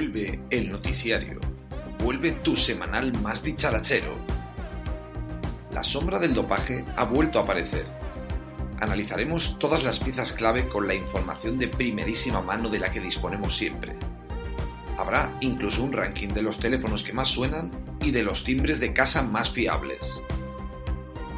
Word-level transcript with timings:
Vuelve 0.00 0.40
el 0.48 0.70
noticiario. 0.70 1.38
Vuelve 2.02 2.32
tu 2.32 2.56
semanal 2.56 3.12
más 3.20 3.42
dicharachero. 3.42 4.14
La 5.74 5.84
sombra 5.84 6.18
del 6.18 6.32
dopaje 6.32 6.86
ha 6.96 7.04
vuelto 7.04 7.38
a 7.38 7.42
aparecer. 7.42 7.84
Analizaremos 8.80 9.58
todas 9.58 9.84
las 9.84 9.98
piezas 9.98 10.32
clave 10.32 10.64
con 10.68 10.88
la 10.88 10.94
información 10.94 11.58
de 11.58 11.68
primerísima 11.68 12.40
mano 12.40 12.70
de 12.70 12.78
la 12.78 12.90
que 12.90 12.98
disponemos 12.98 13.54
siempre. 13.54 13.94
Habrá 14.96 15.36
incluso 15.42 15.84
un 15.84 15.92
ranking 15.92 16.28
de 16.28 16.44
los 16.44 16.58
teléfonos 16.58 17.04
que 17.04 17.12
más 17.12 17.28
suenan 17.28 17.70
y 18.00 18.10
de 18.10 18.22
los 18.22 18.42
timbres 18.42 18.80
de 18.80 18.94
casa 18.94 19.22
más 19.22 19.50
fiables. 19.50 20.18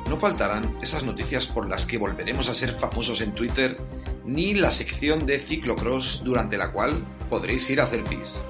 No 0.09 0.19
faltarán 0.19 0.77
esas 0.81 1.03
noticias 1.03 1.49
por 1.49 1.69
las 1.69 1.85
que 1.85 1.99
volveremos 1.99 2.49
a 2.49 2.55
ser 2.55 2.79
famosos 2.79 3.23
en 3.23 3.33
Twitter, 3.33 3.77
ni 4.25 4.55
la 4.55 4.71
sección 4.71 5.27
de 5.27 5.41
ciclocross 5.41 6.23
durante 6.23 6.57
la 6.57 6.71
cual 6.71 6.95
podréis 7.29 7.69
ir 7.71 7.81
a 7.81 7.85
hacer 7.85 8.05
pis. 8.05 8.41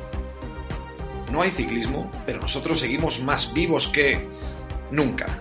No 1.32 1.41
hay 1.41 1.50
ciclismo, 1.50 2.10
pero 2.27 2.41
nosotros 2.41 2.78
seguimos 2.78 3.22
más 3.22 3.54
vivos 3.54 3.88
que 3.88 4.28
nunca. 4.90 5.40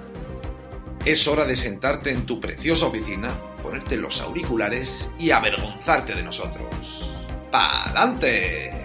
Es 1.03 1.27
hora 1.27 1.45
de 1.45 1.57
sentarte 1.57 2.11
en 2.11 2.25
tu 2.25 2.39
preciosa 2.39 2.85
oficina, 2.85 3.35
ponerte 3.61 3.97
los 3.97 4.21
auriculares 4.21 5.11
y 5.19 5.31
avergonzarte 5.31 6.15
de 6.15 6.23
nosotros. 6.23 7.13
¡Pa'lante! 7.51 8.80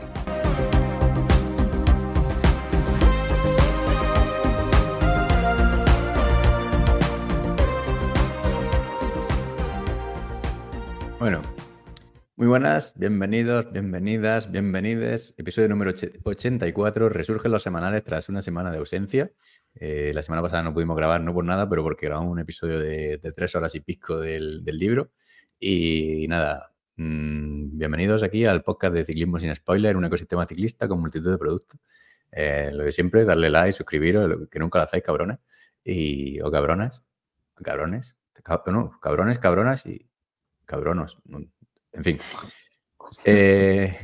Muy 12.47 12.51
buenas, 12.51 12.95
bienvenidos, 12.97 13.73
bienvenidas, 13.73 14.53
bienvenides. 14.53 15.35
Episodio 15.37 15.69
número 15.69 15.91
84. 15.91 17.09
Resurgen 17.09 17.51
los 17.51 17.65
semanales 17.65 18.05
tras 18.05 18.29
una 18.29 18.41
semana 18.41 18.71
de 18.71 18.79
ausencia. 18.79 19.33
Eh, 19.75 20.13
la 20.15 20.23
semana 20.23 20.43
pasada 20.43 20.63
no 20.63 20.73
pudimos 20.73 20.97
grabar, 20.97 21.21
no 21.23 21.35
por 21.35 21.45
nada, 21.45 21.69
pero 21.69 21.83
porque 21.83 22.07
grabamos 22.07 22.31
un 22.31 22.39
episodio 22.39 22.79
de, 22.79 23.19
tres 23.35 23.57
horas 23.57 23.75
y 23.75 23.81
pico 23.81 24.21
del, 24.21 24.63
libro. 24.65 25.11
Y 25.59 26.27
nada, 26.29 26.73
mm, 26.95 27.79
bienvenidos 27.79 28.23
aquí 28.23 28.45
al 28.45 28.63
podcast 28.63 28.95
de 28.95 29.05
Ciclismo 29.05 29.41
sin 29.41 29.53
Spoiler, 29.53 29.97
un 29.97 30.05
ecosistema 30.05 30.47
ciclista 30.47 30.87
con 30.87 31.01
multitud 31.01 31.33
de 31.33 31.39
productos. 31.39 31.81
Eh, 32.31 32.71
lo 32.73 32.85
de 32.85 32.93
siempre, 32.93 33.25
darle 33.25 33.51
like, 33.51 33.73
suscribiros, 33.73 34.49
que 34.49 34.61
nunca 34.61 34.79
lo 34.79 34.85
hacéis, 34.85 35.03
cabrones. 35.03 35.39
Y, 35.83 36.41
o 36.43 36.51
cabronas, 36.53 37.05
cabrones, 37.57 38.15
no, 38.69 39.01
cabrones, 39.01 39.41
cabronas 39.41 39.85
y 39.85 40.09
cabronos. 40.65 41.19
En 41.97 42.05
fin. 42.05 42.19
Eh, 43.25 43.97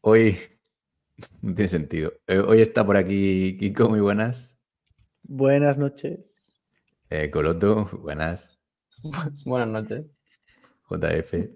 hoy 0.00 0.36
no 1.42 1.54
tiene 1.54 1.68
sentido. 1.68 2.12
Eh, 2.26 2.38
hoy 2.40 2.60
está 2.60 2.84
por 2.84 2.96
aquí 2.96 3.56
Kiko, 3.56 3.88
muy 3.88 4.00
buenas. 4.00 4.58
Buenas 5.22 5.78
noches. 5.78 6.56
Eh, 7.10 7.30
Coloto, 7.30 7.88
buenas. 8.02 8.58
buenas 9.46 9.68
noches. 9.68 10.06
JF. 10.90 11.50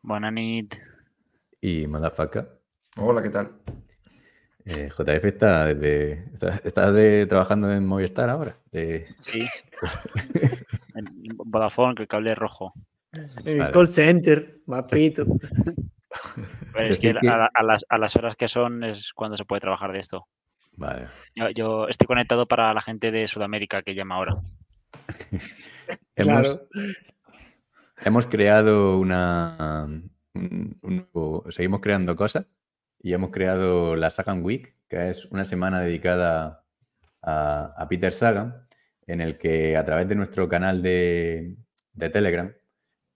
Buenas 0.00 0.32
noches. 0.32 0.80
Y 1.60 1.86
Madafaka. 1.86 2.48
Hola, 2.98 3.22
¿qué 3.22 3.30
tal? 3.30 3.60
JF 4.64 5.24
está, 5.24 5.66
desde, 5.66 6.30
está, 6.64 6.90
de, 6.92 7.26
trabajando 7.26 7.70
en 7.70 7.86
Movistar 7.86 8.30
ahora. 8.30 8.58
Sí. 8.72 9.04
en 10.94 11.36
Vodafone, 11.36 11.94
que 11.94 12.02
el 12.02 12.08
cable 12.08 12.32
es 12.32 12.38
rojo. 12.38 12.72
En 13.44 13.70
call 13.72 13.88
center, 13.88 14.60
mapito. 14.66 15.24
Pues 16.72 17.00
a, 17.28 17.98
las, 17.98 18.16
horas 18.16 18.36
que 18.36 18.48
son 18.48 18.84
es 18.84 19.12
cuando 19.12 19.36
se 19.36 19.44
puede 19.44 19.60
trabajar 19.60 19.92
de 19.92 19.98
esto. 19.98 20.26
Vale. 20.76 21.06
Yo, 21.54 21.88
estoy 21.88 22.06
conectado 22.06 22.46
para 22.46 22.72
la 22.74 22.82
gente 22.82 23.10
de 23.10 23.26
Sudamérica 23.26 23.82
que 23.82 23.94
llama 23.94 24.16
ahora. 24.16 24.34
hemos, 26.16 26.60
hemos, 28.04 28.26
creado 28.26 28.98
una. 28.98 29.86
Un, 30.34 31.08
seguimos 31.48 31.80
creando 31.80 32.14
cosas 32.14 32.46
y 33.02 33.14
hemos 33.14 33.30
creado 33.30 33.96
la 33.96 34.10
Sagan 34.10 34.44
Week, 34.44 34.76
que 34.88 35.08
es 35.08 35.24
una 35.26 35.44
semana 35.44 35.80
dedicada 35.80 36.64
a, 37.22 37.72
a 37.76 37.88
Peter 37.88 38.12
Sagan, 38.12 38.66
en 39.06 39.22
el 39.22 39.38
que 39.38 39.76
a 39.76 39.84
través 39.84 40.08
de 40.08 40.14
nuestro 40.14 40.48
canal 40.48 40.82
de, 40.82 41.56
de 41.94 42.10
Telegram 42.10 42.52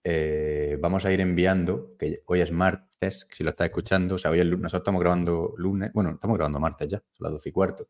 eh, 0.03 0.77
vamos 0.81 1.05
a 1.05 1.11
ir 1.11 1.21
enviando, 1.21 1.95
que 1.97 2.23
hoy 2.25 2.41
es 2.41 2.51
martes, 2.51 3.27
si 3.31 3.43
lo 3.43 3.51
estás 3.51 3.65
escuchando, 3.65 4.15
o 4.15 4.17
sea, 4.17 4.31
hoy 4.31 4.39
es 4.39 4.45
lunes, 4.45 4.63
nosotros 4.63 4.81
estamos 4.81 5.01
grabando 5.01 5.53
lunes, 5.57 5.91
bueno, 5.93 6.11
estamos 6.11 6.37
grabando 6.37 6.59
martes 6.59 6.87
ya, 6.87 6.97
son 7.13 7.23
las 7.25 7.33
12 7.33 7.49
y 7.49 7.51
cuarto. 7.51 7.87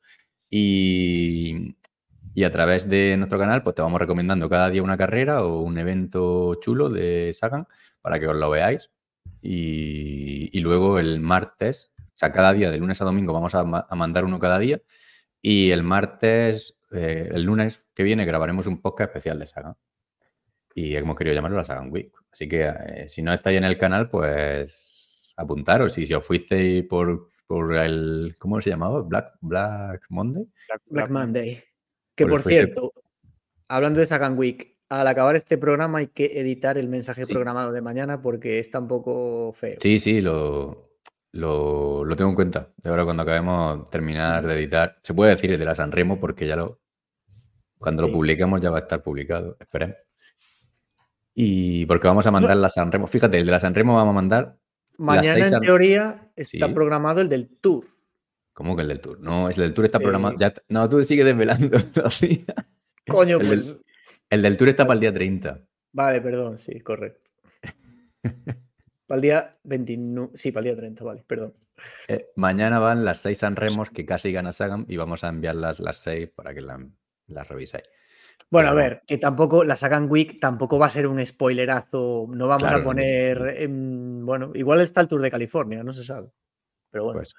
Y, 0.50 1.76
a 2.46 2.52
través 2.52 2.90
de 2.90 3.16
nuestro 3.18 3.40
canal, 3.40 3.64
pues 3.64 3.76
te 3.76 3.82
vamos 3.82 4.00
recomendando 4.00 4.50
cada 4.50 4.70
día 4.70 4.84
una 4.84 4.98
carrera 4.98 5.44
o 5.44 5.62
un 5.62 5.78
evento 5.78 6.56
chulo 6.56 6.90
de 6.90 7.32
Sagan 7.34 7.68
para 8.02 8.20
que 8.20 8.28
os 8.28 8.36
lo 8.36 8.50
veáis. 8.50 8.90
Y, 9.42 10.60
luego 10.62 11.00
el 11.00 11.20
martes, 11.22 11.92
o 11.98 12.04
sea, 12.16 12.32
cada 12.32 12.54
día, 12.54 12.72
de 12.72 12.78
lunes 12.78 13.02
a 13.02 13.06
domingo, 13.06 13.34
vamos 13.34 13.56
a, 13.56 13.64
mandar 13.64 14.26
uno 14.26 14.40
cada 14.40 14.60
día. 14.60 14.82
Y 15.42 15.72
el 15.72 15.84
martes, 15.84 16.78
eh, 16.94 17.30
el 17.34 17.44
lunes 17.44 17.86
que 17.96 18.04
viene, 18.04 18.26
grabaremos 18.26 18.68
un 18.68 18.82
podcast 18.82 19.10
especial 19.10 19.40
de 19.40 19.48
Sagan 19.48 19.76
y 20.76 20.96
hemos 20.96 21.16
querido 21.16 21.36
llamarlo 21.36 21.58
la 21.58 21.64
Sagan 21.64 21.92
Week. 21.92 22.12
Así 22.32 22.48
que 22.48 22.64
eh, 22.64 23.10
si 23.10 23.22
no 23.22 23.34
estáis 23.34 23.58
en 23.58 23.66
el 23.66 23.78
canal, 23.78 24.10
pues 24.10 25.34
apuntaros. 25.36 25.98
Y 25.98 26.06
si 26.06 26.14
os 26.14 26.26
fuisteis 26.26 26.84
por, 26.86 27.30
por 27.48 27.76
el, 27.76 28.36
¿cómo 28.40 28.62
se 28.62 28.70
llamaba? 28.70 29.02
Black, 29.02 29.34
Black 29.42 30.06
Monday. 30.10 30.48
Black, 30.86 31.10
Monday. 31.10 31.64
Que 32.16 32.26
por, 32.26 32.44
cierto, 32.44 32.94
hablando 33.68 34.00
de 34.00 34.06
Sagan 34.06 34.38
Week, 34.38 34.78
al 34.90 35.08
acabar 35.08 35.36
este 35.36 35.58
programa 35.58 36.00
hay 36.00 36.08
que 36.08 36.40
editar 36.40 36.78
el 36.78 36.90
mensaje 36.90 37.26
programado 37.26 37.72
de 37.72 37.82
mañana 37.82 38.22
porque 38.22 38.60
está 38.60 38.80
un 38.80 38.88
poco 38.88 39.54
feo. 39.54 39.78
Sí, 39.82 40.00
sí, 40.00 40.22
lo, 40.22 40.92
lo, 41.32 42.16
tengo 42.18 42.30
en 42.30 42.36
cuenta. 42.36 42.74
De 42.78 42.90
ahora 42.90 43.06
cuando 43.06 43.24
acabemos 43.24 43.90
terminar 43.90 44.46
de 44.46 44.54
editar, 44.54 45.00
se 45.02 45.14
puede 45.14 45.32
decir 45.32 45.58
de 45.58 45.66
la 45.66 45.76
San 45.76 45.92
Remo 45.92 46.20
porque 46.20 46.46
ya 46.46 46.58
lo, 46.58 46.82
cuando 47.78 48.04
lo 48.04 48.12
publiquemos 48.12 48.60
ya 48.60 48.70
va 48.70 48.80
a 48.80 48.82
estar 48.82 49.02
publicado. 49.02 49.56
Esperemos. 49.60 49.96
Y 51.34 51.86
porque 51.86 52.08
vamos 52.08 52.26
a 52.28 52.32
mandar 52.32 52.58
la 52.58 52.70
Sanremo. 52.70 53.08
Fíjate, 53.08 53.40
el 53.40 53.46
de 53.46 53.52
la 53.52 53.60
Sanremo 53.60 53.96
vamos 53.96 54.12
a 54.12 54.16
mandar. 54.16 54.58
Mañana, 54.98 55.48
en 55.48 55.62
teoría, 55.62 56.32
está 56.36 56.74
programado 56.74 57.22
el 57.22 57.30
del 57.30 57.48
Tour. 57.48 57.86
¿Cómo 58.54 58.76
que 58.76 58.82
el 58.82 58.90
del 58.90 59.00
Tour? 59.00 59.20
No, 59.20 59.50
el 59.50 59.56
del 59.56 59.74
Tour 59.74 59.86
está 59.86 60.00
programado. 60.00 60.36
Ya, 60.38 60.54
no, 60.68 60.88
tú 60.90 61.04
sigues 61.04 61.26
desvelando. 61.26 61.78
Coño, 63.08 63.38
el 63.38 63.48
pues. 63.48 63.68
Del, 63.68 63.82
el 64.30 64.42
del 64.42 64.58
Tour 64.58 64.70
está 64.70 64.86
para 64.86 64.96
el 64.96 65.00
día 65.00 65.14
30. 65.14 65.66
Vale, 65.94 66.22
perdón, 66.22 66.58
sí, 66.58 66.80
correcto. 66.82 67.30
para 69.08 69.16
el 69.16 69.22
día 69.22 69.58
29. 69.64 70.32
Sí, 70.36 70.52
para 70.52 70.62
el 70.62 70.66
día 70.66 70.76
30, 70.76 71.04
vale, 71.04 71.24
perdón. 71.26 71.54
Eh, 72.08 72.28
mañana 72.36 72.80
van 72.80 73.04
las 73.04 73.20
seis 73.22 73.40
Sanremos 73.40 73.90
que 73.90 74.06
casi 74.06 74.32
gana 74.32 74.52
Sagan 74.52 74.86
y 74.88 74.98
vamos 74.98 75.24
a 75.24 75.30
enviarlas 75.30 75.80
las 75.80 75.98
seis 75.98 76.30
para 76.30 76.54
que 76.54 76.62
las 76.62 77.48
revisáis. 77.48 77.86
Bueno, 78.52 78.68
a 78.68 78.74
ver, 78.74 79.02
que 79.08 79.18
tampoco 79.18 79.64
la 79.64 79.78
Sagan 79.78 80.08
Week 80.12 80.38
tampoco 80.42 80.78
va 80.78 80.88
a 80.88 80.92
ser 80.92 81.08
un 81.08 81.26
spoilerazo. 81.26 82.28
No 82.30 82.48
vamos 82.50 82.70
a 82.70 82.84
poner. 82.84 83.68
bueno, 83.70 84.52
igual 84.54 84.82
está 84.82 85.00
el 85.00 85.08
Tour 85.08 85.22
de 85.22 85.32
California, 85.32 85.84
no 85.84 85.94
se 85.94 86.04
sabe. 86.04 86.30
Pero 86.92 87.06
bueno. 87.06 87.20
Pues, 87.20 87.34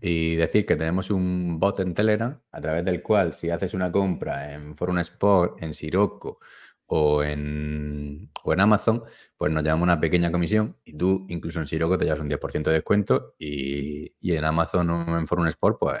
y 0.00 0.36
decir 0.36 0.64
que 0.64 0.76
tenemos 0.76 1.10
un 1.10 1.58
bot 1.58 1.80
en 1.80 1.94
Telegram 1.94 2.38
a 2.52 2.60
través 2.60 2.84
del 2.84 3.02
cual, 3.02 3.32
si 3.32 3.50
haces 3.50 3.74
una 3.74 3.90
compra 3.90 4.52
en 4.52 4.76
Forum 4.76 4.98
Sport, 4.98 5.60
en 5.62 5.74
Sirocco 5.74 6.38
o 6.86 7.24
en, 7.24 8.30
o 8.44 8.52
en 8.52 8.60
Amazon, 8.60 9.02
pues 9.36 9.50
nos 9.50 9.64
llevamos 9.64 9.84
una 9.84 9.98
pequeña 9.98 10.30
comisión 10.30 10.76
y 10.84 10.96
tú, 10.96 11.26
incluso 11.30 11.58
en 11.58 11.66
Sirocco, 11.66 11.98
te 11.98 12.04
llevas 12.04 12.20
un 12.20 12.28
10% 12.28 12.64
de 12.64 12.72
descuento 12.72 13.34
y, 13.38 14.12
en 14.22 14.44
Amazon 14.44 14.90
o 14.90 15.18
en 15.18 15.26
Forum 15.26 15.48
Sport, 15.48 15.78
pues, 15.80 16.00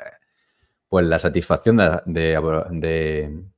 pues 0.86 1.06
la 1.06 1.18
satisfacción 1.18 1.78
de 1.78 2.02
de 2.04 3.53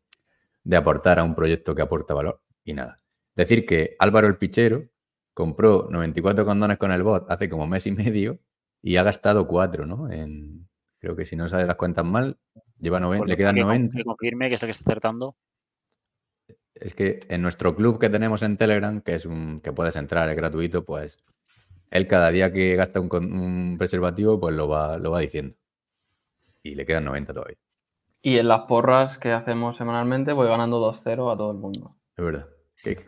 aportar 0.74 1.18
a 1.18 1.24
un 1.24 1.34
proyecto 1.34 1.74
que 1.74 1.82
aporta 1.82 2.14
valor 2.14 2.42
y 2.64 2.74
nada. 2.74 3.00
Decir 3.36 3.64
que 3.66 3.94
Álvaro 3.98 4.26
el 4.26 4.38
Pichero 4.38 4.84
compró 5.34 5.88
94 5.90 6.44
condones 6.44 6.78
con 6.78 6.90
el 6.90 7.02
bot 7.02 7.30
hace 7.30 7.48
como 7.48 7.66
mes 7.66 7.86
y 7.86 7.92
medio 7.92 8.40
y 8.82 8.96
ha 8.96 9.02
gastado 9.02 9.46
4, 9.46 9.84
¿no? 9.84 10.10
En, 10.10 10.68
creo 10.98 11.14
que 11.14 11.26
si 11.26 11.36
no 11.36 11.48
sale 11.48 11.66
las 11.66 11.76
cuentas 11.76 12.04
mal, 12.04 12.38
lleva 12.78 12.98
90, 12.98 13.26
le 13.26 13.36
quedan 13.36 13.56
90. 13.56 13.98
Que 13.98 14.04
confirme 14.04 14.48
que 14.48 14.54
es 14.54 14.62
lo 14.62 14.66
que 14.66 14.72
está 14.72 14.90
acertando. 14.90 15.36
Es 16.74 16.94
que 16.94 17.20
en 17.28 17.42
nuestro 17.42 17.76
club 17.76 18.00
que 18.00 18.10
tenemos 18.10 18.42
en 18.42 18.56
Telegram, 18.56 19.00
que 19.00 19.14
es 19.14 19.26
un 19.26 19.60
que 19.60 19.72
puedes 19.72 19.96
entrar, 19.96 20.28
es 20.28 20.36
gratuito, 20.36 20.84
pues 20.84 21.18
él 21.90 22.06
cada 22.06 22.30
día 22.30 22.52
que 22.52 22.76
gasta 22.76 23.00
un, 23.00 23.08
un 23.12 23.76
preservativo, 23.78 24.40
pues 24.40 24.54
lo 24.54 24.68
va, 24.68 24.98
lo 24.98 25.10
va 25.10 25.20
diciendo. 25.20 25.56
Y 26.62 26.74
le 26.74 26.84
quedan 26.84 27.04
90 27.04 27.32
todavía. 27.32 27.58
Y 28.26 28.38
en 28.38 28.48
las 28.48 28.62
porras 28.62 29.18
que 29.18 29.30
hacemos 29.30 29.76
semanalmente 29.76 30.32
voy 30.32 30.48
ganando 30.48 30.80
2-0 30.80 31.32
a 31.32 31.36
todo 31.36 31.52
el 31.52 31.58
mundo. 31.58 31.96
Es 32.16 32.24
verdad. 32.24 32.48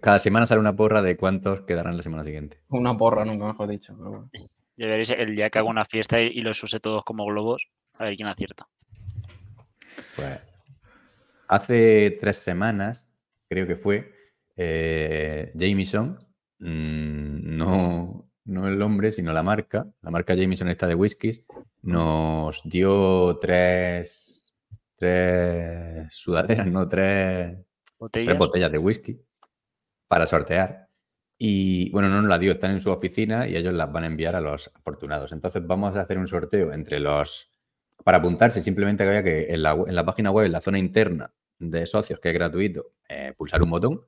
cada 0.00 0.20
semana 0.20 0.46
sale 0.46 0.60
una 0.60 0.76
porra 0.76 1.02
de 1.02 1.16
cuántos 1.16 1.62
quedarán 1.62 1.96
la 1.96 2.04
semana 2.04 2.22
siguiente. 2.22 2.60
Una 2.68 2.96
porra, 2.96 3.24
nunca 3.24 3.46
mejor 3.46 3.68
dicho. 3.68 3.96
Ya 4.76 4.86
veréis 4.86 5.10
el 5.10 5.34
día 5.34 5.50
que 5.50 5.58
hago 5.58 5.70
una 5.70 5.84
fiesta 5.86 6.20
y, 6.20 6.40
los 6.40 6.62
use 6.62 6.78
todos 6.78 7.02
como 7.04 7.26
globos, 7.26 7.66
a 7.94 8.04
ver 8.04 8.14
quién 8.14 8.28
acierta. 8.28 8.68
Pues 10.14 10.46
hace 11.48 12.16
tres 12.20 12.36
semanas, 12.36 13.10
creo 13.48 13.66
que 13.66 13.74
fue, 13.74 14.12
eh, 14.54 15.50
Jameson, 15.54 16.16
mm, 16.60 17.56
no, 17.56 18.30
no 18.44 18.68
el 18.68 18.80
hombre, 18.80 19.10
sino 19.10 19.32
la 19.32 19.42
marca, 19.42 19.88
la 20.00 20.12
marca 20.12 20.36
Jameson 20.36 20.68
está 20.68 20.86
de 20.86 20.94
whiskies, 20.94 21.44
nos 21.82 22.62
dio 22.62 23.36
tres, 23.40 24.38
tres 24.98 26.12
sudaderas, 26.12 26.66
no 26.66 26.88
tres 26.88 27.58
tres 28.10 28.38
botellas 28.38 28.70
de 28.70 28.78
whisky 28.78 29.20
para 30.06 30.26
sortear. 30.26 30.88
Y 31.38 31.90
bueno, 31.90 32.08
no 32.08 32.20
nos 32.20 32.28
la 32.28 32.38
dio, 32.38 32.52
están 32.52 32.72
en 32.72 32.80
su 32.80 32.90
oficina 32.90 33.46
y 33.46 33.56
ellos 33.56 33.72
las 33.74 33.92
van 33.92 34.04
a 34.04 34.06
enviar 34.08 34.34
a 34.34 34.40
los 34.40 34.70
afortunados. 34.74 35.32
Entonces 35.32 35.64
vamos 35.66 35.96
a 35.96 36.02
hacer 36.02 36.18
un 36.18 36.26
sorteo 36.26 36.72
entre 36.72 36.98
los... 36.98 37.50
Para 38.04 38.18
apuntarse, 38.18 38.62
simplemente 38.62 39.04
había 39.04 39.22
que 39.22 39.52
en 39.52 39.62
la, 39.62 39.72
en 39.72 39.94
la 39.94 40.04
página 40.04 40.30
web, 40.30 40.46
en 40.46 40.52
la 40.52 40.60
zona 40.60 40.78
interna 40.78 41.32
de 41.58 41.84
socios, 41.86 42.20
que 42.20 42.28
es 42.28 42.34
gratuito, 42.34 42.92
eh, 43.08 43.34
pulsar 43.36 43.62
un 43.62 43.70
botón. 43.70 44.00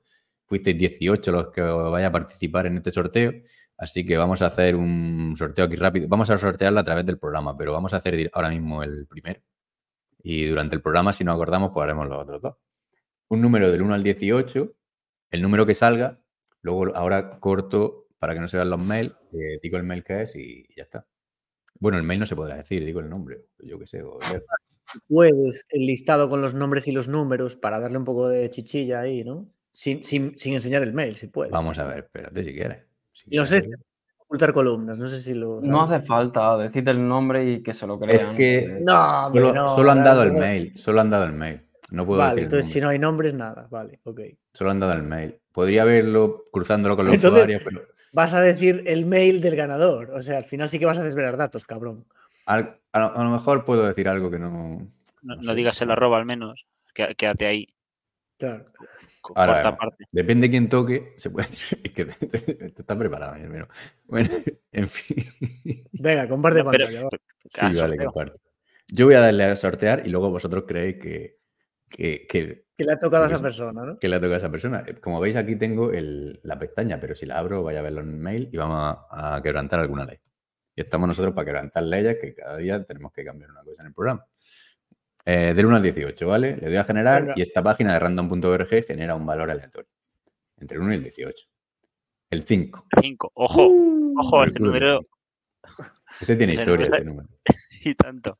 Fuisteis 0.45 0.77
18 0.77 1.31
los 1.31 1.51
que 1.51 1.61
vaya 1.61 2.07
a 2.07 2.11
participar 2.11 2.65
en 2.65 2.77
este 2.77 2.91
sorteo. 2.91 3.33
Así 3.77 4.05
que 4.05 4.17
vamos 4.17 4.41
a 4.41 4.47
hacer 4.47 4.75
un 4.75 5.35
sorteo 5.37 5.65
aquí 5.65 5.75
rápido. 5.75 6.07
Vamos 6.07 6.29
a 6.29 6.37
sortearlo 6.37 6.79
a 6.79 6.83
través 6.83 7.05
del 7.05 7.17
programa, 7.17 7.57
pero 7.57 7.71
vamos 7.73 7.93
a 7.93 7.97
hacer 7.97 8.29
ahora 8.33 8.49
mismo 8.49 8.83
el 8.83 9.07
primero. 9.07 9.41
Y 10.23 10.45
durante 10.45 10.75
el 10.75 10.81
programa, 10.81 11.13
si 11.13 11.23
no 11.23 11.31
acordamos, 11.31 11.71
pues 11.73 11.83
haremos 11.83 12.07
los 12.07 12.21
otros 12.21 12.41
dos. 12.41 12.55
Un 13.27 13.41
número 13.41 13.71
del 13.71 13.81
1 13.81 13.93
al 13.93 14.03
18, 14.03 14.73
el 15.31 15.41
número 15.41 15.65
que 15.65 15.73
salga 15.73 16.21
Luego 16.61 16.95
ahora 16.95 17.39
corto 17.39 18.07
para 18.19 18.33
que 18.33 18.39
no 18.39 18.47
se 18.47 18.57
vean 18.57 18.69
los 18.69 18.83
mails, 18.83 19.13
eh, 19.33 19.59
digo 19.61 19.77
el 19.77 19.83
mail 19.83 20.03
que 20.03 20.21
es 20.21 20.35
y, 20.35 20.67
ya 20.75 20.83
está. 20.83 21.07
Bueno, 21.79 21.97
el 21.97 22.03
mail 22.03 22.19
no 22.19 22.25
se 22.27 22.35
podrá 22.35 22.55
decir, 22.55 22.85
digo 22.85 22.99
el 22.99 23.09
nombre, 23.09 23.45
yo 23.59 23.79
qué 23.79 23.87
sé. 23.87 24.03
Puedes 25.07 25.65
el 25.69 25.87
listado 25.87 26.29
con 26.29 26.41
los 26.41 26.53
nombres 26.53 26.87
y 26.87 26.91
los 26.91 27.07
números 27.07 27.55
para 27.55 27.79
darle 27.79 27.97
un 27.97 28.05
poco 28.05 28.29
de 28.29 28.49
chichilla 28.49 29.01
ahí, 29.01 29.23
¿no? 29.23 29.51
Sin, 29.71 30.01
enseñar 30.45 30.83
el 30.83 30.93
mail, 30.93 31.15
si 31.15 31.27
puedes. 31.27 31.51
Vamos 31.51 31.79
a 31.79 31.87
ver, 31.87 31.99
espérate 31.99 32.43
si 32.43 32.53
quieres. 32.53 32.85
no 33.27 33.45
sé 33.45 33.61
ocultar 34.31 34.53
columnas, 34.53 34.97
no 34.97 35.09
sé 35.09 35.19
si 35.19 35.33
lo. 35.33 35.59
No 35.61 35.83
hace 35.83 36.05
falta 36.05 36.57
decirte 36.57 36.91
el 36.91 37.05
nombre 37.05 37.51
y 37.51 37.61
que 37.61 37.73
se 37.73 37.85
lo 37.85 37.99
crean. 37.99 38.31
Es 38.31 38.37
que 38.37 38.77
no, 38.79 39.29
solo, 39.75 39.91
han 39.91 40.05
dado 40.05 40.23
el 40.23 40.31
mail, 40.31 40.71
solo 40.77 41.01
han 41.01 41.09
dado 41.09 41.25
el 41.25 41.33
mail. 41.33 41.61
No 41.89 42.05
puedo 42.05 42.19
vale, 42.19 42.43
entonces 42.43 42.71
si 42.71 42.79
no 42.79 42.87
hay 42.87 42.97
nombres, 42.97 43.33
nada, 43.33 43.67
vale, 43.69 43.99
ok. 44.05 44.21
Solo 44.53 44.71
han 44.71 44.79
dado 44.79 44.93
el 44.93 45.03
mail. 45.03 45.37
Podría 45.51 45.83
verlo 45.83 46.45
cruzándolo 46.49 46.95
con 46.95 47.07
los 47.07 47.17
usuarios, 47.17 47.61
pero. 47.65 47.81
Vas 48.13 48.33
a 48.33 48.41
decir 48.41 48.83
el 48.87 49.05
mail 49.05 49.41
del 49.41 49.57
ganador. 49.57 50.11
O 50.11 50.21
sea, 50.21 50.37
al 50.37 50.45
final 50.45 50.69
sí 50.69 50.79
que 50.79 50.85
vas 50.85 50.97
a 50.97 51.03
desvelar 51.03 51.35
datos, 51.35 51.65
cabrón. 51.65 52.05
a, 52.45 52.59
lo, 52.93 53.29
mejor 53.29 53.65
puedo 53.65 53.85
decir 53.85 54.07
algo 54.07 54.31
que 54.31 54.39
no. 54.39 54.87
No, 55.21 55.55
digas 55.55 55.81
el 55.81 55.91
arroba 55.91 56.17
al 56.17 56.25
menos. 56.25 56.65
Quédate 56.93 57.47
ahí. 57.47 57.67
Claro. 58.41 58.65
Ahora, 59.35 59.77
depende 60.11 60.47
de 60.47 60.51
quién 60.51 60.67
toque, 60.67 61.13
se 61.15 61.29
puede. 61.29 61.47
Es 61.83 61.91
que 61.91 62.05
te, 62.05 62.65
estás 62.79 62.97
preparado, 62.97 63.35
mi 63.35 63.43
hermano. 63.43 63.67
Bueno, 64.07 64.29
en 64.71 64.89
fin. 64.89 65.17
Venga, 65.91 66.27
comparte 66.27 66.63
pantalla. 66.63 67.07
sí, 67.49 67.79
vale, 67.79 67.97
comparte. 67.97 68.39
Yo 68.87 69.05
voy 69.05 69.15
a 69.15 69.19
darle 69.19 69.43
a 69.43 69.55
sortear 69.55 70.01
y 70.05 70.09
luego 70.09 70.31
vosotros 70.31 70.65
creéis 70.67 70.97
que, 70.97 71.37
que, 71.87 72.65
le 72.77 72.91
ha 72.91 72.97
tocado 72.97 73.25
a 73.25 73.27
esa 73.27 73.39
persona, 73.39 73.85
¿no? 73.85 73.99
Que 73.99 74.09
le 74.09 74.15
ha 74.15 74.19
tocado 74.19 74.33
a 74.33 74.37
esa 74.37 74.49
persona. 74.49 74.83
Como 75.01 75.19
veis, 75.19 75.35
aquí 75.35 75.55
tengo 75.55 75.91
la 75.93 76.57
pestaña, 76.57 76.99
pero 76.99 77.13
si 77.13 77.27
la 77.27 77.37
abro, 77.37 77.61
vaya 77.61 77.79
a 77.79 77.83
verlo 77.83 78.01
en 78.01 78.19
mail 78.19 78.49
y 78.51 78.57
vamos 78.57 78.97
a, 79.11 79.39
quebrantar 79.43 79.81
alguna 79.81 80.05
ley. 80.05 80.17
Y 80.75 80.81
estamos 80.81 81.07
nosotros 81.07 81.35
para 81.35 81.45
quebrantar 81.45 81.83
leyes 81.83 82.17
que 82.19 82.33
cada 82.33 82.57
día 82.57 82.83
tenemos 82.83 83.13
que 83.13 83.23
cambiar 83.23 83.51
una 83.51 83.63
cosa 83.63 83.81
en 83.83 83.87
el 83.87 83.93
programa. 83.93 84.25
Eh, 85.25 85.53
del 85.53 85.65
1 85.65 85.75
al 85.75 85.83
18, 85.83 86.27
¿vale? 86.27 86.57
Le 86.57 86.67
doy 86.67 86.77
a 86.77 86.83
generar 86.83 87.33
y 87.35 87.41
esta 87.41 87.61
página 87.61 87.93
de 87.93 87.99
random.org 87.99 88.85
genera 88.85 89.15
un 89.15 89.25
valor 89.25 89.51
aleatorio. 89.51 89.89
Entre 90.57 90.77
el 90.77 90.83
1 90.83 90.93
y 90.93 90.95
el 90.97 91.03
18. 91.03 91.47
El 92.31 92.43
5. 92.43 92.87
5. 93.01 93.31
Ojo, 93.33 93.67
uh, 93.67 94.19
ojo, 94.19 94.43
este 94.43 94.59
número. 94.59 95.01
Este 96.19 96.35
tiene 96.35 96.53
historia, 96.53 96.87
este 96.87 97.03
número. 97.03 97.29
y 97.83 97.93
tanto. 97.95 98.33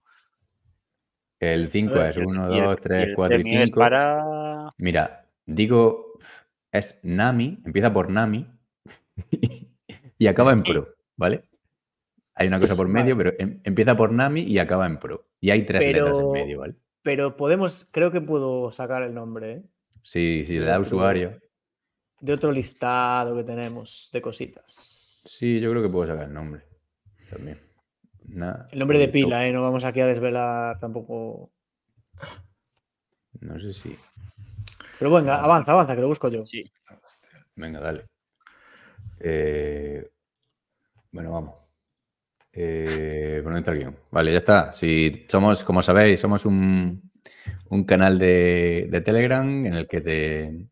El 1.40 1.70
5 1.70 1.96
es 2.04 2.18
1, 2.18 2.48
2, 2.48 2.76
3, 2.82 3.08
4 3.16 3.40
y 3.40 3.44
5. 3.44 3.80
Para... 3.80 4.72
Mira, 4.78 5.28
digo, 5.46 6.20
es 6.72 7.00
Nami, 7.04 7.62
empieza 7.66 7.92
por 7.92 8.10
Nami 8.10 8.48
y 10.18 10.28
acaba 10.28 10.52
en 10.52 10.64
Pro, 10.64 10.96
¿vale? 11.18 11.46
Hay 12.36 12.48
una 12.48 12.60
cosa 12.60 12.76
por 12.76 12.88
medio, 12.88 13.18
pero 13.18 13.34
em, 13.40 13.60
empieza 13.64 13.98
por 13.98 14.12
Nami 14.12 14.42
y 14.42 14.60
acaba 14.60 14.86
en 14.86 15.00
Pro. 15.00 15.31
Y 15.42 15.50
hay 15.50 15.66
tres 15.66 15.82
letras 15.82 16.18
en 16.18 16.32
medio, 16.32 16.60
¿vale? 16.60 16.76
Pero 17.02 17.36
podemos, 17.36 17.90
creo 17.92 18.12
que 18.12 18.22
puedo 18.22 18.72
sacar 18.72 19.04
el 19.04 19.14
nombre, 19.14 19.52
¿eh? 19.52 19.64
Sí, 20.04 20.44
sí, 20.46 20.60
le 20.60 20.66
da 20.66 20.80
usuario. 20.80 21.38
De 22.22 22.34
otro 22.34 22.52
listado 22.52 23.36
que 23.36 23.44
tenemos 23.44 24.10
de 24.14 24.22
cositas. 24.22 24.64
Sí, 24.68 25.60
yo 25.60 25.72
creo 25.72 25.84
que 25.84 25.90
puedo 25.90 26.08
sacar 26.08 26.28
el 26.28 26.34
nombre 26.34 26.64
también 27.30 27.72
el 28.72 28.80
nombre 28.80 28.98
de 28.98 29.08
pila, 29.08 29.46
¿eh? 29.46 29.52
No 29.52 29.62
vamos 29.62 29.84
aquí 29.84 30.00
a 30.00 30.08
desvelar 30.08 30.80
tampoco. 30.80 31.52
No 33.40 33.60
sé 33.60 33.74
si. 33.74 33.98
Pero 35.00 35.12
venga, 35.12 35.42
avanza, 35.42 35.72
avanza, 35.72 35.96
que 35.96 36.02
lo 36.02 36.08
busco 36.08 36.30
yo. 36.30 36.46
Venga, 37.56 37.80
dale. 37.80 38.06
Eh, 39.20 40.10
bueno, 41.12 41.32
vamos. 41.32 41.56
Eh, 42.54 43.42
el 43.46 43.94
Vale, 44.12 44.32
ya 44.32 44.40
está. 44.40 44.74
Si 44.74 45.26
somos, 45.30 45.64
como 45.64 45.82
sabéis, 45.82 46.20
somos 46.20 46.46
un, 46.46 47.12
un 47.70 47.84
canal 47.86 48.20
de, 48.20 48.88
de, 48.90 49.02
Telegram 49.02 49.66
en 49.66 49.74
el 49.74 49.88
que 49.88 50.02
te, 50.02 50.68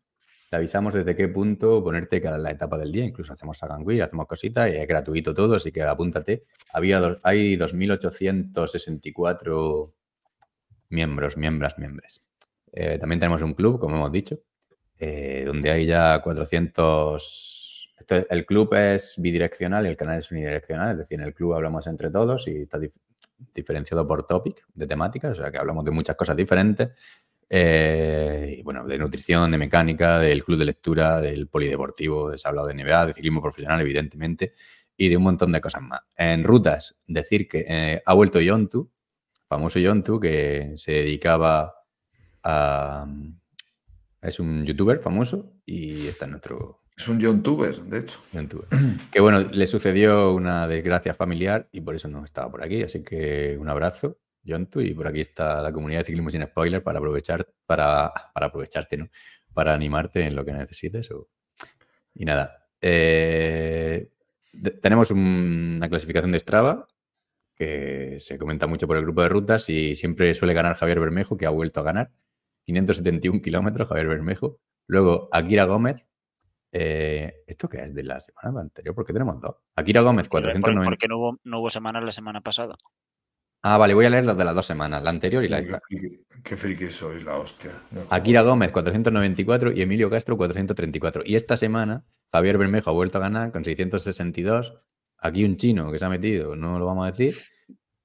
avisamos 0.50 0.92
desde 0.94 1.14
qué 1.16 1.28
punto 1.28 1.82
ponerte 1.82 2.20
cada 2.20 2.38
la 2.38 2.50
etapa 2.50 2.76
del 2.78 2.92
día. 2.92 3.04
Incluso 3.04 3.32
hacemos 3.32 3.58
Sagangui, 3.58 4.00
hacemos 4.00 4.26
cositas 4.26 4.70
y 4.70 4.76
es 4.76 4.86
gratuito 4.86 5.34
todo, 5.34 5.56
así 5.56 5.72
que 5.72 5.82
apúntate. 5.82 6.44
Había 6.72 7.18
hay 7.22 7.56
2.864 7.56 9.92
miembros, 10.90 11.36
miembros, 11.36 11.78
miembros. 11.78 12.22
Eh, 12.72 12.98
también 12.98 13.20
tenemos 13.20 13.42
un 13.42 13.54
club, 13.54 13.80
como 13.80 13.96
hemos 13.96 14.12
dicho, 14.12 14.40
eh, 14.98 15.44
donde 15.46 15.70
hay 15.70 15.86
ya 15.86 16.20
400... 16.22 17.59
el 18.08 18.46
club 18.46 18.74
es 18.74 19.14
bidireccional 19.18 19.86
y 19.86 19.88
el 19.88 19.96
canal 19.96 20.18
es 20.18 20.30
unidireccional, 20.30 20.92
es 20.92 20.98
decir, 20.98 21.20
en 21.20 21.26
el 21.26 21.34
club 21.34 21.54
hablamos 21.54 21.86
entre 21.86 22.10
todos 22.10 22.46
y 22.48 22.62
está 22.62 22.78
diferenciado 23.54 24.06
por 24.06 24.26
topic 24.26 24.64
de 24.74 24.86
temáticas, 24.86 25.38
o 25.38 25.42
sea 25.42 25.50
que 25.50 25.58
hablamos 25.58 25.84
de 25.84 25.90
muchas 25.90 26.16
cosas 26.16 26.36
diferentes 26.36 26.90
eh, 27.52 28.60
bueno, 28.64 28.86
de 28.86 28.96
nutrición, 28.96 29.50
de 29.50 29.58
mecánica, 29.58 30.20
del 30.20 30.44
club 30.44 30.56
de 30.56 30.66
lectura, 30.66 31.20
del 31.20 31.48
polideportivo, 31.48 32.36
se 32.38 32.46
ha 32.46 32.50
hablado 32.50 32.68
de 32.68 32.74
NBA, 32.74 33.06
de 33.06 33.14
ciclismo 33.14 33.42
profesional, 33.42 33.80
evidentemente, 33.80 34.54
y 34.96 35.08
de 35.08 35.16
un 35.16 35.24
montón 35.24 35.50
de 35.50 35.60
cosas 35.60 35.82
más. 35.82 36.00
En 36.16 36.44
rutas, 36.44 36.96
decir 37.08 37.48
que 37.48 37.64
eh, 37.68 38.02
ha 38.06 38.14
vuelto 38.14 38.40
Yontu, 38.40 38.92
famoso 39.48 39.80
Yontu, 39.80 40.20
que 40.20 40.74
se 40.76 40.92
dedicaba 40.92 41.74
a... 42.44 43.06
Es 44.22 44.38
un 44.38 44.64
youtuber 44.64 45.00
famoso 45.00 45.54
y 45.66 46.06
está 46.06 46.26
en 46.26 46.32
nuestro... 46.32 46.79
Es 47.00 47.08
un 47.08 47.18
youtuber, 47.18 47.74
de 47.76 48.00
hecho. 48.00 48.20
Que 49.10 49.20
bueno, 49.20 49.40
le 49.40 49.66
sucedió 49.66 50.34
una 50.34 50.68
desgracia 50.68 51.14
familiar 51.14 51.66
y 51.72 51.80
por 51.80 51.94
eso 51.94 52.08
no 52.08 52.22
estaba 52.26 52.50
por 52.50 52.62
aquí, 52.62 52.82
así 52.82 53.02
que 53.02 53.56
un 53.58 53.70
abrazo 53.70 54.18
Yontu, 54.42 54.82
y 54.82 54.92
por 54.92 55.06
aquí 55.06 55.22
está 55.22 55.62
la 55.62 55.72
comunidad 55.72 56.00
de 56.00 56.04
ciclismo 56.04 56.28
sin 56.28 56.42
spoiler 56.42 56.82
para 56.82 56.98
aprovechar, 56.98 57.48
para, 57.64 58.12
para 58.34 58.46
aprovecharte, 58.48 58.98
¿no? 58.98 59.08
Para 59.54 59.72
animarte 59.72 60.26
en 60.26 60.36
lo 60.36 60.44
que 60.44 60.52
necesites. 60.52 61.08
Y 62.14 62.26
nada. 62.26 62.68
Eh, 62.82 64.10
tenemos 64.82 65.10
una 65.10 65.88
clasificación 65.88 66.32
de 66.32 66.38
Strava 66.38 66.86
que 67.56 68.16
se 68.18 68.36
comenta 68.36 68.66
mucho 68.66 68.86
por 68.86 68.98
el 68.98 69.04
grupo 69.04 69.22
de 69.22 69.30
rutas 69.30 69.70
y 69.70 69.94
siempre 69.94 70.34
suele 70.34 70.52
ganar 70.52 70.76
Javier 70.76 71.00
Bermejo, 71.00 71.38
que 71.38 71.46
ha 71.46 71.50
vuelto 71.50 71.80
a 71.80 71.82
ganar. 71.82 72.12
571 72.66 73.40
kilómetros, 73.40 73.88
Javier 73.88 74.08
Bermejo. 74.08 74.60
Luego, 74.86 75.30
Akira 75.32 75.64
Gómez. 75.64 76.09
Eh, 76.72 77.42
¿Esto 77.46 77.68
qué 77.68 77.82
es 77.82 77.94
de 77.94 78.02
la 78.04 78.20
semana 78.20 78.60
anterior? 78.60 78.94
Porque 78.94 79.12
tenemos 79.12 79.40
dos. 79.40 79.56
Akira 79.76 80.02
Gómez, 80.02 80.28
490. 80.28 80.84
¿Por 80.84 80.98
qué 80.98 81.08
no 81.08 81.18
hubo, 81.18 81.40
no 81.44 81.60
hubo 81.60 81.70
semanas 81.70 82.04
la 82.04 82.12
semana 82.12 82.40
pasada? 82.40 82.76
Ah, 83.62 83.76
vale, 83.76 83.92
voy 83.92 84.06
a 84.06 84.10
leer 84.10 84.24
las 84.24 84.38
de 84.38 84.44
las 84.44 84.54
dos 84.54 84.64
semanas, 84.64 85.02
la 85.02 85.10
anterior 85.10 85.44
y 85.44 85.48
la 85.48 85.58
esta. 85.58 85.80
Qué, 86.42 86.56
friki 86.56 86.86
sois, 86.86 87.24
la 87.24 87.36
hostia. 87.36 87.72
Akira 88.08 88.40
Gómez, 88.40 88.70
494 88.70 89.72
y 89.72 89.82
Emilio 89.82 90.08
Castro, 90.08 90.38
434. 90.38 91.22
Y 91.26 91.34
esta 91.34 91.58
semana, 91.58 92.06
Javier 92.32 92.56
Bermejo 92.56 92.88
ha 92.88 92.94
vuelto 92.94 93.18
a 93.18 93.20
ganar 93.20 93.52
con 93.52 93.62
662. 93.62 94.88
Aquí 95.18 95.44
un 95.44 95.58
chino 95.58 95.92
que 95.92 95.98
se 95.98 96.06
ha 96.06 96.08
metido, 96.08 96.56
no 96.56 96.78
lo 96.78 96.86
vamos 96.86 97.06
a 97.06 97.10
decir. 97.10 97.34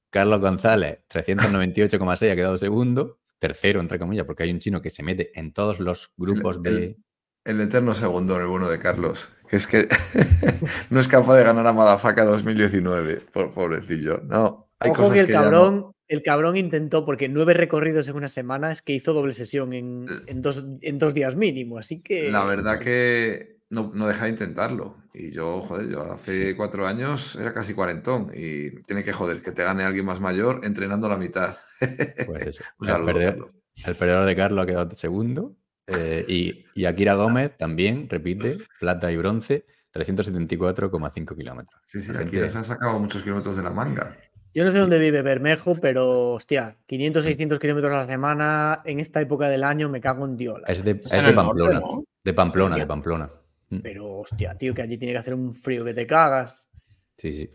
Carlos 0.09 0.41
González, 0.41 0.99
398,6, 1.09 2.31
ha 2.31 2.35
quedado 2.35 2.57
segundo. 2.57 3.19
Tercero, 3.39 3.79
entre 3.79 3.97
comillas, 3.97 4.25
porque 4.25 4.43
hay 4.43 4.51
un 4.51 4.59
chino 4.59 4.81
que 4.81 4.89
se 4.89 5.03
mete 5.03 5.31
en 5.39 5.53
todos 5.53 5.79
los 5.79 6.11
grupos 6.17 6.61
de. 6.61 6.97
El 7.45 7.61
eterno 7.61 7.93
segundo 7.93 8.35
en 8.35 8.41
el 8.41 8.47
bueno 8.47 8.67
de 8.67 8.79
Carlos. 8.79 9.31
Que 9.47 9.55
es 9.57 9.67
que 9.67 9.87
no 10.89 10.99
es 10.99 11.07
capaz 11.07 11.37
de 11.37 11.43
ganar 11.43 11.67
a 11.67 11.73
Madafaka 11.73 12.25
2019. 12.25 13.21
Por, 13.31 13.51
pobrecillo. 13.51 14.21
No. 14.25 14.71
Hay 14.79 14.89
Ojo 14.89 15.03
cosas 15.03 15.13
que 15.13 15.19
el 15.21 15.25
que 15.27 15.33
ya 15.33 15.39
no- 15.39 15.43
cabrón, 15.43 15.91
el 16.07 16.23
cabrón 16.23 16.57
intentó, 16.57 17.05
porque 17.05 17.29
nueve 17.29 17.53
recorridos 17.53 18.07
en 18.09 18.15
una 18.15 18.27
semana 18.27 18.71
es 18.71 18.81
que 18.81 18.93
hizo 18.93 19.13
doble 19.13 19.33
sesión 19.33 19.73
en, 19.73 20.07
en 20.27 20.41
dos, 20.41 20.65
en 20.81 20.97
dos 20.97 21.13
días 21.13 21.35
mínimo. 21.35 21.77
Así 21.77 22.01
que. 22.01 22.31
La 22.31 22.43
verdad 22.45 22.79
que 22.79 23.59
no, 23.69 23.91
no 23.93 24.07
deja 24.07 24.25
de 24.25 24.31
intentarlo. 24.31 24.97
Y 25.13 25.31
yo, 25.31 25.61
joder, 25.61 25.87
yo 25.89 26.01
hace 26.01 26.55
cuatro 26.57 26.87
años 26.87 27.35
era 27.35 27.53
casi 27.53 27.75
cuarentón. 27.75 28.31
Y 28.35 28.81
tiene 28.81 29.03
que 29.03 29.13
joder 29.13 29.43
que 29.43 29.51
te 29.51 29.63
gane 29.63 29.83
alguien 29.83 30.05
más 30.05 30.19
mayor 30.19 30.61
entrenando 30.63 31.07
la 31.07 31.17
mitad. 31.17 31.55
Pues 32.25 32.47
eso. 32.47 32.63
Un 32.79 32.89
el, 32.89 33.05
perdedor, 33.05 33.49
el 33.85 33.95
perdedor 33.95 34.25
de 34.25 34.35
Carlos 34.35 34.63
ha 34.63 34.65
quedado 34.65 34.95
segundo. 34.95 35.55
Eh, 35.87 36.25
y, 36.27 36.63
y 36.73 36.85
Akira 36.85 37.13
Gómez 37.15 37.55
también 37.57 38.09
repite 38.09 38.55
plata 38.79 39.11
y 39.11 39.17
bronce, 39.17 39.65
374,5 39.93 41.35
kilómetros. 41.35 41.81
Sí, 41.85 42.01
sí, 42.01 42.13
gente- 42.13 42.47
se 42.49 42.57
han 42.57 42.63
sacado 42.63 42.99
muchos 42.99 43.23
kilómetros 43.23 43.55
de 43.57 43.63
la 43.63 43.69
manga. 43.71 44.17
Yo 44.53 44.63
no 44.63 44.71
sé 44.71 44.77
dónde 44.77 44.99
vive 44.99 45.21
Bermejo, 45.21 45.75
pero 45.81 46.31
hostia, 46.31 46.77
500, 46.85 47.25
600 47.25 47.59
kilómetros 47.59 47.91
a 47.93 47.97
la 47.97 48.05
semana 48.07 48.81
en 48.85 49.01
esta 49.01 49.19
época 49.19 49.49
del 49.49 49.63
año 49.65 49.89
me 49.89 49.99
cago 49.99 50.25
en 50.25 50.37
Diola. 50.37 50.65
Es 50.67 50.81
de, 50.83 50.91
Es 51.03 51.33
Pamplona. 51.33 51.79
¿no? 51.81 52.05
De 52.23 52.33
Pamplona, 52.33 52.69
Hostia. 52.69 52.83
de 52.83 52.87
Pamplona. 52.87 53.31
Mm, 53.69 53.79
Pero 53.79 54.19
hostia, 54.19 54.57
tío, 54.57 54.73
que 54.73 54.81
allí 54.81 54.97
tiene 54.97 55.11
que 55.13 55.17
hacer 55.19 55.33
un 55.33 55.51
frío 55.51 55.83
que 55.83 55.93
te 55.93 56.07
cagas. 56.07 56.69
Sí, 57.17 57.33
sí. 57.33 57.49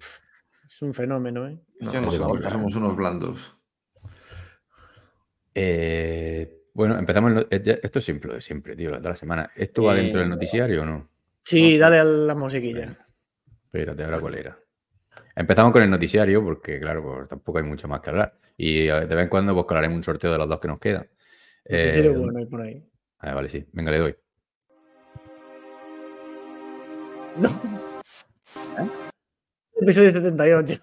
Es 0.67 0.83
un 0.83 0.93
fenómeno, 0.93 1.49
¿eh? 1.49 1.59
No, 1.81 1.93
no, 1.93 2.01
no. 2.03 2.11
somos 2.51 2.75
unos 2.75 2.95
blandos. 2.97 3.57
Eh, 5.55 6.60
bueno, 6.81 6.99
empezamos. 6.99 7.47
eh, 7.51 7.81
Esto 7.83 7.99
es 7.99 8.05
simple, 8.07 8.41
siempre, 8.41 8.75
tío, 8.75 8.91
toda 8.97 9.11
la 9.11 9.17
semana. 9.17 9.51
¿Esto 9.55 9.83
va 9.83 9.95
Eh, 9.99 10.03
dentro 10.03 10.21
del 10.21 10.31
noticiario 10.31 10.81
o 10.83 10.87
no? 10.87 11.09
Sí, 11.43 11.77
dale 11.77 11.99
a 11.99 12.05
la 12.05 12.35
musiquilla. 12.35 12.97
Espérate, 13.65 14.03
ahora 14.03 14.19
cuál 14.19 14.35
era. 14.37 14.59
Empezamos 15.37 15.73
con 15.73 15.83
el 15.83 15.91
noticiario, 15.91 16.43
porque 16.43 16.81
claro, 16.81 17.03
pues, 17.03 17.29
tampoco 17.29 17.59
hay 17.59 17.65
mucho 17.65 17.87
más 17.87 18.01
que 18.01 18.09
hablar. 18.11 18.35
Y 18.57 18.89
eh, 18.89 18.93
de 19.07 19.15
vez 19.15 19.25
en 19.25 19.29
cuando 19.29 19.53
pues 19.55 19.67
colaremos 19.67 19.97
un 19.97 20.03
sorteo 20.03 20.33
de 20.33 20.39
los 20.39 20.49
dos 20.49 20.59
que 20.59 20.69
nos 20.69 20.79
quedan. 20.79 21.07
Noticiero 21.69 22.13
Eh, 22.13 22.17
bueno 22.17 22.49
por 22.49 22.63
ahí. 22.63 22.83
ah, 23.19 23.35
vale, 23.35 23.49
sí. 23.51 23.67
Venga, 23.73 23.91
le 23.91 23.99
doy. 23.99 24.17
No. 27.37 27.61
Episodio 29.83 30.11
78. 30.11 30.83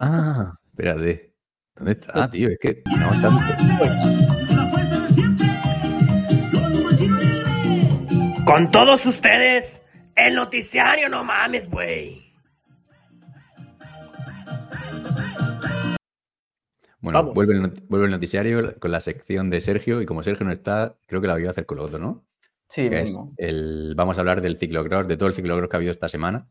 Ah, 0.00 0.54
espérate. 0.70 1.34
¿Dónde 1.76 1.92
está, 1.92 2.30
tío? 2.30 2.48
Es 2.50 2.58
que 2.58 2.82
no 2.98 3.10
tanto. 3.10 4.69
Con 8.50 8.70
todos 8.72 9.06
ustedes, 9.06 9.80
el 10.16 10.34
noticiario, 10.34 11.08
no 11.08 11.22
mames, 11.22 11.70
güey. 11.70 12.32
Bueno, 17.00 17.32
vuelve 17.32 17.54
el, 17.54 17.62
not- 17.62 17.80
vuelve 17.88 18.06
el 18.06 18.10
noticiario 18.10 18.78
con 18.78 18.90
la 18.90 19.00
sección 19.00 19.50
de 19.50 19.60
Sergio. 19.60 20.02
Y 20.02 20.06
como 20.06 20.22
Sergio 20.22 20.44
no 20.44 20.52
está, 20.52 20.96
creo 21.06 21.20
que 21.20 21.28
la 21.28 21.34
voy 21.34 21.46
a 21.46 21.50
hacer 21.50 21.64
con 21.64 21.78
lo 21.78 21.84
otro, 21.84 21.98
¿no? 21.98 22.26
Sí, 22.68 22.88
que 22.90 23.00
es 23.00 23.08
mismo. 23.10 23.32
el, 23.36 23.94
vamos 23.96 24.18
a 24.18 24.20
hablar 24.20 24.42
del 24.42 24.58
ciclocross, 24.58 25.06
de 25.08 25.16
todo 25.16 25.28
el 25.28 25.34
ciclocross 25.34 25.68
que 25.68 25.76
ha 25.76 25.78
habido 25.78 25.92
esta 25.92 26.08
semana. 26.08 26.48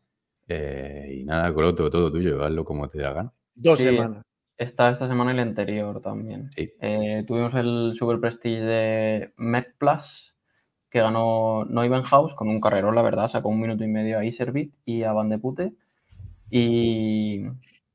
Eh, 0.48 1.18
y 1.20 1.24
nada, 1.24 1.52
Coloto, 1.54 1.88
todo 1.90 2.10
tuyo, 2.10 2.42
hazlo 2.44 2.64
como 2.64 2.88
te 2.88 2.98
dé 2.98 3.04
la 3.04 3.12
gana. 3.12 3.32
Dos 3.54 3.78
Sí. 3.78 3.84
semanas. 3.84 4.22
Está 4.58 4.90
esta 4.90 5.06
semana 5.06 5.32
y 5.32 5.36
la 5.36 5.42
anterior 5.42 6.00
también. 6.02 6.50
Sí. 6.56 6.72
Eh, 6.80 7.24
tuvimos 7.26 7.54
el 7.54 7.94
Super 7.98 8.20
Prestige 8.20 8.60
de 8.60 9.32
Met 9.36 9.74
Plus, 9.78 10.29
que 10.90 11.00
ganó 11.00 11.64
Neubenhaus 11.66 12.34
con 12.34 12.48
un 12.48 12.60
carrerón, 12.60 12.94
la 12.94 13.02
verdad. 13.02 13.30
Sacó 13.30 13.48
un 13.48 13.60
minuto 13.60 13.84
y 13.84 13.88
medio 13.88 14.18
a 14.18 14.24
Iservit 14.24 14.74
y 14.84 15.04
a 15.04 15.12
Van 15.12 15.28
de 15.28 15.38
Pute. 15.38 15.72
Y, 16.50 17.46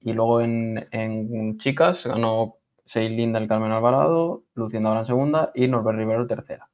y 0.01 0.13
luego 0.13 0.41
en, 0.41 0.87
en 0.91 1.57
chicas 1.59 2.03
ganó 2.05 2.55
Seilin 2.85 3.33
del 3.33 3.47
Carmen 3.47 3.71
Alvarado, 3.71 4.43
Luciendo 4.53 4.89
ahora 4.89 5.01
en 5.01 5.07
segunda 5.07 5.51
y 5.55 5.67
Norbert 5.67 5.97
Rivero 5.97 6.27
tercera. 6.27 6.69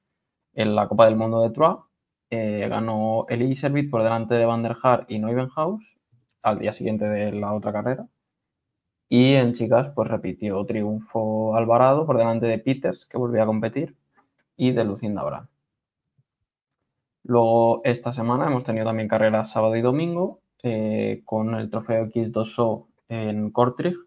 En 0.53 0.75
la 0.75 0.87
Copa 0.87 1.05
del 1.05 1.15
Mundo 1.15 1.41
de 1.41 1.51
Troyes 1.51 1.79
eh, 2.29 2.67
ganó 2.69 3.25
el 3.29 3.41
Iservit 3.41 3.89
por 3.89 4.03
delante 4.03 4.35
de 4.35 4.45
Van 4.45 4.63
der 4.63 4.77
Haar 4.81 5.05
y 5.09 5.19
Neubenhaus 5.19 5.83
al 6.43 6.59
día 6.59 6.73
siguiente 6.73 7.05
de 7.05 7.31
la 7.31 7.53
otra 7.53 7.71
carrera. 7.71 8.07
Y 9.09 9.33
en 9.33 9.53
chicas, 9.53 9.91
pues 9.93 10.09
repitió 10.09 10.65
triunfo 10.65 11.55
Alvarado 11.55 12.05
por 12.05 12.17
delante 12.17 12.45
de 12.45 12.59
Peters, 12.59 13.05
que 13.07 13.17
volvía 13.17 13.43
a 13.43 13.45
competir, 13.45 13.95
y 14.55 14.71
de 14.71 14.85
Lucinda 14.85 15.23
Brand. 15.23 15.50
Luego, 17.23 17.81
esta 17.83 18.13
semana 18.13 18.47
hemos 18.47 18.63
tenido 18.63 18.85
también 18.85 19.07
carreras 19.07 19.51
sábado 19.51 19.75
y 19.75 19.81
domingo, 19.81 20.41
eh, 20.63 21.21
con 21.25 21.55
el 21.55 21.69
trofeo 21.69 22.05
X2O 22.07 22.87
en 23.09 23.51
Kortrijk 23.51 23.97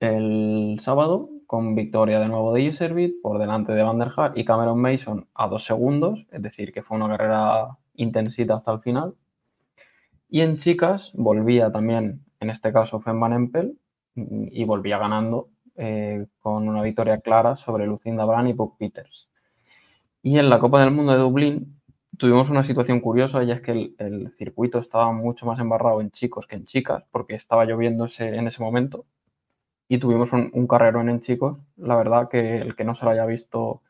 el 0.00 0.78
sábado, 0.82 1.30
con 1.46 1.74
victoria 1.74 2.20
de 2.20 2.28
nuevo 2.28 2.52
de 2.52 2.62
Iservit 2.62 3.22
por 3.22 3.38
delante 3.38 3.72
de 3.72 3.82
Van 3.82 3.98
der 3.98 4.12
Haar 4.16 4.32
y 4.36 4.44
Cameron 4.44 4.80
Mason 4.80 5.26
a 5.34 5.48
dos 5.48 5.64
segundos, 5.64 6.26
es 6.30 6.42
decir, 6.42 6.72
que 6.72 6.82
fue 6.82 6.96
una 6.96 7.08
carrera 7.08 7.78
intensita 7.94 8.54
hasta 8.54 8.72
el 8.72 8.80
final. 8.80 9.14
Y 10.28 10.40
en 10.40 10.58
chicas 10.58 11.10
volvía 11.14 11.70
también, 11.70 12.24
en 12.40 12.50
este 12.50 12.72
caso, 12.72 13.00
Fem 13.00 13.20
Van 13.20 13.32
Empel, 13.32 13.78
y 14.16 14.64
volvía 14.64 14.98
ganando 14.98 15.48
eh, 15.76 16.26
con 16.40 16.68
una 16.68 16.82
victoria 16.82 17.20
clara 17.20 17.56
sobre 17.56 17.86
Lucinda 17.86 18.24
Brand 18.24 18.48
y 18.48 18.54
Puck 18.54 18.76
Peters. 18.78 19.28
Y 20.22 20.38
en 20.38 20.48
la 20.48 20.58
Copa 20.58 20.80
del 20.80 20.90
Mundo 20.92 21.12
de 21.12 21.18
Dublín 21.18 21.73
tuvimos 22.18 22.50
una 22.50 22.64
situación 22.64 23.00
curiosa 23.00 23.42
y 23.44 23.50
es 23.52 23.60
que 23.60 23.72
el, 23.98 24.34
circuito 24.38 24.78
estaba 24.78 25.12
mucho 25.12 25.46
más 25.46 25.58
embarrado 25.60 26.00
en 26.00 26.10
chicos 26.10 26.46
que 26.46 26.56
en 26.56 26.66
chicas 26.66 27.04
porque 27.10 27.34
estaba 27.34 27.64
lloviendo 27.64 28.06
ese- 28.06 28.36
en 28.36 28.48
ese 28.48 28.62
momento 28.62 29.06
y 29.88 29.98
tuvimos 29.98 30.32
un, 30.32 30.50
un 30.54 30.66
carrerón 30.68 31.08
en 31.10 31.20
chicos. 31.22 31.58
La 31.76 31.96
verdad 31.96 32.28
que 32.30 32.58
el 32.58 32.76
que 32.76 32.84
no 32.84 32.94
se 32.94 33.04
lo 33.06 33.12
haya 33.12 33.26
visto 33.26 33.82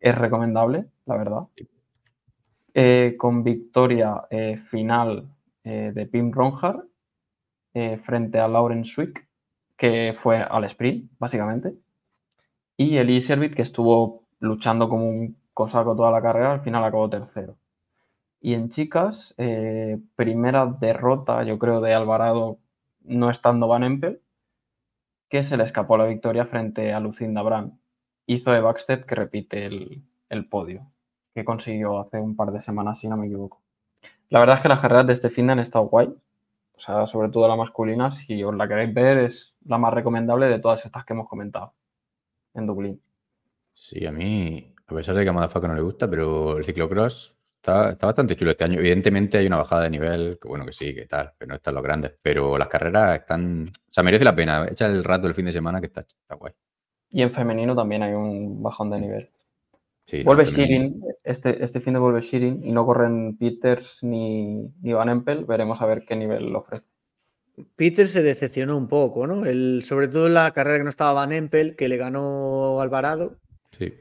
es 0.00 0.16
recomendable, 0.16 0.86
la 1.06 1.16
verdad. 1.18 1.48
Eh, 2.76 3.14
con 3.18 3.44
victoria 3.44 4.22
eh, 4.30 4.58
final 4.70 5.28
eh, 5.62 5.92
de 5.94 6.06
Pim 6.06 6.32
Ronjar 6.32 6.84
eh, 7.74 7.98
frente 8.04 8.38
a 8.40 8.48
Lauren 8.48 8.84
Swick, 8.84 9.28
que 9.76 10.16
fue 10.22 10.38
al 10.42 10.64
sprint, 10.64 11.10
básicamente. 11.18 11.74
Y 12.76 12.98
el 12.98 13.10
Iservit, 13.10 13.54
que 13.54 13.62
estuvo 13.62 14.26
luchando 14.38 14.88
como 14.88 15.08
un 15.08 15.36
cosaco 15.54 15.96
toda 15.96 16.10
la 16.10 16.22
carrera, 16.22 16.52
al 16.52 16.60
final 16.62 16.84
acabó 16.84 17.08
tercero. 17.08 17.56
Y 18.40 18.54
en 18.54 18.70
chicas, 18.70 19.34
eh, 19.38 19.98
primera 20.16 20.66
derrota, 20.66 21.44
yo 21.44 21.58
creo, 21.58 21.80
de 21.80 21.94
Alvarado 21.94 22.58
no 23.02 23.30
estando 23.30 23.68
Van 23.68 23.84
Empel, 23.84 24.20
que 25.30 25.44
se 25.44 25.56
le 25.56 25.64
escapó 25.64 25.96
la 25.96 26.06
victoria 26.06 26.46
frente 26.46 26.92
a 26.92 27.00
Lucinda 27.00 27.42
Brand. 27.42 27.72
Hizo 28.26 28.52
de 28.52 28.60
Backstep 28.60 29.06
que 29.06 29.14
repite 29.14 29.66
el, 29.66 30.02
el 30.28 30.46
podio 30.48 30.86
que 31.34 31.44
consiguió 31.44 31.98
hace 31.98 32.20
un 32.20 32.36
par 32.36 32.52
de 32.52 32.62
semanas, 32.62 33.00
si 33.00 33.08
no 33.08 33.16
me 33.16 33.26
equivoco. 33.26 33.60
La 34.30 34.38
verdad 34.38 34.56
es 34.56 34.62
que 34.62 34.68
las 34.68 34.80
carreras 34.80 35.06
de 35.06 35.12
este 35.14 35.30
fin 35.30 35.46
de 35.46 35.54
han 35.54 35.58
estado 35.58 35.86
guay. 35.86 36.14
O 36.76 36.80
sea, 36.80 37.06
sobre 37.06 37.28
todo 37.28 37.48
la 37.48 37.56
masculina, 37.56 38.12
si 38.12 38.42
os 38.42 38.54
la 38.54 38.68
queréis 38.68 38.94
ver, 38.94 39.18
es 39.18 39.56
la 39.64 39.78
más 39.78 39.92
recomendable 39.92 40.46
de 40.46 40.58
todas 40.58 40.84
estas 40.84 41.04
que 41.04 41.12
hemos 41.12 41.28
comentado 41.28 41.72
en 42.54 42.66
Dublín. 42.66 43.00
Sí, 43.72 44.06
a 44.06 44.12
mí, 44.12 44.73
a 44.86 44.94
pesar 44.94 45.14
de 45.14 45.22
que 45.22 45.30
a 45.30 45.32
Madafaka 45.32 45.68
no 45.68 45.74
le 45.74 45.82
gusta, 45.82 46.08
pero 46.08 46.58
el 46.58 46.64
ciclocross 46.64 47.36
está, 47.56 47.90
está 47.90 48.06
bastante 48.06 48.36
chulo 48.36 48.50
este 48.50 48.64
año. 48.64 48.78
Evidentemente 48.78 49.38
hay 49.38 49.46
una 49.46 49.56
bajada 49.56 49.84
de 49.84 49.90
nivel, 49.90 50.38
que 50.40 50.48
bueno, 50.48 50.66
que 50.66 50.72
sí, 50.72 50.94
que 50.94 51.06
tal, 51.06 51.32
pero 51.38 51.50
no 51.50 51.54
están 51.56 51.74
los 51.74 51.82
grandes. 51.82 52.14
Pero 52.20 52.58
las 52.58 52.68
carreras 52.68 53.20
están. 53.20 53.68
O 53.68 53.92
sea, 53.92 54.02
merece 54.02 54.24
la 54.24 54.36
pena. 54.36 54.66
Echa 54.70 54.86
el 54.86 55.02
rato 55.02 55.26
el 55.26 55.34
fin 55.34 55.46
de 55.46 55.52
semana 55.52 55.80
que 55.80 55.86
está, 55.86 56.00
está 56.00 56.34
guay. 56.34 56.52
Y 57.10 57.22
en 57.22 57.32
femenino 57.32 57.74
también 57.74 58.02
hay 58.02 58.12
un 58.12 58.62
bajón 58.62 58.90
de 58.90 59.00
nivel. 59.00 59.30
Sí, 60.06 60.22
Vuelve. 60.22 60.44
Shirin, 60.44 61.02
este, 61.22 61.64
este 61.64 61.80
fin 61.80 61.94
de 61.94 61.98
vuelve 61.98 62.20
Shirin 62.20 62.62
y 62.62 62.72
no 62.72 62.84
corren 62.84 63.38
Peters 63.38 64.00
ni, 64.02 64.70
ni 64.82 64.92
Van 64.92 65.08
Empel. 65.08 65.46
Veremos 65.46 65.80
a 65.80 65.86
ver 65.86 66.04
qué 66.06 66.14
nivel 66.14 66.50
lo 66.50 66.58
ofrece. 66.58 66.84
Peter 67.76 68.06
se 68.06 68.22
decepcionó 68.22 68.76
un 68.76 68.88
poco, 68.88 69.26
¿no? 69.26 69.46
El, 69.46 69.82
sobre 69.84 70.08
todo 70.08 70.26
en 70.26 70.34
la 70.34 70.50
carrera 70.50 70.78
que 70.78 70.84
no 70.84 70.90
estaba 70.90 71.12
Van 71.12 71.32
Empel, 71.32 71.76
que 71.76 71.88
le 71.88 71.96
ganó 71.96 72.80
Alvarado, 72.80 73.38
Sí. 73.78 73.92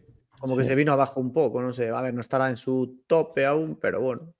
Como 0.43 0.57
que 0.57 0.65
se 0.65 0.75
vino 0.75 0.91
abajo 0.91 1.21
un 1.21 1.31
poco, 1.31 1.61
no 1.61 1.71
sé. 1.71 1.87
A 1.89 2.01
ver, 2.01 2.13
no 2.13 2.19
estará 2.19 2.49
en 2.49 2.57
su 2.57 2.99
tope 3.07 3.45
aún, 3.45 3.77
pero 3.79 4.01
bueno. 4.01 4.33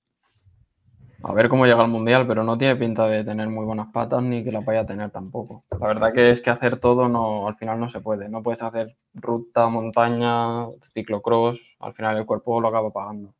A 1.24 1.31
ver 1.33 1.48
cómo 1.48 1.65
llega 1.65 1.79
al 1.81 1.88
mundial, 1.88 2.27
pero 2.27 2.43
no 2.43 2.57
tiene 2.57 2.75
pinta 2.75 3.07
de 3.07 3.24
tener 3.24 3.48
muy 3.48 3.63
buenas 3.63 3.88
patas 3.93 4.22
ni 4.22 4.43
que 4.43 4.51
las 4.51 4.65
vaya 4.65 4.81
a 4.81 4.86
tener 4.86 5.12
tampoco. 5.12 5.63
La 5.79 5.88
verdad 5.88 6.12
que 6.13 6.31
es 6.31 6.41
que 6.41 6.50
hacer 6.50 6.77
todo 6.81 7.07
no, 7.07 7.48
al 7.48 7.55
final 7.55 7.79
no 7.79 7.89
se 7.89 8.01
puede. 8.01 8.27
No 8.27 8.43
puedes 8.43 8.62
hacer 8.62 8.98
ruta, 9.13 9.69
montaña, 9.69 10.67
ciclocross. 10.93 11.57
Al 11.79 11.93
final 11.93 12.17
el 12.17 12.25
cuerpo 12.25 12.60
lo 12.60 12.67
acaba 12.67 12.91
pagando. 12.91 13.33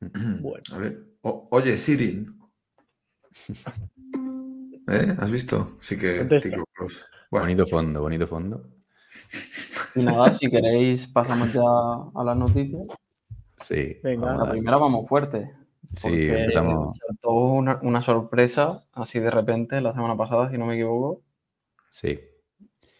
Bueno. 0.40 0.62
A 0.70 0.78
ver. 0.78 0.96
O- 1.22 1.48
oye, 1.50 1.76
Sirin. 1.76 2.38
¿Eh? 4.86 5.16
¿Has 5.18 5.32
visto? 5.32 5.76
Sí 5.80 5.98
que 5.98 6.18
Contesta. 6.18 6.50
ciclocross. 6.50 7.04
Bueno, 7.32 7.46
Bonito 7.46 7.66
fondo, 7.66 8.00
bonito 8.00 8.28
fondo. 8.28 8.62
Y 9.94 10.02
nada, 10.02 10.36
si 10.38 10.50
queréis 10.50 11.06
pasamos 11.08 11.52
ya 11.52 11.62
a 11.62 12.24
las 12.24 12.36
noticias. 12.36 12.82
Sí. 13.58 13.98
Venga. 14.02 14.36
La 14.36 14.50
primera 14.50 14.76
vamos 14.76 15.08
fuerte. 15.08 15.52
Sí, 15.96 16.08
porque 16.08 16.40
empezamos. 16.40 16.98
saltó 16.98 17.32
una, 17.32 17.78
una 17.82 18.02
sorpresa 18.02 18.84
así 18.92 19.20
de 19.20 19.30
repente 19.30 19.80
la 19.80 19.92
semana 19.92 20.16
pasada, 20.16 20.50
si 20.50 20.58
no 20.58 20.66
me 20.66 20.74
equivoco. 20.74 21.22
Sí. 21.90 22.20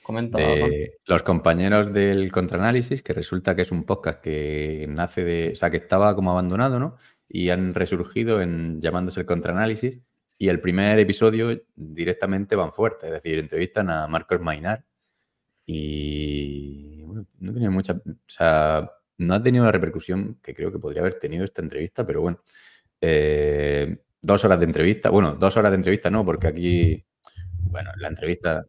Comenta. 0.04 0.38
De 0.38 0.98
los 1.06 1.22
compañeros 1.22 1.92
del 1.92 2.30
Contraanálisis, 2.30 3.02
que 3.02 3.14
resulta 3.14 3.56
que 3.56 3.62
es 3.62 3.72
un 3.72 3.84
podcast 3.84 4.20
que 4.20 4.86
nace 4.88 5.24
de, 5.24 5.50
o 5.54 5.56
sea, 5.56 5.70
que 5.70 5.78
estaba 5.78 6.14
como 6.14 6.30
abandonado, 6.30 6.78
¿no? 6.78 6.96
Y 7.28 7.48
han 7.48 7.74
resurgido 7.74 8.42
en 8.42 8.80
llamándose 8.80 9.20
el 9.20 9.26
Contraanálisis. 9.26 10.00
Y 10.38 10.48
el 10.48 10.60
primer 10.60 10.98
episodio 10.98 11.58
directamente 11.74 12.54
van 12.54 12.72
fuerte, 12.72 13.06
es 13.06 13.12
decir, 13.12 13.38
entrevistan 13.38 13.88
a 13.88 14.06
Marcos 14.06 14.40
Mainar. 14.40 14.84
Y 15.66 17.02
bueno, 17.02 17.26
no 17.40 17.52
tiene 17.52 17.70
mucha, 17.70 17.92
o 17.94 18.00
sea, 18.28 18.90
no 19.18 19.34
ha 19.34 19.42
tenido 19.42 19.64
la 19.64 19.72
repercusión 19.72 20.38
que 20.42 20.54
creo 20.54 20.70
que 20.72 20.78
podría 20.78 21.00
haber 21.02 21.14
tenido 21.14 21.44
esta 21.44 21.62
entrevista, 21.62 22.06
pero 22.06 22.20
bueno, 22.20 22.40
eh, 23.00 23.98
dos 24.20 24.44
horas 24.44 24.58
de 24.58 24.64
entrevista, 24.66 25.10
bueno, 25.10 25.34
dos 25.34 25.56
horas 25.56 25.70
de 25.72 25.76
entrevista 25.76 26.10
no, 26.10 26.24
porque 26.24 26.46
aquí, 26.48 27.04
bueno, 27.70 27.90
la 27.96 28.08
entrevista 28.08 28.66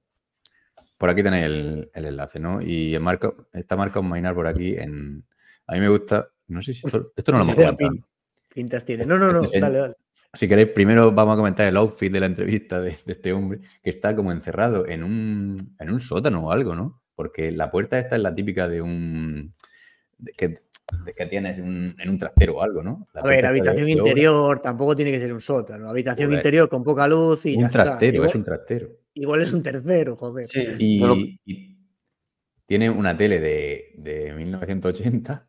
por 0.97 1.09
aquí 1.09 1.23
tenéis 1.23 1.45
el, 1.45 1.89
el 1.93 2.05
enlace, 2.05 2.39
¿no? 2.39 2.61
Y 2.61 2.95
en 2.95 3.01
Marco, 3.01 3.47
está 3.53 3.75
Marcos 3.75 4.03
Mainar 4.03 4.33
por 4.33 4.47
aquí. 4.47 4.75
En, 4.77 5.25
a 5.67 5.73
mí 5.73 5.79
me 5.81 5.89
gusta. 5.89 6.29
No 6.47 6.61
sé 6.61 6.73
si 6.73 6.81
esto, 6.85 7.11
esto 7.15 7.31
no 7.33 7.39
lo 7.39 7.43
hemos 7.43 7.55
comentado. 7.77 7.91
pin- 7.91 8.05
Pintas 8.53 8.85
tiene. 8.85 9.05
No, 9.05 9.17
no, 9.19 9.33
no, 9.33 9.41
dale, 9.59 9.77
dale. 9.77 9.93
Si 10.35 10.47
queréis, 10.47 10.69
primero 10.69 11.11
vamos 11.11 11.33
a 11.33 11.37
comentar 11.37 11.67
el 11.67 11.77
outfit 11.77 12.11
de 12.11 12.19
la 12.19 12.25
entrevista 12.27 12.79
de, 12.81 12.91
de 13.05 13.13
este 13.13 13.33
hombre, 13.33 13.59
que 13.81 13.89
está 13.89 14.15
como 14.15 14.31
encerrado 14.31 14.85
en 14.87 15.03
un, 15.03 15.75
en 15.79 15.89
un 15.89 15.99
sótano 15.99 16.45
o 16.47 16.51
algo, 16.51 16.75
¿no? 16.75 17.01
Porque 17.15 17.51
la 17.51 17.71
puerta 17.71 17.97
esta 17.97 18.15
es 18.17 18.21
la 18.21 18.35
típica 18.35 18.67
de 18.67 18.81
un. 18.81 19.53
de 20.17 20.31
que, 20.33 20.47
de 21.05 21.13
que 21.15 21.25
tienes 21.25 21.57
un- 21.57 21.95
en 21.97 22.09
un 22.09 22.17
trastero 22.19 22.57
o 22.57 22.61
algo, 22.61 22.83
¿no? 22.83 23.07
La 23.13 23.21
A 23.21 23.23
ver, 23.25 23.45
habitación 23.45 23.87
interior 23.89 24.59
tampoco 24.61 24.95
tiene 24.95 25.11
que 25.11 25.19
ser 25.19 25.31
un 25.33 25.41
sótano. 25.41 25.89
Habitación 25.89 26.27
Joder. 26.27 26.39
interior 26.39 26.69
con 26.69 26.83
poca 26.83 27.07
luz 27.07 27.45
y 27.45 27.53
ya 27.53 27.59
Un 27.59 27.65
está. 27.65 27.83
trastero, 27.85 28.15
Igual, 28.15 28.29
es 28.29 28.35
un 28.35 28.43
trastero. 28.43 28.89
igual 29.13 29.41
es 29.41 29.53
un 29.53 29.63
tercero, 29.63 30.15
joder. 30.17 30.49
Sí, 30.51 30.59
Y, 30.79 31.39
y 31.45 31.77
tiene 32.67 32.89
una 32.89 33.15
tele 33.15 33.39
de, 33.39 33.93
de 33.97 34.33
1980. 34.33 35.47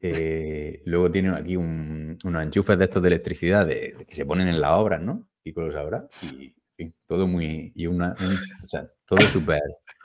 Eh, 0.00 0.82
luego 0.84 1.10
tiene 1.10 1.30
aquí 1.36 1.56
un- 1.56 2.16
unos 2.24 2.42
enchufes 2.42 2.78
de 2.78 2.84
estos 2.84 3.02
de 3.02 3.08
electricidad 3.08 3.66
de, 3.66 3.94
de 3.98 4.04
que 4.06 4.14
se 4.14 4.24
ponen 4.24 4.48
en 4.48 4.60
las 4.60 4.72
obras, 4.72 5.00
¿no? 5.00 5.28
Y 5.44 5.52
lo 5.52 5.72
sabrá. 5.72 6.06
Y 6.22 6.54
fin, 6.76 6.94
todo 7.06 7.26
muy. 7.26 7.72
Y 7.74 7.86
una, 7.86 8.14
un- 8.20 8.38
o 8.62 8.66
sea, 8.66 8.86
todo 9.06 9.20
súper. 9.26 9.60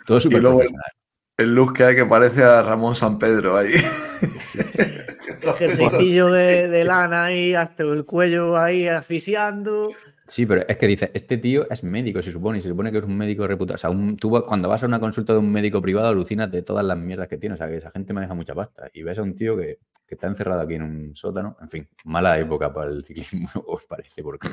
Todo 0.06 0.20
súper 0.20 0.42
luego 0.42 0.62
el- 0.62 0.68
profesional. 0.68 0.92
El 1.38 1.56
look 1.56 1.74
que 1.74 1.84
hay 1.84 1.96
que 1.96 2.06
parece 2.06 2.44
a 2.44 2.62
Ramón 2.62 2.96
San 2.96 3.18
Pedro 3.18 3.58
ahí. 3.58 3.72
Jerseycillo 5.58 6.28
de, 6.32 6.68
de 6.68 6.84
lana 6.84 7.26
ahí, 7.26 7.54
hasta 7.56 7.84
el 7.84 8.06
cuello 8.06 8.58
ahí 8.58 8.88
asfixiando. 8.88 9.90
Sí, 10.28 10.46
pero 10.46 10.62
es 10.68 10.78
que 10.78 10.88
dice, 10.88 11.12
este 11.14 11.38
tío 11.38 11.70
es 11.70 11.84
médico, 11.84 12.22
se 12.22 12.32
supone, 12.32 12.60
y 12.60 12.62
se 12.62 12.70
supone 12.70 12.92
que 12.92 13.00
es 13.00 13.04
un 13.04 13.18
médico 13.18 13.46
reputado. 13.46 13.76
O 13.76 13.78
sea, 13.78 13.90
un- 13.90 14.16
tú 14.18 14.30
cuando 14.48 14.70
vas 14.70 14.82
a 14.84 14.86
una 14.86 15.00
consulta 15.00 15.34
de 15.34 15.40
un 15.40 15.52
médico 15.52 15.82
privado 15.82 16.08
alucinas 16.08 16.50
de 16.50 16.62
todas 16.64 16.86
las 16.86 16.98
mierdas 16.98 17.28
que 17.28 17.38
tiene. 17.38 17.56
O 17.56 17.58
sea, 17.58 17.68
que 17.68 17.78
esa 17.78 17.92
gente 17.92 18.14
maneja 18.14 18.34
mucha 18.34 18.56
pasta. 18.56 18.90
Y 18.94 19.04
ves 19.04 19.18
a 19.18 19.22
un 19.22 19.36
tío 19.36 19.58
que, 19.58 19.80
que 20.08 20.16
está 20.16 20.28
encerrado 20.28 20.62
aquí 20.62 20.76
en 20.76 20.84
un 20.84 21.16
sótano. 21.16 21.58
En 21.62 21.68
fin, 21.70 21.90
mala 22.06 22.40
época 22.40 22.74
para 22.74 22.92
el 22.92 23.04
ciclismo, 23.06 23.50
os 23.68 23.84
parece, 23.86 24.24
porque. 24.24 24.48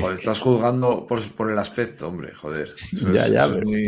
Joder, 0.00 0.14
estás 0.14 0.40
juzgando 0.40 1.06
por, 1.06 1.20
por 1.36 1.50
el 1.50 1.58
aspecto, 1.58 2.08
hombre, 2.08 2.32
joder. 2.34 2.68
Eso 2.92 3.12
Ya, 3.12 3.26
es, 3.26 3.30
ya, 3.32 3.44
eso 3.44 3.58
es 3.60 3.64
muy. 3.64 3.84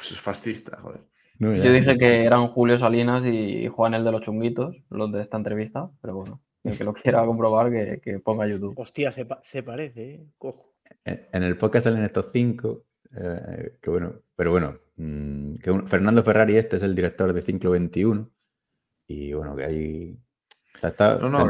Eso 0.00 0.14
es 0.14 0.20
fascista, 0.20 0.78
joder. 0.80 1.00
No, 1.38 1.52
ya. 1.52 1.64
Yo 1.64 1.72
dije 1.72 1.98
que 1.98 2.24
eran 2.24 2.46
Julio 2.48 2.78
Salinas 2.78 3.24
y 3.26 3.66
Juan 3.68 3.94
el 3.94 4.04
de 4.04 4.12
los 4.12 4.22
chunguitos, 4.22 4.76
los 4.90 5.10
de 5.12 5.22
esta 5.22 5.36
entrevista, 5.36 5.90
pero 6.00 6.14
bueno, 6.14 6.40
el 6.64 6.76
que 6.78 6.84
lo 6.84 6.92
quiera 6.94 7.24
comprobar 7.24 7.70
que, 7.70 8.00
que 8.02 8.18
ponga 8.18 8.46
YouTube. 8.46 8.74
Hostia, 8.78 9.12
se, 9.12 9.24
pa- 9.26 9.40
se 9.42 9.62
parece, 9.62 10.14
¿eh? 10.14 10.26
Cojo. 10.38 10.72
En 11.04 11.26
en 11.32 11.42
el 11.44 11.56
podcast 11.56 11.84
salen 11.84 12.04
estos 12.04 12.30
cinco, 12.32 12.84
eh, 13.16 13.76
que 13.80 13.90
bueno, 13.90 14.14
pero 14.36 14.50
bueno, 14.50 14.78
mm, 14.96 15.56
que 15.56 15.70
un- 15.70 15.86
Fernando 15.88 16.22
Ferrari 16.22 16.56
este 16.56 16.76
es 16.76 16.82
el 16.82 16.94
director 16.94 17.32
de 17.32 17.42
Ciclo 17.42 17.70
21 17.70 18.30
y 19.06 19.32
bueno, 19.34 19.54
que 19.56 19.64
hay... 19.64 20.18
o 20.74 20.78
sea, 20.78 20.90
está, 20.90 21.16
No, 21.16 21.28
no, 21.30 21.48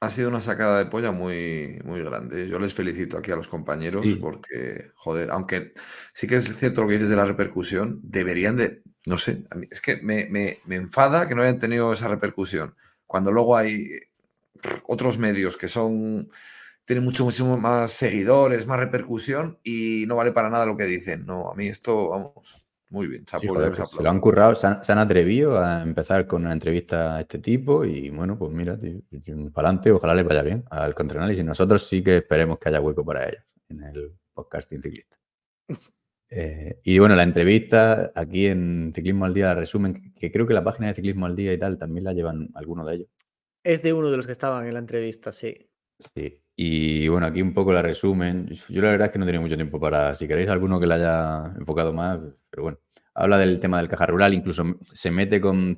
ha 0.00 0.10
sido 0.10 0.28
una 0.28 0.40
sacada 0.42 0.78
de 0.78 0.86
polla 0.86 1.10
muy, 1.10 1.80
muy 1.84 2.02
grande. 2.02 2.48
Yo 2.48 2.58
les 2.58 2.74
felicito 2.74 3.16
aquí 3.16 3.30
a 3.30 3.36
los 3.36 3.48
compañeros 3.48 4.04
Sí. 4.04 4.16
porque, 4.16 4.90
joder, 4.94 5.30
aunque 5.30 5.72
sí 6.12 6.26
que 6.26 6.36
es 6.36 6.54
cierto 6.56 6.82
lo 6.82 6.88
que 6.88 6.94
dices 6.94 7.08
de 7.08 7.16
la 7.16 7.24
repercusión, 7.24 8.00
deberían 8.02 8.56
de, 8.58 8.82
no 9.06 9.16
sé, 9.16 9.44
a 9.50 9.54
mí- 9.56 9.66
es 9.70 9.80
que 9.80 9.96
me, 10.02 10.26
me- 10.30 10.58
me 10.66 10.76
enfada 10.76 11.26
que 11.26 11.34
no 11.34 11.42
hayan 11.42 11.58
tenido 11.58 11.92
esa 11.92 12.08
repercusión. 12.08 12.74
Cuando 13.06 13.32
luego 13.32 13.56
hay 13.56 13.88
otros 14.86 15.18
medios 15.18 15.56
que 15.56 15.68
son, 15.68 16.28
tienen 16.84 17.04
mucho, 17.04 17.24
muchísimo 17.24 17.56
más 17.56 17.92
seguidores, 17.92 18.66
más 18.66 18.78
repercusión 18.78 19.58
y 19.62 20.04
no 20.06 20.16
vale 20.16 20.32
para 20.32 20.50
nada 20.50 20.66
lo 20.66 20.76
que 20.76 20.84
dicen. 20.84 21.26
No, 21.26 21.50
a 21.50 21.54
mí 21.54 21.68
esto, 21.68 22.08
vamos, 22.08 22.62
muy 22.90 23.08
bien, 23.08 23.24
chapo, 23.24 23.40
Sí, 23.40 23.46
yo 23.48 23.54
joder, 23.54 23.70
les 23.70 23.78
pues 23.78 23.90
se 23.90 24.02
lo 24.02 24.10
han 24.10 24.20
currado, 24.20 24.54
se 24.54 24.66
han, 24.66 24.84
se 24.84 24.92
han 24.92 24.98
atrevido 24.98 25.58
a 25.58 25.82
empezar 25.82 26.26
con 26.26 26.42
una 26.42 26.52
entrevista 26.52 27.16
a 27.16 27.20
este 27.20 27.38
tipo 27.38 27.84
y 27.84 28.10
bueno, 28.10 28.38
pues 28.38 28.52
mira, 28.52 28.78
para 29.52 29.68
adelante, 29.68 29.90
ojalá 29.90 30.14
les 30.14 30.24
vaya 30.24 30.42
bien 30.42 30.64
al 30.70 30.94
contraanálisis. 30.94 31.44
Nosotros 31.44 31.86
sí 31.88 32.02
que 32.02 32.18
esperemos 32.18 32.58
que 32.58 32.68
haya 32.68 32.80
hueco 32.80 33.04
para 33.04 33.28
ellos 33.28 33.42
en 33.68 33.82
el 33.82 34.12
podcasting 34.34 34.82
ciclista. 34.82 35.16
Eh, 36.28 36.80
y 36.82 36.98
bueno, 36.98 37.14
la 37.14 37.22
entrevista 37.22 38.10
aquí 38.14 38.46
en 38.46 38.90
Ciclismo 38.92 39.26
al 39.26 39.32
Día 39.32 39.46
la 39.46 39.54
resumen, 39.54 40.12
que 40.18 40.32
creo 40.32 40.44
que 40.44 40.54
la 40.54 40.64
página 40.64 40.88
de 40.88 40.94
Ciclismo 40.94 41.24
al 41.24 41.36
Día 41.36 41.52
y 41.52 41.58
tal 41.58 41.78
también 41.78 42.02
la 42.04 42.12
llevan 42.12 42.50
algunos 42.54 42.84
de 42.88 42.94
ellos. 42.96 43.08
Es 43.66 43.82
de 43.82 43.92
uno 43.92 44.10
de 44.10 44.16
los 44.16 44.26
que 44.26 44.32
estaban 44.32 44.64
en 44.64 44.74
la 44.74 44.78
entrevista, 44.78 45.32
sí. 45.32 45.56
Sí. 45.98 46.40
Y 46.54 47.08
bueno, 47.08 47.26
aquí 47.26 47.42
un 47.42 47.52
poco 47.52 47.72
la 47.72 47.82
resumen. 47.82 48.48
Yo 48.68 48.80
la 48.80 48.92
verdad 48.92 49.06
es 49.06 49.12
que 49.12 49.18
no 49.18 49.26
tenido 49.26 49.42
mucho 49.42 49.56
tiempo 49.56 49.80
para, 49.80 50.14
si 50.14 50.28
queréis 50.28 50.48
alguno 50.48 50.78
que 50.78 50.86
la 50.86 50.94
haya 50.94 51.54
enfocado 51.58 51.92
más, 51.92 52.20
pero 52.48 52.62
bueno, 52.62 52.78
habla 53.12 53.38
del 53.38 53.58
tema 53.58 53.78
del 53.78 53.88
caja 53.88 54.06
rural, 54.06 54.34
incluso 54.34 54.62
se 54.92 55.10
mete 55.10 55.40
con, 55.40 55.76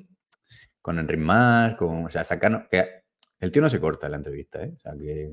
con 0.82 0.98
Enric 0.98 1.18
Mas, 1.18 1.76
con, 1.76 2.04
o 2.04 2.10
sea, 2.10 2.24
sacando, 2.24 2.68
que 2.70 3.04
el 3.40 3.50
tío 3.50 3.62
no 3.62 3.70
se 3.70 3.80
corta 3.80 4.06
en 4.06 4.10
la 4.10 4.18
entrevista, 4.18 4.62
¿eh? 4.62 4.74
O 4.76 4.80
sea, 4.80 4.92
que... 4.92 5.30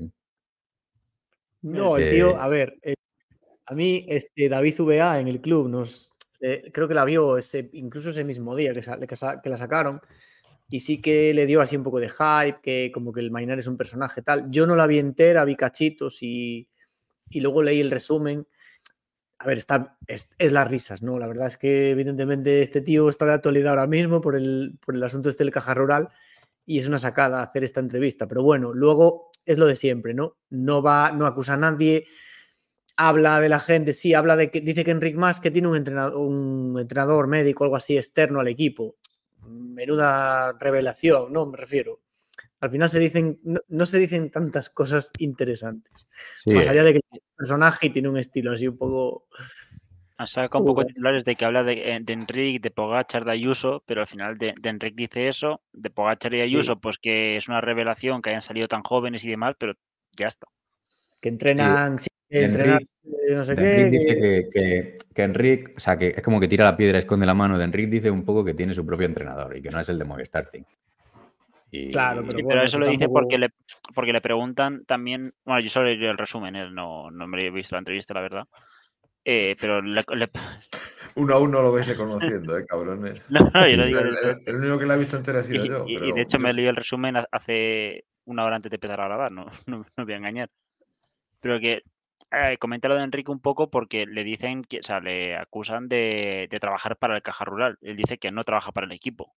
No, 1.60 1.98
el 1.98 2.10
tío, 2.10 2.40
a 2.40 2.48
ver, 2.48 2.78
eh, 2.80 2.94
a 3.66 3.74
mí 3.74 4.02
este 4.08 4.48
David 4.48 4.80
VA 4.80 5.20
en 5.20 5.28
el 5.28 5.42
club 5.42 5.68
nos 5.68 6.10
eh, 6.40 6.70
creo 6.72 6.88
que 6.88 6.94
la 6.94 7.04
vio 7.04 7.36
ese, 7.36 7.68
incluso 7.74 8.10
ese 8.10 8.24
mismo 8.24 8.56
día 8.56 8.72
que, 8.72 8.80
que 8.80 9.50
la 9.50 9.56
sacaron 9.58 10.00
y 10.68 10.80
sí 10.80 11.00
que 11.00 11.32
le 11.34 11.46
dio 11.46 11.60
así 11.60 11.76
un 11.76 11.84
poco 11.84 12.00
de 12.00 12.10
hype, 12.10 12.60
que 12.62 12.90
como 12.92 13.12
que 13.12 13.20
el 13.20 13.30
Mainar 13.30 13.58
es 13.58 13.66
un 13.66 13.76
personaje 13.76 14.22
tal. 14.22 14.50
Yo 14.50 14.66
no 14.66 14.74
la 14.74 14.86
vi 14.86 14.98
entera, 14.98 15.44
vi 15.44 15.56
cachitos 15.56 16.22
y, 16.22 16.68
y 17.30 17.40
luego 17.40 17.62
leí 17.62 17.80
el 17.80 17.90
resumen. 17.90 18.46
A 19.38 19.46
ver, 19.46 19.58
está, 19.58 19.98
es, 20.06 20.34
es 20.38 20.52
las 20.52 20.68
risas, 20.68 21.02
¿no? 21.02 21.18
La 21.18 21.26
verdad 21.28 21.46
es 21.46 21.56
que 21.56 21.90
evidentemente 21.90 22.62
este 22.62 22.80
tío 22.80 23.08
está 23.08 23.26
de 23.26 23.34
actualidad 23.34 23.70
ahora 23.70 23.86
mismo 23.86 24.20
por 24.20 24.34
el, 24.34 24.78
por 24.84 24.94
el 24.94 25.02
asunto 25.02 25.28
este 25.28 25.44
del 25.44 25.52
caja 25.52 25.74
rural 25.74 26.08
y 26.64 26.78
es 26.78 26.86
una 26.88 26.98
sacada 26.98 27.42
hacer 27.42 27.62
esta 27.62 27.80
entrevista. 27.80 28.26
Pero 28.26 28.42
bueno, 28.42 28.72
luego 28.72 29.30
es 29.44 29.58
lo 29.58 29.66
de 29.66 29.76
siempre, 29.76 30.14
¿no? 30.14 30.36
No 30.50 30.82
va, 30.82 31.12
no 31.12 31.26
acusa 31.26 31.54
a 31.54 31.58
nadie, 31.58 32.06
habla 32.96 33.40
de 33.40 33.48
la 33.48 33.60
gente, 33.60 33.92
sí, 33.92 34.14
habla 34.14 34.36
de 34.36 34.50
que 34.50 34.60
dice 34.60 34.84
que 34.84 34.90
Enric 34.90 35.16
Mas 35.16 35.40
que 35.40 35.50
tiene 35.50 35.68
un 35.68 35.76
entrenador, 35.76 36.16
un 36.16 36.78
entrenador 36.80 37.28
médico, 37.28 37.64
algo 37.64 37.76
así 37.76 37.96
externo 37.96 38.40
al 38.40 38.48
equipo. 38.48 38.96
Menuda 39.48 40.52
revelación, 40.58 41.32
¿no? 41.32 41.46
Me 41.46 41.56
refiero. 41.56 42.00
Al 42.60 42.70
final 42.70 42.88
se 42.88 42.98
dicen, 42.98 43.38
no, 43.44 43.60
no 43.68 43.86
se 43.86 43.98
dicen 43.98 44.30
tantas 44.30 44.70
cosas 44.70 45.12
interesantes. 45.18 46.06
Sí, 46.38 46.50
Más 46.50 46.68
allá 46.68 46.84
de 46.84 46.94
que 46.94 47.00
el 47.12 47.20
personaje 47.36 47.90
tiene 47.90 48.08
un 48.08 48.18
estilo 48.18 48.52
así 48.52 48.66
un 48.66 48.78
poco. 48.78 49.26
Ha 50.18 50.26
sacado 50.26 50.62
un 50.62 50.68
poco 50.68 50.76
Joder. 50.76 50.86
de 50.86 50.92
titulares 50.94 51.24
de 51.26 51.36
que 51.36 51.44
habla 51.44 51.62
de, 51.62 51.96
eh, 51.96 51.98
de 52.00 52.12
Enric, 52.14 52.62
de 52.62 52.70
Pogachar, 52.70 53.26
de 53.26 53.32
Ayuso, 53.32 53.82
pero 53.86 54.00
al 54.00 54.06
final 54.06 54.38
de, 54.38 54.54
de 54.58 54.70
Enric 54.70 54.94
dice 54.94 55.28
eso, 55.28 55.60
de 55.72 55.90
Pogachar 55.90 56.32
y 56.32 56.38
Sí. 56.38 56.44
Ayuso, 56.44 56.80
pues 56.80 56.96
que 57.02 57.36
es 57.36 57.48
una 57.48 57.60
revelación 57.60 58.22
que 58.22 58.30
hayan 58.30 58.40
salido 58.40 58.66
tan 58.66 58.82
jóvenes 58.82 59.24
y 59.26 59.30
demás, 59.30 59.54
pero 59.58 59.74
ya 60.16 60.28
está. 60.28 60.46
Que 61.20 61.28
entrenan, 61.28 61.98
sí, 61.98 62.08
que 62.28 62.42
entrenan, 62.42 62.78
eh, 62.82 63.34
no 63.34 63.44
sé 63.44 63.56
qué. 63.56 63.62
Enric 63.62 63.90
dice 63.90 64.14
que- 64.14 64.20
que, 64.20 64.50
que, 64.52 64.98
que 65.14 65.22
Enric, 65.22 65.72
o 65.76 65.80
sea, 65.80 65.96
que 65.96 66.08
es 66.08 66.22
como 66.22 66.38
que 66.40 66.48
tira 66.48 66.64
la 66.64 66.76
piedra 66.76 66.98
y 66.98 67.00
esconde 67.00 67.26
la 67.26 67.34
mano. 67.34 67.58
De 67.58 67.64
Enric 67.64 67.88
dice 67.88 68.10
un 68.10 68.24
poco 68.24 68.44
que 68.44 68.54
tiene 68.54 68.74
su 68.74 68.84
propio 68.84 69.06
entrenador 69.06 69.56
y 69.56 69.62
que 69.62 69.70
no 69.70 69.80
es 69.80 69.88
el 69.88 69.98
de 69.98 70.04
Movistar 70.04 70.50
Team. 70.50 70.64
Y- 71.70 71.88
Claro, 71.88 72.22
pero 72.24 72.34
bueno, 72.34 72.48
pero 72.48 72.60
eso 72.60 72.68
eso 72.68 72.78
lo 72.78 72.86
dice 72.86 73.04
tampoco- 73.06 73.20
porque 73.20 73.38
le, 73.38 73.48
porque 73.94 74.12
le 74.12 74.20
preguntan 74.20 74.84
también, 74.86 75.32
bueno, 75.44 75.60
yo 75.60 75.68
solo 75.70 75.86
leí 75.86 76.04
el 76.04 76.16
resumen, 76.18 76.54
eh, 76.56 76.70
no, 76.70 77.10
no 77.10 77.26
me 77.26 77.44
he 77.46 77.50
visto 77.50 77.74
la 77.74 77.80
entrevista, 77.80 78.14
la 78.14 78.20
verdad. 78.20 78.44
Eh, 79.24 79.56
pero 79.60 79.82
le, 79.82 80.02
le- 80.14 80.30
Uno 81.16 81.34
a 81.34 81.38
uno 81.40 81.60
lo 81.62 81.72
vais 81.72 81.88
reconociendo, 81.88 82.56
eh, 82.56 82.64
cabrones. 82.66 83.28
no, 83.32 83.40
no, 83.40 83.66
yo 83.68 83.76
lo 83.76 83.82
El, 83.82 83.88
digo 83.88 84.00
el- 84.00 84.42
el 84.46 84.56
único 84.56 84.78
que 84.78 84.86
la 84.86 84.94
ha 84.94 84.98
visto 84.98 85.16
entera 85.16 85.40
ha 85.40 85.42
sido 85.42 85.64
Y, 85.64 85.68
yo. 85.68 85.84
y- 85.88 86.12
de 86.12 86.20
hecho 86.22 86.38
yo 86.38 86.44
me 86.44 86.52
leí 86.52 86.66
el 86.66 86.76
resumen 86.76 87.16
ha- 87.16 87.26
hace 87.32 88.04
una 88.26 88.44
hora 88.44 88.56
antes 88.56 88.70
de 88.70 88.76
empezar 88.76 89.00
a 89.00 89.06
grabar, 89.06 89.32
no, 89.32 89.46
no, 89.66 89.84
no 89.96 90.04
voy 90.04 90.12
a 90.14 90.16
engañar. 90.16 90.48
Pero 91.40 91.60
que 91.60 91.82
eh, 92.32 92.56
comenta 92.58 92.88
lo 92.88 92.96
de 92.96 93.04
Enrique 93.04 93.30
un 93.30 93.40
poco 93.40 93.70
porque 93.70 94.06
le 94.06 94.24
dicen 94.24 94.62
que, 94.64 94.80
o 94.80 94.82
sea, 94.82 95.00
le 95.00 95.36
acusan 95.36 95.88
de, 95.88 96.48
de 96.50 96.60
trabajar 96.60 96.96
para 96.96 97.16
el 97.16 97.22
caja 97.22 97.44
rural. 97.44 97.78
Él 97.82 97.96
dice 97.96 98.18
que 98.18 98.30
no 98.32 98.44
trabaja 98.44 98.72
para 98.72 98.86
el 98.86 98.92
equipo. 98.92 99.34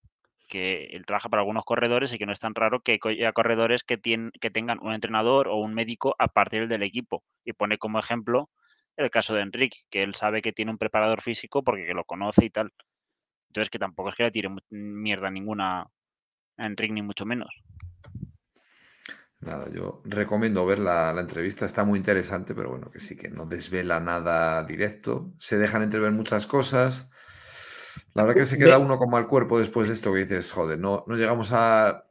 que 0.47 0.85
él 0.93 1.05
trabaja 1.05 1.29
para 1.29 1.41
algunos 1.41 1.65
corredores 1.65 2.13
y 2.13 2.17
que 2.17 2.25
no 2.25 2.33
es 2.33 2.39
tan 2.39 2.55
raro 2.55 2.81
que 2.81 2.99
haya 3.05 3.33
corredores 3.33 3.83
que, 3.83 3.97
tienen, 3.97 4.31
que 4.41 4.49
tengan 4.51 4.79
un 4.81 4.93
entrenador 4.93 5.47
o 5.47 5.57
un 5.57 5.73
médico 5.75 6.15
a 6.19 6.27
partir 6.29 6.67
del 6.67 6.83
equipo. 6.83 7.23
Y 7.45 7.53
pone 7.53 7.77
como 7.77 7.99
ejemplo 7.99 8.49
el 8.97 9.09
caso 9.11 9.35
de 9.35 9.41
Enrique, 9.41 9.79
que 9.89 10.03
él 10.03 10.15
sabe 10.15 10.41
que 10.41 10.51
tiene 10.53 10.71
un 10.71 10.77
preparador 10.77 11.21
físico 11.21 11.63
porque 11.63 11.93
lo 11.93 12.03
conoce 12.05 12.45
y 12.45 12.49
tal. 12.49 12.71
Entonces, 13.49 13.69
que 13.69 13.79
tampoco 13.79 14.09
es 14.09 14.15
que 14.15 14.23
le 14.23 14.31
tire 14.31 14.49
mierda 14.69 15.29
ninguna 15.31 15.81
a 16.57 16.65
Enrique, 16.65 16.93
ni 16.93 17.01
mucho 17.03 17.25
menos. 17.25 17.49
Nada, 19.41 19.67
yo 19.73 20.01
recomiendo 20.03 20.65
ver 20.65 20.79
la, 20.79 21.13
la, 21.13 21.21
entrevista, 21.21 21.65
está 21.65 21.85
muy 21.85 21.97
interesante, 21.97 22.53
pero 22.53 22.71
bueno, 22.71 22.91
que 22.91 22.99
sí 22.99 23.15
que 23.15 23.29
no 23.29 23.45
desvela 23.45 23.99
nada 24.01 24.63
directo. 24.63 25.31
Se 25.37 25.57
dejan 25.57 25.81
entrever 25.81 26.11
muchas 26.11 26.45
cosas. 26.45 27.09
La 28.13 28.23
verdad 28.23 28.41
que 28.41 28.45
se 28.45 28.57
queda 28.57 28.79
uno 28.79 28.97
como 28.97 29.15
al 29.15 29.27
cuerpo 29.27 29.59
después 29.59 29.87
de 29.87 29.93
esto 29.93 30.13
que 30.13 30.25
dices, 30.25 30.51
joder, 30.51 30.77
no, 30.77 31.05
no 31.07 31.15
llegamos 31.15 31.51
a 31.53 32.05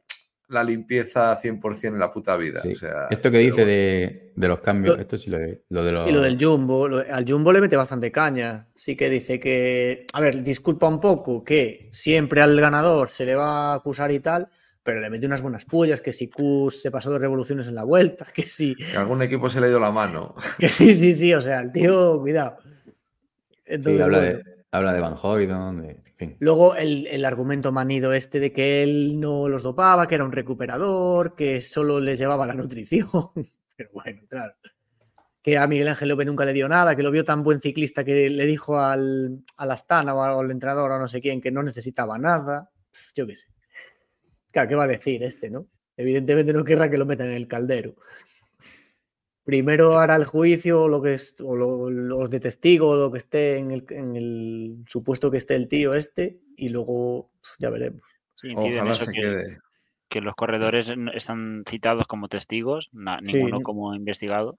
la 0.49 0.63
limpieza 0.63 1.39
100% 1.39 1.89
en 1.89 1.99
la 1.99 2.11
puta 2.11 2.35
vida. 2.35 2.61
O 2.65 2.75
sea, 2.75 3.07
esto 3.11 3.29
que 3.29 3.37
dice 3.37 3.65
de, 3.65 4.33
de, 4.35 4.47
los 4.47 4.59
cambios, 4.61 4.97
esto 4.97 5.17
sí 5.17 5.29
lo, 5.29 5.37
lo 5.69 5.83
de 5.83 5.91
los... 5.91 6.09
Y 6.09 6.11
lo 6.11 6.21
del 6.21 6.43
Jumbo, 6.43 6.87
lo, 6.87 6.97
al 6.97 7.29
Jumbo 7.29 7.51
le 7.51 7.61
mete 7.61 7.77
bastante 7.77 8.11
caña. 8.11 8.67
Sí 8.73 8.95
que 8.95 9.09
dice 9.09 9.39
que, 9.39 10.05
a 10.13 10.19
ver, 10.19 10.41
disculpa 10.41 10.87
un 10.87 10.99
poco 10.99 11.43
que 11.43 11.87
siempre 11.91 12.41
al 12.41 12.59
ganador 12.59 13.09
se 13.09 13.25
le 13.25 13.35
va 13.35 13.71
a 13.71 13.75
acusar 13.75 14.11
y 14.11 14.19
tal, 14.19 14.49
pero 14.83 14.99
le 14.99 15.09
mete 15.09 15.25
unas 15.25 15.41
buenas 15.41 15.65
pullas, 15.65 16.01
que 16.01 16.13
si 16.13 16.29
Kus 16.29 16.81
se 16.81 16.91
pasó 16.91 17.09
dos 17.09 17.21
revoluciones 17.21 17.67
en 17.67 17.75
la 17.75 17.83
vuelta, 17.83 18.25
que 18.33 18.43
si... 18.43 18.75
Que 18.75 18.97
algún 18.97 19.21
equipo 19.21 19.49
se 19.49 19.59
le 19.59 19.67
ha 19.67 19.69
ido 19.69 19.79
la 19.79 19.91
mano. 19.91 20.33
Que 20.59 20.69
sí, 20.69 20.95
sí, 20.95 21.15
sí, 21.15 21.33
o 21.33 21.41
sea, 21.41 21.59
el 21.59 21.71
tío, 21.71 22.19
cuidado. 22.19 22.57
Entonces, 23.65 23.97
sí, 23.97 24.03
habla, 24.03 24.17
bueno. 24.19 24.37
de, 24.37 24.43
habla 24.71 24.93
de 24.93 24.99
Van 24.99 25.15
Hoydon, 25.21 25.81
de... 25.81 26.09
Luego 26.39 26.75
el, 26.75 27.07
el, 27.07 27.23
argumento 27.23 27.71
manido 27.71 28.13
este 28.13 28.39
de 28.39 28.51
que 28.51 28.83
él 28.83 29.19
no 29.19 29.47
los 29.47 29.63
dopaba, 29.63 30.07
que 30.07 30.15
era 30.15 30.25
un 30.25 30.31
recuperador, 30.31 31.35
que 31.35 31.61
solo 31.61 31.99
les 31.99 32.19
llevaba 32.19 32.45
la 32.45 32.55
nutrición. 32.55 33.07
Pero 33.77 33.89
bueno, 33.93 34.21
claro. 34.27 34.53
Que 35.41 35.57
a 35.57 35.67
Miguel 35.67 35.87
Ángel 35.87 36.09
López 36.09 36.27
nunca 36.27 36.43
le 36.43 36.51
dio 36.51 36.67
nada, 36.67 36.95
que 36.95 37.03
lo 37.03 37.11
vio 37.11 37.23
tan 37.23 37.43
buen 37.43 37.61
ciclista 37.61 38.03
que 38.03 38.29
le 38.29 38.45
dijo 38.45 38.77
al, 38.77 39.45
al 39.55 39.71
Astana 39.71 40.13
o 40.13 40.21
al 40.21 40.51
entrenador 40.51 40.91
o 40.91 40.99
no 40.99 41.07
sé 41.07 41.21
quién 41.21 41.39
que 41.39 41.51
no 41.51 41.63
necesitaba 41.63 42.17
nada. 42.17 42.69
Yo 43.15 43.25
qué 43.25 43.37
sé. 43.37 43.47
Claro, 44.51 44.69
¿qué 44.69 44.75
va 44.75 44.83
a 44.85 44.87
decir 44.87 45.23
este, 45.23 45.49
no? 45.49 45.67
Evidentemente 45.97 46.53
no 46.53 46.63
querrá 46.63 46.89
que 46.89 46.97
lo 46.97 47.05
metan 47.05 47.27
en 47.27 47.35
el 47.35 47.47
caldero. 47.47 47.95
Primero 49.43 49.97
hará 49.97 50.15
el 50.15 50.25
juicio, 50.25 50.87
lo 50.87 51.01
que 51.01 51.15
es, 51.15 51.41
o 51.41 51.55
lo, 51.55 51.89
los 51.89 52.29
de 52.29 52.39
testigo, 52.39 52.95
lo 52.95 53.11
que 53.11 53.17
esté 53.17 53.57
en 53.57 53.71
el, 53.71 53.85
en 53.89 54.15
el, 54.15 54.83
supuesto 54.87 55.31
que 55.31 55.37
esté 55.37 55.55
el 55.55 55.67
tío 55.67 55.95
este, 55.95 56.39
y 56.55 56.69
luego 56.69 57.31
pues, 57.41 57.55
ya 57.59 57.69
veremos. 57.69 58.03
Sí, 58.35 58.53
Ojalá 58.55 58.95
se 58.95 59.11
que, 59.11 59.21
quede. 59.21 59.57
Que 60.07 60.21
los 60.21 60.35
corredores 60.35 60.87
están 61.13 61.63
citados 61.67 62.07
como 62.07 62.27
testigos, 62.27 62.89
na, 62.91 63.19
ninguno 63.21 63.57
sí. 63.57 63.63
como 63.63 63.93
investigado. 63.93 64.57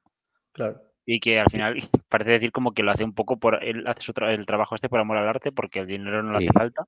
Claro. 0.53 0.83
Y 1.07 1.21
que 1.21 1.41
al 1.41 1.51
final 1.51 1.77
parece 2.09 2.33
decir 2.33 2.53
como 2.53 2.73
que 2.73 2.83
lo 2.83 2.91
hace 2.91 3.05
un 3.05 3.15
poco 3.15 3.39
por. 3.39 3.65
Él 3.65 3.87
hace 3.87 4.03
su 4.03 4.13
tra 4.13 4.35
el 4.35 4.45
trabajo 4.45 4.75
este 4.75 4.89
por 4.89 5.01
amor 5.01 5.17
al 5.17 5.29
arte, 5.29 5.53
porque 5.53 5.81
el 5.81 5.87
dinero 5.87 6.23
no 6.23 6.33
le 6.33 6.41
sí. 6.41 6.49
hace 6.49 6.59
falta 6.59 6.87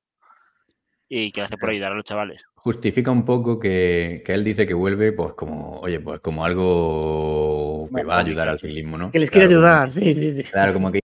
y 1.14 1.30
que 1.30 1.42
hace 1.42 1.58
por 1.58 1.68
ayudar 1.68 1.92
a 1.92 1.94
los 1.94 2.06
chavales. 2.06 2.42
Justifica 2.54 3.10
un 3.10 3.26
poco 3.26 3.60
que, 3.60 4.22
que, 4.24 4.32
él 4.32 4.44
dice 4.44 4.66
que 4.66 4.72
vuelve, 4.72 5.12
pues 5.12 5.34
como, 5.34 5.78
oye, 5.80 6.00
pues 6.00 6.20
como 6.20 6.42
algo 6.42 7.86
que 7.94 8.02
va 8.02 8.16
a 8.16 8.20
ayudar 8.20 8.48
al 8.48 8.58
ciclismo, 8.58 8.96
¿no? 8.96 9.10
Que 9.10 9.18
les 9.18 9.30
quiere 9.30 9.48
claro, 9.48 9.60
ayudar, 9.60 9.90
sí, 9.90 10.14
sí, 10.14 10.32
sí. 10.32 10.50
Claro, 10.50 10.72
como 10.72 10.90
que 10.90 11.00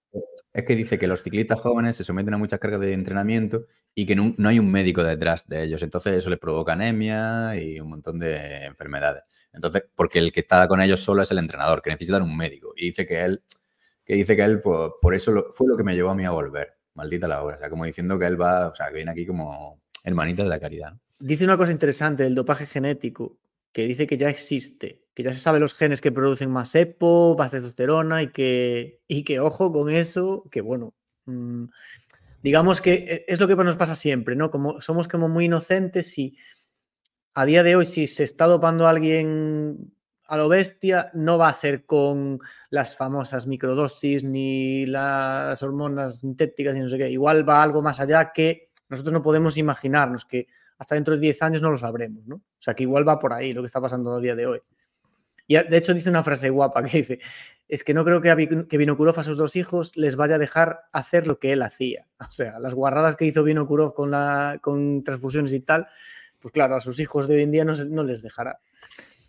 es 0.54 0.64
que 0.64 0.74
dice 0.74 0.98
que 0.98 1.06
los 1.06 1.22
ciclistas 1.22 1.60
jóvenes 1.60 1.94
se 1.94 2.04
someten 2.04 2.32
a 2.32 2.38
muchas 2.38 2.58
cargas 2.58 2.80
de 2.80 2.94
entrenamiento 2.94 3.66
y 3.94 4.06
que 4.06 4.16
no, 4.16 4.34
no 4.38 4.48
hay 4.48 4.58
un 4.58 4.72
médico 4.72 5.04
detrás 5.04 5.46
de 5.46 5.64
ellos. 5.64 5.82
Entonces 5.82 6.14
eso 6.14 6.30
les 6.30 6.38
provoca 6.38 6.72
anemia 6.72 7.54
y 7.60 7.78
un 7.78 7.90
montón 7.90 8.18
de 8.18 8.64
enfermedades. 8.64 9.24
Entonces, 9.52 9.84
porque 9.94 10.20
el 10.20 10.32
que 10.32 10.40
está 10.40 10.66
con 10.68 10.80
ellos 10.80 11.00
solo 11.00 11.22
es 11.22 11.30
el 11.30 11.38
entrenador, 11.38 11.82
que 11.82 11.90
necesitan 11.90 12.22
un 12.22 12.34
médico. 12.34 12.72
Y 12.74 12.86
dice 12.86 13.06
que 13.06 13.22
él, 13.22 13.42
que 14.06 14.14
dice 14.14 14.34
que 14.34 14.42
él, 14.42 14.62
pues, 14.62 14.90
por 15.02 15.14
eso 15.14 15.32
lo, 15.32 15.52
fue 15.52 15.66
lo 15.68 15.76
que 15.76 15.84
me 15.84 15.94
llevó 15.94 16.08
a 16.08 16.14
mí 16.14 16.24
a 16.24 16.30
volver. 16.30 16.78
Maldita 16.94 17.28
la 17.28 17.42
hora. 17.42 17.56
O 17.56 17.60
sea, 17.60 17.68
como 17.68 17.84
diciendo 17.84 18.18
que 18.18 18.24
él 18.24 18.40
va, 18.40 18.68
o 18.68 18.74
sea, 18.74 18.88
que 18.88 18.94
viene 18.94 19.10
aquí 19.10 19.26
como 19.26 19.82
hermanita 20.08 20.42
de 20.42 20.48
la 20.48 20.60
caridad. 20.60 20.94
Dice 21.20 21.44
una 21.44 21.56
cosa 21.56 21.72
interesante 21.72 22.22
del 22.22 22.34
dopaje 22.34 22.66
genético, 22.66 23.38
que 23.72 23.86
dice 23.86 24.06
que 24.06 24.16
ya 24.16 24.28
existe, 24.28 25.04
que 25.14 25.22
ya 25.22 25.32
se 25.32 25.40
sabe 25.40 25.60
los 25.60 25.74
genes 25.74 26.00
que 26.00 26.12
producen 26.12 26.50
más 26.50 26.74
EPO, 26.74 27.36
más 27.38 27.50
testosterona 27.50 28.22
y 28.22 28.28
que, 28.28 29.02
y 29.06 29.24
que 29.24 29.40
ojo 29.40 29.72
con 29.72 29.90
eso, 29.90 30.44
que 30.50 30.60
bueno, 30.60 30.94
mmm, 31.26 31.66
digamos 32.42 32.80
que 32.80 33.24
es 33.28 33.40
lo 33.40 33.48
que 33.48 33.56
nos 33.56 33.76
pasa 33.76 33.94
siempre, 33.94 34.36
¿no? 34.36 34.50
Como 34.50 34.80
somos 34.80 35.08
como 35.08 35.28
muy 35.28 35.46
inocentes 35.46 36.16
y 36.18 36.36
a 37.34 37.44
día 37.44 37.62
de 37.62 37.76
hoy 37.76 37.86
si 37.86 38.06
se 38.06 38.24
está 38.24 38.46
dopando 38.46 38.86
a 38.86 38.90
alguien 38.90 39.92
a 40.24 40.36
lo 40.36 40.48
bestia, 40.48 41.10
no 41.14 41.38
va 41.38 41.48
a 41.48 41.54
ser 41.54 41.86
con 41.86 42.38
las 42.68 42.96
famosas 42.96 43.46
microdosis 43.46 44.24
ni 44.24 44.86
las 44.86 45.62
hormonas 45.62 46.20
sintéticas 46.20 46.76
y 46.76 46.80
no 46.80 46.88
sé 46.90 46.98
qué, 46.98 47.10
igual 47.10 47.48
va 47.48 47.62
algo 47.62 47.80
más 47.80 47.98
allá 47.98 48.32
que 48.32 48.67
nosotros 48.88 49.12
no 49.12 49.22
podemos 49.22 49.56
imaginarnos 49.58 50.24
que 50.24 50.48
hasta 50.78 50.94
dentro 50.94 51.14
de 51.14 51.20
10 51.20 51.42
años 51.42 51.62
no 51.62 51.70
lo 51.70 51.78
sabremos, 51.78 52.26
¿no? 52.26 52.36
O 52.36 52.60
sea, 52.60 52.74
que 52.74 52.84
igual 52.84 53.06
va 53.06 53.18
por 53.18 53.32
ahí 53.32 53.52
lo 53.52 53.62
que 53.62 53.66
está 53.66 53.80
pasando 53.80 54.12
a 54.12 54.20
día 54.20 54.34
de 54.34 54.46
hoy. 54.46 54.60
Y 55.46 55.56
de 55.56 55.76
hecho 55.78 55.94
dice 55.94 56.10
una 56.10 56.22
frase 56.22 56.50
guapa 56.50 56.82
que 56.82 56.98
dice, 56.98 57.20
es 57.68 57.82
que 57.82 57.94
no 57.94 58.04
creo 58.04 58.20
que 58.20 58.30
a, 58.30 58.36
que 58.36 58.78
Vinokurov 58.78 59.18
a 59.18 59.24
sus 59.24 59.38
dos 59.38 59.56
hijos 59.56 59.96
les 59.96 60.16
vaya 60.16 60.34
a 60.34 60.38
dejar 60.38 60.82
hacer 60.92 61.26
lo 61.26 61.38
que 61.38 61.52
él 61.52 61.62
hacía. 61.62 62.06
O 62.28 62.30
sea, 62.30 62.58
las 62.58 62.74
guarradas 62.74 63.16
que 63.16 63.24
hizo 63.24 63.44
Vinokurov 63.44 63.94
con, 63.94 64.10
la, 64.10 64.58
con 64.62 65.04
transfusiones 65.04 65.52
y 65.52 65.60
tal, 65.60 65.86
pues 66.38 66.52
claro, 66.52 66.76
a 66.76 66.80
sus 66.80 67.00
hijos 67.00 67.26
de 67.28 67.36
hoy 67.36 67.42
en 67.42 67.52
día 67.52 67.64
no, 67.64 67.74
no 67.74 68.04
les 68.04 68.22
dejará. 68.22 68.60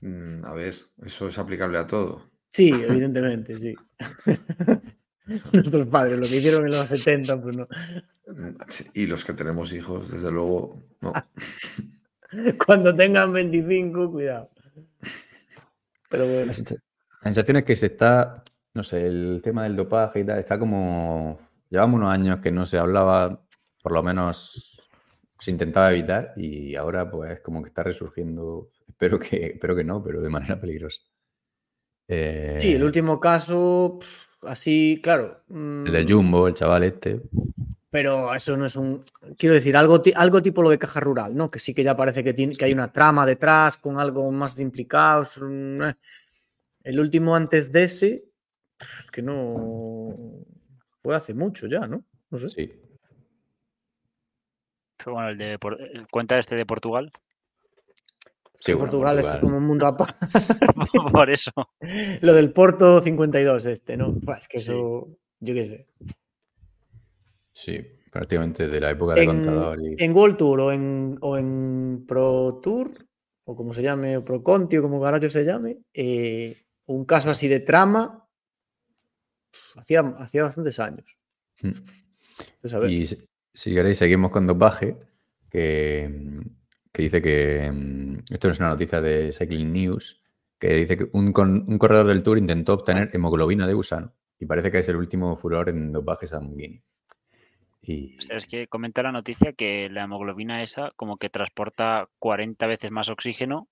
Mm, 0.01 0.45
a 0.45 0.53
ver, 0.53 0.75
eso 1.03 1.27
es 1.27 1.37
aplicable 1.37 1.77
a 1.77 1.87
todo. 1.87 2.29
Sí, 2.49 2.69
evidentemente, 2.69 3.57
sí. 3.57 3.73
Nuestros 5.53 5.87
padres, 5.87 6.19
lo 6.19 6.27
que 6.27 6.37
hicieron 6.37 6.65
en 6.65 6.71
los 6.71 6.89
70, 6.89 7.41
pues 7.41 7.55
no. 7.55 7.65
Y 8.93 9.07
los 9.07 9.25
que 9.25 9.33
tenemos 9.33 9.73
hijos, 9.73 10.11
desde 10.11 10.31
luego, 10.31 10.83
no. 11.01 11.13
Cuando 12.65 12.93
tengan 12.93 13.33
25, 13.33 14.11
cuidado. 14.11 14.49
Pero 16.09 16.27
bueno. 16.27 16.45
La 16.45 16.53
sensación 17.23 17.57
es 17.57 17.63
que 17.63 17.75
se 17.75 17.87
está, 17.87 18.43
no 18.73 18.83
sé, 18.83 19.05
el 19.07 19.41
tema 19.43 19.63
del 19.63 19.75
dopaje 19.75 20.21
y 20.21 20.25
tal, 20.25 20.39
está 20.39 20.59
como. 20.59 21.39
Llevamos 21.69 21.97
unos 21.97 22.11
años 22.11 22.39
que 22.39 22.51
no 22.51 22.65
se 22.65 22.77
hablaba, 22.77 23.45
por 23.81 23.91
lo 23.91 24.01
menos 24.01 24.79
se 25.39 25.51
intentaba 25.51 25.91
evitar, 25.91 26.33
y 26.35 26.75
ahora, 26.75 27.09
pues, 27.09 27.39
como 27.41 27.61
que 27.61 27.69
está 27.69 27.83
resurgiendo. 27.83 28.69
Espero 28.87 29.19
que, 29.19 29.47
espero 29.53 29.75
que 29.75 29.83
no, 29.83 30.03
pero 30.03 30.21
de 30.21 30.29
manera 30.29 30.59
peligrosa. 30.59 31.01
Eh... 32.07 32.57
Sí, 32.59 32.73
el 32.73 32.83
último 32.83 33.19
caso, 33.19 33.99
así, 34.41 34.99
claro. 35.01 35.43
Mmm... 35.47 35.85
El 35.85 35.93
del 35.93 36.11
Jumbo, 36.11 36.47
el 36.47 36.55
chaval 36.55 36.83
este. 36.83 37.21
Pero 37.91 38.33
eso 38.33 38.55
no 38.55 38.67
es 38.67 38.75
un. 38.75 39.01
Quiero 39.37 39.55
decir, 39.55 39.75
algo, 39.75 40.01
algo 40.15 40.41
tipo 40.41 40.61
lo 40.61 40.69
de 40.69 40.77
caja 40.77 40.99
rural, 40.99 41.35
¿no? 41.35 41.49
Que 41.49 41.57
sí 41.57 41.73
que 41.73 41.83
ya 41.83 41.95
parece 41.95 42.23
que, 42.23 42.33
tiene, 42.33 42.55
que 42.55 42.65
hay 42.65 42.73
una 42.73 42.91
trama 42.91 43.25
detrás 43.25 43.77
con 43.77 43.99
algo 43.99 44.31
más 44.31 44.59
implicados. 44.59 45.41
Eh. 45.41 45.93
El 46.83 46.99
último 46.99 47.35
antes 47.35 47.71
de 47.71 47.83
ese, 47.83 48.25
que 49.11 49.21
no. 49.21 50.13
Fue 51.01 51.15
hace 51.15 51.33
mucho 51.33 51.65
ya, 51.65 51.87
¿no? 51.87 52.03
No 52.29 52.37
sé. 52.37 52.49
Sí. 52.51 52.71
Pero 54.97 55.13
bueno, 55.13 55.29
el 55.29 55.37
de. 55.37 55.57
¿Cuenta 56.11 56.37
este 56.37 56.55
de 56.55 56.65
Portugal? 56.65 57.11
Sí, 58.59 58.73
bueno, 58.73 58.91
Portugal, 58.91 59.15
Portugal, 59.15 59.35
es 59.35 59.41
como 59.41 59.57
un 59.57 59.65
mundo 59.65 59.87
aparte. 59.87 60.13
Por 61.11 61.29
eso. 61.31 61.51
Lo 62.21 62.33
del 62.33 62.51
Porto 62.51 63.01
52, 63.01 63.65
este, 63.65 63.97
¿no? 63.97 64.13
Pues 64.23 64.47
que 64.47 64.57
eso. 64.57 65.07
Sí. 65.07 65.17
Yo 65.39 65.53
qué 65.55 65.65
sé. 65.65 65.87
Sí, 67.59 67.77
prácticamente 68.09 68.69
de 68.69 68.79
la 68.79 68.91
época 68.91 69.15
de 69.15 69.23
en, 69.23 69.27
contador. 69.27 69.79
Y... 69.83 70.01
En 70.01 70.15
World 70.15 70.37
Tour 70.37 70.61
o 70.61 70.71
en, 70.71 71.17
o 71.19 71.37
en 71.37 72.05
Pro 72.07 72.61
Tour, 72.63 72.89
o 73.43 73.53
como 73.53 73.73
se 73.73 73.83
llame, 73.83 74.15
o 74.15 74.23
Pro 74.23 74.41
Conti, 74.41 74.77
o 74.77 74.81
como 74.81 75.01
carajo 75.01 75.29
se 75.29 75.43
llame, 75.43 75.79
eh, 75.93 76.55
un 76.85 77.03
caso 77.03 77.29
así 77.29 77.49
de 77.49 77.59
trama 77.59 78.25
hacía, 79.75 79.99
hacía 80.19 80.43
bastantes 80.43 80.79
años. 80.79 81.19
Hmm. 81.61 81.71
Entonces, 82.39 82.73
a 82.73 82.79
ver. 82.79 82.91
Y 82.91 83.05
si 83.05 83.73
queréis, 83.73 83.97
seguimos 83.97 84.31
con 84.31 84.47
dopaje, 84.47 84.97
que, 85.49 86.39
que 86.93 87.01
dice 87.01 87.21
que 87.21 87.69
mm, 87.69 88.19
esto 88.31 88.47
no 88.47 88.53
es 88.53 88.59
una 88.61 88.69
noticia 88.69 89.01
de 89.01 89.33
Cycling 89.33 89.73
News, 89.73 90.21
que 90.57 90.75
dice 90.75 90.95
que 90.95 91.09
un, 91.11 91.33
un 91.35 91.77
corredor 91.77 92.07
del 92.07 92.23
Tour 92.23 92.37
intentó 92.37 92.73
obtener 92.73 93.09
hemoglobina 93.11 93.67
de 93.67 93.73
gusano 93.73 94.15
y 94.37 94.45
parece 94.45 94.71
que 94.71 94.79
es 94.79 94.87
el 94.87 94.95
último 94.95 95.35
furor 95.35 95.67
en 95.67 95.91
dopaje 95.91 96.25
sanguíneo. 96.25 96.81
Y... 97.89 98.17
O 98.19 98.21
sea, 98.21 98.37
es 98.37 98.47
que 98.47 98.67
comenta 98.67 99.03
la 99.03 99.11
noticia 99.11 99.53
que 99.53 99.89
la 99.89 100.03
hemoglobina 100.03 100.63
esa 100.63 100.91
como 100.95 101.17
que 101.17 101.29
transporta 101.29 102.07
40 102.19 102.67
veces 102.67 102.91
más 102.91 103.09
oxígeno 103.09 103.67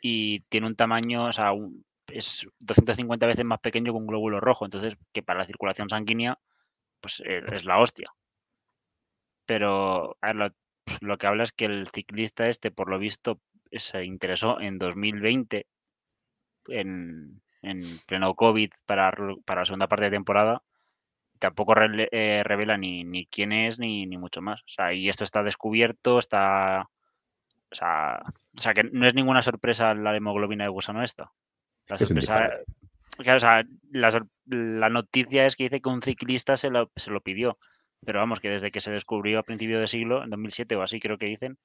y 0.00 0.40
tiene 0.48 0.66
un 0.66 0.76
tamaño, 0.76 1.26
o 1.26 1.32
sea, 1.32 1.52
un, 1.52 1.84
es 2.08 2.46
250 2.60 3.26
veces 3.26 3.44
más 3.44 3.60
pequeño 3.60 3.92
que 3.92 3.98
un 3.98 4.06
glóbulo 4.06 4.40
rojo. 4.40 4.64
Entonces, 4.64 4.96
que 5.12 5.22
para 5.22 5.40
la 5.40 5.46
circulación 5.46 5.88
sanguínea, 5.88 6.38
pues 7.00 7.22
es, 7.24 7.44
es 7.52 7.64
la 7.66 7.78
hostia. 7.78 8.10
Pero, 9.46 10.16
a 10.20 10.28
ver, 10.28 10.36
lo, 10.36 10.50
pues, 10.84 11.02
lo 11.02 11.18
que 11.18 11.26
habla 11.26 11.44
es 11.44 11.52
que 11.52 11.66
el 11.66 11.88
ciclista 11.88 12.48
este, 12.48 12.70
por 12.70 12.88
lo 12.88 12.98
visto, 12.98 13.40
se 13.70 14.04
interesó 14.04 14.60
en 14.60 14.78
2020, 14.78 15.66
en, 16.68 17.42
en 17.62 17.98
pleno 18.06 18.34
COVID, 18.34 18.70
para, 18.86 19.12
para 19.44 19.62
la 19.62 19.66
segunda 19.66 19.88
parte 19.88 20.06
de 20.06 20.10
temporada. 20.10 20.62
Tampoco 21.42 21.74
eh, 21.76 22.42
revela 22.44 22.78
ni, 22.78 23.02
ni 23.02 23.26
quién 23.26 23.50
es 23.50 23.80
ni, 23.80 24.06
ni 24.06 24.16
mucho 24.16 24.40
más. 24.40 24.60
O 24.60 24.68
sea, 24.68 24.92
y 24.92 25.08
esto 25.08 25.24
está 25.24 25.42
descubierto, 25.42 26.20
está. 26.20 26.88
O 27.68 27.74
sea, 27.74 28.22
o 28.56 28.60
sea, 28.60 28.74
que 28.74 28.84
no 28.84 29.08
es 29.08 29.14
ninguna 29.14 29.42
sorpresa 29.42 29.92
la 29.94 30.16
hemoglobina 30.16 30.62
de 30.62 30.70
gusano 30.70 31.02
esta. 31.02 31.32
La 31.88 31.96
sorpresa. 32.06 32.48
Claro, 33.18 33.36
o 33.38 33.40
sea, 33.40 33.64
la, 33.90 34.24
la 34.46 34.88
noticia 34.88 35.44
es 35.46 35.56
que 35.56 35.64
dice 35.64 35.80
que 35.80 35.88
un 35.88 36.00
ciclista 36.00 36.56
se 36.56 36.70
lo, 36.70 36.92
se 36.94 37.10
lo 37.10 37.20
pidió. 37.20 37.58
Pero 38.06 38.20
vamos, 38.20 38.38
que 38.38 38.48
desde 38.50 38.70
que 38.70 38.80
se 38.80 38.92
descubrió 38.92 39.40
a 39.40 39.42
principio 39.42 39.80
de 39.80 39.88
siglo, 39.88 40.22
en 40.22 40.30
2007 40.30 40.76
o 40.76 40.82
así 40.82 41.00
creo 41.00 41.18
que 41.18 41.26
dicen, 41.26 41.58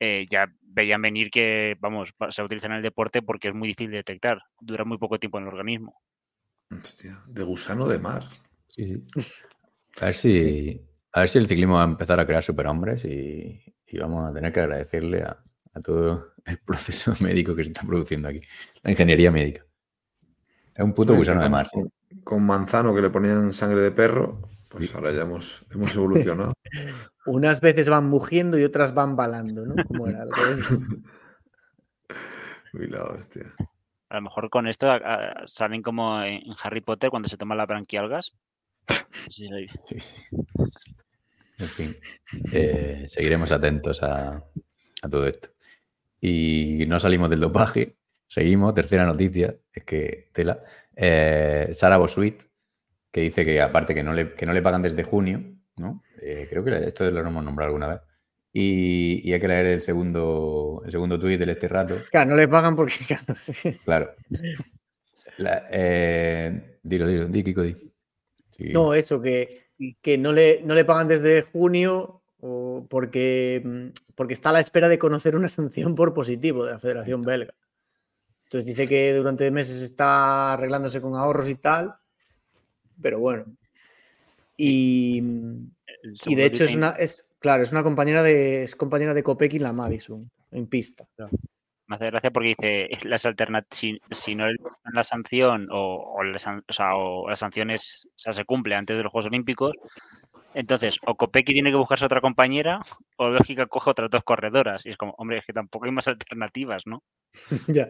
eh, 0.00 0.26
ya 0.30 0.52
veían 0.60 1.00
venir 1.00 1.30
que, 1.30 1.76
vamos, 1.80 2.12
va- 2.22 2.30
se 2.30 2.42
utiliza 2.42 2.66
en 2.66 2.74
el 2.74 2.82
deporte 2.82 3.22
porque 3.22 3.48
es 3.48 3.54
muy 3.54 3.68
difícil 3.68 3.90
de 3.90 3.96
detectar. 3.98 4.42
Dura 4.60 4.84
muy 4.84 4.98
poco 4.98 5.18
tiempo 5.18 5.38
en 5.38 5.44
el 5.44 5.48
organismo. 5.48 5.98
Hostia, 6.70 7.22
de 7.26 7.42
gusano 7.42 7.86
de 7.86 7.98
mar. 7.98 8.22
Sí, 8.78 8.86
sí. 8.86 9.04
A 10.00 10.04
ver 10.06 10.14
si, 10.14 10.80
a 11.12 11.20
ver 11.20 11.28
si 11.28 11.38
el 11.38 11.48
ciclismo 11.48 11.74
va 11.74 11.82
a 11.82 11.86
empezar 11.86 12.20
a 12.20 12.26
crear 12.26 12.44
superhombres 12.44 13.04
y, 13.04 13.60
y 13.84 13.98
vamos 13.98 14.30
a 14.30 14.32
tener 14.32 14.52
que 14.52 14.60
agradecerle 14.60 15.22
a, 15.22 15.42
a 15.74 15.80
todo 15.80 16.34
el 16.44 16.58
proceso 16.64 17.16
médico 17.18 17.56
que 17.56 17.64
se 17.64 17.70
está 17.70 17.82
produciendo 17.84 18.28
aquí. 18.28 18.40
La 18.82 18.92
ingeniería 18.92 19.32
médica. 19.32 19.66
Es 20.72 20.84
un 20.84 20.94
puto 20.94 21.16
gusano 21.16 21.42
de 21.42 21.48
mar. 21.48 21.66
sí. 21.66 21.72
Con, 21.72 21.90
con 22.22 22.46
manzano 22.46 22.94
que 22.94 23.02
le 23.02 23.10
ponían 23.10 23.52
sangre 23.52 23.80
de 23.80 23.90
perro, 23.90 24.40
pues 24.70 24.94
ahora 24.94 25.10
ya 25.10 25.22
hemos, 25.22 25.66
hemos 25.72 25.96
evolucionado. 25.96 26.52
Unas 27.26 27.60
veces 27.60 27.88
van 27.88 28.08
mugiendo 28.08 28.56
y 28.56 28.62
otras 28.62 28.94
van 28.94 29.16
balando, 29.16 29.66
¿no? 29.66 29.74
Como 29.84 30.06
era. 30.06 30.24
Uy, 32.72 32.86
la 32.86 33.02
hostia. 33.02 33.52
A 34.10 34.16
lo 34.16 34.22
mejor 34.22 34.48
con 34.48 34.68
esto 34.68 34.86
salen 35.46 35.82
como 35.82 36.22
en 36.22 36.34
en 36.36 36.54
Harry 36.62 36.80
Potter 36.80 37.10
cuando 37.10 37.28
se 37.28 37.36
toma 37.36 37.56
la 37.56 37.66
branquialgas. 37.66 38.32
Sí, 39.10 39.48
sí. 40.00 40.14
En 41.58 41.68
fin, 41.68 41.96
eh, 42.52 43.04
seguiremos 43.08 43.50
atentos 43.50 44.02
a, 44.02 44.36
a 45.02 45.08
todo 45.08 45.26
esto. 45.26 45.50
Y 46.20 46.84
no 46.86 46.98
salimos 47.00 47.30
del 47.30 47.40
dopaje, 47.40 47.96
seguimos. 48.26 48.74
Tercera 48.74 49.04
noticia, 49.04 49.56
es 49.72 49.84
que 49.84 50.28
tela. 50.32 50.62
Eh, 50.94 51.70
Sara 51.72 51.96
Bosuit, 51.96 52.42
que 53.10 53.22
dice 53.22 53.44
que 53.44 53.60
aparte 53.60 53.94
que 53.94 54.02
no 54.04 54.12
le, 54.12 54.34
que 54.34 54.46
no 54.46 54.52
le 54.52 54.62
pagan 54.62 54.82
desde 54.82 55.02
junio, 55.02 55.42
¿no? 55.76 56.02
Eh, 56.22 56.46
creo 56.48 56.64
que 56.64 56.76
esto 56.86 57.10
lo 57.10 57.20
hemos 57.20 57.44
nombrado 57.44 57.68
alguna 57.68 57.88
vez. 57.88 58.00
Y, 58.52 59.20
y 59.28 59.32
hay 59.32 59.40
que 59.40 59.48
leer 59.48 59.66
el 59.66 59.82
segundo, 59.82 60.82
el 60.84 60.90
segundo 60.90 61.18
tuit 61.18 61.38
de 61.40 61.52
este 61.52 61.68
rato. 61.68 61.94
Claro, 62.10 62.30
no 62.30 62.36
le 62.36 62.48
pagan 62.48 62.74
porque, 62.76 62.94
claro, 63.06 63.34
sí. 63.40 63.72
Claro. 63.84 64.14
La- 65.38 65.68
eh, 65.70 66.78
dilo, 66.82 67.06
dilo, 67.06 67.26
di, 67.26 67.44
Kiko, 67.44 67.62
di. 67.62 67.87
Sí. 68.58 68.72
No, 68.72 68.92
eso, 68.92 69.22
que, 69.22 69.68
que 70.02 70.18
no, 70.18 70.32
le, 70.32 70.62
no 70.64 70.74
le 70.74 70.84
pagan 70.84 71.08
desde 71.08 71.42
junio 71.42 72.22
o 72.40 72.86
porque, 72.88 73.62
mm, 73.64 74.14
porque 74.14 74.34
está 74.34 74.50
a 74.50 74.54
la 74.54 74.60
espera 74.60 74.88
de 74.88 74.98
conocer 74.98 75.36
una 75.36 75.48
sanción 75.48 75.94
por 75.94 76.14
positivo 76.14 76.64
de 76.64 76.72
la 76.72 76.78
Federación 76.78 77.22
Belga. 77.22 77.54
Entonces 78.44 78.66
dice 78.66 78.88
que 78.88 79.12
durante 79.12 79.50
meses 79.50 79.82
está 79.82 80.54
arreglándose 80.54 81.00
con 81.00 81.14
ahorros 81.14 81.48
y 81.48 81.54
tal, 81.54 81.94
pero 83.00 83.18
bueno. 83.18 83.44
Y, 84.56 85.22
y 86.26 86.34
de 86.34 86.44
hecho 86.46 86.64
es 86.64 86.74
una, 86.74 86.90
es, 86.90 87.34
claro, 87.38 87.62
es 87.62 87.72
una 87.72 87.82
compañera 87.82 88.22
de, 88.22 88.64
es 88.64 88.74
compañera 88.74 89.14
de 89.14 89.22
Copec 89.22 89.54
en 89.54 89.62
la 89.62 89.72
Madison, 89.72 90.30
en 90.50 90.66
pista. 90.66 91.06
Me 91.88 91.96
hace 91.96 92.06
gracia 92.10 92.30
porque 92.30 92.48
dice 92.50 92.88
las 93.04 93.24
alternativas, 93.24 93.78
si, 93.78 93.98
si 94.10 94.34
no 94.34 94.46
le 94.46 94.56
dan 94.84 94.94
la 94.94 95.04
sanción 95.04 95.68
o, 95.70 96.14
o, 96.16 96.22
la 96.22 96.38
san- 96.38 96.62
o 96.68 96.72
sea, 96.72 96.94
o 96.94 97.28
la 97.28 97.34
sanción 97.36 97.70
es- 97.70 98.06
o 98.14 98.18
sea, 98.18 98.32
se 98.32 98.44
cumple 98.44 98.74
antes 98.74 98.96
de 98.96 99.02
los 99.02 99.10
Juegos 99.10 99.26
Olímpicos, 99.26 99.72
entonces 100.54 100.98
o 101.06 101.14
Kopecky 101.14 101.52
tiene 101.54 101.70
que 101.70 101.76
buscarse 101.76 102.04
otra 102.04 102.20
compañera 102.20 102.80
o 103.16 103.30
Bélgica 103.30 103.66
coge 103.66 103.90
otras 103.90 104.10
dos 104.10 104.22
corredoras. 104.22 104.84
Y 104.84 104.90
es 104.90 104.96
como, 104.98 105.14
hombre, 105.16 105.38
es 105.38 105.46
que 105.46 105.52
tampoco 105.54 105.86
hay 105.86 105.92
más 105.92 106.08
alternativas, 106.08 106.82
¿no? 106.86 107.02
ya. 107.68 107.88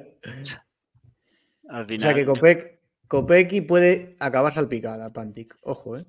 Al 1.68 1.84
O 1.92 1.98
sea 1.98 2.14
que 2.14 2.24
Copec, 2.24 2.80
Copecchi 3.08 3.60
puede 3.62 4.14
acabar 4.20 4.52
salpicada, 4.52 5.12
Pantic. 5.12 5.56
Ojo, 5.62 5.96
¿eh? 5.96 6.04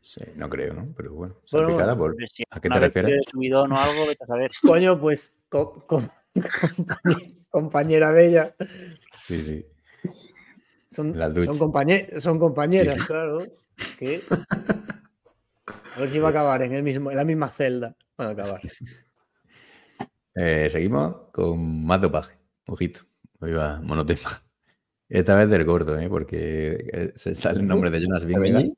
Sí, 0.00 0.22
no 0.36 0.48
creo, 0.48 0.72
¿no? 0.74 0.94
Pero 0.96 1.12
bueno, 1.12 1.34
Bueno, 1.52 1.68
salpicada 1.68 1.94
bueno, 1.94 2.14
por... 2.14 2.24
¿A 2.50 2.60
qué 2.60 2.68
te 2.70 2.80
refieres? 2.80 3.10
tiene 3.10 3.22
subidón 3.30 3.72
o 3.72 3.80
algo, 3.80 4.06
vete 4.06 4.24
a 4.24 4.26
saber. 4.26 4.50
Coño, 4.64 4.98
pues 4.98 5.44
co- 5.48 5.86
co- 5.86 6.00
compañe- 6.00 6.12
compañera 7.50 8.12
de 8.12 8.26
ella. 8.28 8.54
Sí, 9.26 9.42
sí. 9.42 9.66
Son, 10.86 11.14
son, 11.14 11.58
compañe- 11.58 12.18
son 12.20 12.38
compañeras, 12.38 12.94
Sí, 12.94 13.00
sí. 13.00 13.06
claro. 13.06 13.38
Es 13.40 13.96
que. 13.96 14.20
A 15.96 16.00
ver 16.00 16.08
si 16.10 16.18
va 16.18 16.28
a 16.28 16.30
acabar 16.30 16.62
en, 16.62 16.72
el 16.72 16.82
mismo, 16.82 17.10
en 17.10 17.16
la 17.16 17.24
misma 17.24 17.50
celda. 17.50 17.96
Va 18.20 18.26
a 18.26 18.30
acabar. 18.30 18.60
Eh, 20.40 20.68
seguimos 20.70 21.30
con 21.32 21.84
más 21.84 22.00
dopaje. 22.00 22.38
Ojito. 22.68 23.00
Hoy 23.40 23.52
va 23.52 23.80
monotema. 23.80 24.40
Esta 25.08 25.34
vez 25.36 25.48
del 25.50 25.64
gordo, 25.64 25.98
¿eh? 25.98 26.08
porque 26.08 26.76
eh, 26.92 27.12
se 27.16 27.34
sale 27.34 27.58
el 27.58 27.66
nombre 27.66 27.90
de 27.90 28.00
Jonas 28.00 28.22
¿De 28.22 28.26
Vingegaard? 28.28 28.68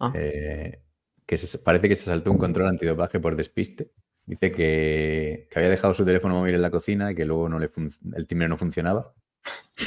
Ah. 0.00 0.12
eh, 0.14 0.80
que 1.26 1.36
se- 1.36 1.58
parece 1.58 1.88
que 1.90 1.96
se 1.96 2.04
saltó 2.04 2.30
un 2.30 2.38
control 2.38 2.68
antidopaje 2.68 3.20
por 3.20 3.36
despiste. 3.36 3.90
Dice 4.26 4.52
que, 4.52 5.48
que 5.50 5.58
había 5.58 5.70
dejado 5.70 5.92
su 5.92 6.04
teléfono 6.04 6.34
móvil 6.34 6.54
en 6.54 6.62
la 6.62 6.70
cocina 6.70 7.12
y 7.12 7.14
que 7.14 7.26
luego 7.26 7.48
no 7.48 7.58
le 7.58 7.70
el 8.14 8.26
timbre 8.26 8.48
no 8.48 8.56
funcionaba. 8.56 9.12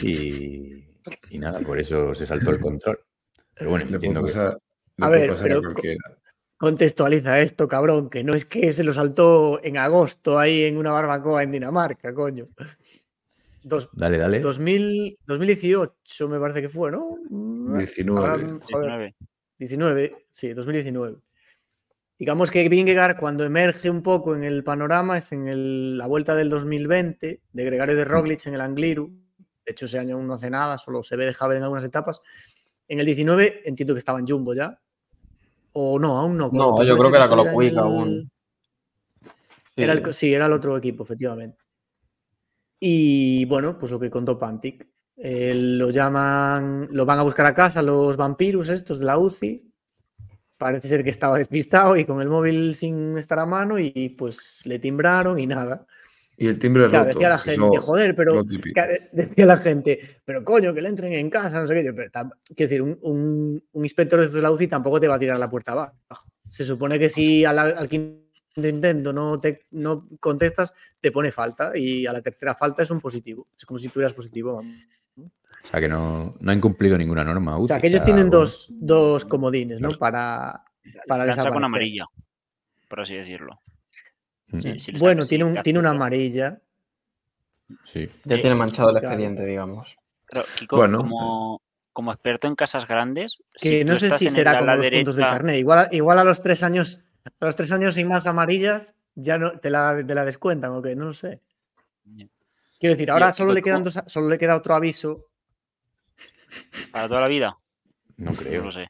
Y, 0.01 0.85
y 1.31 1.39
nada, 1.39 1.59
por 1.61 1.79
eso 1.79 2.13
se 2.13 2.25
saltó 2.25 2.51
el 2.51 2.59
control. 2.59 2.99
Pero 3.55 3.71
bueno, 3.71 3.85
entiendo 3.89 4.21
que... 4.21 4.27
pasar, 4.27 4.59
A 4.99 5.07
puede 5.07 5.27
ver, 5.27 5.37
pero-. 5.41 5.61
Contextualiza 6.57 7.41
esto, 7.41 7.67
cabrón, 7.67 8.09
que 8.09 8.23
no 8.23 8.33
es 8.33 8.43
que 8.43 8.73
se 8.73 8.83
lo 8.83 8.91
saltó 8.91 9.63
en 9.63 9.77
agosto 9.77 10.39
ahí 10.39 10.63
en 10.63 10.77
una 10.77 10.91
barbacoa 10.91 11.43
en 11.43 11.51
Dinamarca, 11.51 12.13
coño. 12.15 12.47
Dos, 13.63 13.89
Dale, 13.93 14.17
dale. 14.17 14.39
2000, 14.39 15.19
2018 15.25 16.29
me 16.29 16.39
parece 16.39 16.61
que 16.61 16.69
fue, 16.69 16.89
¿no? 16.89 17.17
Mm, 17.29 17.77
19. 17.77 18.19
ahora, 18.19 18.33
joder, 18.71 18.89
19. 18.89 19.15
19, 19.59 20.15
sí, 20.31 20.53
2019. 20.53 21.17
Digamos 22.19 22.49
que 22.49 22.67
Vingegaard 22.67 23.17
cuando 23.17 23.43
emerge 23.43 23.89
un 23.89 24.01
poco 24.01 24.35
en 24.35 24.43
el 24.43 24.63
panorama 24.63 25.17
es 25.17 25.31
en 25.31 25.47
el- 25.47 25.97
la 25.97 26.07
vuelta 26.07 26.33
del 26.35 26.49
2020 26.49 27.41
de 27.53 27.63
Gregario 27.65 27.95
de 27.95 28.05
Roglic 28.05 28.45
en 28.47 28.55
el 28.55 28.61
Angliru. 28.61 29.11
De 29.65 29.71
hecho, 29.71 29.85
ese 29.85 29.99
año 29.99 30.15
aún 30.15 30.25
no 30.27 30.33
hace 30.33 30.49
nada, 30.49 30.77
solo 30.77 31.03
se 31.03 31.15
ve 31.15 31.25
de 31.27 31.33
Javier 31.33 31.57
en 31.57 31.63
algunas 31.63 31.83
etapas. 31.83 32.19
En 32.87 32.99
el 32.99 33.05
19 33.05 33.61
entiendo 33.65 33.93
que 33.93 33.99
estaba 33.99 34.17
en 34.19 34.27
Jumbo 34.27 34.55
ya. 34.55 34.79
O 35.73 35.99
no, 35.99 36.17
aún 36.17 36.37
no. 36.37 36.49
No, 36.51 36.77
yo 36.83 36.97
creo 36.97 37.11
que 37.11 37.17
era 37.17 37.27
Quick 37.51 37.77
aún. 37.83 38.31
Sí. 39.75 39.83
Era 39.83 39.93
el- 39.93 40.13
sí, 40.13 40.33
era 40.33 40.45
el 40.47 40.53
otro 40.53 40.75
equipo, 40.75 41.03
efectivamente. 41.03 41.59
Y 42.79 43.45
bueno, 43.45 43.77
pues 43.77 43.91
lo 43.91 43.99
que 43.99 44.09
contó 44.09 44.39
Pantic. 44.39 44.87
Eh, 45.17 45.53
lo 45.55 45.89
llaman, 45.89 46.87
lo 46.91 47.05
van 47.05 47.19
a 47.19 47.23
buscar 47.23 47.45
a 47.47 47.53
casa 47.53 47.81
los 47.81 48.17
vampiros 48.17 48.69
estos 48.69 48.99
de 48.99 49.05
la 49.05 49.17
UCI. 49.17 49.66
Parece 50.57 50.87
ser 50.87 51.03
que 51.03 51.09
estaba 51.11 51.37
despistado 51.37 51.95
y 51.97 52.05
con 52.05 52.21
el 52.21 52.29
móvil 52.29 52.73
sin 52.75 53.17
estar 53.17 53.37
a 53.39 53.45
mano 53.45 53.77
y 53.79 54.15
pues 54.17 54.61
le 54.65 54.79
timbraron 54.79 55.37
y 55.39 55.45
nada. 55.47 55.85
Y 56.39 56.47
el 56.47 56.59
timbre 56.59 56.87
Claro, 56.89 57.05
roto. 57.05 57.17
decía 57.19 57.29
la 57.29 57.37
gente, 57.39 57.77
joder, 57.79 58.15
pero 58.15 58.33
decía 59.11 59.45
la 59.45 59.57
gente, 59.57 59.99
pero 60.25 60.43
coño, 60.43 60.73
que 60.73 60.81
le 60.81 60.89
entren 60.89 61.13
en 61.13 61.29
casa, 61.29 61.61
no 61.61 61.67
sé 61.67 61.73
qué. 61.75 61.83
Yo, 61.85 61.95
pero 61.95 62.09
quiero 62.11 62.29
decir, 62.69 62.81
un, 62.81 62.97
un- 63.01 63.63
un 63.71 63.85
inspector 63.85 64.19
de 64.19 64.25
estos 64.25 64.35
de 64.35 64.41
la 64.41 64.51
UCI 64.51 64.67
tampoco 64.67 64.99
te 64.99 65.07
va 65.07 65.15
a 65.15 65.19
tirar 65.19 65.37
la 65.39 65.49
puerta 65.49 65.71
abajo. 65.73 65.95
Se 66.49 66.63
supone 66.63 66.97
que 66.99 67.09
si 67.09 67.43
al, 67.45 67.57
al 67.59 67.89
quinto 67.89 68.23
intento 68.55 69.13
no, 69.13 69.39
te, 69.39 69.65
no 69.71 70.07
contestas, 70.19 70.73
te 71.01 71.11
pone 71.11 71.31
falta 71.31 71.71
y 71.77 72.05
a 72.07 72.13
la 72.13 72.21
tercera 72.21 72.55
falta 72.55 72.81
es 72.83 72.89
un 72.91 72.99
positivo. 72.99 73.47
Es 73.57 73.65
como 73.65 73.77
si 73.77 73.89
tuvieras 73.89 74.13
positivo. 74.13 74.55
vamos. 74.55 74.73
O 75.67 75.69
sea, 75.69 75.79
que 75.81 75.87
no, 75.89 76.35
no 76.39 76.51
ha 76.51 76.53
incumplido 76.53 76.97
ninguna 76.97 77.23
norma. 77.25 77.57
O 77.57 77.67
sea, 77.67 77.79
que 77.79 77.87
ellos 77.87 78.03
tienen 78.03 78.29
bueno, 78.29 78.39
dos, 78.39 78.67
dos 78.71 79.25
comodines, 79.25 79.81
¿no? 79.81 79.89
Claro. 79.89 79.99
Para, 79.99 80.63
para 81.07 81.25
Lanza 81.25 81.41
con 81.43 81.51
desaparecer. 81.51 81.65
amarilla, 81.65 82.05
por 82.87 83.01
así 83.01 83.15
decirlo. 83.15 83.59
mm, 84.47 84.59
Sí, 84.61 84.79
si 84.79 84.91
le 84.93 84.99
Bueno, 84.99 85.25
tiene, 85.25 85.43
un, 85.43 85.61
tiene 85.61 85.79
una 85.79 85.89
amarilla. 85.89 86.61
Sí. 87.83 88.09
Ya 88.23 88.35
tiene 88.41 88.55
manchado 88.55 88.89
el 88.91 88.99
Claro. 88.99 89.07
expediente, 89.09 89.45
digamos. 89.45 89.93
Pero, 90.29 90.45
Kiko, 90.57 90.77
Bueno. 90.77 90.99
como, 90.99 91.61
como 91.91 92.13
experto 92.13 92.47
en 92.47 92.55
casas 92.55 92.87
grandes, 92.87 93.37
Que 93.61 93.79
si 93.79 93.83
no 93.83 93.95
sé 93.95 94.11
si 94.11 94.29
será 94.29 94.57
como 94.59 94.71
los 94.75 94.87
puntos 94.87 95.15
derecha- 95.17 95.31
carnet. 95.31 95.55
Igual, 95.57 95.79
a- 95.79 95.89
igual 95.91 96.19
a 96.19 96.23
los 96.23 96.41
tres 96.41 96.63
años, 96.63 96.99
a 97.41 97.45
los 97.45 97.55
tres 97.57 97.71
años 97.73 97.95
sin 97.95 98.07
más 98.07 98.25
amarillas, 98.25 98.95
ya 99.15 99.37
no 99.37 99.59
te 99.59 99.69
la, 99.69 100.01
te 100.05 100.15
la 100.15 100.23
descuentan, 100.23 100.71
o 100.71 100.81
qué, 100.81 100.95
no 100.95 101.05
lo 101.07 101.13
sé. 101.13 101.41
Quiero 102.79 102.93
decir, 102.95 103.09
ahora 103.11 103.33
solo 103.33 103.51
le 103.53 103.61
quedan 103.63 103.83
dos, 103.83 103.99
solo 104.05 104.29
le 104.29 104.37
queda 104.37 104.55
otro 104.55 104.75
aviso. 104.75 105.26
Para 106.91 107.07
toda 107.07 107.21
la 107.21 107.27
vida. 107.27 107.57
No 108.17 108.31
Yo 108.31 108.37
creo. 108.37 108.63
lo 108.65 108.71
sé. 108.71 108.89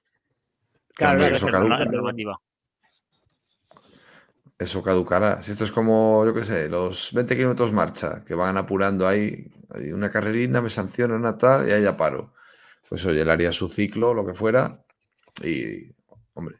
Claro, 0.96 1.24
hombre, 1.24 1.39
claro, 1.39 1.56
eso 1.84 2.24
no. 2.24 2.41
Eso 4.60 4.82
caducará. 4.82 5.41
Si 5.43 5.52
esto 5.52 5.63
es 5.63 5.72
como, 5.72 6.26
yo 6.26 6.34
qué 6.34 6.43
sé, 6.43 6.67
los 6.67 7.13
20 7.13 7.36
kilómetros 7.36 7.72
marcha, 7.72 8.24
que 8.26 8.34
van 8.34 8.58
apurando 8.58 9.08
ahí, 9.08 9.52
hay 9.70 9.91
una 9.91 10.10
carrerina, 10.10 10.62
me 10.62 10.70
sancionan 10.70 11.26
a 11.26 11.34
tal 11.38 11.67
y 11.67 11.72
ahí 11.72 11.84
ya 11.84 11.96
paro. 11.96 12.34
Pues 12.89 13.06
oye, 13.06 13.22
él 13.22 13.30
haría 13.30 13.52
su 13.52 13.70
ciclo, 13.70 14.13
lo 14.13 14.26
que 14.26 14.34
fuera, 14.34 14.84
y, 15.43 15.96
hombre, 16.34 16.56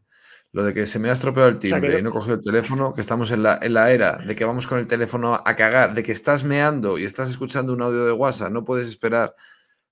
lo 0.52 0.64
de 0.64 0.74
que 0.74 0.86
se 0.86 1.00
me 1.00 1.10
ha 1.10 1.14
estropeado 1.14 1.50
el 1.50 1.62
sea, 1.62 1.80
que 1.80 1.88
timbre 1.88 2.00
y 2.00 2.04
no 2.04 2.10
he 2.10 2.14
cogido 2.14 2.36
el 2.36 2.42
teléfono, 2.42 2.94
que 2.94 3.02
estamos 3.02 3.32
en 3.32 3.44
la, 3.44 3.58
en 3.62 3.74
la 3.74 3.92
era 3.92 4.18
de 4.18 4.36
que 4.36 4.46
vamos 4.46 4.68
con 4.68 4.80
el 4.80 4.88
teléfono 4.88 5.42
a 5.44 5.56
cagar, 5.56 5.94
de 5.94 6.04
que 6.04 6.12
estás 6.12 6.44
meando 6.44 6.98
y 6.98 7.06
estás 7.06 7.30
escuchando 7.30 7.74
un 7.74 7.82
audio 7.82 8.06
de 8.06 8.12
WhatsApp, 8.12 8.52
no 8.52 8.66
puedes 8.66 8.88
esperar, 8.88 9.36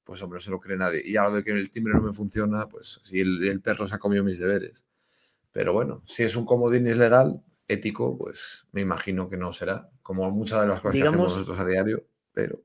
pues 0.06 0.22
hombre, 0.22 0.38
no 0.38 0.42
se 0.42 0.52
lo 0.52 0.62
cree 0.62 0.78
nadie. 0.78 1.02
Y 1.04 1.18
ahora 1.18 1.36
de 1.38 1.44
que 1.44 1.52
el 1.52 1.70
timbre 1.70 1.94
no 1.94 2.02
me 2.02 2.14
funciona, 2.14 2.70
pues 2.70 3.02
si 3.04 3.20
el, 3.20 3.46
el 3.46 3.60
perro 3.60 3.88
se 3.88 3.96
ha 3.96 4.00
comido 4.00 4.24
mis 4.24 4.40
deberes. 4.40 4.86
Pero 5.52 5.74
bueno, 5.74 6.02
si 6.06 6.24
es 6.24 6.36
un 6.36 6.46
comodín 6.46 6.86
legal, 6.98 7.44
ético, 7.68 8.18
pues 8.18 8.68
me 8.72 8.82
imagino 8.82 9.30
que 9.30 9.38
no 9.38 9.52
será, 9.52 9.90
como 10.02 10.30
muchas 10.32 10.62
de 10.62 10.68
las 10.68 10.82
cosas 10.82 11.02
que 11.02 11.08
hacemos 11.08 11.32
nosotros 11.32 11.60
a 11.60 11.66
diario, 11.66 12.06
pero 12.34 12.64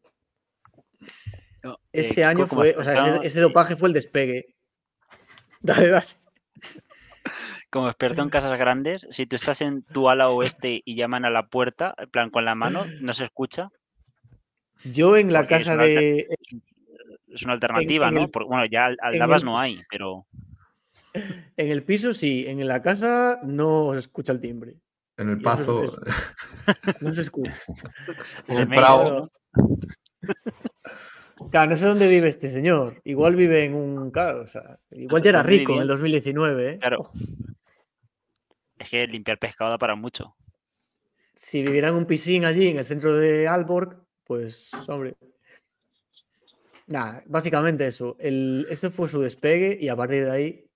No, 1.63 1.79
Ese 1.93 2.21
eh, 2.21 2.25
año 2.25 2.47
fue, 2.47 2.75
o 2.77 2.85
sea, 2.85 3.17
ese, 3.23 3.41
dopaje 3.41 3.77
fue 3.77 3.89
el 3.89 3.95
despegue. 3.95 4.55
Dale, 5.63 5.89
dale. 5.89 6.07
Como 7.69 7.87
experto 7.87 8.23
en 8.23 8.31
casas 8.31 8.59
grandes, 8.59 9.03
si 9.11 9.27
tú 9.27 9.37
estás 9.37 9.61
en 9.61 9.83
tu 9.83 10.09
ala 10.09 10.31
oeste 10.31 10.81
y 10.85 10.97
llaman 10.97 11.25
a 11.25 11.31
la 11.31 11.49
puerta, 11.49 11.95
en 11.99 12.09
plan 12.09 12.31
con 12.31 12.45
la 12.47 12.55
mano, 12.55 12.87
no 13.01 13.13
se 13.13 13.25
escucha. 13.25 13.69
Yo 14.85 15.19
en 15.19 15.33
la 15.33 15.41
Porque 15.41 15.55
casa 15.57 15.75
una 15.75 15.85
de. 15.85 16.27
Es 17.33 17.43
una 17.43 17.53
alternativa, 17.55 18.09
en 18.09 18.15
¿no? 18.15 18.21
el- 18.25 18.31
Porque, 18.31 18.49
bueno, 18.49 18.65
ya 18.71 18.87
al- 18.87 18.93
en 18.95 18.99
aldabas 19.23 19.43
el- 19.43 19.47
no 19.47 19.59
hay, 19.59 19.77
pero 19.91 20.27
En 21.13 21.69
el 21.71 21.83
piso 21.83 22.15
sí, 22.15 22.45
en 22.47 22.67
la 22.69 22.81
casa 22.83 23.41
no 23.43 23.93
se 23.93 23.99
escucha 23.99 24.33
el 24.33 24.41
timbre. 24.41 24.77
en 25.17 25.29
el 25.29 25.41
pazo, 25.43 25.83
es- 25.85 26.01
No 27.01 27.13
se 27.13 27.21
escucha. 27.23 27.61
En 28.49 28.59
el 28.59 28.69
Prado, 28.69 29.11
¿no? 29.21 29.31
Claro, 31.51 31.71
no 31.71 31.77
sé 31.77 31.87
dónde 31.87 32.07
vive 32.07 32.29
este 32.29 32.51
señor. 32.51 33.01
Igual 33.05 33.35
vive 33.35 33.65
en 33.65 33.75
un. 33.75 34.11
Claro, 34.11 34.43
o 34.43 34.47
sea, 34.47 34.79
igual 34.91 35.23
ya 35.23 35.31
era 35.31 35.39
¿Dónde 35.43 35.57
rico 35.59 35.73
en 35.75 35.81
el 35.83 35.89
2019, 35.89 36.71
¿eh? 36.73 36.79
Claro. 36.79 37.09
Es 38.79 38.89
que 38.91 39.07
limpiar 39.07 39.39
pescado 39.39 39.71
da 39.71 39.79
para 39.79 39.95
mucho. 39.95 40.37
Si 41.35 41.63
viviera 41.63 41.89
en 41.89 41.95
un 41.95 42.05
piscín 42.05 42.45
allí 42.45 42.69
en 42.69 42.79
el 42.79 42.85
centro 42.85 43.15
de 43.15 43.49
Alborg, 43.49 43.97
pues, 44.25 44.71
hombre. 44.89 45.17
Nada, 46.91 47.23
básicamente 47.27 47.87
eso. 47.87 48.17
El, 48.19 48.67
este 48.69 48.91
fue 48.91 49.09
su 49.09 49.23
despegue 49.23 49.79
y 49.81 49.89
a 49.89 49.97
partir 49.97 50.25
de 50.25 50.31
ahí 50.31 50.71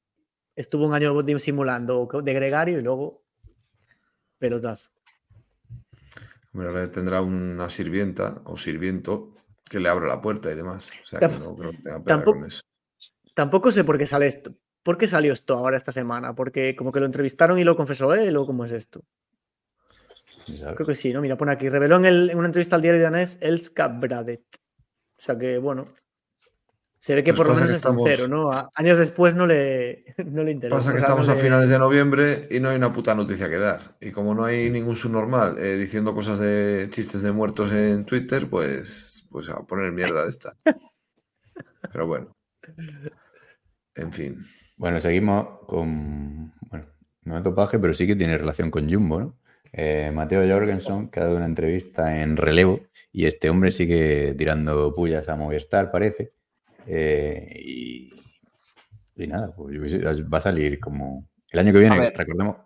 estuvo 0.57 0.87
un 0.87 0.95
año 0.95 1.13
simulando 1.39 2.09
de 2.23 2.33
gregario 2.33 2.79
y 2.79 2.83
luego 2.83 3.25
pelotazo. 4.39 4.91
hombre, 6.53 6.69
ahora 6.69 6.91
tendrá 6.91 7.21
una 7.21 7.69
sirvienta 7.69 8.41
o 8.45 8.57
sirviento 8.57 9.35
que 9.69 9.81
le 9.81 9.89
abra 9.89 10.07
la 10.07 10.21
puerta 10.23 10.53
y 10.53 10.55
demás. 10.55 10.93
O 11.03 11.05
sea, 11.07 11.19
que 11.19 11.27
no 11.27 11.57
creo 11.57 11.73
que 11.73 11.79
tenga 11.79 12.03
tampoco- 12.05 12.39
con 12.39 12.45
eso. 12.47 12.63
Tampoco 13.35 13.73
sé 13.73 13.83
por 13.83 13.99
qué 13.99 14.07
sale 14.07 14.29
esto. 14.29 14.55
¿Por 14.85 14.97
qué 14.97 15.09
salió 15.09 15.33
esto 15.33 15.57
ahora 15.57 15.77
esta 15.77 15.91
semana? 15.91 16.35
Porque 16.37 16.77
como 16.77 16.93
que 16.93 17.01
lo 17.01 17.07
entrevistaron 17.07 17.59
y 17.59 17.65
lo 17.65 17.75
confesó 17.77 18.15
él 18.15 18.37
o 18.37 18.47
cómo 18.47 18.65
es 18.65 18.71
esto. 18.73 19.03
Creo 20.47 20.87
que 20.87 20.95
sí, 20.95 21.13
¿no? 21.13 21.21
Mira, 21.23 21.37
pone 21.37 21.51
aquí. 21.51 21.69
Reveló 21.69 21.97
en, 21.97 22.05
el- 22.05 22.31
en 22.31 22.39
una 22.39 22.47
entrevista 22.47 22.77
al 22.77 22.83
diario 22.83 23.03
danés 23.03 23.39
Elska 23.41 23.89
Bradet. 23.89 24.45
O 25.17 25.21
sea 25.23 25.37
que, 25.39 25.59
bueno. 25.59 25.85
Se 27.05 27.15
ve 27.15 27.23
que 27.23 27.33
Pues 27.35 27.37
por 27.37 27.49
lo 27.49 27.55
menos 27.57 27.71
es 27.73 27.77
estamos- 27.77 28.03
sincero, 28.09 28.29
¿no? 28.29 28.51
A- 28.51 28.67
años 28.77 28.97
después 28.97 29.35
no 29.35 29.47
le, 29.47 30.07
no 30.25 30.43
le 30.43 30.53
interesa. 30.53 30.77
Pasa 30.77 30.93
que 30.93 30.99
estamos 31.01 31.29
a 31.29 31.35
le- 31.35 31.41
finales 31.43 31.69
de 31.69 31.79
noviembre 31.79 32.49
y 32.51 32.61
no 32.61 32.71
hay 32.71 32.77
una 32.77 32.95
puta 32.95 33.15
noticia 33.15 33.51
que 33.51 33.59
dar. 33.59 33.81
Y 34.01 34.11
como 34.11 34.35
no 34.35 34.47
hay 34.47 34.71
ningún 34.71 34.97
subnormal 34.97 35.59
eh, 35.59 35.77
diciendo 35.77 36.15
cosas 36.15 36.39
de 36.39 36.87
chistes 36.89 37.21
de 37.21 37.31
muertos 37.31 37.73
en 37.75 38.07
Twitter, 38.07 38.49
pues, 38.49 39.29
pues 39.31 39.51
a 39.51 39.61
poner 39.67 39.93
mierda 39.93 40.23
de 40.23 40.31
esta. 40.31 40.55
Pero 41.93 42.07
bueno. 42.07 42.33
En 43.97 44.11
fin. 44.11 44.39
Bueno, 44.79 44.99
seguimos 44.99 45.61
con. 45.67 46.55
Bueno, 46.71 46.87
no 47.25 47.37
es 47.37 47.45
dopaje, 47.45 47.79
pero 47.79 47.93
sí 47.93 48.07
que 48.07 48.17
tiene 48.17 48.39
relación 48.39 48.71
con 48.71 48.91
Jumbo, 48.91 49.21
¿no? 49.21 49.39
Eh, 49.73 50.11
Mateo 50.11 50.41
Jorgensen, 50.51 51.11
que 51.11 51.21
ha 51.21 51.25
dado 51.25 51.37
una 51.37 51.45
entrevista 51.45 52.23
en 52.23 52.39
relevo, 52.39 52.81
y 53.13 53.27
este 53.27 53.51
hombre 53.51 53.71
sigue 53.73 54.35
tirando 54.39 54.95
pullas 54.95 55.29
a 55.29 55.37
Movistar, 55.37 55.91
parece. 55.93 56.33
Eh, 56.87 57.47
y, 57.55 58.13
y 59.17 59.27
nada, 59.27 59.55
pues 59.55 59.77
va 60.33 60.39
a 60.39 60.41
salir 60.41 60.79
como. 60.81 61.29
El 61.51 61.61
año 61.61 61.73
que 61.73 61.79
viene, 61.79 62.11
recordemos. 62.11 62.57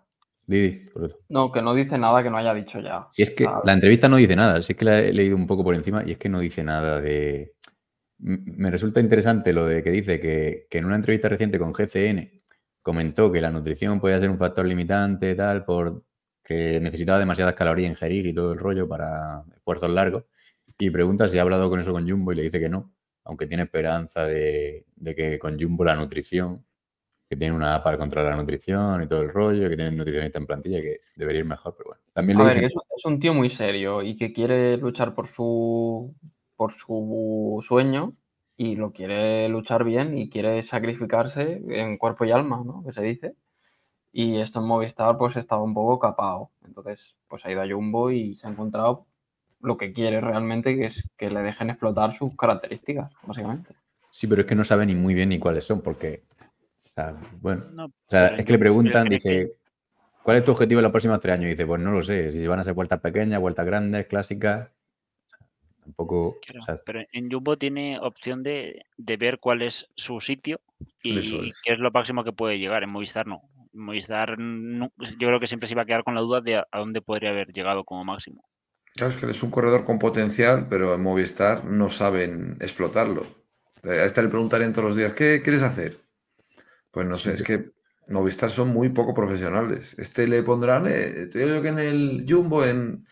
Didi, 0.45 0.89
por. 0.89 1.19
No, 1.29 1.51
que 1.51 1.61
no 1.61 1.75
dice 1.75 1.97
nada 1.97 2.23
que 2.23 2.29
no 2.29 2.37
haya 2.37 2.53
dicho 2.53 2.79
ya. 2.79 3.07
Si 3.11 3.21
es 3.21 3.29
que 3.29 3.47
la 3.63 3.73
entrevista 3.73 4.09
no 4.09 4.17
dice 4.17 4.35
nada, 4.35 4.61
si 4.61 4.73
es 4.73 4.77
que 4.77 4.85
la 4.85 4.99
he 4.99 5.13
leído 5.13 5.35
un 5.35 5.45
poco 5.45 5.63
por 5.63 5.75
encima 5.75 6.03
y 6.05 6.11
es 6.11 6.17
que 6.17 6.29
no 6.29 6.39
dice 6.39 6.63
nada 6.63 6.99
de... 6.99 7.53
Me 8.17 8.69
resulta 8.69 8.99
interesante 8.99 9.53
lo 9.53 9.65
de 9.65 9.81
que 9.81 9.91
dice 9.91 10.19
que, 10.19 10.67
que 10.69 10.79
en 10.79 10.85
una 10.85 10.95
entrevista 10.95 11.29
reciente 11.29 11.57
con 11.57 11.71
GCN 11.71 12.31
comentó 12.81 13.31
que 13.31 13.39
la 13.39 13.51
nutrición 13.51 13.99
podía 13.99 14.19
ser 14.19 14.29
un 14.29 14.37
factor 14.37 14.65
limitante, 14.65 15.35
tal, 15.35 15.63
por 15.63 16.03
que 16.43 16.79
necesitaba 16.79 17.19
demasiadas 17.19 17.53
calorías 17.53 17.91
ingerir 17.91 18.25
y 18.25 18.33
todo 18.33 18.53
el 18.53 18.59
rollo 18.59 18.87
para 18.87 19.43
esfuerzos 19.55 19.91
largos. 19.91 20.25
Y 20.79 20.89
pregunta 20.89 21.27
si 21.29 21.37
ha 21.37 21.43
hablado 21.43 21.69
con 21.69 21.79
eso 21.79 21.91
con 21.91 22.09
Jumbo 22.09 22.31
y 22.31 22.37
le 22.37 22.41
dice 22.41 22.59
que 22.59 22.69
no, 22.69 22.91
aunque 23.29 23.47
tiene 23.47 23.63
esperanza 23.63 24.25
de, 24.25 24.85
de 24.95 25.15
que 25.15 25.39
con 25.39 25.59
Jumbo 25.59 25.85
la 25.85 25.95
nutrición, 25.95 26.65
que 27.29 27.35
tiene 27.37 27.55
una 27.55 27.75
app 27.75 27.83
para 27.83 27.97
controlar 27.97 28.31
la 28.31 28.37
nutrición 28.37 29.03
y 29.03 29.07
todo 29.07 29.21
el 29.21 29.29
rollo, 29.29 29.69
que 29.69 29.75
tiene 29.75 29.91
nutricionista 29.91 30.39
en 30.39 30.47
plantilla, 30.47 30.81
que 30.81 30.97
debería 31.15 31.39
ir 31.41 31.45
mejor, 31.45 31.75
pero 31.77 31.89
bueno. 31.91 32.01
También 32.11 32.39
A 32.39 32.43
ver, 32.43 32.55
dicen- 32.55 32.71
es 32.97 33.05
un 33.05 33.19
tío 33.19 33.33
muy 33.35 33.49
serio 33.51 34.01
y 34.01 34.17
que 34.17 34.33
quiere 34.33 34.77
luchar 34.77 35.13
por 35.13 35.27
su, 35.27 36.13
por 36.55 36.73
su 36.73 37.63
sueño 37.67 38.13
y 38.57 38.75
lo 38.75 38.91
quiere 38.91 39.47
luchar 39.47 39.83
bien 39.83 40.17
y 40.17 40.29
quiere 40.29 40.63
sacrificarse 40.63 41.61
en 41.69 41.97
cuerpo 41.97 42.25
y 42.25 42.31
alma, 42.31 42.63
¿no? 42.65 42.83
Que 42.83 42.93
se 42.93 43.03
dice. 43.03 43.35
Y 44.11 44.37
esto 44.37 44.59
en 44.59 44.65
Movistar 44.65 45.17
pues 45.19 45.35
estaba 45.37 45.61
un 45.63 45.75
poco 45.75 45.99
capado. 45.99 46.49
Entonces 46.65 47.15
pues 47.27 47.45
ha 47.45 47.51
ido 47.51 47.61
a 47.61 47.69
Jumbo 47.69 48.09
y 48.11 48.35
se 48.35 48.47
ha 48.47 48.49
encontrado 48.49 49.05
lo 49.61 49.77
que 49.77 49.93
quiere 49.93 50.21
realmente, 50.21 50.75
que 50.75 50.85
es 50.87 51.03
que 51.17 51.29
le 51.29 51.41
dejen 51.41 51.69
explotar 51.69 52.17
sus 52.17 52.35
características, 52.35 53.11
básicamente. 53.23 53.75
Sí, 54.11 54.27
pero 54.27 54.41
es 54.41 54.47
que 54.47 54.55
no 54.55 54.63
sabe 54.63 54.85
ni 54.85 54.95
muy 54.95 55.13
bien 55.13 55.29
ni 55.29 55.39
cuáles 55.39 55.65
son, 55.65 55.81
porque, 55.81 56.23
o 56.85 56.89
sea, 56.95 57.15
bueno, 57.41 57.65
No, 57.71 57.85
o 57.85 57.91
sea, 58.07 58.29
pero 58.29 58.37
es 58.39 58.45
que 58.45 58.53
le 58.53 58.59
preguntan, 58.59 59.07
dice, 59.09 59.53
¿cuál 60.23 60.37
es 60.37 60.45
tu 60.45 60.51
objetivo 60.51 60.79
en 60.79 60.83
los 60.83 60.91
próximos 60.91 61.19
tres 61.19 61.33
años? 61.35 61.45
Y 61.47 61.49
dice, 61.49 61.67
pues 61.67 61.81
no 61.81 61.91
lo 61.91 62.01
sé, 62.03 62.31
si 62.31 62.45
van 62.47 62.59
a 62.59 62.63
ser 62.63 62.73
vueltas 62.73 62.99
pequeñas, 63.01 63.39
vueltas 63.39 63.65
grandes, 63.65 64.07
clásicas, 64.07 64.69
tampoco, 65.83 66.37
Claro, 66.45 66.59
o 66.61 66.63
sea, 66.63 66.75
pero 66.85 67.01
en 67.11 67.29
Jumbo 67.31 67.57
tiene 67.57 67.99
opción 67.99 68.43
de, 68.43 68.83
de 68.97 69.17
ver 69.17 69.39
cuál 69.39 69.61
es 69.61 69.87
su 69.95 70.19
sitio 70.19 70.61
y 71.03 71.49
es. 71.49 71.61
qué 71.63 71.73
es 71.73 71.79
lo 71.79 71.91
máximo 71.91 72.23
que 72.23 72.31
puede 72.33 72.59
llegar. 72.59 72.83
En 72.83 72.89
Movistar 72.89 73.27
no. 73.27 73.41
En 73.73 73.81
Movistar 73.81 74.37
no- 74.39 74.91
yo 74.97 75.27
creo 75.27 75.39
que 75.39 75.47
siempre 75.47 75.67
se 75.67 75.73
iba 75.73 75.83
a 75.83 75.85
quedar 75.85 76.03
con 76.03 76.15
la 76.15 76.21
duda 76.21 76.41
de 76.41 76.57
a, 76.57 76.67
a 76.71 76.79
dónde 76.79 77.01
podría 77.01 77.29
haber 77.29 77.51
llegado 77.53 77.83
como 77.83 78.03
máximo. 78.05 78.43
Claro, 78.99 79.13
es 79.13 79.17
que 79.17 79.25
es 79.27 79.43
un 79.43 79.49
corredor 79.51 79.85
con 79.85 79.97
potencial, 79.97 80.67
pero 80.69 80.93
en 80.93 81.01
Movistar 81.01 81.63
no 81.63 81.89
saben 81.89 82.57
explotarlo. 82.59 83.25
A 83.83 84.05
este 84.05 84.21
le 84.21 84.27
preguntarían 84.27 84.73
todos 84.73 84.89
los 84.89 84.97
días, 84.97 85.13
¿qué 85.13 85.41
quieres 85.41 85.63
hacer? 85.63 85.99
Pues 86.91 87.07
no 87.07 87.17
sé, 87.17 87.33
es 87.33 87.43
que 87.43 87.71
Movistar 88.09 88.49
son 88.49 88.69
muy 88.69 88.89
poco 88.89 89.13
profesionales. 89.13 89.97
Este 89.99 90.27
le 90.27 90.43
pondrán, 90.43 90.85
eh, 90.87 91.27
te 91.31 91.39
digo 91.39 91.55
yo 91.55 91.61
que 91.61 91.69
en 91.69 91.79
el 91.79 92.25
Jumbo, 92.27 92.65
en, 92.65 93.05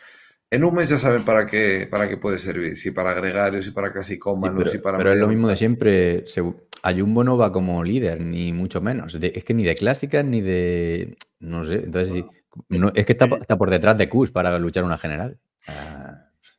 en 0.51 0.63
un 0.63 0.75
mes 0.75 0.89
ya 0.89 0.97
saben 0.97 1.23
para 1.23 1.45
qué, 1.45 1.87
para 1.89 2.09
qué 2.09 2.17
puede 2.17 2.39
servir. 2.39 2.75
Si 2.75 2.91
para 2.91 3.13
gregarios, 3.13 3.65
si 3.65 3.71
para 3.71 3.89
sí, 3.89 3.93
clasicómanos, 3.93 4.57
pero, 4.57 4.71
si 4.71 4.79
para... 4.79 4.97
pero 4.97 5.13
es 5.13 5.19
lo 5.19 5.27
mismo 5.27 5.47
de 5.47 5.55
siempre, 5.55 6.27
se- 6.27 6.43
a 6.83 6.93
Jumbo 6.93 7.23
no 7.23 7.37
va 7.37 7.51
como 7.51 7.83
líder, 7.83 8.21
ni 8.21 8.53
mucho 8.53 8.81
menos, 8.81 9.19
de- 9.19 9.33
es 9.35 9.43
que 9.43 9.53
ni 9.53 9.63
de 9.63 9.75
clásicas 9.75 10.25
ni 10.25 10.41
de, 10.41 11.17
no 11.39 11.65
sé, 11.65 11.75
entonces 11.85 12.13
sí, 12.13 12.25
no- 12.69 12.91
es 12.95 13.05
que 13.05 13.13
está, 13.13 13.27
po- 13.29 13.37
está 13.37 13.57
por 13.57 13.69
detrás 13.69 13.97
de 13.97 14.09
Kus 14.09 14.31
para 14.31 14.57
luchar 14.59 14.83
una 14.83 14.97
general. 14.97 15.39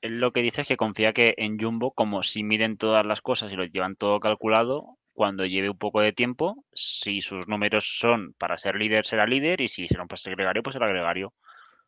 Él 0.01 0.21
lo 0.21 0.33
que 0.33 0.43
dice 0.43 0.63
es 0.63 0.69
que 0.69 0.77
confía 0.77 1.13
que 1.13 1.35
en 1.39 1.59
Jumbo, 1.59 1.93
como 1.93 2.23
si 2.23 2.43
miden 2.45 2.77
todas 2.77 3.05
las 3.07 3.21
cosas 3.21 3.53
y 3.53 3.57
lo 3.57 3.65
llevan 3.65 3.97
todo 3.97 4.21
calculado, 4.21 4.99
cuando 5.13 5.45
lleve 5.47 5.71
un 5.71 5.79
poco 5.79 6.01
de 6.01 6.13
tiempo, 6.13 6.65
si 6.73 7.21
sus 7.23 7.49
números 7.49 7.99
son 7.99 8.35
para 8.39 8.59
ser 8.59 8.77
líder, 8.77 9.05
será 9.07 9.27
líder, 9.27 9.61
y 9.61 9.69
si 9.69 9.89
será 9.89 10.07
para 10.07 10.17
ser 10.19 10.37
gregario, 10.37 10.63
pues 10.63 10.75
será 10.75 10.87
gregario. 10.87 11.35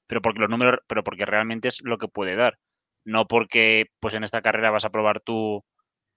Pero 0.08 0.22
porque 0.22 0.40
los 0.40 0.50
números, 0.50 0.80
pero 0.88 1.04
porque 1.04 1.26
realmente 1.26 1.68
es 1.68 1.82
lo 1.84 1.98
que 1.98 2.08
puede 2.08 2.34
dar. 2.36 2.58
No 3.04 3.28
porque 3.28 3.86
pues 4.00 4.14
en 4.14 4.24
esta 4.24 4.42
carrera 4.42 4.70
vas 4.70 4.84
a 4.84 4.90
probar 4.90 5.20
tú 5.20 5.64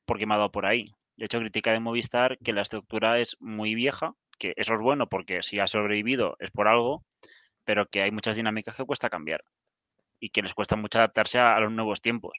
porque 0.05 0.25
me 0.25 0.33
ha 0.35 0.37
dado 0.37 0.51
por 0.51 0.65
ahí. 0.65 0.95
De 1.17 1.25
hecho, 1.25 1.39
critica 1.39 1.71
de 1.71 1.79
Movistar 1.79 2.37
que 2.39 2.53
la 2.53 2.63
estructura 2.63 3.19
es 3.19 3.37
muy 3.39 3.75
vieja, 3.75 4.13
que 4.39 4.53
eso 4.57 4.73
es 4.73 4.81
bueno 4.81 5.07
porque 5.07 5.43
si 5.43 5.59
ha 5.59 5.67
sobrevivido 5.67 6.35
es 6.39 6.51
por 6.51 6.67
algo, 6.67 7.05
pero 7.65 7.87
que 7.87 8.01
hay 8.01 8.11
muchas 8.11 8.35
dinámicas 8.35 8.75
que 8.75 8.85
cuesta 8.85 9.09
cambiar 9.09 9.43
y 10.23 10.29
que 10.29 10.41
les 10.41 10.53
cuesta 10.53 10.75
mucho 10.75 10.99
adaptarse 10.99 11.39
a, 11.39 11.55
a 11.55 11.59
los 11.59 11.71
nuevos 11.71 12.01
tiempos. 12.01 12.37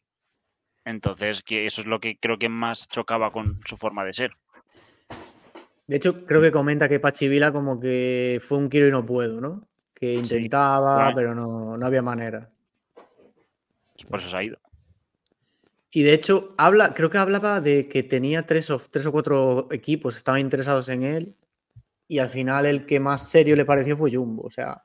Entonces, 0.85 1.43
que 1.43 1.67
eso 1.67 1.81
es 1.81 1.87
lo 1.87 2.01
que 2.01 2.19
creo 2.19 2.39
que 2.39 2.49
más 2.49 2.89
chocaba 2.89 3.31
con 3.31 3.61
su 3.67 3.77
forma 3.77 4.05
de 4.05 4.15
ser. 4.15 4.33
De 5.87 5.97
hecho, 5.97 6.25
creo 6.25 6.41
que 6.41 6.51
comenta 6.51 6.89
que 6.89 7.01
Pachi 7.01 7.29
Vila 7.29 7.53
como 7.53 7.79
que 7.79 8.41
fue 8.41 8.59
un 8.59 8.69
quiero 8.69 8.89
y 8.89 8.91
no 8.91 9.05
puedo, 9.05 9.41
¿no? 9.41 9.69
que 9.95 10.15
intentaba, 10.15 11.13
pero 11.15 11.35
no, 11.35 11.77
no 11.77 11.87
había 11.87 12.03
manera. 12.03 12.51
Por 14.09 14.19
eso 14.19 14.29
se 14.29 14.37
ha 14.37 14.43
ido. 14.43 14.59
Y 15.91 16.03
de 16.03 16.13
hecho, 16.13 16.55
habla, 16.59 16.93
creo 16.93 17.09
que 17.09 17.19
hablaba 17.19 17.61
de 17.61 17.89
que 17.89 18.03
tenía 18.03 18.45
tres 18.45 18.71
o, 18.71 18.79
tres 18.91 19.07
o 19.07 19.13
cuatro 19.13 19.67
equipos, 19.71 20.17
estaban 20.17 20.41
interesados 20.41 20.89
en 20.89 21.05
él. 21.05 21.37
Y 22.09 22.19
al 22.19 22.29
final 22.29 22.67
el 22.67 22.85
que 22.85 23.01
más 23.01 23.29
serio 23.29 23.57
le 23.57 23.65
pareció 23.65 23.97
fue 23.97 24.13
Jumbo. 24.13 24.43
O 24.43 24.51
sea, 24.51 24.85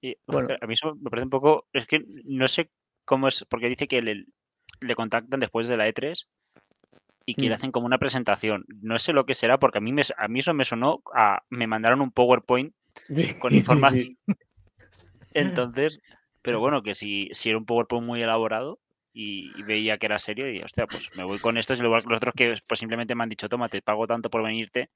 Y, 0.00 0.16
Bueno. 0.26 0.48
A 0.60 0.66
mí 0.66 0.74
eso 0.74 0.94
me 0.96 1.10
parece 1.10 1.24
un 1.24 1.30
poco. 1.30 1.66
Es 1.72 1.86
que 1.86 2.04
no 2.24 2.48
sé 2.48 2.70
cómo 3.04 3.28
es. 3.28 3.44
Porque 3.48 3.68
dice 3.68 3.88
que 3.88 4.02
le, 4.02 4.24
le 4.80 4.94
contactan 4.94 5.40
después 5.40 5.68
de 5.68 5.76
la 5.76 5.88
E3 5.88 6.26
y 7.26 7.34
que 7.34 7.42
le 7.42 7.50
Mm. 7.50 7.52
hacen 7.52 7.72
como 7.72 7.86
una 7.86 7.98
presentación. 7.98 8.64
No 8.82 8.98
sé 8.98 9.12
lo 9.12 9.26
que 9.26 9.34
será, 9.34 9.58
porque 9.58 9.78
a 9.78 9.80
mí, 9.80 9.92
me, 9.92 10.02
a 10.16 10.28
mí 10.28 10.38
eso 10.40 10.54
me 10.54 10.64
sonó 10.64 11.02
a. 11.14 11.42
Me 11.50 11.66
mandaron 11.66 12.00
un 12.00 12.12
PowerPoint 12.12 12.74
con 13.42 13.54
información. 13.54 14.06
sí. 14.06 14.18
Entonces, 15.32 16.00
pero 16.42 16.60
bueno, 16.60 16.82
que 16.82 16.96
si, 16.96 17.28
si 17.32 17.50
era 17.50 17.58
un 17.58 17.66
PowerPoint 17.66 18.06
muy 18.06 18.22
elaborado 18.22 18.78
y, 19.12 19.62
veía 19.62 19.98
que 19.98 20.06
era 20.06 20.18
serio, 20.18 20.50
y 20.50 20.60
hostia, 20.62 20.86
pues 20.86 21.10
me 21.12 21.24
voy 21.24 21.38
con 21.38 21.58
esto. 21.58 21.74
Y 21.74 21.78
luego 21.78 21.96
los 21.96 22.16
otros 22.16 22.34
que 22.34 22.56
pues 22.66 22.80
simplemente 22.80 23.14
me 23.14 23.22
han 23.22 23.28
dicho, 23.28 23.48
toma, 23.48 23.68
te 23.68 23.82
pago 23.82 24.06
tanto 24.06 24.30
por 24.30 24.42
venirte 24.42 24.90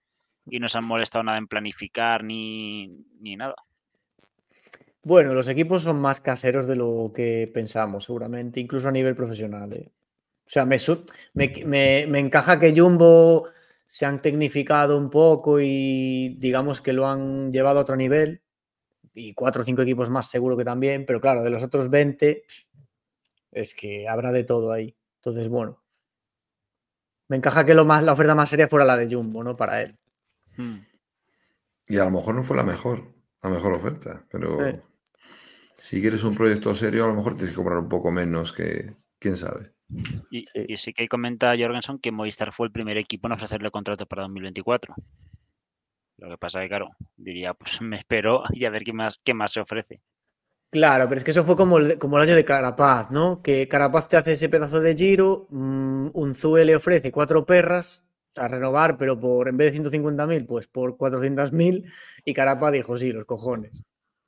y 0.46 0.59
no 0.61 0.68
se 0.68 0.78
han 0.78 0.84
molestado 0.84 1.22
nada 1.22 1.38
en 1.38 1.46
planificar 1.46 2.24
ni, 2.24 2.88
ni 3.20 3.36
nada. 3.36 3.55
Bueno, 5.05 5.34
los 5.34 5.48
equipos 5.48 5.82
son 5.82 6.00
más 6.00 6.20
caseros 6.20 6.66
de 6.66 6.76
lo 6.76 7.12
que 7.14 7.50
pensamos, 7.52 8.05
seguramente, 8.05 8.61
incluso 8.61 8.88
a 8.88 8.92
nivel 8.92 9.14
profesional. 9.14 9.72
¿eh? 9.74 9.92
O 10.46 10.50
sea, 10.50 10.64
me, 10.64 10.78
me, 11.34 11.52
me- 11.66 12.07
me 12.09 12.18
encaja 12.18 12.59
que 12.59 12.74
Jumbo 12.78 13.48
se 13.86 14.07
han 14.07 14.22
tecnificado 14.22 14.96
un 14.98 15.11
poco 15.11 15.61
y 15.61 16.36
digamos 16.38 16.80
que 16.80 16.92
lo 16.94 17.07
han 17.07 17.52
llevado 17.52 17.78
a 17.80 17.82
otro 17.82 17.96
nivel. 17.96 18.42
Y 19.14 19.34
cuatro 19.34 19.62
o 19.62 19.64
cinco 19.64 19.82
equipos 19.82 20.11
más 20.11 20.28
seguro 20.28 20.57
que 20.57 20.64
también, 20.64 21.07
pero 21.07 21.20
claro, 21.20 21.42
de 21.42 21.50
los 21.50 21.62
otros 21.62 21.88
20 21.90 22.44
es 23.52 23.74
que 23.74 24.09
habrá 24.09 24.32
de 24.32 24.44
todo 24.44 24.72
ahí. 24.72 24.96
Entonces, 25.16 25.48
bueno. 25.48 25.82
Me 27.28 27.36
encaja 27.36 27.64
que 27.64 27.74
lo 27.74 27.84
más, 27.84 28.02
la 28.05 28.12
oferta 28.12 28.34
más 28.34 28.50
seria 28.50 28.68
fuera 28.68 28.84
la 28.84 28.96
de 28.96 29.12
Jumbo, 29.14 29.42
¿no? 29.44 29.57
Para 29.57 29.82
él. 29.82 29.98
Mm. 30.57 30.76
Y 31.88 31.98
a 31.98 32.05
lo 32.05 32.11
mejor 32.11 32.34
no 32.34 32.42
fue 32.42 32.57
la 32.57 32.62
mejor, 32.62 33.14
la 33.42 33.50
mejor 33.50 33.72
oferta, 33.74 34.26
pero. 34.30 34.59
Si 35.77 36.01
quieres 36.01 36.25
un 36.25 36.35
proyecto 36.35 36.75
serio, 36.75 37.05
a 37.05 37.09
lo 37.09 37.14
mejor 37.14 37.35
tienes 37.35 37.51
que 37.51 37.57
cobrar 37.57 37.79
un 37.79 37.89
poco 37.89 38.11
menos 38.11 38.53
que, 38.53 38.95
quién 39.18 39.37
sabe. 39.37 39.72
Y, 40.31 40.45
Sí. 40.45 40.64
y 40.68 40.77
sí 40.77 40.93
que 40.93 41.03
ahí 41.03 41.09
comenta 41.09 41.55
Jorgensen 41.59 41.99
que 41.99 42.11
Movistar 42.12 42.53
fue 42.53 42.66
el 42.66 42.72
primer 42.72 42.97
equipo 42.97 43.29
en 43.29 43.33
ofrecerle 43.33 43.70
contrato 43.70 44.07
para 44.07 44.22
2024. 44.22 44.95
Lo 46.18 46.31
que 46.31 46.39
pasa 46.39 46.61
que, 46.61 46.68
claro, 46.68 46.91
diría, 47.16 47.55
pues 47.55 47.72
me 47.83 47.97
espero 47.99 48.45
y 48.53 48.64
a 48.64 48.70
ver 48.70 48.85
qué 48.85 48.93
más, 48.93 49.20
qué 49.25 49.35
más 49.35 49.53
se 49.53 49.61
ofrece. 49.61 50.01
Claro, 50.70 51.09
pero 51.09 51.18
es 51.18 51.25
que 51.25 51.31
eso 51.31 51.45
fue 51.45 51.55
como 51.55 51.79
el, 51.79 51.99
como 51.99 52.16
el 52.16 52.25
año 52.25 52.35
de 52.35 52.45
Carapaz, 52.45 53.11
¿no? 53.11 53.43
Que 53.43 53.68
Carapaz 53.68 54.09
te 54.09 54.16
hace 54.16 54.33
ese 54.33 54.49
pedazo 54.49 54.81
de 54.81 54.97
giro, 54.97 55.47
mm, 55.51 56.09
Unzue 56.14 56.64
le 56.64 56.75
ofrece 56.75 57.12
cuatro 57.12 57.47
perras, 57.47 58.05
o 58.31 58.33
sea, 58.33 58.49
renovar, 58.49 58.99
pero 58.99 59.20
por 59.20 59.49
en 59.49 59.57
vez 59.57 59.68
de 59.72 59.79
150.000, 59.79 60.47
pues 60.47 60.66
por 60.66 60.97
400.000, 60.97 61.85
y 62.25 62.35
Carapaz 62.35 62.72
dijo, 62.72 62.99
sí, 62.99 63.12
los 63.12 63.25
cojones. 63.25 63.85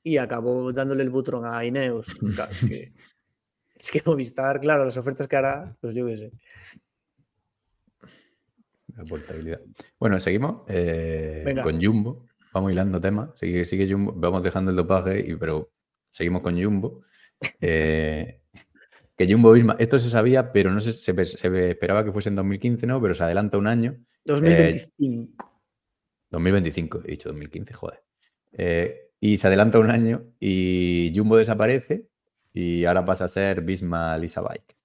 Y 0.06 0.18
acabó 0.18 0.72
dándole 0.72 1.02
el 1.02 1.10
butrón 1.10 1.44
a 1.44 1.64
Ineos. 1.64 2.06
Claro, 2.36 2.52
es, 2.52 2.64
que, 2.64 2.92
es 3.74 3.90
que 3.90 4.02
Movistar, 4.06 4.60
claro, 4.60 4.84
las 4.84 4.96
ofertas 4.96 5.26
que 5.26 5.34
hará, 5.34 5.76
pues 5.80 5.96
yo 5.96 6.06
qué 6.06 6.16
sé. 6.16 6.32
La 8.94 9.02
portabilidad. 9.02 9.60
Bueno, 9.98 10.20
seguimos 10.20 10.62
eh, 10.68 11.56
con 11.60 11.82
Jumbo. 11.82 12.24
Vamos 12.52 12.70
hilando 12.70 13.00
temas. 13.00 13.30
Sigue, 13.34 13.64
sigue 13.64 13.90
Jumbo. 13.90 14.12
Vamos 14.14 14.44
dejando 14.44 14.70
el 14.70 14.76
dopaje, 14.76 15.24
y, 15.26 15.34
pero 15.34 15.72
seguimos 16.08 16.42
con 16.42 16.62
Jumbo. 16.62 17.02
Eh, 17.60 18.40
que 19.14 19.30
Jumbo 19.30 19.52
Visma, 19.52 19.76
esto 19.78 19.98
se 19.98 20.08
sabía, 20.08 20.52
pero 20.52 20.70
no 20.70 20.80
se, 20.80 20.92
se, 20.92 21.24
se 21.24 21.70
esperaba 21.70 22.02
que 22.02 22.12
fuese 22.12 22.30
en 22.30 22.36
2015, 22.36 22.86
¿no? 22.86 23.02
Pero 23.02 23.14
se 23.14 23.24
adelanta 23.24 23.58
un 23.58 23.66
año. 23.66 23.98
2025. 24.24 25.62
2025, 26.30 27.02
he 27.04 27.10
dicho 27.10 27.28
2015, 27.28 27.74
joder. 27.74 28.02
Eh, 28.52 29.05
y 29.20 29.38
se 29.38 29.46
adelanta 29.46 29.78
un 29.78 29.90
año 29.90 30.24
y 30.40 31.12
Jumbo 31.14 31.36
desaparece 31.36 32.08
y 32.52 32.84
ahora 32.84 33.04
pasa 33.04 33.24
a 33.24 33.28
ser 33.28 33.62
Visma 33.62 34.16
Lisa 34.18 34.40
Bike 34.40 34.76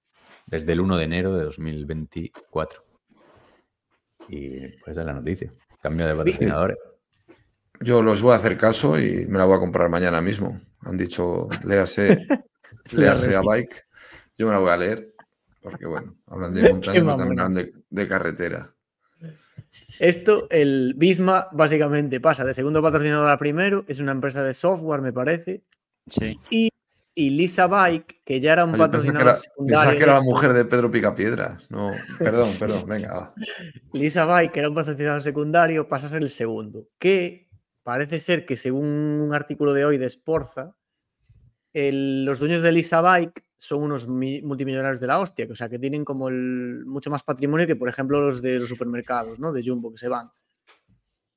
desde 0.46 0.72
el 0.72 0.80
1 0.80 0.96
de 0.96 1.04
enero 1.04 1.36
de 1.36 1.44
2024. 1.44 2.84
Y 4.28 4.68
pues 4.78 4.88
esa 4.88 5.00
es 5.00 5.06
la 5.06 5.14
noticia. 5.14 5.52
Cambio 5.80 6.06
de 6.06 6.14
patrocinadores. 6.14 6.76
Yo 7.80 8.02
los 8.02 8.22
voy 8.22 8.32
a 8.32 8.36
hacer 8.36 8.56
caso 8.56 8.98
y 9.00 9.26
me 9.28 9.38
la 9.38 9.44
voy 9.44 9.56
a 9.56 9.60
comprar 9.60 9.88
mañana 9.88 10.20
mismo. 10.20 10.60
Han 10.80 10.96
dicho, 10.96 11.48
léase, 11.66 12.18
léase 12.92 13.34
a 13.34 13.40
bike. 13.40 13.86
Yo 14.36 14.46
me 14.46 14.52
la 14.52 14.58
voy 14.58 14.70
a 14.70 14.76
leer, 14.76 15.14
porque 15.60 15.86
bueno, 15.86 16.16
hablan 16.26 16.54
de 16.54 16.70
montaña, 16.70 17.00
pero 17.00 17.16
también 17.16 17.40
hablan 17.40 17.54
de, 17.54 17.72
de 17.90 18.08
carretera. 18.08 18.71
Esto, 19.98 20.46
el 20.50 20.94
Bisma, 20.96 21.48
básicamente 21.52 22.20
pasa 22.20 22.44
de 22.44 22.54
segundo 22.54 22.82
patrocinador 22.82 23.30
a 23.30 23.38
primero, 23.38 23.84
es 23.88 24.00
una 24.00 24.12
empresa 24.12 24.42
de 24.42 24.54
software, 24.54 25.00
me 25.00 25.12
parece, 25.12 25.62
Sí. 26.08 26.38
y 27.14 27.30
Lisa 27.30 27.66
Bike, 27.66 28.22
que 28.24 28.40
ya 28.40 28.54
era 28.54 28.64
un 28.64 28.72
que 28.72 28.78
patrocinador 28.78 29.28
era, 29.28 29.36
secundario. 29.36 29.76
pensaba 29.80 29.96
que 29.98 30.02
era 30.02 30.14
la 30.14 30.20
mujer 30.22 30.52
de 30.54 30.64
Pedro 30.64 30.90
Picapiedras. 30.90 31.70
No, 31.70 31.90
perdón, 32.18 32.56
perdón, 32.58 32.84
venga, 32.86 33.12
va. 33.14 33.34
Lisa 33.92 34.24
Bike, 34.24 34.52
que 34.52 34.58
era 34.60 34.68
un 34.70 34.74
patrocinador 34.74 35.22
secundario, 35.22 35.88
pasa 35.88 36.06
a 36.06 36.10
ser 36.10 36.22
el 36.22 36.30
segundo. 36.30 36.88
Que 36.98 37.48
parece 37.82 38.18
ser 38.20 38.44
que, 38.46 38.56
según 38.56 38.86
un 38.86 39.34
artículo 39.34 39.72
de 39.74 39.84
hoy 39.84 39.98
de 39.98 40.08
Sporza, 40.08 40.74
el- 41.72 42.24
los 42.24 42.38
dueños 42.38 42.62
de 42.62 42.72
Lisa 42.72 43.00
Bike 43.00 43.44
son 43.62 43.82
unos 43.82 44.08
mi- 44.08 44.42
multimillonarios 44.42 44.98
de 45.00 45.06
la 45.06 45.20
hostia, 45.20 45.46
que, 45.46 45.52
o 45.52 45.56
sea, 45.56 45.68
que 45.68 45.78
tienen 45.78 46.04
como 46.04 46.28
el, 46.28 46.84
mucho 46.84 47.10
más 47.10 47.22
patrimonio 47.22 47.66
que, 47.66 47.76
por 47.76 47.88
ejemplo, 47.88 48.20
los 48.20 48.42
de 48.42 48.58
los 48.58 48.68
supermercados, 48.68 49.38
¿no? 49.38 49.52
De 49.52 49.62
Jumbo, 49.64 49.92
que 49.92 49.98
se 49.98 50.08
van. 50.08 50.30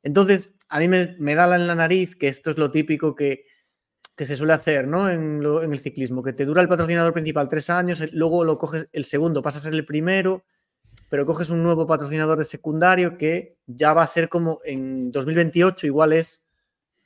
Entonces, 0.03 0.53
a 0.69 0.79
mí 0.79 0.87
me, 0.87 1.15
me 1.19 1.35
da 1.35 1.53
en 1.55 1.67
la 1.67 1.75
nariz 1.75 2.15
que 2.15 2.27
esto 2.27 2.49
es 2.51 2.57
lo 2.57 2.71
típico 2.71 3.15
que, 3.15 3.45
que 4.15 4.25
se 4.25 4.37
suele 4.37 4.53
hacer, 4.53 4.87
¿no? 4.87 5.09
En, 5.09 5.43
en 5.43 5.71
el 5.73 5.79
ciclismo, 5.79 6.23
que 6.23 6.33
te 6.33 6.45
dura 6.45 6.61
el 6.61 6.67
patrocinador 6.69 7.13
principal 7.13 7.49
tres 7.49 7.69
años, 7.69 8.03
luego 8.13 8.43
lo 8.43 8.57
coges, 8.57 8.89
el 8.91 9.05
segundo 9.05 9.41
pasa 9.43 9.59
a 9.59 9.61
ser 9.61 9.73
el 9.73 9.85
primero, 9.85 10.43
pero 11.09 11.25
coges 11.25 11.49
un 11.51 11.63
nuevo 11.63 11.85
patrocinador 11.87 12.37
de 12.39 12.45
secundario 12.45 13.17
que 13.17 13.57
ya 13.67 13.93
va 13.93 14.03
a 14.03 14.07
ser 14.07 14.29
como 14.29 14.59
en 14.65 15.11
2028, 15.11 15.87
igual 15.87 16.13
es 16.13 16.43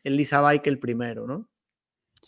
el 0.03 0.15
Lisa 0.17 0.41
Bike 0.41 0.67
el 0.67 0.79
primero, 0.79 1.27
¿no? 1.27 1.49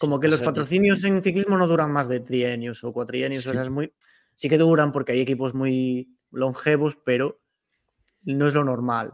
Como 0.02 0.20
que 0.20 0.28
los 0.28 0.42
patrocinios 0.42 1.04
en 1.06 1.22
ciclismo 1.24 1.58
no 1.60 1.68
duran 1.68 1.92
más 1.94 2.10
de 2.10 2.20
trienios 2.20 2.84
o 2.84 2.92
cuatrienios, 2.92 3.46
o 3.46 3.52
Sí. 3.52 3.54
sea, 3.54 3.62
es 3.64 3.70
muy. 3.70 3.94
Sí 4.34 4.50
que 4.50 4.58
duran 4.58 4.92
porque 4.92 5.12
hay 5.12 5.20
equipos 5.22 5.54
muy 5.54 6.18
longevos, 6.32 6.98
pero 7.06 7.40
no 8.24 8.48
es 8.48 8.56
lo 8.56 8.64
normal. 8.64 9.14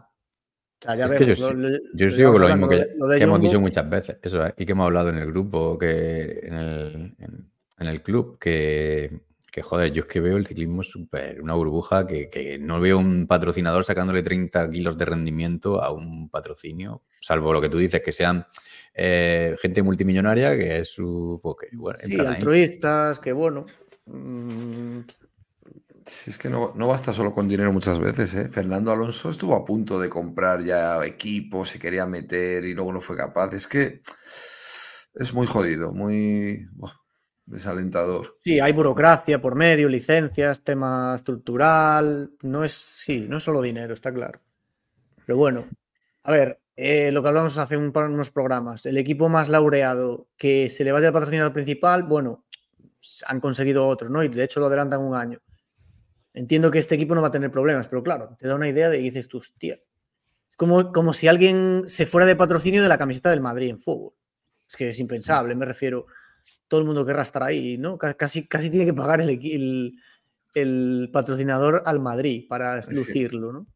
O 0.80 0.84
sea, 0.86 0.96
ya 0.96 1.04
Es 1.04 1.10
vemos. 1.20 1.38
yo 1.38 1.52
lo- 1.52 1.68
sí- 1.68 1.74
lo- 1.74 1.78
Yo 1.98 2.06
lo 2.06 2.12
sigo 2.12 2.32
con 2.32 2.40
lo 2.42 2.48
mismo 2.48 2.68
que, 2.70 2.86
lo 2.96 3.12
hemos 3.12 3.40
dicho 3.42 3.60
muchas 3.60 3.88
veces, 3.90 4.16
eso 4.22 4.46
es, 4.46 4.54
y 4.56 4.64
que 4.64 4.72
hemos 4.72 4.86
hablado 4.86 5.10
en 5.10 5.16
el 5.16 5.26
grupo, 5.26 5.78
que 5.78 6.40
en 6.42 6.54
el, 6.54 7.14
en, 7.18 7.50
en 7.78 7.86
el 7.86 8.02
club, 8.02 8.38
que, 8.38 9.20
que, 9.50 9.60
joder, 9.62 9.92
yo 9.92 10.02
es 10.02 10.08
que 10.08 10.20
veo 10.20 10.36
el 10.36 10.46
ciclismo 10.46 10.82
súper 10.82 11.42
una 11.42 11.54
burbuja, 11.54 12.06
que, 12.06 12.30
que 12.30 12.58
no 12.58 12.80
veo 12.80 12.98
un 12.98 13.26
patrocinador 13.26 13.84
sacándole 13.84 14.22
30 14.22 14.70
kilos 14.70 14.96
de 14.96 15.04
rendimiento 15.04 15.82
a 15.82 15.90
un 15.92 16.30
patrocinio, 16.30 17.02
salvo 17.20 17.52
lo 17.52 17.60
que 17.60 17.68
tú 17.68 17.76
dices, 17.78 18.00
que 18.00 18.12
sean 18.12 18.46
eh, 18.98 19.56
gente 19.62 19.82
multimillonaria, 19.82 20.56
que 20.56 20.78
es 20.80 20.90
su... 20.90 21.40
pues, 21.42 21.56
bueno, 21.72 21.98
Sí, 21.98 22.14
ahí. 22.26 22.26
altruistas, 22.26 23.18
que 23.20 23.32
bueno. 23.32 23.66
mm, 24.06 25.00
Si 26.04 26.30
es 26.30 26.38
que 26.38 26.48
no, 26.48 26.72
no 26.74 26.86
basta 26.88 27.12
solo 27.12 27.34
con 27.34 27.48
dinero 27.48 27.72
muchas 27.72 27.98
veces, 28.00 28.34
¿eh? 28.34 28.48
Fernando 28.48 28.90
Alonso 28.92 29.28
estuvo 29.28 29.54
a 29.54 29.64
punto 29.64 30.00
de 30.00 30.08
comprar 30.08 30.62
ya 30.64 31.04
equipo, 31.04 31.64
se 31.66 31.78
quería 31.78 32.06
meter 32.06 32.64
y 32.64 32.74
luego 32.74 32.92
no 32.92 33.00
fue 33.00 33.16
capaz. 33.16 33.52
Es 33.54 33.68
que 33.68 34.00
es 35.14 35.34
muy 35.34 35.46
jodido, 35.46 35.92
muy 35.92 36.66
buah, 36.72 36.92
desalentador. 37.46 38.38
Sí, 38.44 38.60
hay 38.60 38.72
burocracia 38.72 39.40
por 39.40 39.54
medio, 39.56 39.88
licencias, 39.88 40.62
tema 40.64 41.14
estructural. 41.16 42.32
No 42.42 42.64
es, 42.64 42.72
sí, 42.72 43.26
no 43.28 43.36
es 43.38 43.44
solo 43.44 43.60
dinero, 43.62 43.94
está 43.94 44.12
claro. 44.12 44.40
Pero 45.26 45.36
bueno, 45.38 45.64
a 46.22 46.32
ver, 46.32 46.60
eh, 46.80 47.10
lo 47.12 47.22
que 47.22 47.28
hablamos 47.28 47.58
hace 47.58 47.76
un, 47.76 47.92
unos 47.94 48.30
programas, 48.30 48.86
el 48.86 48.96
equipo 48.96 49.28
más 49.28 49.48
laureado 49.48 50.28
que 50.36 50.70
se 50.70 50.84
le 50.84 50.92
vaya 50.92 51.08
al 51.08 51.12
patrocinador 51.12 51.52
principal, 51.52 52.04
bueno, 52.04 52.46
han 53.26 53.40
conseguido 53.40 53.86
otro, 53.86 54.08
¿no? 54.08 54.22
Y 54.22 54.28
de 54.28 54.44
hecho 54.44 54.60
lo 54.60 54.66
adelantan 54.66 55.00
un 55.00 55.14
año. 55.14 55.40
Entiendo 56.34 56.70
que 56.70 56.78
este 56.78 56.94
equipo 56.94 57.14
no 57.14 57.22
va 57.22 57.28
a 57.28 57.32
tener 57.32 57.50
problemas, 57.50 57.88
pero 57.88 58.02
claro, 58.02 58.36
te 58.38 58.46
da 58.46 58.54
una 58.54 58.68
idea 58.68 58.88
de 58.90 58.98
que 58.98 59.02
dices 59.02 59.26
tú, 59.28 59.38
hostia. 59.38 59.74
Es 60.48 60.56
como, 60.56 60.92
como 60.92 61.12
si 61.12 61.26
alguien 61.26 61.84
se 61.88 62.06
fuera 62.06 62.26
de 62.26 62.36
patrocinio 62.36 62.82
de 62.82 62.88
la 62.88 62.98
camiseta 62.98 63.30
del 63.30 63.40
Madrid 63.40 63.70
en 63.70 63.80
fútbol. 63.80 64.12
Es 64.68 64.76
que 64.76 64.90
es 64.90 64.98
impensable, 65.00 65.54
me 65.54 65.66
refiero 65.66 66.06
todo 66.68 66.80
el 66.80 66.86
mundo 66.86 67.04
querrá 67.06 67.22
estar 67.22 67.42
ahí, 67.42 67.78
¿no? 67.78 67.96
Ca- 67.98 68.14
Casi, 68.14 68.46
casi 68.46 68.68
tiene 68.70 68.84
que 68.84 68.92
pagar 68.94 69.20
el, 69.22 69.30
el, 69.30 69.94
el 70.54 71.10
patrocinador 71.12 71.82
al 71.86 71.98
Madrid 71.98 72.46
para 72.48 72.78
que- 72.80 72.94
lucirlo, 72.94 73.52
¿no? 73.52 73.66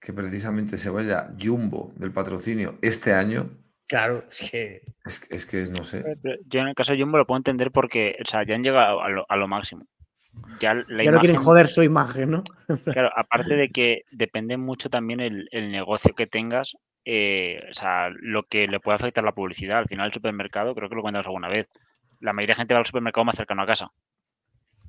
Que 0.00 0.12
precisamente 0.12 0.78
se 0.78 0.90
vaya 0.90 1.32
Jumbo 1.38 1.92
del 1.96 2.12
patrocinio 2.12 2.78
este 2.80 3.12
año, 3.12 3.50
Claro, 3.90 4.22
es 4.30 4.50
que. 4.52 4.82
Es, 5.04 5.28
es 5.30 5.46
que 5.46 5.66
no 5.68 5.82
sé. 5.82 6.04
Yo 6.46 6.60
en 6.60 6.68
el 6.68 6.74
caso 6.76 6.92
de 6.92 7.00
Jumbo 7.00 7.18
lo 7.18 7.26
puedo 7.26 7.38
entender 7.38 7.72
porque, 7.72 8.14
o 8.22 8.24
sea, 8.24 8.46
ya 8.46 8.54
han 8.54 8.62
llegado 8.62 9.02
a 9.02 9.08
lo, 9.08 9.26
a 9.28 9.36
lo 9.36 9.48
máximo. 9.48 9.84
Ya, 10.60 10.74
la 10.74 11.02
Ya 11.02 11.10
no 11.10 11.18
quieren 11.18 11.36
joder 11.36 11.66
su 11.66 11.82
imagen, 11.82 12.30
¿no? 12.30 12.44
Claro, 12.84 13.10
aparte 13.16 13.56
de 13.56 13.70
que 13.70 14.02
depende 14.12 14.56
mucho 14.56 14.90
también 14.90 15.18
el, 15.18 15.48
el 15.50 15.72
negocio 15.72 16.14
que 16.14 16.28
tengas, 16.28 16.76
eh, 17.04 17.66
o 17.68 17.74
sea, 17.74 18.10
lo 18.10 18.44
que 18.44 18.68
le 18.68 18.78
puede 18.78 18.94
afectar 18.94 19.24
la 19.24 19.34
publicidad. 19.34 19.78
Al 19.78 19.88
final, 19.88 20.06
el 20.06 20.12
supermercado, 20.12 20.72
creo 20.76 20.88
que 20.88 20.94
lo 20.94 21.02
comentamos 21.02 21.26
alguna 21.26 21.48
vez, 21.48 21.68
la 22.20 22.32
mayoría 22.32 22.52
de 22.52 22.58
gente 22.58 22.74
va 22.74 22.80
al 22.80 22.86
supermercado 22.86 23.24
más 23.24 23.34
cercano 23.34 23.62
a 23.62 23.66
casa. 23.66 23.90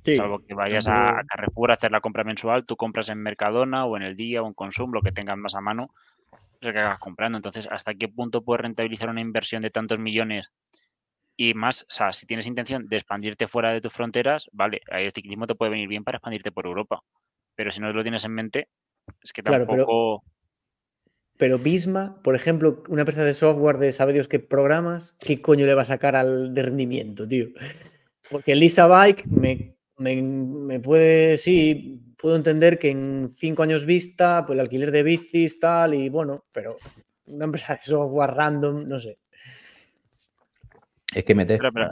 Sí. 0.03 0.15
Salvo 0.15 0.39
que 0.39 0.53
vayas 0.53 0.87
a, 0.87 0.91
a 0.91 1.05
tampoco- 1.15 1.27
Carrefour 1.27 1.71
a 1.71 1.73
hacer 1.75 1.91
la 1.91 2.01
compra 2.01 2.23
mensual, 2.23 2.65
tú 2.65 2.75
compras 2.75 3.09
en 3.09 3.19
Mercadona 3.21 3.85
o 3.85 3.97
en 3.97 4.03
el 4.03 4.15
día 4.15 4.41
o 4.41 4.47
en 4.47 4.53
Consum, 4.53 4.91
lo 4.91 5.01
que 5.01 5.11
tengas 5.11 5.37
más 5.37 5.53
a 5.55 5.61
mano, 5.61 5.89
es 6.59 6.67
lo 6.67 6.73
que 6.73 6.79
hagas 6.79 6.99
comprando. 6.99 7.37
Entonces, 7.37 7.67
¿hasta 7.71 7.93
qué 7.93 8.07
punto 8.07 8.43
puedes 8.43 8.61
rentabilizar 8.61 9.09
una 9.09 9.21
inversión 9.21 9.61
de 9.61 9.69
tantos 9.69 9.99
millones? 9.99 10.51
Y 11.37 11.53
más, 11.53 11.83
o 11.83 11.85
sea, 11.89 12.13
si 12.13 12.25
tienes 12.25 12.45
intención 12.47 12.87
de 12.87 12.97
expandirte 12.97 13.47
fuera 13.47 13.71
de 13.71 13.81
tus 13.81 13.93
fronteras, 13.93 14.47
vale, 14.51 14.81
ahí 14.91 15.05
el 15.05 15.11
ciclismo 15.13 15.47
te 15.47 15.55
puede 15.55 15.71
venir 15.71 15.87
bien 15.87 16.03
para 16.03 16.17
expandirte 16.17 16.51
por 16.51 16.65
Europa. 16.65 17.01
Pero 17.55 17.71
si 17.71 17.79
no 17.79 17.91
lo 17.93 18.03
tienes 18.03 18.23
en 18.25 18.31
mente, 18.33 18.67
es 19.23 19.33
que 19.33 19.41
Claro, 19.43 19.65
pero- 19.65 19.77
tampoco. 19.85 20.23
Pero 21.37 21.57
Bisma, 21.57 22.21
por 22.21 22.35
ejemplo, 22.35 22.83
una 22.89 23.01
empresa 23.01 23.23
de 23.23 23.33
software 23.33 23.77
de 23.77 23.91
sabe 23.93 24.13
Dios 24.13 24.27
qué 24.27 24.39
programas, 24.39 25.13
¿qué 25.19 25.41
coño 25.41 25.65
le 25.65 25.73
va 25.73 25.81
a 25.81 25.85
sacar 25.85 26.15
al 26.15 26.53
de 26.53 26.61
rendimiento, 26.61 27.27
tío? 27.27 27.47
Porque 28.29 28.53
Lisa 28.55 28.85
Bike 28.87 29.25
me, 29.25 29.75
me, 30.01 30.21
me 30.21 30.79
puede, 30.79 31.37
sí, 31.37 32.01
puedo 32.17 32.35
entender 32.35 32.77
que 32.79 32.89
en 32.89 33.29
cinco 33.29 33.63
años 33.63 33.85
vista, 33.85 34.43
pues 34.45 34.55
el 34.57 34.61
alquiler 34.61 34.91
de 34.91 35.03
bicis, 35.03 35.59
tal, 35.59 35.93
y 35.93 36.09
bueno, 36.09 36.45
pero 36.51 36.77
una 37.27 37.45
empresa 37.45 37.75
de 37.75 37.81
software 37.81 38.31
random, 38.31 38.87
no 38.87 38.99
sé. 38.99 39.17
Es 41.13 41.23
que 41.23 41.35
metes, 41.35 41.59
Pero, 41.59 41.71
pero- 41.73 41.91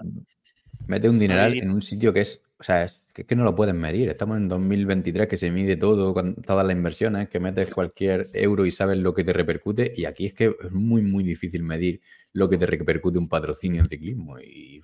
metes 0.88 1.10
un 1.10 1.20
dineral 1.20 1.53
Ahí- 1.53 1.60
en 1.60 1.72
un 1.72 1.82
sitio 1.82 2.14
que 2.14 2.22
es, 2.22 2.41
o 2.57 2.64
sea, 2.64 2.84
es 2.86 3.01
que, 3.14 3.22
es 3.24 3.28
que 3.28 3.36
no 3.36 3.43
lo 3.43 3.55
pueden 3.55 3.78
medir. 3.78 4.10
Estamos 4.10 4.38
en 4.38 4.47
2023 4.47 5.28
que 5.28 5.38
se 5.38 5.51
mide 5.51 5.76
todo, 5.76 6.14
con 6.14 6.36
todas 6.36 6.66
las 6.66 6.76
inversiones, 6.76 7.30
que 7.30 7.39
metes 7.39 7.74
cualquier 7.74 8.30
euro 8.34 8.66
y 8.66 8.72
sabes 8.72 8.97
lo 8.97 9.14
que 9.14 9.24
te 9.24 9.34
repercute. 9.34 9.91
Y 9.95 10.05
aquí 10.05 10.26
es 10.26 10.34
que 10.34 10.55
es 10.62 10.72
muy, 10.72 11.01
muy 11.01 11.24
difícil 11.24 11.64
medir 11.64 12.01
lo 12.34 12.49
que 12.49 12.57
te 12.57 12.66
repercute 12.66 13.18
un 13.20 13.28
patrocinio 13.30 13.82
en 13.82 13.89
ciclismo. 13.89 14.39
Y, 14.39 14.82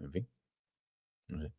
en 0.00 0.12
fin. 0.12 0.28
No 1.28 1.42
sé. 1.42 1.52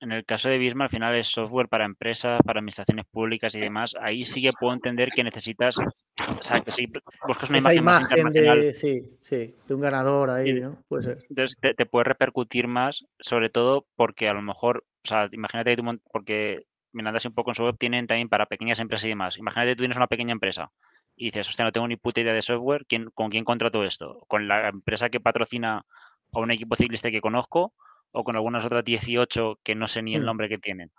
En 0.00 0.12
el 0.12 0.24
caso 0.24 0.48
de 0.48 0.58
Bisma, 0.58 0.84
al 0.84 0.90
final 0.90 1.16
es 1.16 1.26
software 1.26 1.68
para 1.68 1.84
empresas, 1.84 2.40
para 2.44 2.60
administraciones 2.60 3.04
públicas 3.06 3.54
y 3.56 3.60
demás. 3.60 3.96
Ahí 4.00 4.24
sí 4.24 4.40
que 4.40 4.52
puedo 4.52 4.72
entender 4.72 5.10
que 5.10 5.24
necesitas, 5.24 5.76
o 5.78 6.42
sea, 6.42 6.60
que 6.60 6.72
si 6.72 6.86
buscas 7.26 7.50
una 7.50 7.58
Esa 7.58 7.74
imagen, 7.74 8.18
imagen 8.20 8.32
de, 8.32 8.74
sí, 8.74 9.18
sí, 9.20 9.56
de 9.66 9.74
un 9.74 9.80
ganador 9.80 10.30
ahí. 10.30 10.60
¿no? 10.60 10.84
Puede 10.86 11.02
ser. 11.02 11.26
entonces 11.28 11.58
te, 11.60 11.74
te 11.74 11.84
puede 11.84 12.04
repercutir 12.04 12.68
más, 12.68 13.06
sobre 13.18 13.50
todo 13.50 13.86
porque 13.96 14.28
a 14.28 14.34
lo 14.34 14.42
mejor, 14.42 14.84
o 15.04 15.08
sea, 15.08 15.28
imagínate 15.32 15.70
que 15.74 15.82
tú, 15.82 16.00
porque 16.12 16.66
mirando 16.92 17.16
así 17.16 17.26
un 17.26 17.34
poco 17.34 17.50
en 17.50 17.56
su 17.56 17.64
web, 17.64 17.76
tienen 17.76 18.06
también 18.06 18.28
para 18.28 18.46
pequeñas 18.46 18.78
empresas 18.78 19.06
y 19.06 19.08
demás. 19.08 19.36
Imagínate 19.36 19.72
que 19.72 19.76
tú 19.76 19.82
tienes 19.82 19.96
una 19.96 20.06
pequeña 20.06 20.32
empresa 20.32 20.70
y 21.16 21.26
dices, 21.26 21.48
hostia, 21.48 21.64
no 21.64 21.72
tengo 21.72 21.88
ni 21.88 21.96
puta 21.96 22.20
idea 22.20 22.32
de 22.32 22.42
software, 22.42 22.86
¿quién, 22.86 23.10
¿con 23.10 23.30
quién 23.30 23.44
contrato 23.44 23.84
esto? 23.84 24.24
¿Con 24.28 24.46
la 24.46 24.68
empresa 24.68 25.08
que 25.08 25.18
patrocina 25.18 25.84
a 26.32 26.38
un 26.38 26.50
equipo 26.52 26.76
ciclista 26.76 27.10
que 27.10 27.20
conozco 27.20 27.74
o 28.18 28.24
con 28.24 28.34
algunas 28.34 28.64
otras 28.64 28.82
18 28.84 29.60
que 29.62 29.74
no 29.74 29.86
sé 29.86 30.02
ni 30.02 30.14
el 30.14 30.22
Hmm. 30.22 30.26
nombre 30.26 30.48
que 30.48 30.56
tienen? 30.58 30.90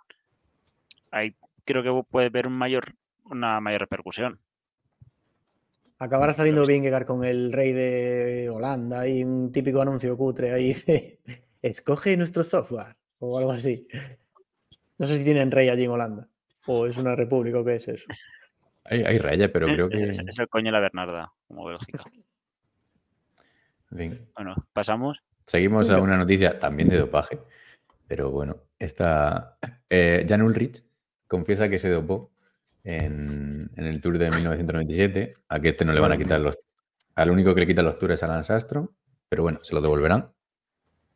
Ahí 1.10 1.34
creo 1.64 1.82
que 1.82 2.04
puede 2.08 2.28
ver 2.30 2.46
un 2.46 2.52
mayor, 2.52 2.94
una 3.24 3.60
mayor 3.60 3.80
repercusión. 3.82 4.38
Acabará 5.98 6.32
saliendo 6.32 6.64
Vingegaard 6.64 7.06
con 7.06 7.24
el 7.24 7.52
rey 7.52 7.72
de 7.72 8.48
Holanda 8.50 9.08
y 9.08 9.24
un 9.24 9.50
típico 9.50 9.82
anuncio 9.82 10.16
cutre 10.16 10.52
ahí. 10.52 10.68
dice, 10.68 11.18
Escoge 11.62 12.16
nuestro 12.16 12.44
software 12.44 12.96
o 13.18 13.36
algo 13.36 13.50
así. 13.50 13.88
No 14.96 15.06
sé 15.06 15.16
si 15.16 15.24
tienen 15.24 15.50
rey 15.50 15.68
allí 15.68 15.84
en 15.84 15.90
Holanda 15.90 16.28
o 16.66 16.86
es 16.86 16.96
una 16.98 17.16
república 17.16 17.58
o 17.58 17.64
qué 17.64 17.74
es 17.76 17.88
eso. 17.88 18.06
Hay, 18.84 19.02
hay 19.02 19.18
reyes, 19.18 19.50
pero 19.50 19.66
creo 19.66 19.88
que. 19.88 20.10
Es, 20.10 20.20
es 20.20 20.38
el 20.38 20.48
coño 20.48 20.66
de 20.66 20.72
la 20.72 20.80
Bernarda, 20.80 21.32
como 21.48 21.64
Bélgica. 21.64 22.04
en 23.90 23.98
fin. 23.98 24.28
Bueno, 24.36 24.54
pasamos. 24.72 25.18
Seguimos 25.48 25.88
a 25.88 25.98
una 26.02 26.18
noticia 26.18 26.58
también 26.58 26.90
de 26.90 26.98
dopaje, 26.98 27.38
pero 28.06 28.30
bueno, 28.30 28.64
esta 28.78 29.56
eh, 29.88 30.26
Jan 30.28 30.42
Ulrich 30.42 30.84
confiesa 31.26 31.70
que 31.70 31.78
se 31.78 31.88
dopó 31.88 32.30
en, 32.84 33.70
en 33.74 33.84
el 33.86 34.00
Tour 34.02 34.18
de 34.18 34.26
1997, 34.26 35.34
a 35.48 35.58
que 35.58 35.70
este 35.70 35.86
no 35.86 35.94
le 35.94 36.00
van 36.00 36.12
a 36.12 36.18
quitar 36.18 36.38
los... 36.40 36.58
Al 37.14 37.30
único 37.30 37.54
que 37.54 37.60
le 37.62 37.66
quitan 37.66 37.86
los 37.86 37.98
tours 37.98 38.14
es 38.14 38.22
a 38.22 38.26
Lance 38.26 38.52
Armstrong, 38.52 38.90
pero 39.28 39.42
bueno, 39.42 39.60
se 39.62 39.74
lo 39.74 39.80
devolverán. 39.80 40.30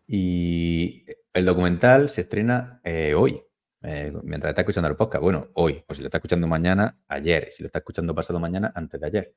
Y 0.07 1.05
el 1.33 1.45
documental 1.45 2.09
se 2.09 2.23
estrena 2.23 2.81
eh, 2.85 3.15
hoy, 3.15 3.41
eh, 3.83 4.13
mientras 4.23 4.51
está 4.51 4.63
escuchando 4.63 4.89
el 4.89 4.97
podcast. 4.97 5.23
Bueno, 5.23 5.49
hoy, 5.55 5.85
o 5.87 5.95
si 5.95 6.01
lo 6.01 6.07
está 6.09 6.19
escuchando 6.19 6.49
mañana, 6.49 6.99
ayer. 7.07 7.49
Si 7.51 7.63
lo 7.63 7.67
está 7.67 7.81
escuchando 7.81 8.15
pasado 8.15 8.41
mañana, 8.41 8.73
antes 8.75 8.99
de 9.01 9.07
ayer. 9.07 9.35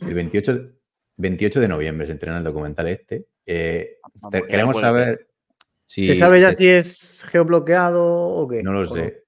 El 0.00 0.14
28, 0.14 0.54
de- 0.54 0.72
28 1.16 1.60
de 1.60 1.68
noviembre 1.68 2.06
se 2.06 2.12
estrena 2.14 2.38
el 2.38 2.44
documental 2.44 2.88
este. 2.88 3.26
Eh, 3.46 3.98
te- 4.30 4.40
ya 4.40 4.46
queremos 4.46 4.80
saber 4.80 5.28
si... 5.84 6.02
¿Se 6.02 6.14
sabe 6.14 6.40
ya 6.40 6.52
si 6.52 6.68
es 6.68 7.24
geobloqueado 7.28 8.04
o 8.04 8.48
qué? 8.48 8.62
No 8.62 8.72
lo 8.72 8.80
¿O 8.80 8.86
sé. 8.86 9.00
Ver, 9.00 9.24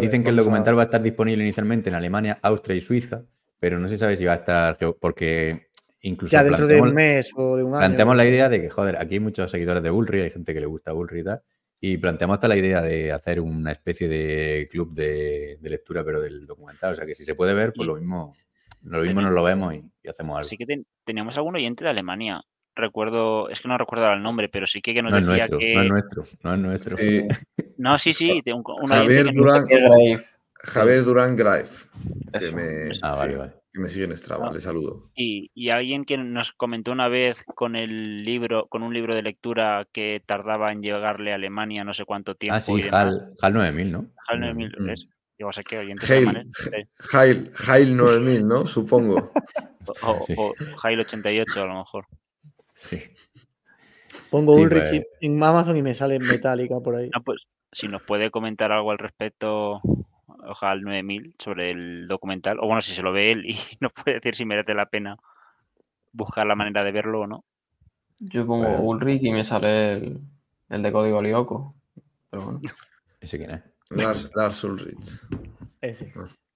Dicen 0.00 0.22
que 0.22 0.30
el 0.30 0.36
documental 0.36 0.76
va 0.76 0.82
a 0.82 0.84
estar 0.84 1.02
disponible 1.02 1.42
inicialmente 1.42 1.88
en 1.88 1.94
Alemania, 1.94 2.38
Austria 2.42 2.76
y 2.76 2.80
Suiza, 2.82 3.22
pero 3.58 3.78
no 3.78 3.88
se 3.88 3.96
sabe 3.96 4.16
si 4.16 4.24
va 4.24 4.32
a 4.32 4.36
estar 4.36 4.76
porque 5.00 5.68
incluso 6.02 6.32
Ya 6.32 6.44
dentro 6.44 6.66
de 6.66 6.80
un 6.80 6.92
mes 6.94 7.32
o 7.34 7.56
de 7.56 7.62
un 7.62 7.72
año. 7.74 7.80
planteamos 7.80 8.16
la 8.16 8.26
idea 8.26 8.48
de 8.50 8.60
que, 8.60 8.68
joder, 8.70 8.96
aquí 8.98 9.14
hay 9.14 9.20
muchos 9.20 9.50
seguidores 9.50 9.82
de 9.82 9.90
Ulri, 9.90 10.20
hay 10.20 10.30
gente 10.30 10.52
que 10.52 10.60
le 10.60 10.66
gusta 10.66 10.92
Ulri 10.92 11.20
y 11.20 11.24
tal, 11.24 11.40
y 11.80 11.96
planteamos 11.96 12.34
hasta 12.34 12.48
la 12.48 12.56
idea 12.56 12.82
de 12.82 13.12
hacer 13.12 13.40
una 13.40 13.72
especie 13.72 14.08
de 14.08 14.68
club 14.70 14.92
de, 14.92 15.56
de 15.60 15.70
lectura, 15.70 16.04
pero 16.04 16.20
del 16.20 16.46
documental. 16.46 16.92
O 16.92 16.96
sea 16.96 17.06
que 17.06 17.14
si 17.14 17.24
se 17.24 17.34
puede 17.34 17.54
ver, 17.54 17.72
pues 17.74 17.86
lo 17.86 17.96
mismo, 17.96 18.34
lo 18.82 19.02
mismo 19.02 19.20
nos 19.20 19.32
lo 19.32 19.42
vemos 19.42 19.74
y, 19.74 19.84
y 20.02 20.08
hacemos 20.08 20.36
algo. 20.36 20.40
Así 20.40 20.56
que 20.56 20.66
ten- 20.66 20.86
teníamos 21.04 21.36
algún 21.36 21.56
oyente 21.56 21.84
de 21.84 21.90
Alemania. 21.90 22.42
Recuerdo, 22.74 23.48
es 23.48 23.60
que 23.60 23.66
no 23.68 23.76
recuerdo 23.76 24.04
ahora 24.04 24.16
el 24.16 24.22
nombre, 24.22 24.48
pero 24.48 24.66
sí 24.66 24.80
que, 24.80 24.94
que 24.94 25.02
nos 25.02 25.10
No 25.10 25.18
es 25.18 25.26
decía 25.26 25.46
nuestro, 25.48 25.58
que. 25.58 25.74
no 25.74 25.82
es 25.82 25.88
nuestro, 25.88 26.26
no 26.44 26.54
es 26.54 26.58
nuestro. 26.60 26.96
Sí, 26.96 27.22
No, 27.76 27.98
sí, 27.98 28.12
sí, 28.12 28.42
un, 28.52 28.62
un 28.66 28.86
Javier 28.88 29.26
que 29.26 29.32
Durán. 29.32 29.66
Javier 30.54 31.04
Durán 31.04 31.36
Graef, 31.36 31.86
que 32.38 32.50
me, 32.52 32.90
Ah, 33.02 33.14
sí, 33.14 33.34
vale, 33.36 33.52
que 33.72 33.80
me 33.80 33.88
sigue 33.88 34.04
en 34.06 34.16
Strava, 34.16 34.48
Ah. 34.48 34.52
le 34.52 34.60
saludo. 34.60 35.10
Y, 35.16 35.50
y 35.54 35.70
alguien 35.70 36.04
que 36.04 36.18
nos 36.18 36.52
comentó 36.52 36.90
una 36.92 37.08
vez 37.08 37.44
con 37.54 37.74
el 37.76 38.24
libro, 38.24 38.66
con 38.68 38.82
un 38.82 38.92
libro 38.94 39.14
de 39.14 39.22
lectura 39.22 39.86
que 39.92 40.22
tardaba 40.24 40.72
en 40.72 40.82
llegarle 40.82 41.32
a 41.32 41.36
Alemania 41.36 41.84
no 41.84 41.94
sé 41.94 42.04
cuánto 42.04 42.34
tiempo. 42.36 42.56
Ah, 42.56 42.60
sí, 42.60 42.72
y. 42.74 42.88
HAL, 42.92 43.32
HAL 43.40 43.52
9000, 43.54 43.92
¿no? 43.92 44.06
Hal 44.28 44.40
9000, 44.40 44.70
Mm. 44.78 44.90
Digo, 45.38 45.52
sea 45.52 45.62
que 45.62 45.78
oyentes 45.78 46.10
Hail, 46.10 46.42
sí. 46.54 46.70
Hail, 47.12 47.48
Hail 47.68 47.96
9000, 47.96 48.46
¿no? 48.48 48.66
Supongo. 48.66 49.30
O, 50.02 50.10
o- 50.10 50.20
Sí. 50.26 50.34
o 50.36 50.52
Hail 50.82 51.00
88 51.00 51.62
a 51.62 51.66
lo 51.66 51.74
mejor. 51.78 52.06
Sí. 52.74 53.02
Pongo 54.30 54.56
Sí, 54.56 54.62
Ulrich 54.62 54.82
pues. 54.90 55.02
en 55.20 55.42
Amazon 55.42 55.76
y 55.76 55.82
me 55.82 55.94
sale 55.94 56.18
Metallica 56.18 56.80
por 56.80 56.96
ahí. 56.96 57.08
No, 57.14 57.22
pues 57.22 57.46
si 57.72 57.88
nos 57.88 58.02
puede 58.02 58.30
comentar 58.30 58.72
algo 58.72 58.90
al 58.90 58.98
respecto, 58.98 59.80
ojalá 60.26 60.80
9000 60.80 61.34
sobre 61.38 61.70
el 61.70 62.06
documental, 62.08 62.58
o 62.60 62.66
bueno, 62.66 62.80
si 62.80 62.92
se 62.92 63.02
lo 63.02 63.12
ve 63.12 63.30
él 63.32 63.46
y 63.46 63.56
nos 63.80 63.92
puede 63.92 64.16
decir 64.16 64.34
si 64.34 64.44
merece 64.44 64.74
la 64.74 64.86
pena 64.86 65.16
buscar 66.12 66.46
la 66.46 66.56
manera 66.56 66.82
de 66.84 66.92
verlo 66.92 67.20
o 67.20 67.26
no. 67.26 67.44
Yo 68.18 68.44
pongo 68.44 68.64
Bueno. 68.68 68.80
Ulrich 68.82 69.22
y 69.22 69.30
me 69.30 69.44
sale 69.44 69.92
el, 69.92 70.20
el 70.70 70.82
de 70.82 70.92
código 70.92 71.22
Lyoko. 71.22 71.74
Pero 72.30 72.42
bueno. 72.44 72.60
¿Ese 73.20 73.38
quién 73.38 73.50
es? 73.52 73.62
Lars, 73.90 74.30
Lars 74.34 74.64
Ulrich. 74.64 75.22
Ese. 75.80 76.12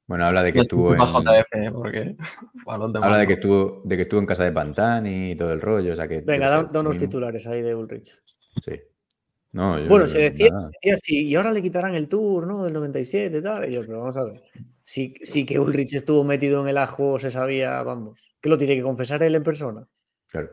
Bueno, 0.06 0.26
habla 0.26 0.42
de 0.42 0.52
que 0.52 0.58
Yo 0.58 0.62
estuvo 0.62 0.94
en... 0.94 1.00
JF, 1.00 1.72
porque 1.72 1.98
demás 2.66 2.94
Habla 3.02 3.18
de 3.18 3.26
que 3.26 3.34
no. 3.34 3.40
estuvo, 3.40 3.82
de 3.84 3.96
que 3.96 4.02
estuvo 4.02 4.20
en 4.20 4.26
casa 4.26 4.44
de 4.44 4.52
Pantani 4.52 5.30
y 5.30 5.36
todo 5.36 5.52
el 5.52 5.60
rollo. 5.60 5.92
O 5.92 5.96
sea 5.96 6.08
que, 6.08 6.20
Venga, 6.20 6.50
da, 6.50 6.64
da 6.64 6.80
unos 6.80 6.98
titulares 6.98 7.46
ahí 7.46 7.62
de 7.62 7.74
Ulrich. 7.74 8.20
Sí. 8.64 8.80
No, 9.52 9.78
yo 9.78 9.86
Bueno, 9.88 10.04
no- 10.04 10.10
se 10.10 10.30
decía 10.30 10.96
sí, 11.02 11.28
y 11.28 11.34
ahora 11.34 11.52
le 11.52 11.62
quitarán 11.62 11.94
el 11.94 12.08
tour, 12.08 12.46
¿no? 12.46 12.64
Del 12.64 12.72
97 12.72 13.38
y 13.38 13.42
tal. 13.42 13.68
Y 13.70 13.74
yo, 13.74 13.80
pero 13.86 14.00
vamos 14.00 14.16
a 14.16 14.24
ver. 14.24 14.42
Sí, 14.82 15.14
sí 15.22 15.46
que 15.46 15.58
Ulrich 15.60 15.94
estuvo 15.94 16.24
metido 16.24 16.62
en 16.62 16.68
el 16.68 16.78
ajo, 16.78 17.18
se 17.18 17.30
sabía, 17.30 17.82
vamos. 17.82 18.34
Que 18.40 18.48
lo 18.48 18.58
tiene 18.58 18.74
que 18.74 18.82
confesar 18.82 19.22
él 19.22 19.34
en 19.34 19.44
persona. 19.44 19.86
Claro. 20.28 20.50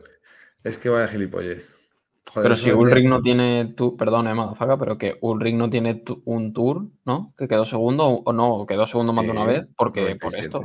Es 0.62 0.78
que 0.78 0.88
vaya 0.90 1.08
gilipollez. 1.08 1.74
Joder, 2.32 2.42
Pero 2.44 2.56
si 2.56 2.70
Ulrich 2.70 3.06
no 3.08 3.20
tiene 3.22 3.72
tu, 3.76 3.96
perdón, 3.96 4.28
eh, 4.28 4.34
motherfucker, 4.34 4.78
pero 4.78 4.96
que 4.98 5.18
Ulrich 5.20 5.54
no 5.56 5.68
tiene 5.68 5.96
tu- 5.96 6.22
un 6.24 6.52
tour, 6.52 6.86
¿no? 7.04 7.34
Que 7.36 7.48
quedó 7.48 7.66
segundo 7.66 8.06
o 8.06 8.32
no, 8.32 8.66
quedó 8.66 8.86
segundo 8.86 9.12
más 9.12 9.24
de 9.26 9.32
una 9.32 9.44
vez, 9.44 9.66
porque 9.76 10.02
por 10.20 10.30
97. 10.32 10.44
esto. 10.46 10.62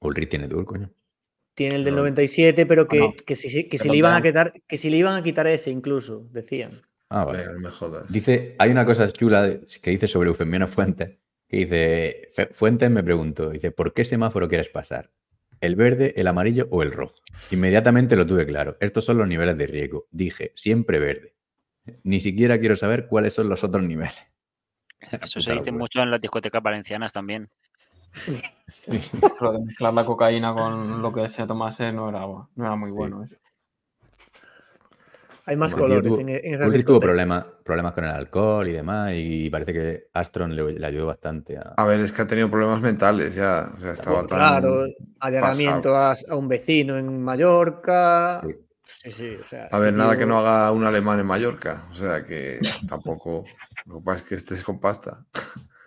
Ulrich 0.00 0.28
tiene 0.30 0.46
tour, 0.48 0.64
coño. 0.64 0.90
Tiene 1.54 1.74
el 1.74 1.84
del 1.84 1.94
No. 1.96 2.02
97, 2.02 2.66
pero 2.66 2.86
que, 2.86 2.98
no. 3.00 3.14
que 3.26 3.34
si, 3.34 3.68
que 3.68 3.78
si 3.78 3.88
le 3.90 3.96
iban 3.96 4.14
a 4.14 4.22
quitar, 4.22 4.52
que 4.68 4.76
si 4.78 4.90
le 4.90 4.96
iban 4.98 5.16
a 5.16 5.22
quitar 5.24 5.48
ese 5.48 5.72
incluso, 5.72 6.24
decían. 6.30 6.82
Ah, 7.10 7.24
vale. 7.24 7.42
Me 7.60 7.70
jodas. 7.70 8.12
Dice, 8.12 8.54
hay 8.58 8.70
una 8.70 8.86
cosa 8.86 9.10
chula 9.10 9.50
que 9.82 9.90
dice 9.90 10.06
sobre 10.06 10.28
Eufemiano 10.28 10.68
Fuentes, 10.68 11.18
que 11.48 11.56
dice, 11.56 12.48
Fuentes 12.52 12.90
me 12.90 13.02
preguntó, 13.02 13.50
dice, 13.50 13.72
¿por 13.72 13.92
qué 13.92 14.04
semáforo 14.04 14.46
quieres 14.46 14.68
pasar? 14.68 15.10
El 15.60 15.76
verde, 15.76 16.14
el 16.16 16.26
amarillo 16.26 16.68
o 16.70 16.82
el 16.82 16.92
rojo. 16.92 17.14
Inmediatamente 17.50 18.16
lo 18.16 18.26
tuve 18.26 18.46
claro. 18.46 18.76
Estos 18.80 19.04
son 19.04 19.18
los 19.18 19.26
niveles 19.28 19.56
de 19.58 19.66
riesgo. 19.66 20.06
Dije, 20.10 20.52
siempre 20.54 20.98
verde. 20.98 21.34
Ni 22.02 22.20
siquiera 22.20 22.58
quiero 22.58 22.76
saber 22.76 23.06
cuáles 23.06 23.32
son 23.34 23.48
los 23.48 23.64
otros 23.64 23.82
niveles. 23.84 24.22
Eso 25.22 25.40
se 25.40 25.54
dice 25.54 25.72
mucho 25.72 26.02
en 26.02 26.10
las 26.10 26.20
discotecas 26.20 26.62
valencianas 26.62 27.12
también. 27.12 27.48
Sí. 28.70 29.00
Lo 29.40 29.52
de 29.52 29.60
mezclar 29.60 29.94
la 29.94 30.04
cocaína 30.04 30.54
con 30.54 31.00
lo 31.00 31.10
que 31.12 31.30
se 31.30 31.46
tomase 31.46 31.90
no 31.90 32.10
era, 32.10 32.20
no 32.20 32.48
era 32.56 32.76
muy 32.76 32.90
Sí. 32.90 32.94
bueno. 32.94 33.24
eso. 33.24 33.34
Hay 35.48 35.56
más 35.56 35.74
colores 35.74 36.12
tuvo- 36.12 36.20
en, 36.20 36.28
en 36.28 36.54
esas 36.54 36.84
tuvo 36.84 37.00
problemas, 37.00 37.46
problemas 37.64 37.94
con 37.94 38.04
el 38.04 38.10
alcohol 38.10 38.68
y 38.68 38.72
demás, 38.72 39.12
y 39.16 39.48
parece 39.48 39.72
que 39.72 40.08
Astron 40.12 40.54
le, 40.54 40.72
le 40.74 40.86
ayudó 40.86 41.06
bastante 41.06 41.56
a. 41.56 41.72
A 41.76 41.84
ver, 41.86 42.00
es 42.00 42.12
que 42.12 42.20
ha 42.22 42.26
tenido 42.26 42.50
problemas 42.50 42.80
mentales 42.82 43.34
ya. 43.34 43.70
O 43.76 43.80
sea, 43.80 43.92
estaba 43.92 44.26
tan. 44.26 44.38
Claro, 44.38 44.84
allanamiento 45.20 45.96
a, 45.96 46.12
a 46.28 46.34
un 46.36 46.48
vecino 46.48 46.98
en 46.98 47.22
Mallorca. 47.22 48.42
Sí. 48.46 48.54
Sí, 48.84 49.10
sí, 49.10 49.36
o 49.42 49.46
sea. 49.46 49.68
A 49.70 49.78
ver, 49.78 49.92
nada 49.94 50.10
tío- 50.12 50.20
que 50.20 50.26
no 50.26 50.38
haga 50.38 50.70
un 50.72 50.84
alemán 50.84 51.18
en 51.20 51.26
Mallorca. 51.26 51.86
O 51.90 51.94
sea, 51.94 52.24
que 52.24 52.58
tampoco. 52.86 53.44
Lo 53.86 53.98
que 53.98 54.04
pasa 54.04 54.16
es 54.18 54.28
que 54.28 54.34
estés 54.34 54.62
con 54.64 54.80
pasta. 54.80 55.18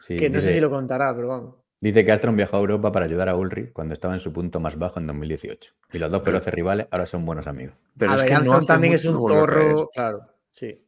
Sí, 0.01 0.17
Que 0.17 0.29
no 0.29 0.41
sé 0.41 0.53
si 0.55 0.59
lo 0.59 0.69
contará, 0.71 1.15
pero 1.15 1.27
vamos. 1.27 1.55
Dice 1.81 2.05
que 2.05 2.11
Astron 2.13 2.37
viajó 2.37 2.55
a 2.57 2.59
Europa 2.61 2.91
para 2.91 3.05
ayudar 3.05 3.27
a 3.27 3.35
Ulrich 3.35 3.73
cuando 3.73 3.93
estaba 3.93 4.13
en 4.13 4.19
su 4.21 4.31
punto 4.31 4.59
más 4.59 4.77
bajo 4.77 4.99
en 4.99 5.07
2018. 5.07 5.73
Y 5.93 5.99
los 5.99 6.11
dos 6.11 6.23
feroces 6.23 6.53
rivales 6.53 6.87
ahora 6.91 7.05
son 7.05 7.25
buenos 7.25 7.47
amigos. 7.47 7.75
Pero 7.97 8.11
a 8.11 8.15
es 8.15 8.21
ver, 8.21 8.27
que 8.29 8.33
no 8.33 8.37
Armstrong 8.39 8.67
también 8.67 8.93
es 8.93 9.05
un 9.05 9.17
zorro. 9.17 9.89
Claro, 9.93 10.21
sí. 10.51 10.81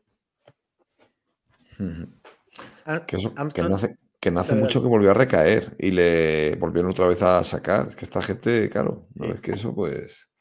Ar- 2.86 3.06
Que, 3.06 3.18
eso- 3.18 3.34
que 3.34 3.41
Armstrong- 3.41 3.70
no 3.70 3.76
hace, 3.76 3.98
que 4.20 4.32
no 4.32 4.39
hace 4.39 4.56
mucho 4.56 4.82
que 4.82 4.88
volvió 4.88 5.12
a 5.12 5.16
recaer 5.16 5.76
y 5.80 5.91
le 5.91 6.56
volvieron 6.58 6.91
otra 6.91 7.08
vez 7.08 7.22
a 7.22 7.44
sacar. 7.44 7.88
Es 7.88 7.96
que 7.96 8.06
esta 8.06 8.22
gente, 8.22 8.70
claro, 8.70 9.08
no 9.16 9.26
Sí. 9.26 9.32
es 9.34 9.41
que 9.41 9.52
eso, 9.54 9.74
pues. 9.76 10.32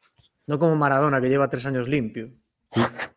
No 0.47 0.59
como 0.59 0.77
Maradona, 0.77 1.21
que 1.21 1.29
lleva 1.29 1.49
tres 1.49 1.67
años 1.67 1.89
limpio. 1.89 2.33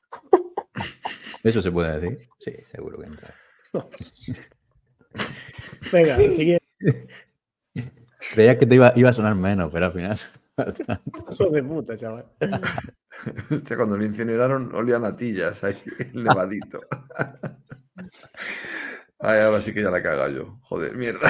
¿Eso 1.43 1.61
se 1.61 1.71
puede 1.71 1.99
decir? 1.99 2.17
Sí, 2.39 2.55
seguro 2.71 2.97
que 2.99 3.05
entra. 3.07 3.33
Venga, 5.91 6.17
siguiente. 6.31 6.65
Creía 8.33 8.57
que 8.57 8.65
te 8.65 8.75
iba, 8.75 8.91
iba 8.95 9.09
a 9.09 9.13
sonar 9.13 9.35
menos, 9.35 9.71
pero 9.71 9.85
al 9.87 9.93
final. 9.93 10.19
Hijos 11.31 11.51
de 11.51 11.63
puta, 11.63 11.95
chaval. 11.97 12.25
Hostia, 13.51 13.75
cuando 13.77 13.97
lo 13.97 14.05
incineraron, 14.05 14.73
olían 14.75 15.03
a 15.05 15.09
natillas 15.09 15.63
ahí, 15.63 15.77
el 16.13 16.23
nevadito. 16.23 16.81
Ay, 19.19 19.39
ahora 19.41 19.61
sí 19.61 19.73
que 19.73 19.81
ya 19.81 19.91
la 19.91 20.03
caga 20.03 20.29
yo. 20.29 20.59
Joder, 20.63 20.95
mierda. 20.95 21.29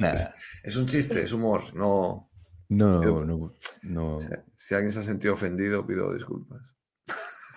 Nada, 0.00 0.32
Es 0.62 0.76
un 0.76 0.86
chiste, 0.86 1.22
es 1.22 1.32
humor. 1.32 1.62
No. 1.74 2.30
no, 2.68 3.02
Yo- 3.02 3.24
no, 3.24 3.54
no. 3.84 4.18
Si, 4.18 4.28
si 4.56 4.74
alguien 4.74 4.90
se 4.90 4.98
ha 5.00 5.02
sentido 5.02 5.34
ofendido, 5.34 5.86
pido 5.86 6.12
disculpas. 6.12 6.76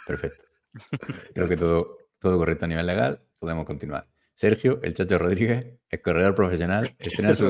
Perfecto. 0.07 0.43
Creo 1.33 1.47
que 1.47 1.57
todo, 1.57 1.97
todo 2.19 2.37
correcto 2.37 2.65
a 2.65 2.67
nivel 2.67 2.85
legal. 2.85 3.21
Podemos 3.39 3.65
continuar. 3.65 4.07
Sergio, 4.35 4.79
el 4.83 4.93
Chacho 4.93 5.19
Rodríguez, 5.19 5.79
el 5.89 6.01
corredor 6.01 6.35
profesional, 6.35 6.89
estrena 6.99 7.35
su, 7.35 7.45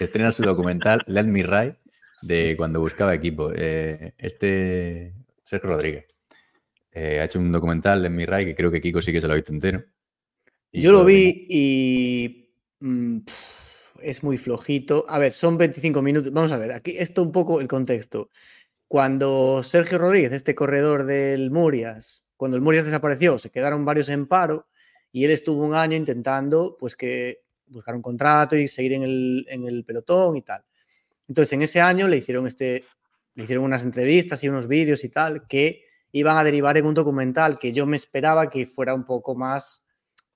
estrena 0.00 0.30
documental 0.30 1.02
Let 1.06 1.24
Me 1.24 1.42
Ride 1.42 1.78
de 2.22 2.56
cuando 2.56 2.80
buscaba 2.80 3.14
equipo. 3.14 3.52
Eh, 3.54 4.14
este 4.18 5.14
Sergio 5.44 5.70
Rodríguez 5.70 6.06
eh, 6.92 7.20
ha 7.20 7.24
hecho 7.24 7.38
un 7.38 7.52
documental 7.52 8.02
Let 8.02 8.10
Me 8.10 8.26
Ride 8.26 8.46
que 8.46 8.54
creo 8.54 8.70
que 8.70 8.80
Kiko 8.80 9.02
sí 9.02 9.12
que 9.12 9.20
se 9.20 9.26
lo 9.26 9.34
ha 9.34 9.36
visto 9.36 9.52
entero. 9.52 9.84
Y 10.72 10.80
Yo 10.80 10.92
lo 10.92 11.04
vi 11.04 11.46
y. 11.48 12.50
mm, 12.80 13.18
es 14.02 14.22
muy 14.22 14.36
flojito. 14.36 15.04
A 15.08 15.18
ver, 15.18 15.32
son 15.32 15.56
25 15.56 16.02
minutos. 16.02 16.32
Vamos 16.32 16.52
a 16.52 16.58
ver, 16.58 16.72
aquí 16.72 16.96
esto 16.98 17.22
un 17.22 17.32
poco 17.32 17.60
el 17.60 17.68
contexto. 17.68 18.30
Cuando 18.88 19.62
Sergio 19.62 19.98
Rodríguez, 19.98 20.32
este 20.32 20.54
corredor 20.54 21.04
del 21.04 21.50
Murias, 21.50 22.28
cuando 22.36 22.56
el 22.56 22.62
Murias 22.62 22.84
desapareció, 22.84 23.38
se 23.38 23.50
quedaron 23.50 23.84
varios 23.84 24.08
en 24.08 24.26
paro 24.26 24.68
y 25.14 25.24
él 25.24 25.30
estuvo 25.30 25.64
un 25.64 25.76
año 25.76 25.96
intentando 25.96 26.76
pues 26.76 26.96
que 26.96 27.44
buscar 27.68 27.94
un 27.94 28.02
contrato 28.02 28.56
y 28.56 28.66
seguir 28.66 28.94
en 28.94 29.04
el, 29.04 29.46
en 29.48 29.64
el 29.64 29.84
pelotón 29.84 30.36
y 30.36 30.42
tal. 30.42 30.64
Entonces, 31.28 31.52
en 31.52 31.62
ese 31.62 31.80
año 31.80 32.08
le 32.08 32.16
hicieron 32.16 32.48
este, 32.48 32.84
le 33.36 33.44
hicieron 33.44 33.64
unas 33.64 33.84
entrevistas 33.84 34.42
y 34.42 34.48
unos 34.48 34.66
vídeos 34.66 35.04
y 35.04 35.10
tal 35.10 35.46
que 35.46 35.84
iban 36.10 36.36
a 36.36 36.42
derivar 36.42 36.76
en 36.78 36.86
un 36.86 36.94
documental 36.94 37.60
que 37.60 37.72
yo 37.72 37.86
me 37.86 37.96
esperaba 37.96 38.50
que 38.50 38.66
fuera 38.66 38.92
un 38.92 39.06
poco 39.06 39.36
más 39.36 39.86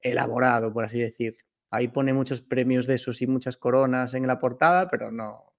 elaborado, 0.01 0.73
por 0.73 0.85
así 0.85 1.01
decir. 1.01 1.37
Ahí 1.71 1.89
pone 1.89 2.13
muchos 2.13 2.41
premios 2.41 2.87
de 2.87 2.95
esos 2.95 3.21
y 3.21 3.27
muchas 3.27 3.57
coronas 3.57 4.15
en 4.15 4.29
la 4.29 4.39
portada, 4.39 4.89
pero 4.89 5.11
no. 5.11 5.55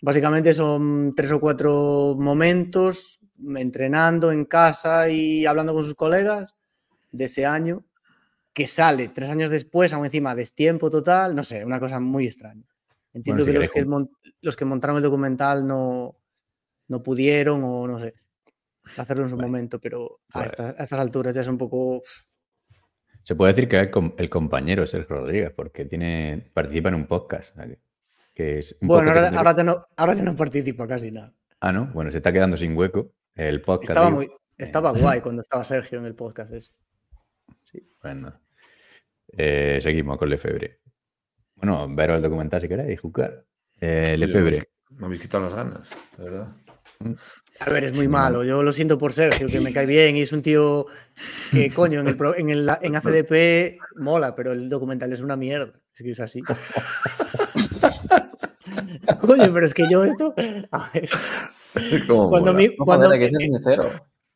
Básicamente 0.00 0.54
son 0.54 1.12
tres 1.14 1.32
o 1.32 1.38
cuatro 1.38 2.16
momentos 2.18 3.20
entrenando 3.56 4.32
en 4.32 4.46
casa 4.46 5.10
y 5.10 5.44
hablando 5.44 5.74
con 5.74 5.84
sus 5.84 5.94
colegas 5.94 6.54
de 7.10 7.26
ese 7.26 7.44
año, 7.44 7.84
que 8.52 8.66
sale 8.66 9.08
tres 9.08 9.28
años 9.30 9.50
después, 9.50 9.92
aún 9.92 10.04
encima 10.04 10.34
destiempo 10.34 10.90
total, 10.90 11.34
no 11.34 11.42
sé, 11.42 11.64
una 11.64 11.80
cosa 11.80 12.00
muy 12.00 12.26
extraña. 12.26 12.64
Entiendo 13.14 13.44
si 13.44 13.50
que, 13.52 13.58
los 13.58 13.68
que 13.68 13.86
los 14.40 14.56
que 14.56 14.64
montaron 14.64 14.96
el 14.96 15.02
documental 15.02 15.66
no, 15.66 16.16
no 16.88 17.02
pudieron 17.02 17.62
o 17.64 17.86
no 17.86 17.98
sé, 17.98 18.14
hacerlo 18.96 19.24
en 19.24 19.28
su 19.28 19.36
Bueno, 19.36 19.48
momento, 19.48 19.78
pero 19.80 20.20
a, 20.30 20.40
pues- 20.40 20.46
estas, 20.52 20.78
a 20.78 20.82
estas 20.82 20.98
alturas 20.98 21.34
ya 21.34 21.42
es 21.42 21.48
un 21.48 21.58
poco... 21.58 22.00
Se 23.22 23.36
puede 23.36 23.52
decir 23.52 23.68
que 23.68 23.90
el 24.18 24.30
compañero 24.30 24.84
Sergio 24.84 25.16
Rodríguez, 25.20 25.52
porque 25.54 25.84
tiene, 25.84 26.50
participa 26.52 26.88
en 26.88 26.96
un 26.96 27.06
podcast. 27.06 27.54
sea 27.54 27.66
que- 28.34 28.58
es 28.58 28.76
un 28.80 28.88
Bueno, 28.88 29.12
que 29.12 29.18
ahora, 29.20 29.38
ahora 29.38 29.54
ya 29.54 29.62
no, 29.62 29.82
ahora 29.96 30.14
ya 30.14 30.22
no 30.24 30.34
participa 30.34 30.86
casi 30.88 31.12
nada. 31.12 31.32
Ah, 31.60 31.70
¿no? 31.70 31.86
Bueno, 31.92 32.10
se 32.10 32.16
está 32.16 32.32
quedando 32.32 32.56
sin 32.56 32.76
hueco. 32.76 33.12
El 33.34 33.62
podcast. 33.62 33.90
Estaba, 33.90 34.10
muy, 34.10 34.28
estaba 34.58 34.92
guay 34.92 35.20
cuando 35.20 35.42
estaba 35.42 35.62
Sergio 35.64 35.98
en 35.98 36.06
el 36.06 36.14
podcast. 36.16 36.52
ese. 36.52 36.72
Bueno. 38.02 38.40
Eh, 39.36 39.78
seguimos 39.82 40.18
con 40.18 40.28
Lefebvre. 40.28 40.80
Bueno, 41.56 41.86
veros 41.94 42.16
el 42.16 42.22
documental 42.22 42.60
si 42.60 42.68
queréis, 42.68 43.00
jugar. 43.00 43.44
Eh, 43.80 44.16
Lefebvre. 44.18 44.68
Me 44.90 45.06
habéis 45.06 45.20
quitado 45.20 45.44
las 45.44 45.54
ganas, 45.54 45.96
de 46.18 46.24
verdad. 46.24 46.56
A 47.60 47.70
ver, 47.70 47.84
es 47.84 47.92
muy 47.94 48.06
No. 48.06 48.12
malo. 48.12 48.44
Yo 48.44 48.62
lo 48.62 48.70
siento 48.72 48.98
por 48.98 49.12
Sergio, 49.12 49.48
que 49.48 49.60
me 49.60 49.72
cae 49.72 49.86
bien 49.86 50.16
y 50.16 50.20
es 50.22 50.32
un 50.32 50.42
tío 50.42 50.86
que, 51.50 51.70
coño, 51.70 52.00
en, 52.00 52.08
el, 52.08 52.16
pro- 52.16 52.36
en, 52.36 52.50
el- 52.50 52.68
en 52.80 52.96
ACDP 52.96 53.78
mola, 53.96 54.34
pero 54.34 54.52
el 54.52 54.68
documental 54.68 55.12
es 55.12 55.20
una 55.20 55.36
mierda. 55.36 55.72
Es 55.94 56.02
que 56.02 56.10
es 56.12 56.20
así. 56.20 56.42
coño, 59.20 59.52
pero 59.52 59.66
es 59.66 59.74
que 59.74 59.88
yo 59.90 60.04
esto. 60.04 60.34
A 60.70 60.90
ver, 60.92 61.08
¿Cómo 62.06 62.28
cuando 62.28 62.52
mola? 62.52 62.58
mi, 62.68 62.68
No, 62.76 62.84
cuando, 62.84 63.06
joder, 63.06 63.20
que 63.30 63.36
sincero. 63.44 63.84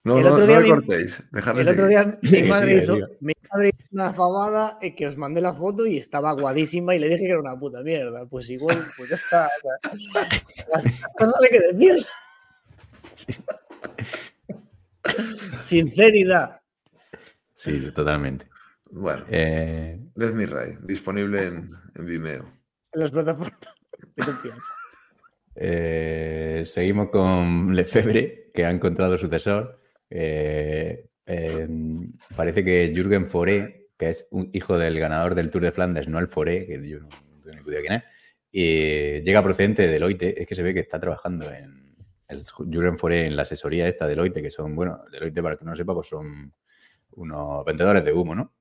No, 0.05 0.19
el 0.19 0.25
no, 0.25 0.33
otro 0.35 0.41
no 0.41 0.47
día 0.47 0.59
le 0.61 0.65
vi- 0.65 0.71
cortéis. 0.71 1.23
Dejadle 1.33 1.63
El 1.63 1.69
otro 1.69 1.87
día 1.89 2.19
mi 2.23 2.43
madre, 2.45 2.77
hizo, 2.79 2.97
mi 3.21 3.33
hizo 3.65 3.89
una 3.93 4.13
fabada 4.13 4.79
eh, 4.83 4.95
que 4.95 5.07
os 5.07 5.17
mandé 5.17 5.41
la 5.41 5.55
foto 5.55 5.87
y 5.87 5.97
estaba 5.99 6.33
guadísima 6.33 6.95
y 6.95 6.99
le 6.99 7.09
dije 7.09 7.25
que 7.25 7.31
era 7.31 7.41
una 7.41 7.59
puta 7.59 7.83
mierda. 7.83 8.27
Pues 8.27 8.51
igual, 8.51 8.77
pues 8.97 9.09
ya 9.11 9.17
está. 9.17 9.47
o 9.47 9.97
sea, 9.97 10.29
las, 10.73 10.85
las 10.85 11.15
cosas 11.15 11.35
hay 11.43 11.51
que 11.51 11.73
decir. 11.73 12.07
Sinceridad. 15.57 16.61
Sí, 17.57 17.91
totalmente. 17.93 18.49
Bueno, 18.91 19.25
Eh, 19.29 19.99
Let 20.15 20.33
Me 20.33 20.47
Ride, 20.47 20.79
disponible 20.83 21.43
en, 21.43 21.69
en 21.95 22.07
Vimeo. 22.07 22.53
En 22.93 23.01
las 23.03 23.11
plataformas 23.11 23.59
eh, 25.57 26.63
seguimos 26.67 27.11
con 27.11 27.75
Lefebvre, 27.75 28.51
que 28.55 28.65
ha 28.65 28.71
encontrado 28.71 29.19
sucesor. 29.19 29.81
Eh, 30.11 31.09
eh, 31.27 31.69
parece 32.35 32.65
que 32.65 32.93
Jürgen 32.95 33.27
Foré, 33.27 33.89
que 33.99 34.11
es 34.11 34.27
un 34.31 34.51
hijo 34.53 34.79
del 34.79 34.99
ganador 34.99 35.35
del 35.35 35.51
Tour 35.51 35.63
de 35.63 35.73
Flandes, 35.73 36.09
no 36.09 36.19
el 36.19 36.29
Foré, 36.29 36.67
que 36.67 36.89
yo 36.89 37.01
no 37.01 37.09
tengo 37.45 37.59
ni 37.65 37.71
idea 37.71 37.81
quién 37.81 37.93
es, 37.95 38.03
y 38.53 39.23
llega 39.23 39.43
procedente 39.43 39.83
de 39.83 39.89
Deloitte. 39.89 40.35
Es 40.41 40.47
que 40.47 40.55
se 40.55 40.63
ve 40.63 40.73
que 40.75 40.81
está 40.81 40.99
trabajando 41.01 41.51
en 41.53 41.97
el 42.29 42.43
Jürgen 42.71 42.99
Foré 42.99 43.27
en 43.27 43.37
la 43.37 43.43
asesoría 43.43 43.87
esta 43.87 44.05
de 44.07 44.11
Deloitte, 44.11 44.43
que 44.43 44.51
son, 44.51 44.75
bueno, 44.75 45.01
Deloitte, 45.13 45.43
para 45.43 45.53
el 45.55 45.59
que 45.59 45.65
no 45.65 45.73
lo 45.73 45.77
sepa, 45.77 45.95
pues 45.95 46.09
son 46.09 46.53
unos 47.13 47.65
vendedores 47.65 48.05
de 48.05 48.13
humo, 48.13 48.35
¿no? 48.35 48.53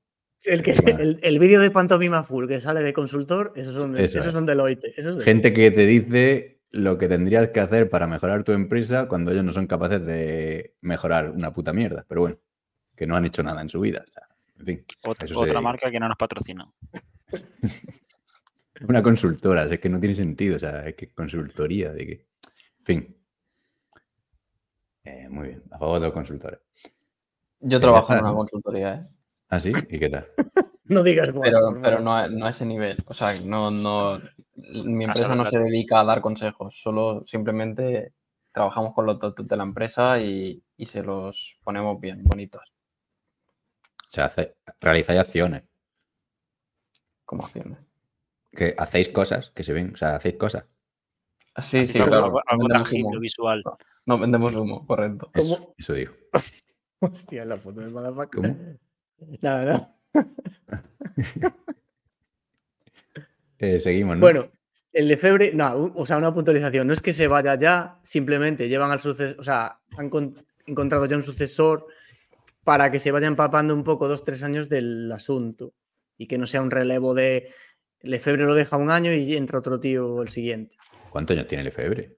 El, 0.45 0.61
que- 0.61 0.71
el, 0.71 1.19
el 1.23 1.39
vídeo 1.39 1.59
de 1.59 1.71
Pantomima 1.71 2.23
Full 2.23 2.47
que 2.47 2.59
sale 2.59 2.81
de 2.81 2.93
consultor, 2.93 3.53
esos 3.55 3.81
son, 3.81 3.95
Eso 3.97 4.17
esos 4.19 4.27
es. 4.27 4.31
son 4.33 4.45
Deloitte. 4.45 4.93
Esos 4.97 5.23
Gente 5.23 5.53
que 5.53 5.71
te 5.71 5.85
dice 5.85 6.61
lo 6.71 6.97
que 6.97 7.07
tendrías 7.07 7.49
que 7.49 7.61
hacer 7.61 7.89
para 7.89 8.05
mejorar 8.05 8.43
tu 8.43 8.51
empresa 8.51 9.07
cuando 9.07 9.31
ellos 9.31 9.43
no 9.45 9.51
son 9.53 9.65
capaces 9.65 10.05
de 10.05 10.75
mejorar 10.81 11.31
una 11.31 11.53
puta 11.53 11.71
mierda. 11.73 12.05
Pero 12.07 12.21
bueno, 12.21 12.37
que 12.95 13.05
no 13.07 13.15
han 13.15 13.25
hecho 13.25 13.43
nada 13.43 13.61
en 13.61 13.69
su 13.69 13.79
vida. 13.79 14.03
o 14.07 14.11
sea, 14.11 14.23
en 14.59 14.65
fin, 14.65 14.85
Ot- 15.03 15.23
eso 15.23 15.39
otra 15.39 15.61
marca 15.61 15.91
que 15.91 15.99
no 15.99 16.07
nos 16.07 16.17
patrocina. 16.17 16.67
una 18.87 19.01
consultora, 19.03 19.63
es 19.63 19.79
que 19.79 19.89
no 19.89 19.99
tiene 19.99 20.15
sentido. 20.15 20.55
O 20.55 20.59
sea, 20.59 20.87
es 20.87 20.95
que 20.95 21.11
consultoría, 21.11 21.91
de 21.91 22.05
que. 22.05 22.13
En 22.79 22.85
fin. 22.85 23.17
Eh, 25.03 25.27
muy 25.29 25.49
bien, 25.49 25.63
a 25.71 25.77
favor 25.77 25.99
de 25.99 26.07
los 26.07 26.13
consultores. 26.13 26.59
Yo 27.59 27.77
Eh, 27.77 27.81
trabajo 27.81 28.13
en 28.13 28.19
una 28.19 28.33
consultoría, 28.33 28.95
¿eh? 28.95 29.07
¿Ah, 29.49 29.59
sí? 29.59 29.71
¿Y 29.89 29.99
qué 29.99 30.09
tal? 30.09 30.27
No 30.87 31.01
digas 31.01 31.31
cuál, 31.31 31.49
Pero, 31.49 31.81
pero 31.81 31.99
no, 31.99 32.13
a, 32.15 32.27
no 32.27 32.45
a 32.45 32.51
ese 32.51 32.63
nivel. 32.63 32.97
O 33.07 33.15
sea, 33.15 33.33
no, 33.41 33.71
no. 33.71 34.19
Mi 34.55 35.05
empresa 35.05 35.33
no 35.33 35.47
se 35.47 35.57
dedica 35.57 35.99
a 35.99 36.03
dar 36.05 36.21
consejos, 36.21 36.79
solo 36.79 37.23
simplemente 37.25 38.13
trabajamos 38.53 38.93
con 38.93 39.07
los 39.07 39.19
datos 39.19 39.47
de 39.47 39.57
la 39.57 39.63
empresa 39.63 40.19
y, 40.21 40.61
y 40.77 40.85
se 40.85 41.01
los 41.01 41.57
ponemos 41.63 41.99
bien, 41.99 42.23
bonitos, 42.23 42.61
sea, 44.15 44.25
hace- 44.25 44.55
realizáis 44.79 45.19
acciones. 45.19 45.63
como 47.25 47.43
acciones. 47.45 47.79
Que 48.51 48.73
hacéis 48.77 49.09
cosas 49.09 49.49
que 49.51 49.63
se 49.63 49.73
ven. 49.73 49.93
O 49.93 49.97
sea, 49.97 50.15
hacéis 50.15 50.35
cosas. 50.35 50.65
Ah, 51.55 51.61
Sí, 51.61 51.79
Así 51.79 51.93
sí, 51.93 51.99
claro. 51.99 52.25
algo, 52.47 53.19
visual. 53.19 53.63
No 54.05 54.19
vendemos 54.19 54.53
humo, 54.55 54.85
correcto. 54.85 55.31
Eso, 55.33 55.57
¿Cómo? 55.57 55.73
eso 55.77 55.93
digo. 55.93 56.13
Hostia, 56.99 57.43
la 57.45 57.57
foto 57.57 57.81
del 57.81 57.91
motherfucker. 57.91 58.41
¿Cómo? 58.41 58.77
Nada, 59.41 59.65
nada. 60.13 61.05
Eh, 63.57 63.79
seguimos, 63.79 64.17
¿no? 64.17 64.21
Bueno, 64.21 64.51
el 64.93 65.07
de 65.07 65.17
Febre, 65.17 65.51
no, 65.53 65.91
o 65.95 66.05
sea, 66.05 66.17
una 66.17 66.33
puntualización. 66.33 66.87
No 66.87 66.93
es 66.93 67.01
que 67.01 67.13
se 67.13 67.27
vaya 67.27 67.55
ya, 67.57 67.99
simplemente 68.03 68.67
llevan 68.69 68.91
al 68.91 68.99
sucesor, 68.99 69.39
o 69.39 69.43
sea, 69.43 69.79
han 69.97 70.09
con- 70.09 70.35
encontrado 70.65 71.05
ya 71.05 71.15
un 71.15 71.23
sucesor 71.23 71.87
para 72.65 72.91
que 72.91 72.99
se 72.99 73.11
vaya 73.11 73.27
empapando 73.27 73.73
un 73.73 73.85
poco 73.85 74.09
dos, 74.09 74.25
tres 74.25 74.43
años 74.43 74.67
del 74.67 75.09
asunto 75.13 75.73
y 76.17 76.27
que 76.27 76.37
no 76.37 76.45
sea 76.47 76.61
un 76.61 76.71
relevo 76.71 77.13
de 77.15 77.47
Lefebvre 78.01 78.43
lo 78.45 78.53
deja 78.55 78.75
un 78.75 78.91
año 78.91 79.13
y 79.13 79.35
entra 79.37 79.59
otro 79.59 79.79
tío 79.79 80.21
el 80.21 80.27
siguiente. 80.29 80.75
¿Cuántos 81.09 81.37
años 81.37 81.47
tiene 81.47 81.63
Lefebvre? 81.63 82.17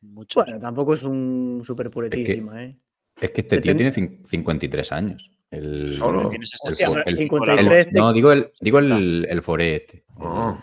Mucho. 0.00 0.42
Bueno, 0.42 0.58
tampoco 0.58 0.94
es 0.94 1.02
un 1.02 1.60
súper 1.64 1.90
puretísima, 1.90 2.62
¿eh? 2.64 2.78
Es 3.20 3.30
que 3.30 3.42
este 3.42 3.56
Se 3.56 3.62
tío 3.62 3.70
ten- 3.76 3.92
tiene 3.92 3.92
cin- 3.92 4.26
53 4.28 4.92
años. 4.92 5.30
El, 5.50 5.92
Solo. 5.92 6.32
El 6.32 6.40
el- 7.06 7.16
53 7.16 7.86
el- 7.88 7.92
te- 7.92 7.98
no, 7.98 8.12
digo 8.12 8.32
el, 8.32 8.50
digo 8.60 8.78
el, 8.78 9.26
el 9.28 9.42
Foré 9.42 9.76
este. 9.76 10.04
Ah. 10.18 10.58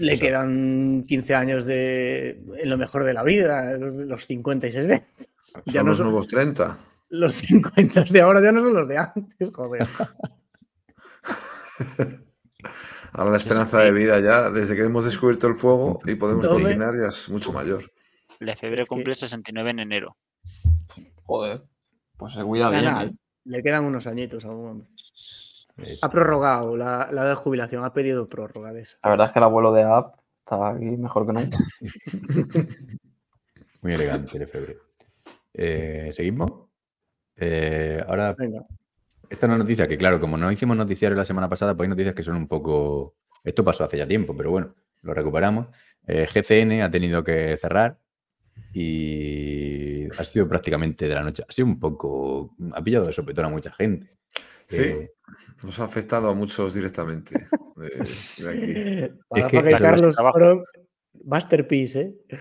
Le 0.00 0.18
quedan 0.18 1.04
15 1.06 1.34
años 1.34 1.64
de 1.66 2.42
en 2.58 2.70
lo 2.70 2.78
mejor 2.78 3.04
de 3.04 3.12
la 3.12 3.22
vida, 3.22 3.76
los 3.76 4.26
50 4.26 4.66
y 4.66 4.72
60. 4.72 5.06
Son 5.40 5.62
Ya 5.66 5.82
no 5.82 5.90
los 5.90 5.98
son- 5.98 6.06
nuevos 6.06 6.26
30. 6.28 6.78
Los 7.14 7.34
50 7.34 8.04
de 8.04 8.20
ahora 8.22 8.40
ya 8.42 8.52
no 8.52 8.62
son 8.62 8.72
los 8.74 8.88
de 8.88 8.96
antes, 8.98 9.50
joder. 9.54 9.86
Ahora 13.14 13.30
la 13.32 13.36
esperanza 13.36 13.80
de 13.80 13.92
vida 13.92 14.18
ya, 14.20 14.50
desde 14.50 14.74
que 14.74 14.84
hemos 14.84 15.04
descubierto 15.04 15.46
el 15.46 15.54
fuego 15.54 16.00
y 16.06 16.14
podemos 16.14 16.46
Tome. 16.48 16.62
cocinar, 16.62 16.94
ya 16.94 17.08
es 17.08 17.28
mucho 17.28 17.52
mayor. 17.52 17.82
Lefebvre 18.38 18.82
Es 18.82 18.88
que- 18.88 18.94
cumple 18.94 19.14
69 19.14 19.70
en 19.70 19.78
enero. 19.80 20.16
Joder. 21.24 21.62
Pues 22.16 22.32
se 22.34 22.42
cuida 22.42 22.70
bien. 22.70 22.84
nada, 22.84 23.04
¿eh? 23.04 23.12
le 23.44 23.62
quedan 23.62 23.84
unos 23.84 24.06
añitos 24.06 24.44
aún. 24.46 24.66
hombre. 24.66 24.88
Sí. 25.84 25.98
Ha 26.00 26.08
prorrogado 26.08 26.76
la, 26.76 27.08
la 27.12 27.24
de 27.26 27.34
jubilación, 27.34 27.84
ha 27.84 27.92
pedido 27.92 28.28
prórroga 28.28 28.72
de 28.72 28.82
eso. 28.82 28.96
La 29.02 29.10
verdad 29.10 29.26
es 29.26 29.32
que 29.34 29.38
el 29.38 29.44
abuelo 29.44 29.72
de 29.72 29.82
App 29.82 30.18
está 30.38 30.70
aquí 30.70 30.96
mejor 30.96 31.26
que 31.26 31.32
nunca. 31.34 31.58
Muy 33.82 33.92
elegante 33.92 34.38
Lefebvre. 34.38 34.78
Eh, 35.52 36.08
¿Seguimos? 36.12 36.70
Eh, 37.36 38.02
ahora, 38.06 38.34
Venga. 38.38 38.64
esta 39.28 39.46
es 39.46 39.48
una 39.48 39.58
noticia 39.58 39.88
que, 39.88 39.96
claro, 39.96 40.20
como 40.20 40.36
no 40.36 40.50
hicimos 40.52 40.76
noticiario 40.76 41.16
la 41.16 41.24
semana 41.24 41.48
pasada, 41.48 41.74
pues 41.76 41.86
hay 41.86 41.90
noticias 41.90 42.14
que 42.14 42.22
son 42.22 42.36
un 42.36 42.48
poco. 42.48 43.16
Esto 43.44 43.64
pasó 43.64 43.84
hace 43.84 43.98
ya 43.98 44.06
tiempo, 44.06 44.36
pero 44.36 44.50
bueno, 44.50 44.74
lo 45.02 45.14
recuperamos. 45.14 45.66
Eh, 46.06 46.26
GCN 46.32 46.82
ha 46.82 46.90
tenido 46.90 47.24
que 47.24 47.56
cerrar 47.60 47.98
y 48.72 50.06
ha 50.18 50.24
sido 50.24 50.48
prácticamente 50.48 51.08
de 51.08 51.14
la 51.14 51.22
noche. 51.22 51.42
Ha 51.48 51.52
sido 51.52 51.66
un 51.66 51.78
poco. 51.80 52.54
Ha 52.74 52.82
pillado 52.82 53.06
de 53.06 53.12
sopetón 53.12 53.46
a 53.46 53.48
mucha 53.48 53.72
gente. 53.72 54.16
Sí, 54.66 54.82
Eh, 54.82 55.10
nos 55.64 55.78
ha 55.80 55.84
afectado 55.84 56.28
a 56.28 56.34
muchos 56.34 56.74
directamente. 56.74 57.34
de- 57.76 57.88
de 58.44 58.50
aquí. 58.50 59.14
Motherfucker 59.30 59.64
que- 59.76 59.82
Carlos 59.82 60.16
fueron 60.30 60.64
masterpiece, 61.24 62.14
¿eh? 62.28 62.38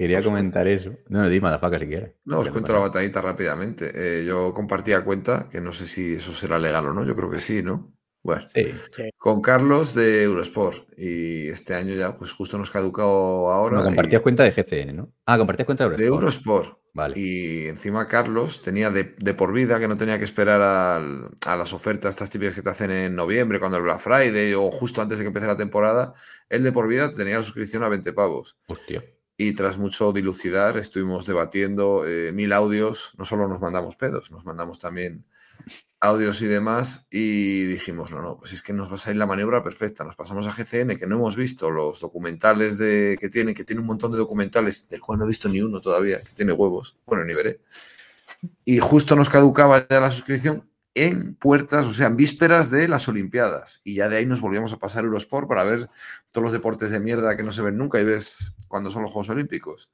Quería 0.00 0.16
Pues- 0.18 0.26
comentar 0.26 0.66
eso. 0.68 0.90
No, 1.08 1.22
no, 1.22 1.28
di 1.28 1.40
Madafaka 1.40 1.78
si 1.78 1.86
quieres. 1.86 2.12
No, 2.24 2.40
os 2.40 2.50
cuento 2.50 2.72
la 2.72 2.80
batallita 2.80 3.20
rápidamente. 3.22 3.90
Eh, 3.94 4.24
yo 4.26 4.52
compartía 4.54 5.02
cuenta, 5.04 5.48
que 5.50 5.60
no 5.60 5.72
sé 5.72 5.86
si 5.86 6.14
eso 6.14 6.32
será 6.32 6.58
legal 6.58 6.86
o 6.86 6.92
no, 6.92 7.04
yo 7.04 7.14
creo 7.16 7.30
que 7.30 7.40
sí, 7.40 7.62
¿no? 7.62 7.94
Bueno, 8.22 8.46
Sí, 8.54 8.66
con 9.16 9.40
Carlos 9.40 9.94
de 9.94 10.24
Eurosport. 10.24 10.84
Y 10.98 11.48
este 11.48 11.74
año 11.74 11.94
ya, 11.94 12.16
pues 12.16 12.32
justo 12.32 12.58
nos 12.58 12.70
caducado 12.70 13.50
ahora. 13.50 13.76
no, 13.76 13.82
y- 13.82 13.86
compartías 13.86 14.20
cuenta 14.20 14.42
de 14.44 14.52
GCN, 14.52 14.92
¿no? 14.94 15.12
Ah, 15.24 15.38
compartías 15.38 15.64
cuenta 15.64 15.88
de 15.88 15.96
de 15.96 16.04
Eurosport. 16.06 16.64
Eurosport. 16.66 16.80
Vale. 16.92 17.14
Y 17.18 17.66
encima 17.68 18.08
Carlos 18.08 18.62
tenía 18.62 18.90
de, 18.90 19.14
de 19.16 19.32
por 19.34 19.52
vida 19.52 19.78
que 19.78 19.86
no 19.88 19.96
tenía 19.96 20.18
que 20.18 20.24
esperar 20.24 20.60
al- 20.60 21.30
a 21.46 21.56
las 21.56 21.72
ofertas 21.72 22.10
estas 22.10 22.28
típicas 22.28 22.54
que 22.56 22.62
te 22.62 22.68
hacen 22.68 22.90
en 22.90 23.14
noviembre, 23.14 23.58
cuando 23.60 23.76
el 23.78 23.84
Black 23.84 24.00
Friday 24.00 24.52
o 24.54 24.70
justo 24.72 25.00
antes 25.00 25.16
de 25.16 25.24
que 25.24 25.28
empiece 25.28 25.46
la 25.46 25.56
temporada. 25.56 26.12
Él 26.50 26.62
de 26.64 26.72
por 26.72 26.88
vida 26.88 27.14
tenía 27.14 27.36
la 27.36 27.42
suscripción 27.44 27.84
a 27.84 27.88
20 27.88 28.12
pavos. 28.12 28.58
Hostia. 28.66 29.02
Y 29.42 29.54
tras 29.54 29.78
mucho 29.78 30.12
dilucidar, 30.12 30.76
estuvimos 30.76 31.24
debatiendo 31.24 32.04
eh, 32.06 32.30
mil 32.30 32.52
audios. 32.52 33.14
No 33.16 33.24
solo 33.24 33.48
nos 33.48 33.62
mandamos 33.62 33.96
pedos, 33.96 34.30
nos 34.30 34.44
mandamos 34.44 34.78
también 34.78 35.24
audios 35.98 36.42
y 36.42 36.46
demás. 36.46 37.06
Y 37.10 37.64
dijimos, 37.64 38.10
no, 38.10 38.20
no, 38.20 38.36
pues 38.36 38.52
es 38.52 38.60
que 38.60 38.74
nos 38.74 38.90
va 38.90 38.96
a 38.96 38.98
salir 38.98 39.16
la 39.16 39.24
maniobra 39.24 39.64
perfecta. 39.64 40.04
Nos 40.04 40.14
pasamos 40.14 40.46
a 40.46 40.52
GCN, 40.52 40.98
que 40.98 41.06
no 41.06 41.14
hemos 41.14 41.36
visto 41.36 41.70
los 41.70 42.00
documentales 42.00 42.76
de, 42.76 43.16
que 43.18 43.30
tiene, 43.30 43.54
que 43.54 43.64
tiene 43.64 43.80
un 43.80 43.86
montón 43.86 44.12
de 44.12 44.18
documentales, 44.18 44.90
del 44.90 45.00
cual 45.00 45.18
no 45.18 45.24
he 45.24 45.28
visto 45.28 45.48
ni 45.48 45.62
uno 45.62 45.80
todavía, 45.80 46.20
que 46.20 46.34
tiene 46.34 46.52
huevos. 46.52 46.98
Bueno, 47.06 47.24
ni 47.24 47.32
veré. 47.32 47.62
Y 48.66 48.78
justo 48.78 49.16
nos 49.16 49.30
caducaba 49.30 49.88
ya 49.88 50.00
la 50.00 50.10
suscripción 50.10 50.69
en 50.94 51.34
puertas, 51.34 51.86
o 51.86 51.92
sea, 51.92 52.08
en 52.08 52.16
vísperas 52.16 52.70
de 52.70 52.88
las 52.88 53.08
Olimpiadas. 53.08 53.80
Y 53.84 53.96
ya 53.96 54.08
de 54.08 54.16
ahí 54.16 54.26
nos 54.26 54.40
volvíamos 54.40 54.72
a 54.72 54.78
pasar 54.78 55.04
Eurosport 55.04 55.48
para 55.48 55.64
ver 55.64 55.88
todos 56.32 56.44
los 56.44 56.52
deportes 56.52 56.90
de 56.90 57.00
mierda 57.00 57.36
que 57.36 57.42
no 57.42 57.52
se 57.52 57.62
ven 57.62 57.76
nunca 57.78 58.00
y 58.00 58.04
ves 58.04 58.56
cuando 58.68 58.90
son 58.90 59.02
los 59.02 59.12
Juegos 59.12 59.30
Olímpicos. 59.30 59.92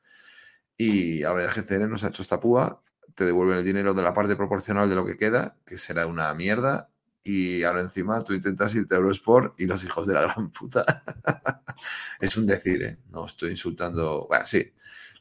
Y 0.76 1.22
ahora 1.22 1.46
ya 1.46 1.52
GCN 1.52 1.88
nos 1.88 2.04
ha 2.04 2.08
hecho 2.08 2.22
esta 2.22 2.40
púa, 2.40 2.82
te 3.14 3.24
devuelven 3.24 3.58
el 3.58 3.64
dinero 3.64 3.94
de 3.94 4.02
la 4.02 4.12
parte 4.12 4.36
proporcional 4.36 4.88
de 4.88 4.96
lo 4.96 5.06
que 5.06 5.16
queda, 5.16 5.56
que 5.64 5.78
será 5.78 6.06
una 6.06 6.32
mierda. 6.34 6.90
Y 7.24 7.64
ahora 7.64 7.80
encima 7.80 8.22
tú 8.22 8.34
intentas 8.34 8.74
irte 8.74 8.94
a 8.94 8.98
Eurosport 8.98 9.58
y 9.58 9.66
los 9.66 9.82
hijos 9.84 10.06
de 10.06 10.14
la 10.14 10.22
gran 10.22 10.50
puta. 10.50 10.84
es 12.20 12.36
un 12.36 12.46
decir, 12.46 12.82
¿eh? 12.82 12.98
No 13.10 13.26
estoy 13.26 13.50
insultando. 13.50 14.26
Bueno, 14.28 14.44
sí. 14.46 14.72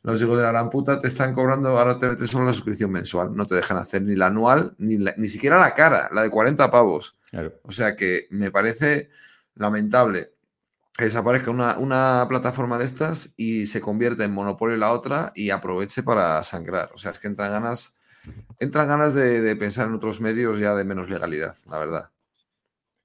Los 0.05 0.21
hijos 0.21 0.37
de 0.37 0.43
la 0.43 0.51
gran 0.51 0.69
puta 0.69 0.99
te 0.99 1.07
están 1.07 1.33
cobrando, 1.33 1.69
ahora 1.77 1.97
te 1.97 2.07
metes 2.07 2.29
solo 2.29 2.45
la 2.45 2.53
suscripción 2.53 2.91
mensual. 2.91 3.35
No 3.35 3.45
te 3.47 3.55
dejan 3.55 3.77
hacer 3.77 4.01
ni 4.03 4.15
la 4.15 4.27
anual, 4.27 4.75
ni, 4.77 4.97
la- 4.97 5.13
ni 5.17 5.27
siquiera 5.27 5.59
la 5.59 5.73
cara, 5.73 6.09
la 6.11 6.21
de 6.21 6.29
40 6.29 6.69
pavos. 6.69 7.17
Claro. 7.31 7.53
O 7.63 7.71
sea 7.71 7.95
que 7.95 8.27
me 8.29 8.51
parece 8.51 9.09
lamentable 9.55 10.31
que 10.97 11.05
desaparezca 11.05 11.51
una, 11.51 11.77
una 11.77 12.25
plataforma 12.29 12.77
de 12.77 12.85
estas 12.85 13.33
y 13.35 13.65
se 13.65 13.81
convierta 13.81 14.23
en 14.23 14.31
monopolio 14.31 14.77
la 14.77 14.91
otra 14.93 15.31
y 15.35 15.49
aproveche 15.49 16.03
para 16.03 16.41
sangrar. 16.43 16.91
O 16.93 16.97
sea, 16.97 17.11
es 17.11 17.19
que 17.19 17.27
entran 17.27 17.51
ganas, 17.51 17.95
entran 18.59 18.87
ganas 18.87 19.13
de, 19.13 19.41
de 19.41 19.55
pensar 19.55 19.87
en 19.87 19.95
otros 19.95 20.21
medios 20.21 20.59
ya 20.59 20.73
de 20.75 20.83
menos 20.85 21.09
legalidad, 21.09 21.55
la 21.69 21.79
verdad. 21.79 22.11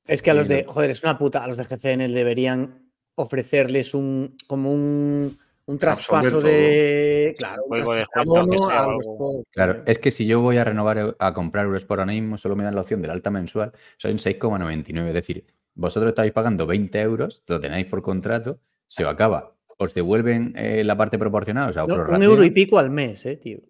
Es 0.06 0.22
que 0.22 0.30
a 0.30 0.34
los 0.34 0.48
de, 0.48 0.64
joder, 0.68 0.90
es 0.90 1.02
una 1.02 1.18
puta, 1.18 1.42
a 1.42 1.48
los 1.48 1.56
de 1.56 1.64
GCN 1.64 2.12
deberían 2.12 2.90
ofrecerles 3.16 3.94
un, 3.94 4.36
como 4.46 4.72
un, 4.72 5.38
un 5.70 5.78
traspaso 5.78 6.40
de, 6.40 7.34
claro, 7.38 7.62
un 7.64 7.76
traspaso 7.76 7.96
de 7.96 8.06
abono 8.14 8.68
a. 8.68 8.84
Eurosport, 8.84 9.46
Claro, 9.52 9.82
es 9.86 9.98
que 9.98 10.10
si 10.10 10.26
yo 10.26 10.40
voy 10.40 10.56
a 10.56 10.64
renovar 10.64 11.16
a 11.18 11.34
comprar 11.34 11.66
Eurosport 11.66 12.00
ahora 12.00 12.12
mismo, 12.12 12.38
solo 12.38 12.56
me 12.56 12.64
dan 12.64 12.74
la 12.74 12.80
opción 12.80 13.00
del 13.00 13.10
alta 13.10 13.30
mensual, 13.30 13.72
son 13.96 14.12
6,99. 14.18 15.08
Es 15.08 15.14
decir, 15.14 15.44
vosotros 15.74 16.10
estáis 16.10 16.32
pagando 16.32 16.66
20 16.66 17.00
euros, 17.00 17.44
lo 17.46 17.60
tenéis 17.60 17.86
por 17.86 18.02
contrato, 18.02 18.60
se 18.88 19.04
os 19.04 19.10
acaba. 19.10 19.56
Os 19.78 19.94
devuelven 19.94 20.52
eh, 20.56 20.84
la 20.84 20.96
parte 20.96 21.18
proporcional, 21.18 21.70
o 21.70 21.72
sea, 21.72 21.84
os 21.84 21.88
No, 21.88 22.16
un 22.16 22.22
euro 22.22 22.44
y 22.44 22.50
pico 22.50 22.78
al 22.78 22.90
mes, 22.90 23.24
eh, 23.26 23.36
tío. 23.36 23.60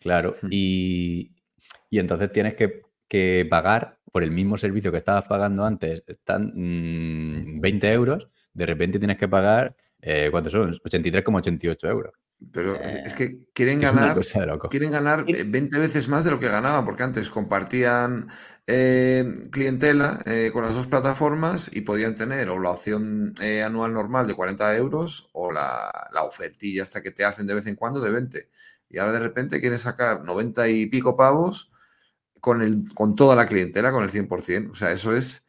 Claro, 0.00 0.34
y, 0.50 1.32
y 1.90 1.98
entonces 1.98 2.30
tienes 2.30 2.54
que, 2.54 2.82
que 3.08 3.46
pagar 3.48 3.98
por 4.12 4.22
el 4.22 4.30
mismo 4.30 4.56
servicio 4.56 4.92
que 4.92 4.98
estabas 4.98 5.24
pagando 5.24 5.64
antes, 5.64 6.04
están 6.06 6.52
mm, 6.54 7.60
20 7.60 7.92
euros, 7.92 8.28
de 8.52 8.66
repente 8.66 8.98
tienes 8.98 9.18
que 9.18 9.28
pagar, 9.28 9.76
eh, 10.00 10.28
¿cuántos 10.30 10.52
son? 10.52 10.72
83,88 10.84 11.88
euros. 11.88 12.12
Pero 12.52 12.76
es, 12.76 12.94
Eh, 12.94 13.02
es 13.04 13.14
que 13.14 13.48
quieren 13.52 13.82
Es 13.82 13.90
una 13.90 14.14
ganar, 14.14 14.20
quieren 14.70 14.92
ganar 14.92 15.24
Y- 15.26 15.34
eh, 15.34 15.44
20 15.44 15.76
veces 15.78 16.06
más 16.08 16.22
de 16.22 16.30
lo 16.30 16.38
que 16.38 16.48
ganaban, 16.48 16.84
porque 16.84 17.02
antes 17.02 17.28
compartían 17.30 18.28
eh, 18.68 19.48
clientela 19.50 20.20
eh, 20.24 20.50
con 20.52 20.62
las 20.62 20.74
dos 20.74 20.86
plataformas 20.86 21.68
y 21.74 21.80
podían 21.80 22.14
tener 22.14 22.48
o 22.50 22.60
la 22.60 22.70
opción 22.70 23.34
eh, 23.42 23.62
anual 23.64 23.92
normal 23.92 24.26
de 24.28 24.34
40 24.34 24.76
euros 24.76 25.30
o 25.32 25.50
la, 25.50 25.90
la 26.12 26.22
ofertilla 26.22 26.82
hasta 26.84 27.02
que 27.02 27.10
te 27.10 27.24
hacen 27.24 27.46
de 27.48 27.54
vez 27.54 27.66
en 27.66 27.74
cuando 27.74 27.98
de 28.00 28.10
20. 28.12 28.48
Y 28.88 28.98
ahora 28.98 29.12
de 29.12 29.20
repente 29.20 29.60
quieren 29.60 29.78
sacar 29.80 30.22
90 30.24 30.68
y 30.68 30.86
pico 30.86 31.16
pavos 31.16 31.72
con, 32.40 32.62
el, 32.62 32.84
con 32.94 33.16
toda 33.16 33.34
la 33.34 33.48
clientela, 33.48 33.90
con 33.90 34.04
el 34.04 34.10
100%. 34.10 34.70
O 34.70 34.74
sea, 34.76 34.92
eso 34.92 35.16
es, 35.16 35.44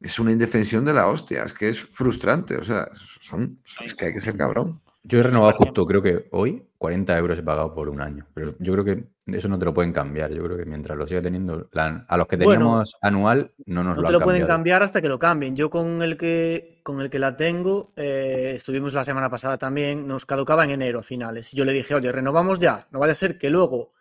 es 0.00 0.18
una 0.18 0.32
indefensión 0.32 0.84
de 0.84 0.94
la 0.94 1.06
hostia. 1.08 1.42
Es 1.44 1.54
que 1.54 1.68
es 1.68 1.80
frustrante. 1.80 2.56
O 2.56 2.64
sea, 2.64 2.88
son, 2.94 3.60
es 3.84 3.94
que 3.94 4.06
hay 4.06 4.12
que 4.12 4.20
ser 4.20 4.36
cabrón. 4.36 4.80
Yo 5.04 5.20
he 5.20 5.22
renovado 5.22 5.52
justo, 5.56 5.86
creo 5.86 6.02
que 6.02 6.28
hoy, 6.32 6.68
40 6.76 7.16
euros 7.16 7.38
he 7.38 7.42
pagado 7.42 7.72
por 7.74 7.88
un 7.88 8.00
año. 8.00 8.26
Pero 8.34 8.54
yo 8.58 8.72
creo 8.74 8.84
que 8.84 9.04
eso 9.26 9.48
no 9.48 9.58
te 9.58 9.64
lo 9.64 9.72
pueden 9.72 9.92
cambiar. 9.92 10.32
Yo 10.32 10.42
creo 10.44 10.56
que 10.58 10.66
mientras 10.66 10.98
lo 10.98 11.06
siga 11.06 11.22
teniendo, 11.22 11.68
la- 11.72 12.04
a 12.06 12.16
los 12.16 12.26
que 12.26 12.36
Bueno, 12.36 12.52
teníamos 12.52 12.96
anual 13.00 13.52
no 13.64 13.84
nos 13.84 13.96
No 13.96 14.02
lo 14.02 14.08
te 14.08 14.14
han 14.14 14.20
lo 14.20 14.24
pueden 14.24 14.40
cambiado. 14.42 14.56
cambiar 14.58 14.82
hasta 14.82 15.00
que 15.00 15.08
lo 15.08 15.18
cambien. 15.18 15.56
Yo 15.56 15.70
con 15.70 16.02
el 16.02 16.16
que 16.18 16.80
con 16.82 17.00
el 17.00 17.08
que 17.10 17.18
la 17.18 17.36
tengo, 17.36 17.92
eh, 17.96 18.52
estuvimos 18.56 18.92
la 18.92 19.04
semana 19.04 19.30
pasada 19.30 19.56
también, 19.58 20.06
nos 20.06 20.26
caducaba 20.26 20.64
en 20.64 20.70
enero 20.70 20.98
a 21.00 21.02
finales. 21.02 21.52
Y 21.54 21.56
yo 21.56 21.64
le 21.64 21.72
dije, 21.72 21.94
oye, 21.94 22.10
renovamos 22.12 22.58
ya, 22.60 22.86
no 22.90 22.98
vaya 22.98 23.12
a 23.12 23.16
ser 23.16 23.38
que 23.38 23.50
luego, 23.50 23.92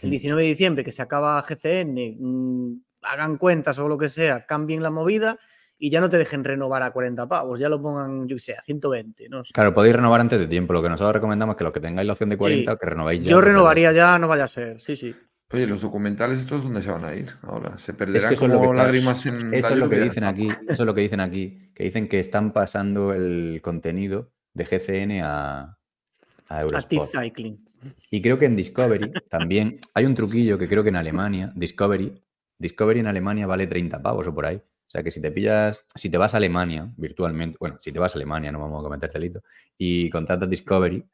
el 0.00 0.10
19 0.10 0.42
de 0.42 0.48
diciembre, 0.48 0.84
que 0.84 0.90
se 0.92 1.02
acaba 1.02 1.40
GCN, 1.42 2.16
mm, 2.20 2.72
hagan 3.02 3.36
cuentas 3.38 3.78
o 3.78 3.88
lo 3.88 3.98
que 3.98 4.08
sea, 4.08 4.46
cambien 4.46 4.82
la 4.82 4.90
movida 4.90 5.38
y 5.78 5.90
ya 5.90 6.00
no 6.00 6.08
te 6.08 6.16
dejen 6.18 6.44
renovar 6.44 6.82
a 6.82 6.92
40 6.92 7.26
pavos, 7.28 7.58
ya 7.58 7.68
lo 7.68 7.82
pongan, 7.82 8.28
yo 8.28 8.36
qué 8.36 8.40
sé, 8.40 8.54
a 8.54 8.62
120, 8.62 9.28
no. 9.28 9.42
Claro, 9.52 9.74
podéis 9.74 9.96
renovar 9.96 10.20
antes 10.20 10.38
de 10.38 10.46
tiempo. 10.46 10.72
Lo 10.72 10.82
que 10.82 10.88
nosotros 10.88 11.14
recomendamos 11.14 11.54
es 11.54 11.58
que 11.58 11.64
los 11.64 11.72
que 11.72 11.80
tengáis 11.80 12.06
la 12.06 12.12
opción 12.12 12.28
de 12.30 12.36
40, 12.36 12.72
Sí. 12.72 12.78
que 12.80 12.86
renovéis 12.86 13.24
ya. 13.24 13.30
Yo 13.30 13.40
renovaría 13.40 13.90
ya, 13.92 14.18
no 14.18 14.28
vaya 14.28 14.44
a 14.44 14.48
ser, 14.48 14.80
sí, 14.80 14.94
sí. 14.96 15.14
Oye, 15.52 15.66
los 15.66 15.82
documentales 15.82 16.38
estos 16.38 16.62
dónde 16.62 16.80
se 16.80 16.90
van 16.90 17.04
a 17.04 17.14
ir 17.14 17.26
ahora? 17.42 17.76
¿Se 17.78 17.92
perderán 17.92 18.32
es 18.32 18.38
como 18.38 18.58
que 18.58 18.66
está- 18.68 18.74
lágrimas 18.74 19.26
en 19.26 19.52
Eso 19.52 19.66
la 19.68 19.74
es 19.74 19.78
lo 19.80 19.88
que 19.90 20.00
dicen 20.00 20.24
aquí. 20.24 20.48
Eso 20.48 20.82
es 20.82 20.86
lo 20.86 20.94
que 20.94 21.00
dicen 21.02 21.20
aquí. 21.20 21.70
Que 21.74 21.84
dicen 21.84 22.08
que 22.08 22.20
están 22.20 22.52
pasando 22.54 23.12
el 23.12 23.60
contenido 23.62 24.30
de 24.54 24.64
GCN 24.64 25.20
a, 25.22 25.60
a 25.62 25.76
A 26.48 26.60
Eurosport. 26.62 27.10
T-Cycling. 27.10 27.68
Y 28.10 28.22
creo 28.22 28.38
que 28.38 28.46
en 28.46 28.56
Discovery 28.56 29.12
también 29.28 29.78
hay 29.92 30.06
un 30.06 30.14
truquillo 30.14 30.56
que 30.56 30.68
creo 30.68 30.82
que 30.84 30.88
en 30.90 30.96
Alemania, 30.96 31.52
Discovery, 31.54 32.21
Discovery 32.62 33.00
en 33.00 33.06
Alemania 33.06 33.46
vale 33.46 33.66
30 33.66 34.00
pavos 34.00 34.26
o 34.26 34.34
por 34.34 34.46
ahí. 34.46 34.56
O 34.56 34.90
sea 34.92 35.02
que 35.02 35.10
si 35.10 35.20
te 35.20 35.30
pillas, 35.30 35.86
si 35.94 36.10
te 36.10 36.18
vas 36.18 36.34
a 36.34 36.36
Alemania 36.36 36.92
virtualmente, 36.96 37.56
bueno, 37.58 37.76
si 37.78 37.92
te 37.92 37.98
vas 37.98 38.14
a 38.14 38.18
Alemania, 38.18 38.52
no 38.52 38.60
vamos 38.60 38.80
a 38.80 38.84
cometer 38.84 39.10
delito, 39.10 39.42
y 39.78 40.10
contratas 40.10 40.48
Discovery, 40.48 41.06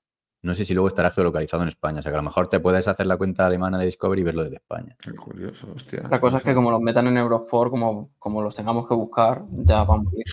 no 0.42 0.54
sé 0.54 0.64
si 0.64 0.74
luego 0.74 0.88
estará 0.88 1.10
geolocalizado 1.10 1.62
en 1.62 1.68
España. 1.68 2.00
O 2.00 2.02
sea 2.02 2.12
que 2.12 2.16
a 2.16 2.20
lo 2.20 2.24
mejor 2.24 2.48
te 2.48 2.60
puedes 2.60 2.86
hacer 2.86 3.06
la 3.06 3.16
cuenta 3.16 3.46
alemana 3.46 3.78
de 3.78 3.86
Discovery 3.86 4.20
y 4.20 4.24
verlo 4.24 4.44
desde 4.44 4.56
España. 4.56 4.96
Qué 5.00 5.12
curioso, 5.12 5.72
hostia. 5.74 6.02
La 6.10 6.20
cosa 6.20 6.38
es 6.38 6.44
que 6.44 6.54
como 6.54 6.70
los 6.70 6.80
metan 6.80 7.06
en 7.06 7.16
Eurosport, 7.16 7.70
como, 7.70 8.12
como 8.18 8.42
los 8.42 8.54
tengamos 8.54 8.88
que 8.88 8.94
buscar, 8.94 9.44
ya 9.50 9.84
vamos 9.84 10.12
a 10.12 10.16
ir. 10.16 10.24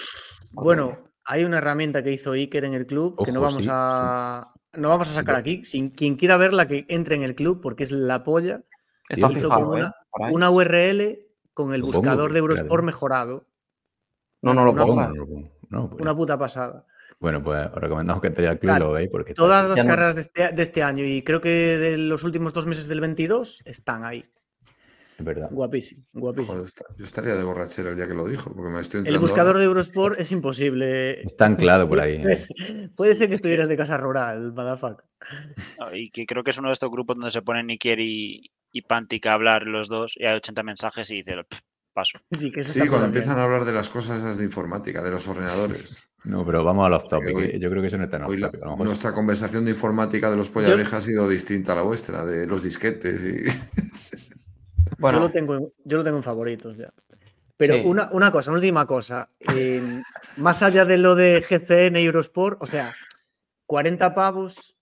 Bueno, 0.51 0.95
hay 1.23 1.43
una 1.43 1.57
herramienta 1.57 2.03
que 2.03 2.11
hizo 2.13 2.33
Iker 2.33 2.65
en 2.65 2.73
el 2.73 2.85
club 2.85 3.23
que 3.23 3.31
no 3.31 3.41
vamos 3.41 3.63
sí, 3.63 3.69
a 3.71 4.51
no 4.77 4.89
vamos 4.89 5.09
a 5.09 5.13
sacar 5.13 5.35
aquí. 5.35 5.63
Sin, 5.65 5.89
quien 5.89 6.15
quiera 6.15 6.37
verla, 6.37 6.67
que 6.67 6.85
entre 6.89 7.15
en 7.15 7.23
el 7.23 7.35
club 7.35 7.61
porque 7.61 7.83
es 7.83 7.91
la 7.91 8.23
polla. 8.23 8.63
Está 9.09 9.31
Hizo 9.31 9.41
fijado, 9.41 9.55
como 9.55 9.77
¿eh? 9.77 9.81
una-. 9.81 9.93
Una 10.31 10.49
URL 10.49 11.19
con 11.53 11.73
el 11.73 11.81
pongo, 11.81 11.93
buscador 11.93 12.33
de. 12.33 12.39
Eurosport 12.39 12.83
mejorado. 12.83 13.47
No, 14.41 14.53
no 14.53 14.65
lo 14.65 14.71
una-. 14.71 15.07
No, 15.07 15.49
no, 15.69 15.89
pues- 15.89 16.01
Una 16.01 16.15
puta 16.15 16.37
pasada. 16.37 16.85
Bueno, 17.19 17.41
pues 17.41 17.67
os 17.67 17.75
recomendamos 17.81 18.21
que 18.21 18.27
entréis 18.27 18.49
al 18.49 18.59
club 18.59 18.71
y 18.71 18.73
Claro, 18.73 18.85
lo 18.87 18.91
veáis 18.93 19.09
porque 19.09 19.33
Todas 19.33 19.67
las 19.67 19.77
Ya 19.77 19.83
no- 19.83 19.89
carreras 19.89 20.15
de 20.15 20.21
este, 20.21 20.51
de 20.51 20.61
este 20.61 20.83
año 20.83 21.03
y 21.05 21.21
creo 21.23 21.39
que 21.41 21.49
de 21.49 21.97
los 21.97 22.23
últimos 22.23 22.51
dos 22.53 22.65
meses 22.67 22.87
del 22.89 22.99
22 22.99 23.61
están 23.65 24.03
ahí. 24.03 24.23
es 25.17 25.23
verdad. 25.25 25.47
Guapísimo, 25.49 26.03
guapísimo. 26.11 26.53
Joder, 26.57 26.69
yo 26.97 27.05
estaría 27.05 27.35
de 27.35 27.43
borrachera 27.45 27.89
el 27.91 27.95
día 27.95 28.05
que 28.05 28.13
lo 28.13 28.27
dijo, 28.27 28.53
porque 28.53 28.69
me 28.69 28.81
estoy 28.81 29.01
El 29.05 29.17
buscador 29.17 29.47
ahora. 29.55 29.59
de 29.59 29.65
Eurosport 29.65 30.19
es 30.19 30.29
imposible. 30.33 31.21
Está 31.21 31.45
anclado 31.45 31.87
por 31.87 32.01
ahí. 32.01 32.15
¿eh? 32.15 32.21
Puede 32.21 32.35
ser- 32.35 32.91
puede 32.95 33.15
ser 33.15 33.29
que 33.29 33.35
estuvieras 33.35 33.69
de 33.69 33.77
casa 33.77 33.95
rural, 33.95 34.51
motherfucker. 34.51 35.05
No, 35.79 35.95
Y 35.95 36.09
que 36.11 36.25
creo 36.25 36.43
que 36.43 36.51
es 36.51 36.57
uno 36.57 36.67
de 36.67 36.73
estos 36.73 36.91
grupos 36.91 37.15
donde 37.15 37.31
se 37.31 37.41
ponen 37.41 37.67
Nikier 37.67 37.99
y, 38.01 38.51
y 38.75 38.81
Pantic 38.81 39.25
a 39.27 39.33
hablar 39.33 39.67
los 39.67 39.87
dos 39.87 40.13
y 40.17 40.25
hay 40.25 40.35
80 40.35 40.61
mensajes 40.63 41.09
y 41.09 41.15
dice, 41.15 41.35
"Pff, 41.47 41.59
paso. 41.93 42.19
Sí, 42.39 42.51
que 42.51 42.59
eso 42.59 42.73
Sí, 42.73 42.79
está 42.79 42.89
cuando 42.89 43.07
bien. 43.07 43.15
empiezan 43.17 43.39
a 43.39 43.43
hablar 43.43 43.63
de 43.63 43.71
las 43.71 43.87
cosas 43.89 44.17
esas 44.19 44.37
de 44.37 44.43
informática, 44.43 45.01
de 45.01 45.11
los 45.11 45.25
ordenadores. 45.29 46.03
No, 46.25 46.45
pero 46.45 46.63
vamos 46.63 46.85
a 46.85 46.89
los 46.89 47.07
topic. 47.07 47.35
hoy- 47.35 47.51
que 47.51 47.59
Yo 47.59 47.69
creo 47.69 47.81
que 47.81 47.87
eso 47.87 47.97
no 47.97 48.03
está 48.03 48.17
en 48.17 48.23
Hoy 48.23 48.37
la-. 48.37 48.47
A 48.47 48.75
nuestra 48.83 49.13
conversación 49.13 49.63
de 49.63 49.71
informática 49.71 50.29
de 50.29 50.35
los 50.35 50.49
polla 50.49 50.69
Yo- 50.69 50.75
vieja 50.75 50.97
ha 50.97 51.01
sido 51.01 51.29
distinta 51.29 51.71
a 51.71 51.75
la 51.75 51.81
vuestra, 51.83 52.25
de 52.25 52.45
los 52.47 52.63
disquetes 52.63 53.23
y... 53.23 53.45
Yo, 54.99 55.11
lo 55.11 55.29
tengo, 55.29 55.55
en- 55.55 55.71
yo 55.83 55.97
lo 55.97 56.03
tengo 56.03 56.17
en 56.17 56.23
favoritos 56.23 56.77
ya. 56.77 56.91
Pero 57.57 57.75
Sí. 57.75 57.81
una, 57.85 58.09
una 58.11 58.31
cosa, 58.31 58.51
una 58.51 58.59
última 58.59 58.85
cosa. 58.85 59.29
eh, 59.53 59.81
más 60.37 60.61
allá 60.63 60.83
de 60.83 60.97
lo 60.97 61.15
de 61.15 61.41
GCN 61.41 61.97
y 62.01 62.05
Eurosport, 62.05 62.61
o 62.61 62.65
sea, 62.65 62.91
40 63.67 64.13
pavos, 64.13 64.74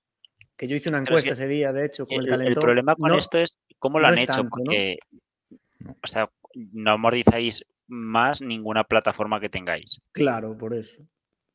que 0.64 0.70
yo 0.70 0.78
hice 0.78 0.88
una 0.90 1.00
encuesta 1.00 1.30
que 1.30 1.34
ese 1.34 1.48
día, 1.48 1.74
de 1.74 1.86
hecho, 1.86 2.06
con 2.08 2.16
el, 2.16 2.22
El, 2.22 2.26
el 2.26 2.38
calentón. 2.40 2.64
problema 2.64 2.96
con 2.96 3.10
no- 3.12 3.20
esto 3.20 3.38
es 3.38 3.58
cómo 3.80 4.00
lo 4.00 4.08
no 4.08 4.14
han 4.14 4.20
hecho, 4.20 4.28
tanto, 4.34 4.44
¿no? 4.44 4.50
porque 4.64 4.98
o 6.02 6.08
sea, 6.08 6.30
no 6.72 6.92
amortizáis 6.92 7.66
más 7.88 8.42
ninguna 8.42 8.86
plataforma 8.86 9.42
que 9.42 9.50
tengáis. 9.50 10.00
Claro, 10.14 10.58
por 10.58 10.74
eso. 10.74 11.02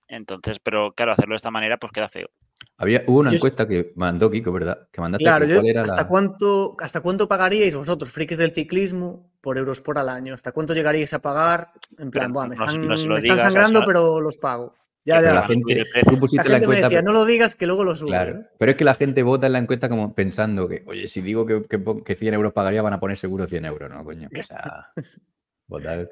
Entonces, 0.09 0.59
pero 0.63 0.93
claro, 0.93 1.13
hacerlo 1.13 1.33
de 1.33 1.37
esta 1.37 1.51
manera 1.51 1.79
pues 1.79 1.91
queda 1.93 2.09
feo. 2.11 2.29
Había, 2.77 3.03
hubo 3.07 3.21
una 3.21 3.31
Yo- 3.31 3.37
encuesta 3.37 3.67
que 3.67 3.93
mandó 3.97 4.31
Kiko, 4.31 4.53
¿verdad? 4.53 4.89
Que 4.93 5.01
mandaste 5.01 5.25
Claro, 5.25 5.47
yo- 5.47 5.63
era 5.65 5.83
¿hasta, 5.83 5.97
la- 6.03 6.07
cuánto, 6.07 6.77
¿hasta 6.81 7.01
cuánto 7.01 7.27
pagaríais 7.29 7.75
vosotros, 7.75 8.11
frikis 8.11 8.37
del 8.39 8.51
ciclismo, 8.51 9.33
por 9.41 9.57
Eurosport 9.57 9.99
al 9.99 10.11
año? 10.11 10.35
¿Hasta 10.35 10.53
cuánto 10.53 10.75
llegaríais 10.75 11.15
a 11.15 11.21
pagar? 11.23 11.73
En 11.99 12.11
plan, 12.11 12.27
Pero 12.27 12.35
"Buah, 12.35 12.49
me 12.49 12.57
no- 12.57 12.65
no 12.67 12.89
están, 12.99 13.09
me 13.09 13.19
están 13.19 13.39
sangrando, 13.39 13.83
pero 13.87 14.21
los 14.21 14.37
pago. 14.37 14.75
Ya, 15.09 15.23
ya. 15.23 15.35
La 15.35 15.43
gente, 15.47 15.73
el 15.73 15.87
precio. 15.91 16.13
tú 16.13 16.19
pusiste 16.19 16.45
La 16.49 16.51
la, 16.51 16.55
gente 16.57 16.67
me 16.69 16.75
encuesta. 16.75 16.87
decía, 16.89 17.01
pero- 17.03 17.13
no 17.13 17.19
lo 17.19 17.25
digas 17.25 17.55
que 17.57 17.67
luego 17.67 17.85
lo 17.85 17.97
subo. 17.97 18.09
Claro, 18.09 18.43
pero 18.59 18.71
es 18.73 18.77
que 18.77 18.85
la 18.85 18.95
gente 18.95 19.23
vota 19.23 19.47
en 19.47 19.53
la 19.55 19.59
encuesta 19.59 19.89
como 19.89 20.15
pensando 20.15 20.69
que, 20.69 20.83
oye, 20.87 21.09
si 21.09 21.21
digo 21.23 21.47
que, 21.47 21.63
que, 21.65 21.79
pon- 21.79 22.03
que 22.03 22.15
100 22.15 22.35
euros 22.35 22.53
pagaría, 22.53 22.83
van 22.83 22.93
a 22.93 23.01
poner 23.01 23.17
seguro 23.17 23.47
100 23.47 23.65
euros, 23.65 23.91
¿no, 23.91 24.05
coño? 24.05 24.29
O 24.39 24.43
sea, 24.43 24.93
votar. 25.67 26.11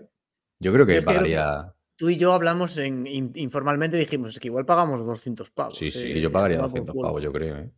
Yo 0.58 0.72
creo 0.72 0.86
que 0.86 1.02
pagaría. 1.02 1.72
Tú 1.98 2.10
y 2.10 2.16
yo 2.16 2.32
hablamos 2.32 2.76
en, 2.78 3.06
in- 3.06 3.32
informalmente 3.36 3.96
y 3.96 4.00
dijimos, 4.00 4.34
es 4.34 4.40
que 4.40 4.48
igual 4.48 4.66
pagamos 4.66 5.04
200 5.04 5.50
pavos. 5.50 5.76
Sí, 5.78 5.90
sí, 5.90 6.12
eh, 6.12 6.20
yo 6.20 6.30
pagaría 6.32 6.56
toma 6.58 6.68
por 6.68 6.78
200 6.80 6.92
culo". 6.94 7.06
pavos, 7.08 7.22
yo 7.22 7.32
creo, 7.32 7.56
¿eh? 7.56 7.70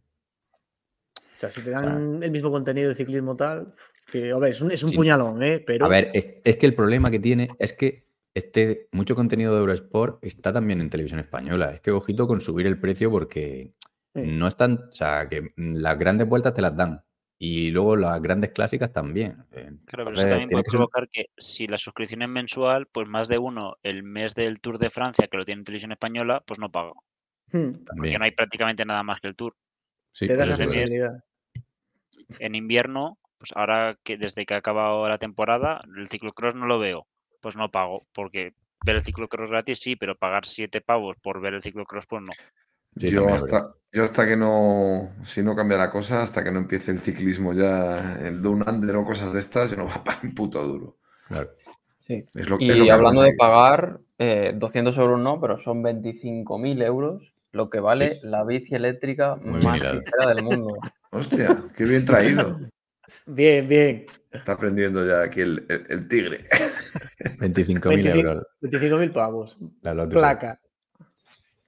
O 1.15 1.41
sea, 1.41 1.51
si 1.53 1.63
te 1.63 1.71
dan 1.71 2.21
el 2.21 2.31
mismo 2.33 2.51
contenido 2.51 2.89
de 2.89 2.97
ciclismo 2.97 3.37
tal, 3.37 3.73
que, 4.11 4.33
a 4.33 4.39
ver, 4.39 4.51
es 4.51 4.61
un, 4.61 4.73
es 4.73 4.83
un 4.83 4.91
Sí. 4.91 4.97
puñalón, 4.97 5.41
¿eh? 5.43 5.63
Pero 5.65 5.87
A 5.87 5.89
ver, 5.89 6.11
es, 6.13 6.27
es 6.43 6.57
que 6.59 6.67
el 6.67 6.75
problema 6.75 7.13
que 7.13 7.21
tiene 7.21 7.49
es 7.61 7.73
que 7.75 8.08
este 8.39 8.89
mucho 8.93 9.15
contenido 9.15 9.55
de 9.55 9.61
Eurosport 9.61 10.25
está 10.25 10.53
también 10.53 10.81
en 10.81 10.91
televisión 10.91 11.21
española. 11.21 11.73
Es 11.73 11.81
que 11.81 11.91
ojito 11.91 12.27
con 12.27 12.41
subir 12.41 12.67
el 12.67 12.81
precio 12.81 13.11
porque 13.11 13.75
Sí. 14.15 14.23
no 14.27 14.49
están, 14.49 14.89
o 14.89 14.93
sea, 14.93 15.29
que 15.29 15.53
las 15.57 15.99
grandes 15.99 16.27
vueltas 16.27 16.55
te 16.55 16.63
las 16.63 16.75
dan 16.75 17.03
y 17.39 17.71
luego 17.71 17.95
las 17.95 18.21
grandes 18.21 18.51
clásicas 18.51 18.93
también. 18.93 19.45
Eh, 19.53 19.71
Claro, 19.85 20.07
pero 20.07 20.17
eso 20.17 20.29
también 20.29 20.49
puede 20.49 20.65
que 20.65 20.71
ser- 20.71 20.79
provocar 20.79 21.09
que 21.13 21.27
si 21.37 21.67
la 21.67 21.79
suscripción 21.79 22.23
es 22.23 22.29
mensual, 22.29 22.87
pues 22.87 23.07
más 23.07 23.29
de 23.29 23.39
uno 23.39 23.77
el 23.83 24.03
mes 24.03 24.35
del 24.35 24.61
Tour 24.61 24.79
de 24.79 24.91
Francia, 24.91 25.29
que 25.29 25.37
lo 25.37 25.45
tiene 25.45 25.61
en 25.61 25.65
televisión 25.65 25.93
española, 25.93 26.43
pues 26.47 26.59
no 26.59 26.71
paga. 26.71 26.93
hmm, 27.53 27.85
Porque 27.97 28.19
no 28.19 28.25
hay 28.25 28.33
prácticamente 28.33 28.85
nada 28.85 29.03
más 29.03 29.21
que 29.21 29.29
el 29.29 29.37
Tour. 29.37 29.55
Sí, 30.13 30.27
te 30.27 30.37
da 30.37 30.45
eso 30.45 30.55
esa 30.55 30.65
posibilidad. 30.65 31.25
En 32.41 32.55
invierno, 32.55 33.19
pues 33.39 33.53
ahora 33.55 33.99
que 34.03 34.17
desde 34.17 34.45
que 34.47 34.55
ha 34.55 34.59
acabado 34.59 35.09
la 35.09 35.19
temporada, 35.19 35.83
el 35.97 36.09
ciclocross 36.09 36.55
no 36.55 36.67
lo 36.67 36.79
veo, 36.79 37.07
pues 37.41 37.57
no 37.57 37.71
pago, 37.71 38.07
porque 38.13 38.55
ver 38.85 38.97
el 38.97 39.03
ciclocross 39.03 39.51
gratis 39.51 39.81
sí, 39.81 39.97
pero 39.97 40.17
pagar 40.17 40.47
siete 40.47 40.81
pavos 40.81 41.17
por 41.23 41.41
ver 41.41 41.55
el 41.55 41.63
ciclocross, 41.63 42.07
pues 42.07 42.23
no. 42.23 42.33
Sí, 42.97 43.11
yo, 43.11 43.29
hasta, 43.29 43.75
yo 43.93 44.05
hasta 44.05 44.27
que 44.27 44.37
no, 44.37 45.13
si 45.23 45.43
no 45.43 45.55
cambia 45.55 45.79
la 45.79 45.91
cosa, 45.91 46.23
hasta 46.23 46.43
que 46.43 46.51
no 46.51 46.59
empiece 46.59 46.91
el 46.91 46.99
ciclismo 46.99 47.53
ya, 47.53 48.17
el 48.27 48.41
Down 48.41 48.65
Under 48.69 48.97
o 48.97 49.05
cosas 49.05 49.33
de 49.33 49.41
estas, 49.41 49.71
yo 49.71 49.77
no 49.77 49.85
voy 49.85 49.93
a 49.95 50.05
pagar 50.05 50.25
un 50.25 50.35
puto 50.35 50.63
duro. 50.67 50.97
Claro. 51.29 51.51
sí. 52.07 52.25
Es 52.35 52.49
lo, 52.49 52.57
Y 52.59 52.71
es 52.71 52.79
lo 52.79 52.85
que 52.87 52.93
hablando 52.93 53.23
de 53.23 53.35
pagar, 53.37 54.01
eh, 54.19 54.53
200 54.55 54.97
euros 54.97 55.21
no, 55.21 55.41
pero 55.41 55.59
son 55.59 55.83
25.000 55.83 56.83
euros 56.83 57.35
lo 57.53 57.71
que 57.71 57.81
vale 57.81 58.21
la 58.23 58.45
bici 58.45 58.75
eléctrica 58.75 59.37
Muy 59.37 59.63
más 59.63 59.81
ligera 59.81 60.35
del 60.35 60.45
mundo. 60.45 60.79
Hostia, 61.11 61.65
qué 61.75 61.85
bien 61.85 62.05
traído. 62.05 62.59
Bien, 63.29 63.69
bien. 63.69 64.07
Está 64.31 64.53
aprendiendo 64.53 65.07
ya 65.07 65.23
aquí 65.23 65.41
el, 65.43 65.65
el- 65.69 65.87
el 65.89 66.09
tigre. 66.09 66.45
25.000 67.39 67.89
25 67.89 68.29
euros. 68.29 68.47
25.000 68.63 69.13
pavos. 69.13 69.57
la 69.83 70.09
Placa. 70.09 70.59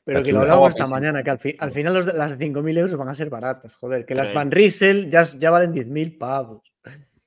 Pero 0.05 0.23
que 0.23 0.33
lo 0.33 0.39
chula. 0.39 0.41
hablábamos 0.43 0.71
esta 0.71 0.85
Guapísimo. 0.85 0.89
mañana, 0.89 1.23
que 1.23 1.31
al, 1.31 1.39
fi- 1.39 1.57
al 1.61 1.73
final 1.73 1.95
los 1.95 2.07
de- 2.07 2.13
las 2.15 2.39
de 2.39 2.47
5.000 2.51 2.79
euros 2.79 2.97
van 2.97 3.09
a 3.09 3.15
ser 3.15 3.31
baratas, 3.31 3.75
joder. 3.75 4.05
Que 4.07 4.15
las 4.15 4.29
Pero- 4.29 4.41
Van 4.41 4.51
Riesel 4.51 5.11
ya, 5.11 5.23
ya 5.23 5.51
valen 5.51 5.73
10.000 5.73 6.19
pavos. 6.19 6.73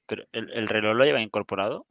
Pero 0.07 0.23
el, 0.31 0.51
el 0.51 0.67
reloj 0.67 0.95
lo 0.95 1.05
lleva 1.05 1.21
incorporado. 1.21 1.87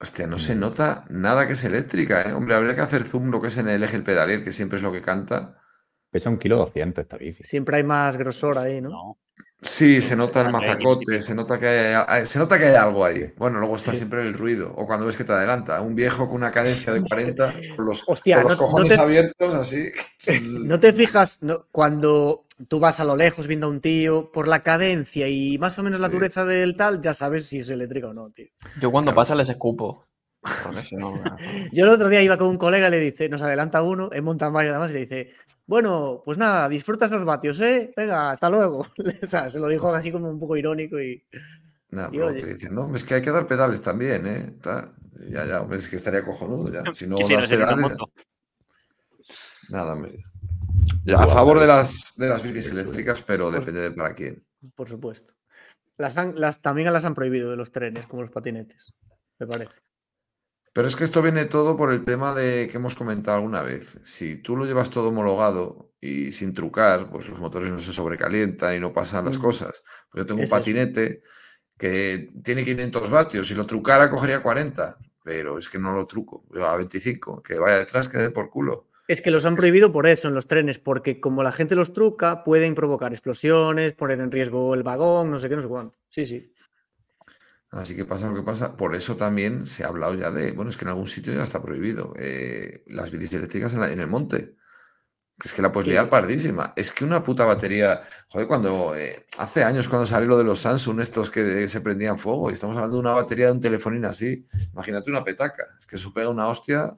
Hostia, 0.00 0.26
no 0.26 0.38
se 0.38 0.54
nota 0.54 1.04
nada 1.10 1.46
que 1.46 1.52
es 1.54 1.64
eléctrica, 1.64 2.22
¿eh? 2.22 2.32
Hombre, 2.32 2.54
habría 2.56 2.74
que 2.74 2.80
hacer 2.80 3.04
zoom 3.04 3.30
lo 3.30 3.40
que 3.40 3.48
es 3.48 3.56
en 3.56 3.68
el 3.68 3.82
eje 3.82 3.96
el 3.96 4.02
pedalier, 4.02 4.42
que 4.44 4.52
siempre 4.52 4.76
es 4.76 4.82
lo 4.82 4.92
que 4.92 5.00
canta. 5.00 5.58
Pesa 6.10 6.28
un 6.28 6.38
kilo 6.38 6.56
200 6.58 7.02
esta 7.02 7.16
bici. 7.16 7.42
Siempre 7.42 7.76
hay 7.78 7.84
más 7.84 8.16
grosor 8.16 8.58
ahí, 8.58 8.80
¿no? 8.80 8.90
No. 8.90 9.18
Sí, 9.64 10.00
se 10.02 10.16
nota 10.16 10.40
el 10.40 10.50
mazacote, 10.50 11.20
se 11.20 11.36
nota 11.36 11.56
que 11.58 11.94
hay, 12.08 12.26
se 12.26 12.38
nota 12.40 12.58
que 12.58 12.64
hay 12.66 12.74
algo 12.74 13.04
ahí. 13.04 13.32
Bueno, 13.36 13.60
luego 13.60 13.76
está 13.76 13.92
Sí. 13.92 13.98
siempre 13.98 14.20
el 14.22 14.34
ruido. 14.34 14.72
O 14.76 14.86
cuando 14.86 15.06
ves 15.06 15.16
que 15.16 15.22
te 15.22 15.32
adelanta. 15.32 15.80
Un 15.80 15.94
viejo 15.94 16.26
con 16.26 16.36
una 16.38 16.50
cadencia 16.50 16.92
de 16.92 17.00
40, 17.02 17.54
con 17.76 17.86
los, 17.86 18.02
Hostia, 18.08 18.36
con 18.36 18.44
los 18.44 18.54
no- 18.54 18.60
no 18.60 18.66
cojones 18.66 18.88
te- 18.94 19.00
abiertos, 19.00 19.54
así. 19.54 19.88
¿No 20.66 20.80
te 20.80 20.92
fijas 20.92 21.38
no, 21.42 21.66
cuando 21.70 22.44
tú 22.68 22.80
vas 22.80 22.98
a 22.98 23.04
lo 23.04 23.14
lejos 23.14 23.46
viendo 23.46 23.68
a 23.68 23.70
un 23.70 23.80
tío 23.80 24.32
por 24.32 24.48
la 24.48 24.64
cadencia 24.64 25.28
y 25.28 25.56
más 25.58 25.78
o 25.78 25.84
menos 25.84 26.00
la 26.00 26.08
dureza 26.08 26.44
del 26.44 26.76
tal, 26.76 27.00
ya 27.00 27.14
sabes 27.14 27.46
si 27.46 27.58
es 27.60 27.70
eléctrico 27.70 28.08
o 28.08 28.14
no, 28.14 28.30
tío? 28.30 28.46
Yo 28.80 28.90
cuando 28.90 29.12
Claro, 29.12 29.22
pasa 29.22 29.36
les 29.36 29.48
escupo. 29.48 30.06
Yo 31.72 31.84
el 31.84 31.88
otro 31.90 32.08
día 32.08 32.20
iba 32.22 32.36
con 32.36 32.48
un 32.48 32.58
colega 32.58 32.88
y 32.88 32.90
le 32.90 32.98
dice, 32.98 33.28
nos 33.28 33.42
adelanta 33.42 33.82
uno 33.82 34.10
en 34.12 34.24
mountain 34.24 34.52
bike 34.52 34.70
además 34.70 34.90
y 34.90 34.94
le 34.94 35.00
dice, 35.00 35.30
bueno, 35.66 36.22
pues 36.24 36.38
nada, 36.38 36.68
disfrutas 36.68 37.10
los 37.10 37.24
vatios, 37.24 37.60
¿eh? 37.60 37.92
Venga, 37.96 38.30
hasta 38.32 38.50
luego. 38.50 38.86
o 39.22 39.26
sea, 39.26 39.48
se 39.48 39.60
lo 39.60 39.68
dijo 39.68 39.92
así 39.94 40.10
como 40.12 40.28
un 40.30 40.40
poco 40.40 40.56
irónico 40.56 41.00
y... 41.00 41.24
Nada, 41.90 42.08
Y 42.10 42.16
pero 42.16 42.26
oye. 42.28 42.40
te 42.40 42.54
dicen, 42.54 42.74
no, 42.74 42.94
es 42.94 43.04
que 43.04 43.14
hay 43.14 43.22
que 43.22 43.30
dar 43.30 43.46
pedales 43.46 43.82
también, 43.82 44.26
¿eh? 44.26 44.56
Tal. 44.62 44.94
Ya, 45.28 45.44
ya, 45.44 45.60
hombre, 45.60 45.76
es 45.78 45.88
que 45.88 45.96
estaría 45.96 46.24
cojonudo 46.24 46.72
ya. 46.72 46.82
Si 46.92 47.06
no 47.06 47.18
si 47.18 47.34
das 47.34 47.46
pedales. 47.46 47.96
Nada, 49.68 49.92
hombre. 49.92 50.24
Yo 51.04 51.18
a 51.18 51.26
favor 51.26 51.60
de 51.60 51.66
las, 51.66 52.14
de 52.16 52.28
las 52.28 52.42
bicis 52.42 52.70
eléctricas, 52.70 53.22
pero 53.22 53.50
depende 53.50 53.80
de 53.82 53.90
para 53.92 54.14
quién. 54.14 54.44
Por 54.74 54.88
supuesto. 54.88 55.34
Las 55.98 56.16
han- 56.16 56.34
las, 56.36 56.62
también 56.62 56.92
las 56.92 57.04
han 57.04 57.14
prohibido 57.14 57.50
de 57.50 57.56
los 57.56 57.70
trenes, 57.70 58.06
como 58.06 58.22
los 58.22 58.30
patinetes, 58.30 58.94
me 59.38 59.46
parece. 59.46 59.80
Pero 60.74 60.88
es 60.88 60.96
que 60.96 61.04
esto 61.04 61.20
viene 61.20 61.44
todo 61.44 61.76
por 61.76 61.92
el 61.92 62.04
tema 62.04 62.34
de 62.34 62.66
que 62.68 62.78
hemos 62.78 62.94
comentado 62.94 63.36
alguna 63.36 63.60
vez. 63.62 63.98
Si 64.04 64.36
tú 64.38 64.56
lo 64.56 64.64
llevas 64.64 64.88
todo 64.90 65.08
homologado 65.08 65.92
y 66.00 66.32
sin 66.32 66.54
trucar, 66.54 67.10
pues 67.10 67.28
los 67.28 67.38
motores 67.40 67.70
no 67.70 67.78
se 67.78 67.92
sobrecalientan 67.92 68.74
y 68.74 68.80
no 68.80 68.92
pasan 68.92 69.26
las 69.26 69.38
Mm. 69.38 69.42
cosas. 69.42 69.82
Pues 70.10 70.22
yo 70.22 70.26
tengo 70.26 70.38
un 70.40 70.44
eso. 70.44 70.56
patinete 70.56 71.22
que 71.78 72.30
tiene 72.42 72.64
500 72.64 73.10
vatios. 73.10 73.48
Si 73.48 73.54
lo 73.54 73.66
trucara, 73.66 74.10
cogería 74.10 74.42
40. 74.42 74.96
Pero 75.24 75.58
es 75.58 75.68
que 75.68 75.78
no 75.78 75.92
lo 75.92 76.06
truco. 76.06 76.44
Yo 76.52 76.66
a 76.66 76.76
25. 76.76 77.42
Que 77.42 77.58
vaya 77.58 77.78
detrás, 77.78 78.08
que 78.08 78.18
dé 78.18 78.30
por 78.30 78.50
culo. 78.50 78.88
Es 79.08 79.20
que 79.20 79.30
los 79.30 79.44
han 79.44 79.56
prohibido 79.56 79.92
por 79.92 80.06
eso 80.06 80.26
en 80.28 80.34
los 80.34 80.46
trenes, 80.48 80.78
porque 80.78 81.20
como 81.20 81.42
la 81.42 81.52
gente 81.52 81.74
los 81.76 81.92
truca, 81.92 82.44
pueden 82.44 82.74
provocar 82.74 83.12
explosiones, 83.12 83.92
poner 83.92 84.20
en 84.20 84.30
riesgo 84.32 84.74
el 84.74 84.82
vagón, 84.84 85.30
no 85.30 85.38
sé 85.38 85.48
qué, 85.48 85.56
no 85.56 85.62
sé 85.62 85.68
cuánto. 85.68 85.98
Sí, 86.08 86.24
sí. 86.24 86.52
Así 87.72 87.96
que 87.96 88.04
pasa 88.04 88.28
lo 88.28 88.34
que 88.36 88.42
pasa. 88.42 88.76
Por 88.76 88.94
eso 88.94 89.16
también 89.16 89.64
se 89.66 89.82
ha 89.84 89.88
hablado 89.88 90.14
ya 90.14 90.30
de. 90.30 90.52
Bueno, 90.52 90.70
es 90.70 90.76
que 90.76 90.84
en 90.84 90.90
algún 90.90 91.06
sitio 91.06 91.32
ya 91.32 91.42
está 91.42 91.62
prohibido. 91.62 92.12
eh, 92.18 92.84
las 92.86 93.10
bicis 93.10 93.32
eléctricas 93.32 93.72
en, 93.74 93.80
la- 93.80 93.90
en 93.92 93.98
el 94.00 94.08
monte. 94.08 94.56
Es 95.42 95.54
que 95.54 95.62
la 95.62 95.72
puedes 95.72 95.86
Sí. 95.86 95.92
liar 95.92 96.08
pardísima. 96.10 96.74
Es 96.76 96.92
que 96.92 97.04
una 97.04 97.24
puta 97.24 97.44
batería. 97.46 98.02
Joder, 98.28 98.46
cuando. 98.46 98.94
eh, 98.94 99.26
hace 99.38 99.64
años 99.64 99.88
cuando 99.88 100.06
salió 100.06 100.28
lo 100.28 100.36
de 100.38 100.44
los 100.44 100.60
Samsung, 100.60 101.00
estos 101.00 101.30
que 101.30 101.66
se 101.66 101.80
prendían 101.80 102.18
fuego. 102.18 102.50
Y 102.50 102.52
estamos 102.52 102.76
hablando 102.76 102.98
de 102.98 103.00
una 103.00 103.12
batería 103.12 103.46
de 103.46 103.52
un 103.52 103.60
telefonín 103.60 104.04
así. 104.04 104.46
Imagínate 104.74 105.10
una 105.10 105.24
petaca. 105.24 105.64
Es 105.78 105.86
que 105.86 105.96
eso 105.96 106.12
pega 106.12 106.28
una 106.28 106.48
hostia. 106.48 106.96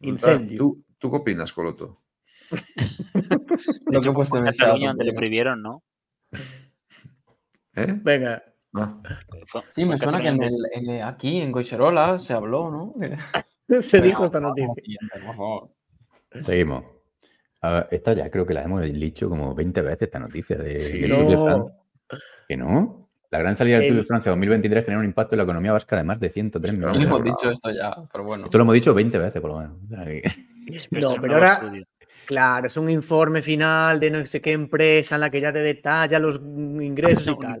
Incendio. 0.00 0.56
¿Tú, 0.58 0.84
¿Tú 0.98 1.10
qué 1.10 1.16
opinas, 1.16 1.52
Coloto? 1.52 2.00
Lo 3.86 4.00
que 4.00 4.08
he 4.08 4.12
puesto 4.12 4.36
en. 4.38 4.44
Cataluña 4.44 4.88
donde 4.90 5.04
le 5.04 5.12
prohibieron, 5.14 5.60
¿no? 5.62 5.82
¿Eh? 7.74 7.98
Venga, 8.02 8.42
Sí, 9.74 9.84
me 9.84 9.94
En 9.94 9.98
suena 10.00 10.20
que 10.20 10.28
en 10.28 10.42
el, 10.42 10.56
en 10.72 10.90
el- 10.90 11.02
aquí, 11.02 11.40
en 11.40 11.52
Goicherola, 11.52 12.18
se 12.18 12.32
habló, 12.32 12.70
¿no? 12.70 12.94
Se 13.82 14.00
dijo 14.00 14.24
esta 14.24 14.40
noticia. 14.40 14.74
siguiente, 14.74 15.20
por 15.26 15.36
favor. 15.36 15.68
Seguimos. 16.42 16.84
A 17.62 17.70
ver, 17.72 17.88
esta 17.92 18.12
ya 18.12 18.30
creo 18.30 18.44
que 18.44 18.52
la 18.52 18.62
hemos 18.62 18.82
dicho 18.82 19.28
como 19.30 19.54
20 19.54 19.80
veces, 19.80 20.02
esta 20.02 20.18
noticia 20.18 20.56
de, 20.56 20.78
Sí. 20.80 21.00
de 21.00 21.08
No. 21.08 21.44
Francia. 21.44 21.76
¿Que 22.48 22.56
no? 22.56 23.08
La 23.30 23.38
gran 23.38 23.56
salida 23.56 23.78
del 23.78 23.88
Tour 23.88 23.96
de 24.02 24.06
Francia 24.06 24.30
2023 24.30 24.84
genera 24.84 25.00
un 25.00 25.06
impacto 25.06 25.34
en 25.34 25.38
la 25.38 25.44
economía 25.44 25.72
vasca 25.72 25.96
de 25.96 26.04
más 26.04 26.20
de 26.20 26.28
103 26.30 26.70
Sí, 26.70 26.76
pero 26.76 26.90
millones. 26.92 27.08
hemos 27.08 27.20
Hemos 27.20 27.36
dicho 27.40 27.50
esto 27.50 27.70
ya, 27.70 27.96
pero 28.12 28.24
bueno. 28.24 28.44
Esto 28.44 28.58
lo 28.58 28.62
hemos 28.62 28.74
dicho 28.74 28.94
20 28.94 29.18
veces, 29.18 29.40
por 29.40 29.50
lo 29.50 29.58
menos. 29.58 29.76
No, 30.90 31.14
pero 31.20 31.34
ahora, 31.34 31.72
claro, 32.26 32.66
es 32.68 32.76
un 32.76 32.88
informe 32.90 33.42
final 33.42 33.98
de 34.00 34.10
no 34.10 34.24
sé 34.26 34.40
qué 34.40 34.52
empresa 34.52 35.14
en 35.16 35.20
la 35.22 35.30
que 35.30 35.40
ya 35.40 35.52
te 35.52 35.58
detalla 35.60 36.18
los 36.18 36.36
ingresos 36.36 37.26
y 37.28 37.38
tal. 37.38 37.60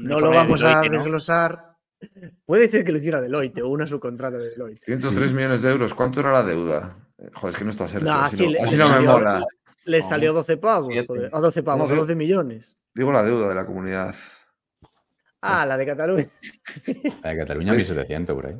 No 0.00 0.20
lo 0.20 0.30
vamos 0.30 0.62
a 0.64 0.68
Deloitte, 0.68 0.92
¿no? 0.92 0.98
desglosar. 0.98 1.76
Puede 2.44 2.68
ser 2.68 2.84
que 2.84 2.92
lo 2.92 2.98
hiciera 2.98 3.20
Deloitte 3.20 3.62
o 3.62 3.68
una 3.68 3.86
subcontrata 3.86 4.36
de 4.38 4.50
Deloitte. 4.50 4.84
103 4.84 5.32
millones 5.32 5.62
de 5.62 5.70
euros. 5.70 5.94
¿Cuánto 5.94 6.20
era 6.20 6.32
la 6.32 6.42
deuda? 6.42 6.96
Joder, 7.34 7.54
es 7.54 7.58
que 7.58 7.64
no 7.64 7.70
está 7.70 7.88
cerca. 7.88 8.06
No, 8.10 8.12
así 8.20 8.36
sí, 8.36 8.44
no, 8.44 8.50
le- 8.52 8.60
así 8.60 8.76
le 8.76 8.82
no 8.82 8.88
me 8.88 8.94
salió- 8.96 9.10
mola. 9.12 9.44
Le 9.86 10.02
salió 10.02 10.32
12 10.32 10.56
pavos, 10.56 10.92
joder. 11.06 11.30
A 11.32 11.40
12 11.40 11.62
pavos, 11.62 11.78
No, 11.78 11.84
a 11.84 11.88
pero- 11.88 12.00
12 12.02 12.14
millones. 12.14 12.76
Digo 12.94 13.12
la 13.12 13.22
deuda 13.22 13.48
de 13.48 13.54
la 13.54 13.64
comunidad. 13.66 14.14
Ah, 15.40 15.64
la 15.64 15.76
de 15.76 15.86
Cataluña. 15.86 16.26
La 17.22 17.30
de 17.30 17.36
Cataluña 17.38 17.72
1700 17.72 18.34
por 18.34 18.46
ahí. 18.46 18.56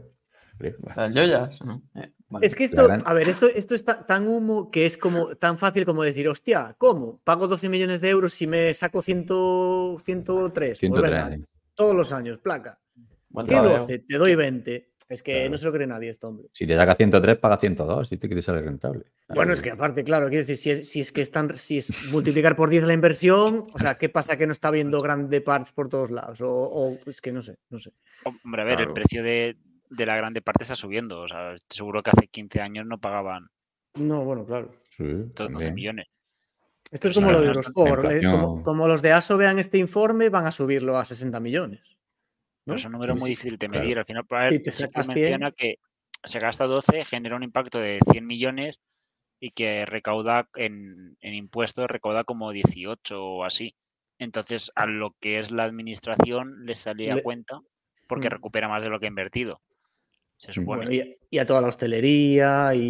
yo 1.13 1.25
ya. 1.25 1.51
¿no? 1.65 1.83
Eh, 1.97 2.13
vale. 2.29 2.47
Es 2.47 2.55
que 2.55 2.65
esto, 2.65 2.89
a 3.05 3.13
ver, 3.15 3.29
esto, 3.29 3.47
esto 3.47 3.75
está 3.75 4.01
tan 4.07 4.27
humo 4.29 4.71
que 4.71 4.87
es 4.87 4.97
como 4.97 5.37
tan 5.37 5.59
fácil 5.59 5.85
como 5.87 6.03
decir, 6.03 6.29
hostia, 6.29 6.75
¿cómo? 6.79 7.21
Pago 7.25 7.47
12 7.49 7.69
millones 7.69 8.01
de 8.01 8.11
euros 8.11 8.41
y 8.43 8.47
me 8.47 8.73
saco 8.75 9.03
100, 9.03 9.27
103. 9.27 10.69
Pues 10.69 10.79
103. 10.79 11.03
venga, 11.11 11.37
sí. 11.37 11.45
todos 11.75 11.95
los 11.97 12.13
años, 12.13 12.39
placa. 12.39 12.79
¿Qué 13.35 13.45
trabajeo. 13.45 13.79
12? 13.79 13.99
Te 14.01 14.17
doy 14.19 14.35
20. 14.35 14.93
Es 15.09 15.23
que 15.23 15.35
Claro. 15.35 15.51
no 15.51 15.59
se 15.59 15.67
lo 15.67 15.73
cree 15.73 15.87
nadie 15.87 16.09
esto, 16.11 16.27
hombre. 16.27 16.49
Si 16.53 16.67
te 16.67 16.75
saca 16.75 16.97
103, 16.97 17.37
paga 17.39 17.59
102, 17.59 18.09
si 18.09 18.17
te 18.17 18.27
quieres 18.27 18.45
sale 18.45 18.61
rentable. 18.61 19.05
Bueno, 19.29 19.53
es 19.53 19.61
que 19.61 19.71
aparte, 19.71 20.03
claro, 20.03 20.27
quiero 20.29 20.41
decir, 20.45 20.57
si 20.57 20.71
es, 20.71 20.89
si 20.91 21.01
es 21.01 21.13
que 21.13 21.21
están, 21.21 21.57
si 21.57 21.79
es 21.79 21.93
multiplicar 22.11 22.57
por 22.57 22.71
10 22.71 22.83
la 22.85 22.93
inversión, 22.93 23.69
o 23.73 23.79
sea, 23.79 23.99
¿qué 23.99 24.09
pasa 24.09 24.37
que 24.37 24.47
no 24.49 24.53
está 24.53 24.73
viendo 24.73 25.01
grande 25.03 25.41
parts 25.41 25.71
por 25.71 25.89
todos 25.89 26.11
lados? 26.11 26.41
O, 26.41 26.49
o 26.51 26.99
es 27.07 27.21
que 27.21 27.31
no 27.31 27.41
sé, 27.41 27.57
no 27.71 27.79
sé. 27.79 27.93
Hombre, 28.43 28.63
a 28.63 28.65
ver, 28.65 28.77
Claro. 28.79 28.89
el 28.91 28.95
precio 28.95 29.23
de, 29.23 29.57
de 29.91 30.07
la 30.07 30.17
grande 30.17 30.43
parte 30.43 30.65
está 30.65 30.75
subiendo. 30.75 31.21
O 31.21 31.29
sea, 31.29 31.55
seguro 31.69 32.03
que 32.03 32.11
hace 32.11 32.29
15 32.29 32.61
años 32.61 32.87
no 32.87 32.99
pagaban 32.99 33.49
No, 33.95 34.25
bueno, 34.25 34.45
claro. 34.47 34.69
Sí, 34.91 35.05
todos 35.35 35.51
12 35.51 35.53
también. 35.53 35.75
millones. 35.75 36.07
Esto 36.91 37.09
es 37.09 37.15
como 37.15 37.33
lo 37.33 37.41
de 37.41 37.47
Eurosport. 37.49 38.05
eh, 38.11 38.21
como, 38.23 38.63
como 38.63 38.87
los 38.89 39.03
de 39.03 39.13
ASO 39.13 39.37
vean 39.37 39.59
este 39.59 39.79
informe, 39.79 40.29
van 40.29 40.47
a 40.47 40.53
subirlo 40.53 40.97
a 40.97 41.05
60 41.05 41.41
millones. 41.41 41.97
¿no? 42.65 42.73
Pero 42.75 42.77
es 42.77 42.85
un 42.85 42.93
número 42.93 43.15
muy 43.15 43.23
sí, 43.23 43.31
difícil 43.31 43.59
de 43.59 43.67
claro. 43.69 43.83
medir. 43.85 43.99
Al 43.99 44.05
final, 44.05 44.27
para 44.27 44.51
sacas 44.51 45.07
100. 45.07 45.15
menciona 45.15 45.51
que 45.53 45.77
se 46.25 46.39
gasta 46.39 46.67
12, 46.67 47.05
genera 47.05 47.37
un 47.37 47.43
impacto 47.43 47.79
de 47.79 47.99
100 48.11 48.27
millones 48.27 48.79
y 49.41 49.51
que 49.51 49.85
recauda 49.85 50.49
en, 50.55 51.17
en 51.21 51.35
impuestos, 51.35 51.89
recauda 51.89 52.25
como 52.25 52.53
18 52.53 53.23
o 53.25 53.45
así. 53.45 53.75
Entonces, 54.19 54.71
a 54.77 54.87
lo 54.87 55.15
que 55.21 55.41
es 55.41 55.51
la 55.51 55.65
administración 55.65 56.65
le 56.65 56.75
sale 56.75 57.11
a 57.11 57.17
Le- 57.17 57.23
cuenta 57.23 57.61
porque 58.09 58.29
Mm. 58.29 58.33
recupera 58.33 58.69
más 58.69 58.83
de 58.83 58.89
lo 58.91 58.99
que 59.01 59.07
ha 59.07 59.09
invertido. 59.09 59.61
Se 60.39 60.53
supone. 60.53 60.85
Bueno, 60.87 60.93
y, 60.93 61.01
a- 61.01 61.07
y 61.31 61.39
a 61.39 61.47
toda 61.47 61.61
la 61.61 61.69
hostelería 61.69 62.75
y 62.75 62.81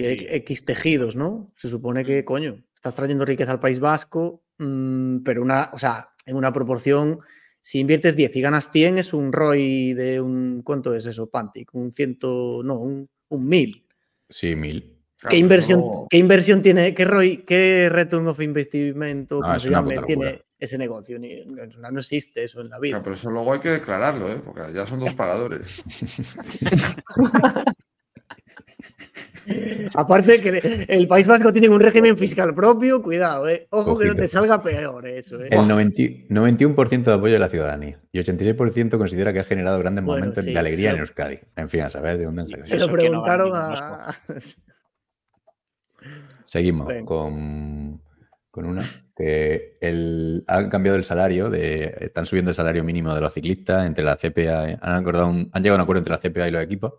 Sí. 0.00 0.04
e- 0.04 0.36
X 0.36 0.64
tejidos, 0.64 1.16
¿no? 1.16 1.52
Se 1.56 1.68
supone 1.68 2.04
que, 2.04 2.24
coño, 2.24 2.64
estás 2.74 2.94
trayendo 2.94 3.24
riqueza 3.24 3.52
al 3.52 3.60
País 3.60 3.80
Vasco, 3.80 4.42
mm, 4.58 5.18
pero 5.18 5.42
una, 5.42 5.70
o 5.72 5.78
sea, 5.78 6.10
en 6.24 6.36
una 6.36 6.52
proporción, 6.52 7.18
si 7.62 7.80
inviertes 7.80 8.16
10 8.16 8.34
y 8.36 8.40
ganas 8.40 8.70
100, 8.72 8.98
es 8.98 9.12
un 9.12 9.32
ROI 9.32 9.92
de 9.94 10.20
un, 10.20 10.62
¿cuánto 10.64 10.94
es 10.94 11.06
eso, 11.06 11.28
Pantic? 11.28 11.74
Un 11.74 11.92
ciento, 11.92 12.62
no, 12.64 12.78
un, 12.78 13.08
un 13.28 13.46
mil. 13.48 13.86
Sí, 14.30 14.56
mil. 14.56 14.92
Claro, 15.18 15.30
¿Qué, 15.30 15.38
inversión, 15.38 15.82
¿Qué 16.10 16.18
inversión 16.18 16.62
tiene, 16.62 16.94
qué 16.94 17.04
ROI, 17.04 17.38
qué 17.46 17.88
return 17.90 18.26
of 18.28 18.40
investment 18.40 19.30
No, 19.30 19.58
se 19.58 19.68
tiene 19.68 19.94
locura. 19.96 20.40
Ese 20.58 20.78
negocio? 20.78 21.18
Ni- 21.18 21.44
no, 21.44 21.90
no 21.90 21.98
existe 21.98 22.44
eso 22.44 22.60
en 22.60 22.70
la 22.70 22.78
vida. 22.78 22.92
Claro, 22.92 23.04
pero 23.04 23.14
eso 23.14 23.30
luego 23.30 23.52
hay 23.52 23.60
que 23.60 23.70
declararlo, 23.70 24.30
¿eh? 24.30 24.40
Porque 24.44 24.62
ya 24.72 24.86
son 24.86 25.00
dos 25.00 25.14
pagadores. 25.14 25.82
Aparte 29.94 30.40
que 30.40 30.86
el 30.88 31.06
País 31.06 31.26
Vasco 31.28 31.52
tiene 31.52 31.68
un 31.68 31.80
régimen 31.80 32.16
fiscal 32.16 32.52
propio, 32.54 33.00
cuidado, 33.02 33.48
eh. 33.48 33.68
Ojo 33.70 33.96
que 33.96 34.06
no 34.06 34.14
te 34.14 34.26
salga 34.26 34.60
peor 34.62 35.06
eso, 35.06 35.40
eh. 35.42 35.48
El 35.50 35.68
90 35.68 36.02
91% 36.28 37.04
de 37.04 37.12
apoyo 37.12 37.32
de 37.34 37.38
la 37.38 37.48
ciudadanía 37.48 38.00
y 38.10 38.18
86% 38.18 38.98
considera 38.98 39.32
que 39.32 39.40
ha 39.40 39.44
generado 39.44 39.78
grandes 39.78 40.04
Bueno, 40.04 40.20
momentos 40.20 40.44
sí, 40.44 40.52
de 40.52 40.58
alegría 40.58 40.90
en 40.90 40.98
Euskadi. 40.98 41.38
En 41.54 41.68
fin, 41.68 41.82
a 41.82 41.90
saber 41.90 42.18
de 42.18 42.24
dónde 42.24 42.42
han. 42.42 42.62
Se 42.62 42.76
lo 42.76 42.86
no 42.88 42.92
preguntaron 42.92 43.52
a. 43.54 44.16
Seguimos 46.44 46.88
Venga. 46.88 47.06
con, 47.06 48.00
con 48.56 48.66
una 48.66 48.82
que 49.16 49.78
el, 49.80 50.42
han 50.48 50.68
cambiado 50.68 50.98
el 50.98 51.04
salario, 51.04 51.48
de, 51.50 51.96
están 52.00 52.26
subiendo 52.26 52.50
el 52.50 52.54
salario 52.56 52.82
mínimo 52.82 53.14
de 53.14 53.20
los 53.20 53.32
ciclistas 53.32 53.86
entre 53.86 54.04
la 54.04 54.16
CPA, 54.16 54.78
han, 54.80 54.92
acordado 54.94 55.28
un- 55.28 55.48
han 55.52 55.62
llegado 55.62 55.76
a 55.76 55.78
un 55.78 55.82
acuerdo 55.82 55.98
entre 56.00 56.12
la 56.12 56.18
CPA 56.20 56.48
y 56.48 56.50
los 56.50 56.62
equipos 56.64 56.94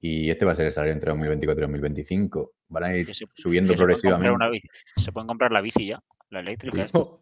y 0.00 0.30
este 0.30 0.44
va 0.46 0.52
a 0.52 0.56
ser 0.56 0.66
el 0.66 0.72
salario 0.72 0.94
entre 0.94 1.10
2024 1.10 1.60
y 1.60 1.66
2025. 1.66 2.52
Van 2.68 2.84
a 2.84 2.96
ir 2.96 3.14
se- 3.14 3.26
subiendo 3.34 3.74
progresivamente. 3.74 4.30
una 4.32 4.48
bici. 4.48 4.68
Se 4.96 5.12
pueden 5.12 5.26
comprar 5.26 5.52
la 5.52 5.60
bici 5.60 5.86
ya, 5.88 6.00
la 6.30 6.40
eléctrica. 6.40 6.86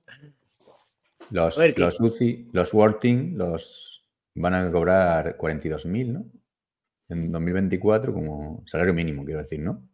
Los, 1.31 1.57
ver, 1.57 1.79
los 1.79 1.99
UCI, 2.01 2.51
los 2.53 2.75
Worting, 2.75 3.39
los 3.39 4.07
van 4.35 4.55
a 4.55 4.71
cobrar 4.71 5.37
42.000, 5.39 6.13
¿no? 6.13 6.27
En 7.09 7.33
2024 7.33 8.13
como 8.13 8.63
salario 8.67 8.93
mínimo, 8.93 9.25
quiero 9.25 9.41
decir, 9.41 9.61
¿no? 9.61 9.89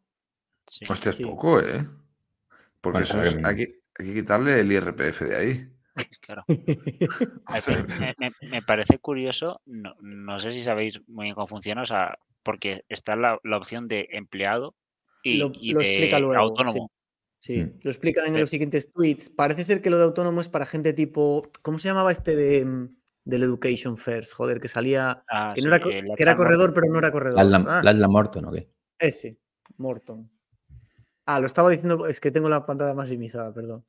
Sí. 0.66 0.84
Hostia, 0.88 1.10
es 1.10 1.16
Sí. 1.16 1.24
poco, 1.24 1.60
¿eh? 1.60 1.86
Porque 2.80 3.00
Bueno, 3.00 3.22
eso 3.22 3.22
es, 3.22 3.44
hay, 3.44 3.56
que, 3.56 3.80
hay 3.98 4.06
que 4.06 4.14
quitarle 4.14 4.60
el 4.60 4.72
IRPF 4.72 5.24
de 5.24 5.36
ahí. 5.36 5.66
Claro. 6.22 6.44
O 6.48 7.52
Me, 7.52 7.60
sea, 7.60 7.84
me- 7.98 8.14
me- 8.18 8.48
me 8.48 8.62
parece 8.62 8.98
curioso, 8.98 9.60
no, 9.66 9.94
no 10.00 10.38
sé 10.38 10.52
si 10.52 10.62
sabéis 10.62 11.00
muy 11.08 11.24
bien 11.24 11.34
cómo 11.34 11.48
funciona, 11.48 11.82
o 11.82 11.86
sea, 11.86 12.16
porque 12.44 12.84
está 12.88 13.16
la, 13.16 13.38
la 13.42 13.56
opción 13.56 13.88
de 13.88 14.06
empleado 14.12 14.76
y, 15.24 15.38
Lo, 15.38 15.50
y 15.52 15.72
lo 15.72 15.80
de 15.80 15.86
explica 15.86 16.18
luego. 16.20 16.40
autónomo. 16.40 16.90
Sí, 17.40 17.54
sí, 17.56 17.64
Mm. 17.64 17.80
lo 17.82 17.90
explican 17.90 18.26
en 18.34 18.40
los 18.40 18.50
siguientes 18.50 18.92
tweets. 18.92 19.30
Parece 19.30 19.64
ser 19.64 19.82
que 19.82 19.90
lo 19.90 19.98
de 19.98 20.04
autónomo 20.04 20.40
es 20.40 20.48
para 20.48 20.66
gente 20.66 20.92
tipo. 20.92 21.42
¿Cómo 21.62 21.78
se 21.80 21.88
llamaba 21.88 22.12
este 22.12 22.36
de, 22.36 22.64
mm, 22.64 22.96
del 23.24 23.42
Education 23.42 23.96
First? 23.98 24.34
Joder, 24.34 24.60
que 24.60 24.68
salía. 24.68 25.24
Ah, 25.28 25.52
Que, 25.54 25.62
no 25.62 25.74
sí, 25.74 25.82
era, 25.90 26.14
que 26.16 26.22
era 26.22 26.36
corredor, 26.36 26.68
Morton. 26.68 26.74
pero 26.82 26.92
no 26.92 26.98
era 27.00 27.10
corredor. 27.10 27.38
Lasla, 27.44 27.64
Ah, 27.68 27.82
Lasla 27.82 28.08
Morton, 28.08 28.44
¿o 28.44 28.52
qué? 28.52 28.70
ese, 28.98 29.38
Morton. 29.78 30.30
Ah, 31.32 31.38
lo 31.38 31.46
estaba 31.46 31.70
diciendo, 31.70 32.06
es 32.06 32.18
que 32.20 32.32
tengo 32.32 32.48
la 32.48 32.66
pantalla 32.66 32.90
más 32.90 33.04
maximizada, 33.08 33.54
perdón. 33.54 33.84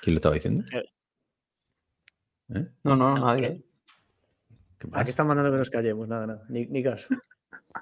¿Quién 0.00 0.14
lo 0.14 0.18
estaba 0.18 0.34
diciendo? 0.34 0.64
¿Eh? 0.72 2.68
No, 2.84 2.96
no, 2.96 3.16
No, 3.16 3.26
nadie. 3.26 3.62
¿Qué 4.78 4.86
Ah, 4.86 4.90
pasa? 4.90 5.04
que 5.04 5.10
están 5.10 5.26
mandando 5.26 5.50
que 5.52 5.58
nos 5.58 5.68
callemos, 5.70 6.08
nada, 6.08 6.26
nada, 6.26 6.42
ni, 6.48 6.64
ni 6.66 6.82
caso. 6.82 7.08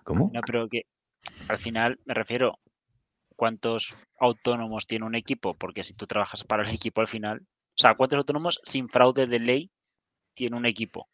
¿Cómo? 0.02 0.30
No, 0.34 0.40
pero 0.44 0.68
que 0.68 0.82
al 1.48 1.58
final 1.58 2.00
me 2.04 2.14
refiero, 2.14 2.58
cuántos 3.36 3.96
autónomos 4.18 4.86
tiene 4.88 5.04
un 5.06 5.14
equipo, 5.14 5.54
porque 5.54 5.84
si 5.84 5.94
tú 5.94 6.06
trabajas 6.08 6.42
para 6.42 6.62
el 6.64 6.68
equipo 6.74 7.00
al 7.00 7.08
final, 7.08 7.40
o 7.42 7.76
sea, 7.76 7.94
cuántos 7.94 8.16
autónomos 8.18 8.58
sin 8.64 8.88
fraude 8.88 9.26
de 9.28 9.38
ley 9.38 9.70
tiene 10.34 10.56
un 10.56 10.66
equipo. 10.66 11.08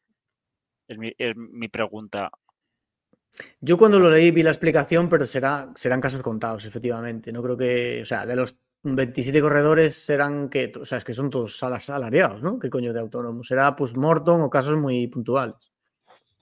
Es 0.88 0.96
mi, 0.96 1.12
es 1.18 1.36
mi 1.36 1.68
pregunta. 1.68 2.30
Yo 3.60 3.78
cuando 3.78 3.98
lo 3.98 4.10
leí 4.10 4.30
vi 4.30 4.42
la 4.42 4.50
explicación, 4.50 5.08
pero 5.08 5.26
será, 5.26 5.70
serán 5.74 6.00
casos 6.00 6.22
contados, 6.22 6.64
efectivamente. 6.64 7.32
No 7.32 7.42
creo 7.42 7.56
que, 7.56 8.00
o 8.02 8.06
sea, 8.06 8.26
de 8.26 8.36
los 8.36 8.56
27 8.82 9.40
corredores 9.40 9.94
serán 9.94 10.48
que, 10.48 10.72
o 10.80 10.84
sea, 10.84 10.98
es 10.98 11.04
que 11.04 11.14
son 11.14 11.30
todos 11.30 11.56
sal- 11.58 11.74
asalariados, 11.74 12.42
¿no? 12.42 12.58
¿Qué 12.58 12.70
coño 12.70 12.92
de 12.92 13.00
autónomos? 13.00 13.46
Será 13.46 13.76
pues 13.76 13.96
Morton 13.96 14.40
o 14.42 14.50
casos 14.50 14.76
muy 14.76 15.06
puntuales. 15.06 15.72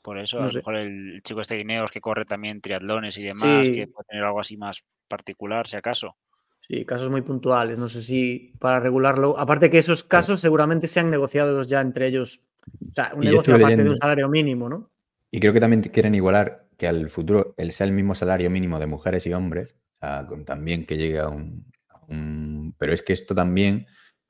Por 0.03 0.19
eso, 0.19 0.37
No 0.37 0.43
a 0.43 0.47
lo 0.47 0.51
sé. 0.51 0.59
mejor 0.59 0.77
el 0.77 1.21
chico 1.23 1.41
este 1.41 1.57
Guineos 1.57 1.91
que 1.91 2.01
corre 2.01 2.25
también 2.25 2.61
triatlones 2.61 3.19
y 3.19 3.23
demás, 3.23 3.63
Sí. 3.65 3.75
que 3.75 3.89
puede 3.89 4.07
tener 4.09 4.25
algo 4.25 4.41
así 4.41 4.57
más 4.57 4.83
particular, 5.09 5.67
si 5.69 5.77
acaso. 5.77 6.17
Sí, 6.61 6.85
casos 6.85 7.11
muy 7.11 7.23
puntuales. 7.23 7.79
No 7.79 7.89
sé 7.89 8.03
si 8.03 8.53
para 8.59 8.81
regularlo. 8.81 9.39
Aparte 9.39 9.71
que 9.71 9.79
esos 9.79 10.05
casos 10.05 10.41
seguramente 10.41 10.89
se 10.89 11.01
han 11.01 11.11
negociado 11.11 11.63
ya 11.65 11.81
entre 11.81 12.07
ellos. 12.07 12.43
O 12.91 12.95
sea, 12.95 13.11
un 13.15 13.21
negocio 13.25 13.55
aparte 13.55 13.83
de 13.83 13.91
un 13.91 13.97
salario 13.97 14.29
mínimo, 14.29 14.69
¿no? 14.69 14.91
Y 15.31 15.41
creo 15.41 15.53
que 15.53 15.61
también 15.61 15.83
quieren 15.83 16.15
igualar 16.15 16.65
que 16.79 16.89
al 16.89 17.11
futuro 17.11 17.55
el 17.59 17.73
sea 17.73 17.87
el 17.87 17.93
mismo 17.93 18.15
salario 18.15 18.51
mínimo 18.51 18.79
de 18.79 18.87
mujeres 18.87 19.27
y 19.27 19.35
hombres, 19.35 19.77
o 19.95 19.97
sea, 19.97 20.27
con 20.27 20.45
también 20.45 20.87
que 20.87 20.97
llegue 20.97 21.19
a 21.19 21.29
un, 21.29 22.75
Pero 22.79 22.93
es 22.93 23.03
que 23.03 23.13
esto 23.13 23.35
también 23.35 23.87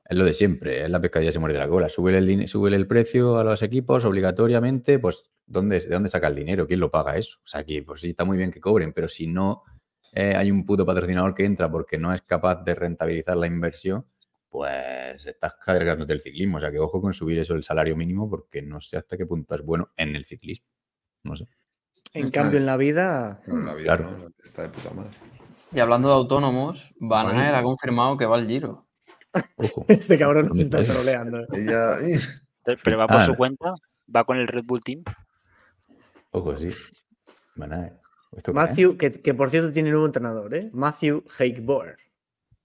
es 0.08 0.16
lo 0.16 0.24
de 0.24 0.34
siempre, 0.34 0.84
es 0.84 0.90
la 0.90 1.00
pescadilla 1.00 1.30
se 1.30 1.38
muerde 1.38 1.58
la 1.58 1.68
cola. 1.68 1.88
Sube 1.90 2.16
el, 2.16 2.28
el 2.74 2.86
precio 2.88 3.38
a 3.38 3.44
los 3.44 3.62
equipos 3.62 4.04
obligatoriamente, 4.06 4.98
pues 4.98 5.30
¿dónde, 5.46 5.78
¿de 5.78 5.88
dónde 5.88 6.08
saca 6.08 6.28
el 6.28 6.34
dinero? 6.34 6.66
¿Quién 6.66 6.80
lo 6.80 6.90
paga 6.90 7.16
eso? 7.18 7.38
O 7.44 7.46
sea, 7.46 7.60
aquí 7.60 7.82
pues 7.82 8.00
sí 8.00 8.10
está 8.10 8.24
muy 8.24 8.38
bien 8.38 8.50
que 8.50 8.60
cobren, 8.60 8.94
pero 8.94 9.08
si 9.08 9.26
no 9.26 9.62
eh, 10.14 10.34
hay 10.34 10.50
un 10.50 10.64
puto 10.64 10.86
patrocinador 10.86 11.34
que 11.34 11.44
entra 11.44 11.70
porque 11.70 11.98
no 11.98 12.14
es 12.14 12.22
capaz 12.22 12.64
de 12.64 12.74
rentabilizar 12.74 13.36
la 13.36 13.46
inversión, 13.46 14.06
pues 14.48 15.26
estás 15.26 15.54
cargándote 15.62 16.14
el 16.14 16.22
ciclismo. 16.22 16.56
O 16.56 16.60
sea, 16.60 16.72
que 16.72 16.78
ojo 16.78 17.02
con 17.02 17.12
subir 17.12 17.38
eso 17.38 17.54
el 17.54 17.62
salario 17.62 17.96
mínimo 17.96 18.30
porque 18.30 18.62
no 18.62 18.80
sé 18.80 18.96
hasta 18.96 19.16
qué 19.18 19.26
punto 19.26 19.54
es 19.54 19.62
bueno 19.62 19.90
en 19.96 20.16
el 20.16 20.24
ciclismo. 20.24 20.66
No 21.24 21.36
sé. 21.36 21.46
En 22.14 22.30
cambio, 22.30 22.58
en 22.58 22.66
la 22.66 22.76
vida. 22.76 23.40
Claro, 23.44 23.60
la 23.62 23.74
vida, 23.74 23.96
Claro. 23.96 24.16
¿no? 24.18 24.28
Está 24.42 24.62
de 24.62 24.68
puta 24.70 24.90
madre. 24.94 25.10
Y 25.72 25.80
hablando 25.80 26.08
de 26.08 26.14
autónomos, 26.14 26.82
Van 26.98 27.36
Aert 27.36 27.56
ha 27.56 27.62
confirmado 27.62 28.16
que 28.16 28.26
va 28.26 28.36
al 28.36 28.46
Giro. 28.46 28.86
Ojo. 29.56 29.84
Este 29.88 30.18
cabrón 30.18 30.48
nos 30.48 30.58
¿Dónde 30.58 30.78
está 30.80 30.94
troleando. 30.94 31.38
Ella. 31.52 31.96
¡ih! 32.08 32.18
Pero- 32.64 32.80
Pero 32.82 32.98
va 32.98 33.06
por 33.06 33.16
Ah, 33.18 33.26
su 33.26 33.34
cuenta, 33.34 33.74
va 34.14 34.24
con 34.24 34.38
el 34.38 34.48
Red 34.48 34.64
Bull 34.64 34.82
Team. 34.82 35.02
Ojo, 36.30 36.56
sí. 36.56 36.68
Van 37.56 37.72
a 37.72 37.78
ver. 37.80 37.92
¿Esto 38.32 38.52
qué 38.52 38.58
es? 38.60 38.66
Matthew, 38.68 38.96
que, 38.96 39.12
que 39.22 39.34
por 39.34 39.50
cierto 39.50 39.72
tiene 39.72 39.90
nuevo 39.90 40.06
entrenador, 40.06 40.54
¿eh? 40.54 40.70
Matthew 40.72 41.24
Hakeboer. 41.38 41.96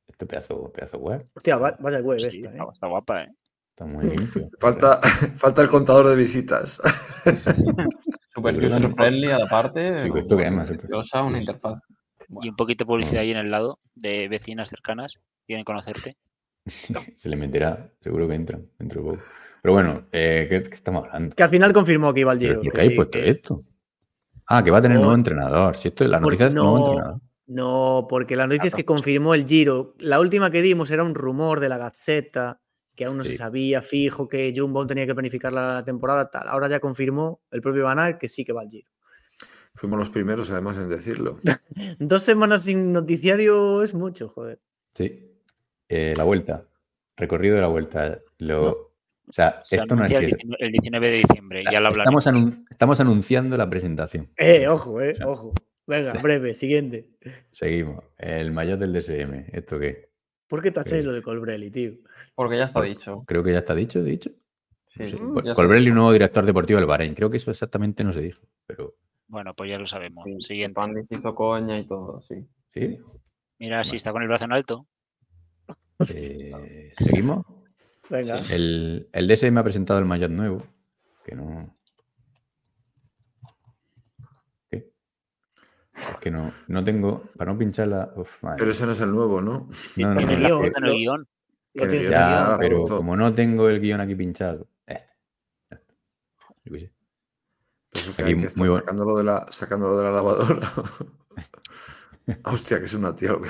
Este 0.08 0.26
pedazo, 0.26 0.72
pedazo 0.72 0.98
web. 1.00 1.24
Hostia, 1.36 1.58
va- 1.58 1.76
vaya 1.80 2.00
web 2.00 2.20
Sí, 2.20 2.26
esta, 2.40 2.50
¿eh? 2.50 2.52
está, 2.58 2.72
está 2.74 2.88
guapa, 2.88 3.24
¿eh? 3.24 3.30
Está 3.72 3.86
muy 3.86 4.06
limpio. 4.06 4.50
Falta, 4.60 5.00
falta 5.38 5.62
el 5.62 5.70
contador 5.70 6.08
de 6.10 6.16
visitas. 6.16 6.80
Super 8.52 8.68
user 8.78 8.82
no- 8.90 8.96
friendly, 8.96 9.32
aparte. 9.32 9.98
Sí, 10.00 10.10
esto 10.16 10.38
que 10.38 10.46
es 10.46 10.52
más. 10.52 10.68
preciosa, 10.68 11.24
una 11.24 11.40
interfaz. 11.40 11.80
Y 12.42 12.50
un 12.50 12.56
poquito 12.56 12.84
de 12.84 12.88
publicidad 12.88 13.22
ahí 13.22 13.32
en 13.32 13.38
el 13.38 13.52
lado 13.52 13.80
de 13.96 14.28
vecinas 14.28 14.70
cercanas. 14.70 15.16
Quieren 15.46 15.64
conocerte. 15.66 16.16
Se 17.16 17.30
le 17.30 17.36
meterá, 17.36 17.92
seguro 18.00 18.28
que 18.28 18.36
entran 18.36 18.66
dentro 18.80 19.02
de 19.04 19.10
poco. 19.12 19.24
Pero 19.62 19.74
bueno, 19.74 20.06
eh, 20.12 20.48
¿qué, 20.50 20.64
qué 20.64 20.76
estamos 20.76 21.06
hablando? 21.06 21.36
Que 21.36 21.44
al 21.44 21.50
final 21.50 21.74
confirmó 21.74 22.14
que 22.14 22.22
iba 22.22 22.32
al 22.32 22.40
¿Pero 22.40 22.62
Giro. 22.62 22.62
¿Por 22.62 22.72
que 22.72 22.76
qué 22.78 22.82
hay 22.82 22.90
sí, 22.90 22.96
puesto 22.96 23.12
que- 23.20 23.30
esto? 23.30 23.64
Ah, 24.48 24.64
que 24.64 24.72
va 24.72 24.80
a 24.80 24.82
tener 24.82 24.98
Por- 24.98 25.04
nuevo 25.06 25.18
entrenador. 25.18 25.76
Si 25.78 25.88
esto 25.90 26.04
es 26.04 26.10
la 26.10 26.18
Por- 26.20 26.28
noticia 26.28 26.48
es 26.48 26.54
nuevo 26.54 26.78
no. 26.80 26.88
entrenador. 26.88 27.22
No, 27.46 28.06
porque 28.10 28.36
la 28.38 28.48
noticia 28.48 28.68
es 28.68 28.76
que 28.76 28.86
confirmó 28.86 29.34
el 29.36 29.46
Giro. 29.46 29.96
La 30.00 30.20
última 30.20 30.50
que 30.50 30.62
dimos 30.62 30.90
era 30.92 31.04
un 31.04 31.14
rumor 31.14 31.60
de 31.60 31.70
la 31.70 31.78
Gazzetta, 31.78 32.62
que 32.96 33.06
aún 33.06 33.18
no 33.18 33.24
se 33.24 33.36
sabía 33.36 33.82
fijo 33.82 34.28
que 34.30 34.54
Jumbo 34.56 34.86
tenía 34.86 35.06
que 35.06 35.14
planificar 35.14 35.52
la 35.54 35.84
temporada 35.84 36.30
tal. 36.30 36.48
Ahora 36.48 36.68
ya 36.70 36.80
confirmó 36.80 37.42
el 37.52 37.62
propio 37.62 37.86
Van 37.86 38.00
Aert 38.00 38.20
que 38.20 38.28
sí 38.28 38.46
que 38.46 38.54
va 38.54 38.62
al 38.62 38.70
Giro. 38.70 38.88
Fuimos 39.76 39.98
los 39.98 40.10
primeros, 40.10 40.52
además, 40.52 40.78
en 40.78 40.90
decirlo. 40.90 41.40
Dos 42.00 42.22
semanas 42.24 42.64
sin 42.66 42.94
noticiario 42.94 43.82
es 43.82 43.94
mucho, 43.96 44.30
joder. 44.30 44.60
Sí. 44.94 45.32
Eh, 45.90 46.14
la 46.16 46.24
vuelta. 46.24 46.66
Recorrido 47.18 47.56
de 47.56 47.62
la 47.62 47.68
vuelta. 47.68 48.20
Lo, 48.38 48.62
No. 48.62 48.70
O 49.26 49.32
sea, 49.32 49.60
Se 49.64 49.78
esto 49.78 49.96
no 49.96 50.06
es 50.06 50.12
que. 50.12 50.20
el 50.20 50.26
19 50.28 50.58
el 50.60 50.72
19 50.74 51.08
de 51.10 51.16
diciembre. 51.18 51.64
Ya 51.72 51.80
lo 51.80 51.90
Estamos, 51.90 52.28
anun- 52.28 52.66
estamos 52.70 53.00
anunciando 53.00 53.56
la 53.58 53.70
presentación. 53.70 54.30
Eh, 54.38 54.68
ojo, 54.68 55.02
eh, 55.02 55.16
sea, 55.16 55.28
ojo. 55.28 55.54
Venga, 55.88 56.14
breve, 56.22 56.54
siguiente. 56.54 57.10
Seguimos. 57.52 58.04
El 58.18 58.52
mayor 58.52 58.78
del 58.80 58.94
DSM. 58.94 59.46
¿Esto 59.54 59.80
qué? 59.80 60.10
¿Por 60.54 60.62
qué 60.62 60.70
tacháis 60.70 61.02
Sí. 61.02 61.08
lo 61.08 61.14
de 61.14 61.24
Colbrelli, 61.24 61.72
tío? 61.72 61.94
porque 62.36 62.58
ya 62.60 62.66
está 62.66 62.74
Por- 62.82 62.86
dicho. 62.88 63.24
Creo 63.26 63.44
que 63.44 63.52
ya 63.54 63.58
está 63.58 63.74
dicho, 63.74 64.04
dicho. 64.04 64.30
Sí, 64.96 65.08
Sí. 65.08 65.16
Mm, 65.20 65.40
Colbrelli, 65.56 65.90
nuevo 65.90 66.12
director 66.14 66.46
deportivo 66.46 66.78
del 66.78 66.86
Bahrein. 66.86 67.16
Creo 67.16 67.32
que 67.32 67.38
eso 67.38 67.50
exactamente 67.50 68.04
no 68.04 68.14
se 68.14 68.22
dijo. 68.22 68.44
Pero 68.68 68.94
Bueno, 69.28 69.56
pues 69.56 69.72
ya 69.72 69.80
lo 69.80 69.88
sabemos. 69.88 70.24
Sí, 70.26 70.36
Siguiente. 70.42 70.76
Pandis 70.76 71.12
hizo 71.12 71.34
coña 71.34 71.80
y 71.80 71.88
todo, 71.88 72.22
sí. 72.22 72.36
sí. 72.72 73.00
Mira 73.58 73.84
si 73.84 73.90
Vale. 73.90 73.98
está 73.98 74.12
con 74.12 74.22
el 74.22 74.28
brazo 74.28 74.46
en 74.46 74.54
alto. 74.54 74.88
Eh, 76.16 76.92
Seguimos. 76.98 77.46
Venga. 78.12 78.40
El, 78.52 79.10
el 79.12 79.28
DSM 79.28 79.58
ha 79.58 79.64
presentado 79.64 79.98
el 80.00 80.06
maillot 80.06 80.30
nuevo. 80.30 80.64
Que 81.26 81.34
no. 81.36 81.76
Es 85.96 86.18
que 86.20 86.32
no, 86.32 86.52
no 86.68 86.84
tengo. 86.84 87.24
Para 87.38 87.52
no 87.54 87.58
pincharla. 87.60 88.14
Uf, 88.16 88.44
madre 88.44 88.58
Pero 88.60 88.72
ese 88.72 88.86
no 88.86 88.92
es 88.94 89.02
el 89.02 89.12
nuevo, 89.12 89.42
¿no? 89.42 89.68
no, 89.98 90.14
no, 90.14 90.14
no, 90.14 90.20
Está 90.22 90.28
que- 90.28 90.34
en 90.34 90.86
el 90.86 90.94
guion. 90.98 91.28
Que 91.76 92.04
ya 92.04 92.56
pero 92.60 92.84
como 92.86 93.16
no 93.18 93.34
tengo 93.34 93.68
el 93.70 93.80
guion 93.80 94.00
aquí 94.02 94.14
pinchado. 94.16 94.68
este, 94.86 95.08
ya 95.72 95.78
está. 95.78 95.94
Yo 96.66 96.72
qué 96.74 96.80
sé. 96.80 96.92
Pero 97.92 98.04
eso 98.04 98.16
que 98.16 98.22
Aquí 98.24 98.32
que 98.32 98.38
muy 98.38 98.46
estar 98.46 98.60
bueno. 98.68 98.78
sacándolo 98.78 99.18
de 99.18 99.24
la, 99.24 99.46
sacándolo 99.50 99.98
de 99.98 100.04
la 100.04 100.12
lavadora. 100.12 100.72
Hostia, 102.46 102.80
que 102.80 102.86
es 102.86 102.94
una 102.94 103.16
tía. 103.16 103.32
lo 103.32 103.42
que- 103.42 103.50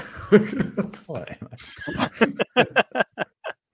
Joder. 1.06 1.38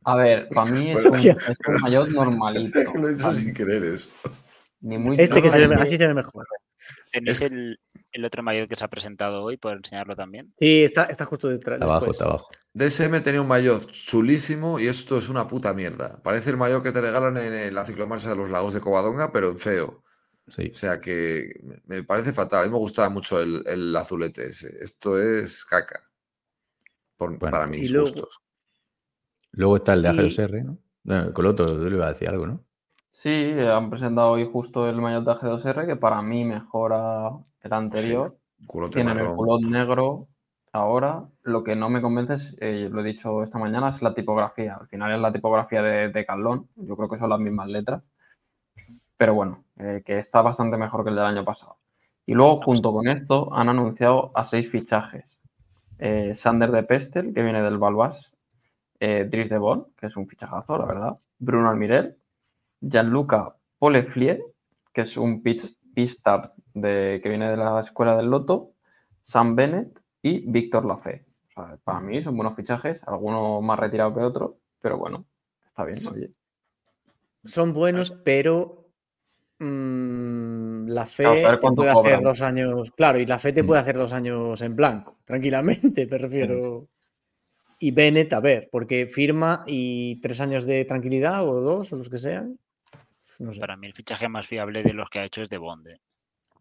A 0.03 0.15
ver, 0.15 0.47
para 0.49 0.71
mí 0.71 0.89
es 0.91 0.93
Bueno. 0.95 1.09
un, 1.11 1.17
es 1.19 1.35
un 1.67 1.81
maillot 1.81 2.09
normalito. 2.09 2.79
Lo 2.95 3.09
he 3.09 3.13
dicho 3.15 3.33
sin 3.33 3.53
querer 3.53 3.83
eso. 3.85 4.09
Ni 4.81 4.97
muy 4.97 5.15
Este 5.19 5.41
que 5.41 5.49
se 5.49 5.67
ve, 5.67 5.75
así 5.75 5.97
se 5.97 6.07
ve 6.07 6.13
mejor. 6.13 6.45
¿Tenéis 7.11 7.41
Es- 7.41 7.51
el, 7.51 7.79
el 8.11 8.25
otro 8.25 8.41
mayor 8.43 8.67
que 8.67 8.75
se 8.75 8.83
ha 8.85 8.87
presentado 8.87 9.43
hoy? 9.43 9.57
¿Puedo 9.57 9.75
enseñarlo 9.75 10.15
también? 10.15 10.53
Sí, 10.59 10.83
está, 10.83 11.05
está 11.05 11.25
justo 11.25 11.47
detrás. 11.47 11.75
Está 11.75 11.85
abajo, 11.85 12.05
después. 12.05 12.17
está 12.17 12.25
abajo. 12.25 12.47
DSM 12.73 13.21
tenía 13.21 13.41
un 13.41 13.47
maillot 13.47 13.89
chulísimo 13.91 14.79
y 14.79 14.87
esto 14.87 15.17
es 15.17 15.29
una 15.29 15.47
puta 15.47 15.73
mierda. 15.73 16.21
Parece 16.23 16.49
el 16.51 16.57
maillot 16.57 16.83
que 16.83 16.91
te 16.91 17.01
regalan 17.01 17.37
en 17.37 17.73
la 17.73 17.83
ciclomarcha 17.85 18.29
de 18.29 18.35
los 18.35 18.49
lagos 18.49 18.73
de 18.73 18.81
Covadonga, 18.81 19.31
pero 19.31 19.49
en 19.49 19.57
feo. 19.57 20.03
Sí. 20.47 20.69
O 20.71 20.73
sea 20.73 20.99
que 20.99 21.51
me- 21.85 22.03
parece 22.03 22.33
fatal. 22.33 22.63
A 22.63 22.65
mí 22.65 22.71
me 22.71 22.77
gustaba 22.79 23.09
mucho 23.09 23.39
el, 23.41 23.63
el 23.67 23.95
azulete 23.95 24.45
ese. 24.47 24.77
Esto 24.81 25.19
es 25.19 25.63
caca. 25.65 25.99
Por- 27.17 27.37
Bueno, 27.37 27.51
para 27.51 27.67
mis 27.67 27.91
luego- 27.91 28.07
gustos. 28.09 28.39
Luego 29.51 29.77
está 29.77 29.93
el 29.93 30.01
de 30.03 30.09
Y- 30.09 30.11
AG2R, 30.11 30.63
¿no? 30.63 30.77
Bueno, 31.03 31.33
Coloto, 31.33 31.77
tú 31.77 31.89
le 31.89 31.95
ibas 31.95 32.07
a 32.09 32.13
decir 32.13 32.29
algo, 32.29 32.47
¿no? 32.47 32.63
Sí, 33.11 33.29
han 33.29 33.89
presentado 33.89 34.29
hoy 34.31 34.47
justo 34.51 34.87
el 34.87 34.95
maillot 35.01 35.25
de 35.25 35.31
G2R 35.33 35.85
que 35.85 35.95
para 35.95 36.21
mí 36.21 36.45
mejora 36.45 37.31
el 37.61 37.73
anterior. 37.73 38.37
Culote 38.67 38.95
Tienen 38.95 39.19
el 39.19 39.27
culot 39.27 39.61
negro 39.61 40.27
ahora. 40.71 41.25
Lo 41.43 41.63
que 41.63 41.75
no 41.75 41.89
me 41.89 42.01
convence 42.01 42.33
es, 42.35 42.57
eh, 42.59 42.89
lo 42.91 43.01
he 43.01 43.03
dicho 43.03 43.43
esta 43.43 43.57
mañana, 43.57 43.89
es 43.89 44.01
la 44.01 44.13
tipografía. 44.13 44.75
Al 44.75 44.87
final 44.87 45.13
es 45.13 45.19
la 45.19 45.31
tipografía 45.31 45.81
de, 45.81 46.09
de 46.09 46.25
Calón. 46.25 46.67
Yo 46.75 46.95
creo 46.95 47.09
que 47.09 47.17
son 47.17 47.29
las 47.29 47.39
mismas 47.39 47.67
letras. 47.67 48.03
Pero 49.17 49.33
bueno, 49.33 49.63
eh, 49.77 50.01
que 50.05 50.19
está 50.19 50.41
bastante 50.41 50.77
mejor 50.77 51.03
que 51.03 51.09
el 51.09 51.15
del 51.15 51.25
año 51.25 51.43
pasado. 51.43 51.77
Y 52.25 52.33
luego, 52.33 52.61
junto 52.61 52.93
con 52.93 53.07
esto, 53.07 53.53
han 53.53 53.69
anunciado 53.69 54.31
a 54.35 54.45
seis 54.45 54.69
fichajes. 54.69 55.25
Eh, 55.97 56.35
Sander 56.35 56.71
de 56.71 56.83
Pestel, 56.83 57.33
que 57.33 57.43
viene 57.43 57.61
del 57.61 57.77
Balbás. 57.77 58.31
Dries 59.01 59.49
de 59.49 59.57
Bon, 59.57 59.87
que 59.97 60.07
es 60.07 60.17
un 60.17 60.27
fichajazo, 60.27 60.77
la 60.77 60.85
verdad. 60.85 61.17
Bruno 61.37 61.69
Almirel. 61.69 62.17
Gianluca 62.81 63.55
Poleflier, 63.77 64.41
que 64.93 65.01
es 65.01 65.15
un 65.15 65.41
pitch, 65.41 65.73
pistard 65.93 66.51
de, 66.81 67.19
que 67.21 67.29
viene 67.29 67.49
de 67.49 67.57
la 67.57 67.79
escuela 67.81 68.15
del 68.15 68.27
Loto. 68.29 68.71
Sam 69.21 69.55
Bennett 69.55 69.99
y 70.21 70.39
Víctor 70.49 70.85
Lafay. 70.85 71.21
O 71.49 71.51
sea, 71.53 71.77
para 71.83 71.99
mí 71.99 72.21
son 72.23 72.35
buenos 72.35 72.55
fichajes, 72.55 73.01
algunos 73.05 73.61
más 73.63 73.77
retirados 73.79 74.13
que 74.17 74.23
otros, 74.23 74.51
pero 74.81 74.97
bueno, 74.97 75.25
está 75.67 75.83
bien. 75.85 75.97
oye. 76.11 76.31
Son 77.45 77.73
buenos, 77.73 78.11
pero 78.11 78.89
mm, 79.59 80.87
la 80.87 81.05
fe 81.05 81.23
Claro, 81.41 81.59
te 81.59 81.71
puede 81.71 81.89
hacer 81.91 82.03
cobran. 82.03 82.23
dos 82.23 82.41
años. 82.41 82.91
Claro, 82.91 83.19
y 83.19 83.25
la 83.25 83.39
fe 83.39 83.53
te 83.53 83.63
Mm. 83.63 83.67
puede 83.67 83.81
hacer 83.81 83.97
dos 83.97 84.13
años 84.13 84.61
en 84.61 84.75
blanco, 84.75 85.17
tranquilamente, 85.25 86.07
me 86.11 86.17
refiero. 86.17 86.87
Y 87.81 87.91
Bennett, 87.91 88.33
a 88.33 88.41
ver, 88.41 88.67
porque 88.71 89.07
firma 89.07 89.63
y 89.65 90.19
tres 90.21 90.41
años 90.41 90.65
de 90.65 90.83
tranquilidad 90.85 91.47
o 91.47 91.61
dos 91.61 91.93
o 91.93 91.95
los 91.95 92.09
que 92.09 92.17
sean. 92.17 92.59
No 93.39 93.53
sé. 93.53 93.59
Para 93.61 93.77
mí 93.77 93.87
el 93.87 93.93
fichaje 93.93 94.27
más 94.27 94.47
fiable 94.47 94.83
de 94.83 94.91
los 94.93 95.09
que 95.09 95.19
ha 95.19 95.25
hecho 95.25 95.41
es 95.41 95.49
de 95.49 95.57
Bond. 95.57 95.87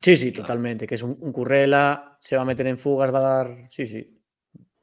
Sí, 0.01 0.16
sí, 0.16 0.33
totalmente. 0.33 0.87
Que 0.87 0.95
es 0.95 1.03
un, 1.03 1.16
un 1.20 1.33
currela, 1.33 2.16
se 2.20 2.37
va 2.37 2.43
a 2.43 2.45
meter 2.47 2.66
en 2.66 2.79
fugas, 2.79 3.12
va 3.12 3.19
a 3.19 3.45
dar. 3.45 3.66
Sí, 3.70 3.87
sí. 3.87 4.15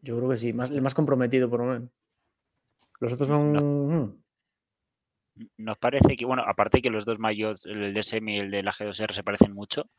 Yo 0.01 0.17
creo 0.17 0.29
que 0.29 0.37
sí, 0.37 0.53
más, 0.53 0.69
el 0.69 0.81
más 0.81 0.93
comprometido 0.93 1.49
por 1.49 1.61
lo 1.61 1.65
menos. 1.67 1.89
Los 2.99 3.13
otros 3.13 3.27
son... 3.27 3.53
mm, 3.53 4.23
Nos 5.57 5.77
parece 5.77 6.15
que, 6.15 6.25
bueno, 6.25 6.43
aparte 6.47 6.81
que 6.81 6.89
los 6.89 7.05
dos 7.05 7.19
mayots, 7.19 7.65
el 7.65 7.79
del 7.81 7.93
DSM 7.93 8.29
y 8.35 8.39
el 8.39 8.51
de 8.51 8.63
la 8.63 8.71
G2R 8.71 9.13
se 9.13 9.23
parecen 9.23 9.53
mucho, 9.53 9.89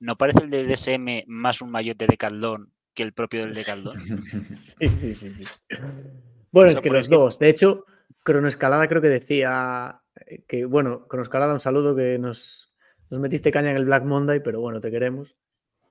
¿no 0.00 0.16
parece 0.16 0.44
el 0.44 0.50
del 0.50 0.68
DSM 0.68 1.24
más 1.26 1.60
un 1.60 1.70
mayot 1.70 1.98
de 1.98 2.06
Decathlon 2.06 2.72
que 2.94 3.02
el 3.02 3.12
propio 3.12 3.42
del 3.42 3.52
Decathlon? 3.54 3.96
Sí, 4.58 4.88
sí, 4.96 5.14
sí, 5.14 5.34
sí. 5.34 5.44
Bueno, 6.52 6.70
es 6.70 6.80
que 6.80 6.90
los 6.90 7.08
que- 7.08 7.14
dos. 7.14 7.38
De 7.38 7.48
hecho, 7.50 7.84
Cronoescalada 8.24 8.86
creo 8.88 9.02
que 9.02 9.08
decía 9.08 10.02
eh, 10.26 10.44
que, 10.46 10.64
bueno, 10.64 11.02
Cronoescalada, 11.02 11.52
un 11.52 11.60
saludo 11.60 11.94
que 11.96 12.18
nos, 12.18 12.67
nos 13.10 13.20
metiste 13.20 13.50
caña 13.52 13.70
en 13.70 13.76
el 13.76 13.84
Black 13.84 14.04
Monday, 14.04 14.40
pero 14.40 14.60
bueno, 14.60 14.80
te 14.80 14.90
queremos. 14.90 15.36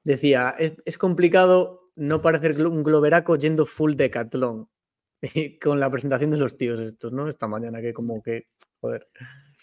Decía, 0.04 0.56
es, 0.58 0.74
es 0.86 0.98
complicado 0.98 1.92
no 1.96 2.22
parecer 2.22 2.56
glo- 2.56 2.70
un 2.72 2.84
globeraco 2.84 3.36
yendo 3.36 3.66
full 3.66 3.96
Decathlon. 3.96 4.70
Con 5.62 5.80
la 5.80 5.90
presentación 5.90 6.32
de 6.32 6.38
los 6.38 6.58
tíos 6.58 6.80
estos, 6.80 7.12
¿no? 7.12 7.28
Esta 7.28 7.48
mañana, 7.48 7.82
que 7.82 7.94
como 7.94 8.22
que, 8.22 8.48
joder. 8.80 9.08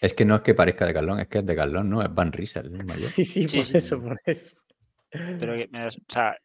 Es 0.01 0.13
que 0.13 0.25
no 0.25 0.35
es 0.35 0.41
que 0.41 0.53
parezca 0.53 0.85
de 0.85 0.93
Carlón, 0.93 1.19
es 1.19 1.27
que 1.29 1.37
es 1.39 1.45
de 1.45 1.55
Carlón, 1.55 1.89
¿no? 1.89 2.01
Es 2.01 2.13
Van 2.13 2.31
Riesel, 2.33 2.65
el 2.65 2.71
mayor. 2.73 2.95
Sí, 2.95 3.23
sí, 3.23 3.43
Sí, 3.43 3.47
por 3.47 3.65
sí, 3.65 3.77
eso, 3.77 3.95
sí. 3.95 4.01
por 4.01 4.17
eso. 4.25 4.57
Pero 5.09 5.53
que 5.55 5.69
o 5.73 6.11
sea, 6.13 6.37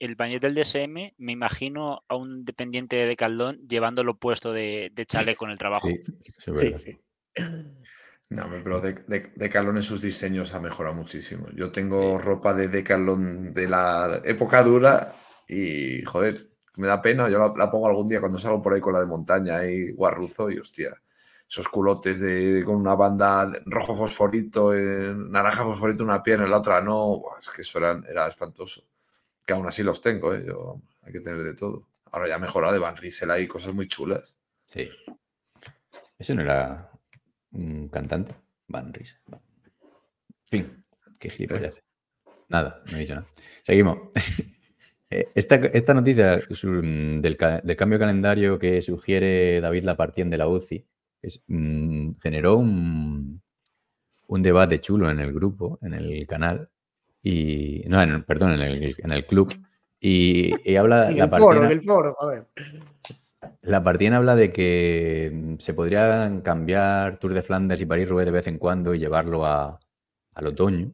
el 0.00 0.16
bañet 0.16 0.42
del 0.42 0.54
DSM, 0.56 1.14
me 1.16 1.32
imagino 1.32 2.02
a 2.08 2.16
un 2.16 2.44
dependiente 2.44 2.96
de 2.96 3.06
Decathlon 3.06 3.60
llevándolo 3.68 4.18
puesto 4.18 4.52
de, 4.52 4.90
de 4.92 5.06
chaleco 5.06 5.44
en 5.44 5.52
el 5.52 5.58
trabajo. 5.58 5.86
Sí, 5.88 6.02
Sí, 6.20 6.74
sí. 6.74 6.98
No, 8.28 8.48
pero 8.50 8.80
de, 8.80 8.92
de- 9.06 9.32
Decathlon 9.36 9.76
en 9.76 9.82
sus 9.82 10.02
diseños 10.02 10.52
ha 10.54 10.60
mejorado 10.60 10.94
muchísimo. 10.96 11.48
Yo 11.54 11.70
tengo 11.70 12.18
ropa 12.18 12.54
de 12.54 12.68
Decathlon 12.68 13.52
de 13.54 13.68
la 13.68 14.20
época 14.24 14.62
dura 14.64 15.14
y, 15.48 16.02
joder, 16.02 16.50
me 16.74 16.88
da 16.88 17.00
pena. 17.00 17.28
Yo 17.30 17.38
la, 17.38 17.52
la 17.56 17.70
pongo 17.70 17.86
algún 17.88 18.08
día 18.08 18.20
cuando 18.20 18.38
salgo 18.38 18.60
por 18.60 18.74
ahí 18.74 18.80
con 18.80 18.92
la 18.94 19.00
de 19.00 19.06
montaña 19.06 19.64
y 19.64 19.92
guarruzo 19.92 20.50
y, 20.50 20.58
hostia, 20.58 20.90
esos 21.48 21.68
culotes 21.68 22.18
de, 22.20 22.62
con 22.64 22.74
una 22.76 22.96
banda 22.96 23.48
rojo 23.66 23.94
fosforito, 23.94 24.74
eh, 24.74 25.14
naranja 25.16 25.62
fosforito 25.64 26.02
en 26.02 26.08
una 26.10 26.22
pierna, 26.22 26.44
en 26.46 26.50
la 26.50 26.58
otra 26.58 26.80
no. 26.80 27.22
Es 27.38 27.50
que 27.50 27.62
eso 27.62 27.78
era, 27.78 28.00
era 28.08 28.26
espantoso. 28.26 28.82
Que 29.46 29.52
aún 29.54 29.66
así 29.68 29.84
los 29.84 30.00
tengo, 30.00 30.34
¿eh? 30.34 30.42
Yo, 30.44 30.80
hay 31.02 31.12
que 31.12 31.20
tener 31.20 31.44
de 31.44 31.54
todo. 31.54 31.86
Ahora 32.10 32.26
ya 32.28 32.34
ha 32.34 32.38
mejorado 32.38 32.72
de 32.72 32.80
Van 32.80 32.96
Riesel 32.96 33.30
hay 33.30 33.46
cosas 33.46 33.72
muy 33.72 33.86
chulas. 33.86 34.36
Sí. 34.66 34.90
Ese 36.18 36.34
no 36.34 36.42
era 36.42 36.90
un 37.56 37.88
cantante. 37.88 38.34
Van 38.68 38.92
Riesel. 38.92 39.18
En 39.32 39.38
fin, 40.44 40.84
qué 41.18 41.30
gilipollas. 41.30 41.82
Nada, 42.48 42.80
no 42.90 42.96
he 42.96 43.00
dicho 43.00 43.14
nada. 43.14 43.26
Seguimos. 43.62 43.98
Eh, 45.08 45.24
Esta, 45.36 45.54
esta 45.54 45.94
noticia 45.94 46.36
del, 46.36 47.36
ca- 47.36 47.60
del 47.60 47.76
cambio 47.76 47.96
de 47.96 48.04
calendario 48.06 48.58
que 48.58 48.82
sugiere 48.82 49.60
David 49.60 49.84
Lapartien 49.84 50.28
de 50.30 50.36
la 50.36 50.48
UCI 50.48 50.84
es, 51.22 51.44
mm, 51.46 52.14
generó 52.20 52.56
un, 52.56 53.40
un 54.26 54.42
debate 54.42 54.80
chulo 54.80 55.08
en 55.08 55.20
el 55.20 55.32
grupo, 55.32 55.78
en 55.80 55.94
el 55.94 56.26
canal, 56.26 56.70
y 57.22 57.84
no, 57.86 58.02
en 58.02 58.24
perdón, 58.24 58.54
en 58.54 58.62
el, 58.62 58.96
en 58.98 59.12
el 59.12 59.24
club. 59.26 59.48
Y, 60.00 60.52
y 60.68 60.74
habla 60.74 61.08
En 61.08 61.18
la 61.18 61.24
el 61.26 61.30
foro, 61.30 61.62
en 61.62 61.70
el 61.70 61.82
foro, 61.84 62.12
joder. 62.18 62.48
La 63.62 63.82
partida 63.82 64.16
habla 64.16 64.34
de 64.36 64.52
que 64.52 65.30
mm, 65.32 65.54
se 65.58 65.74
podrían 65.74 66.40
cambiar 66.40 67.18
Tour 67.18 67.34
de 67.34 67.42
Flandes 67.42 67.80
y 67.80 67.86
París-Roubaix 67.86 68.26
de 68.26 68.32
vez 68.32 68.46
en 68.46 68.58
cuando 68.58 68.94
y 68.94 68.98
llevarlo 68.98 69.44
a, 69.46 69.78
al 70.34 70.46
otoño, 70.46 70.92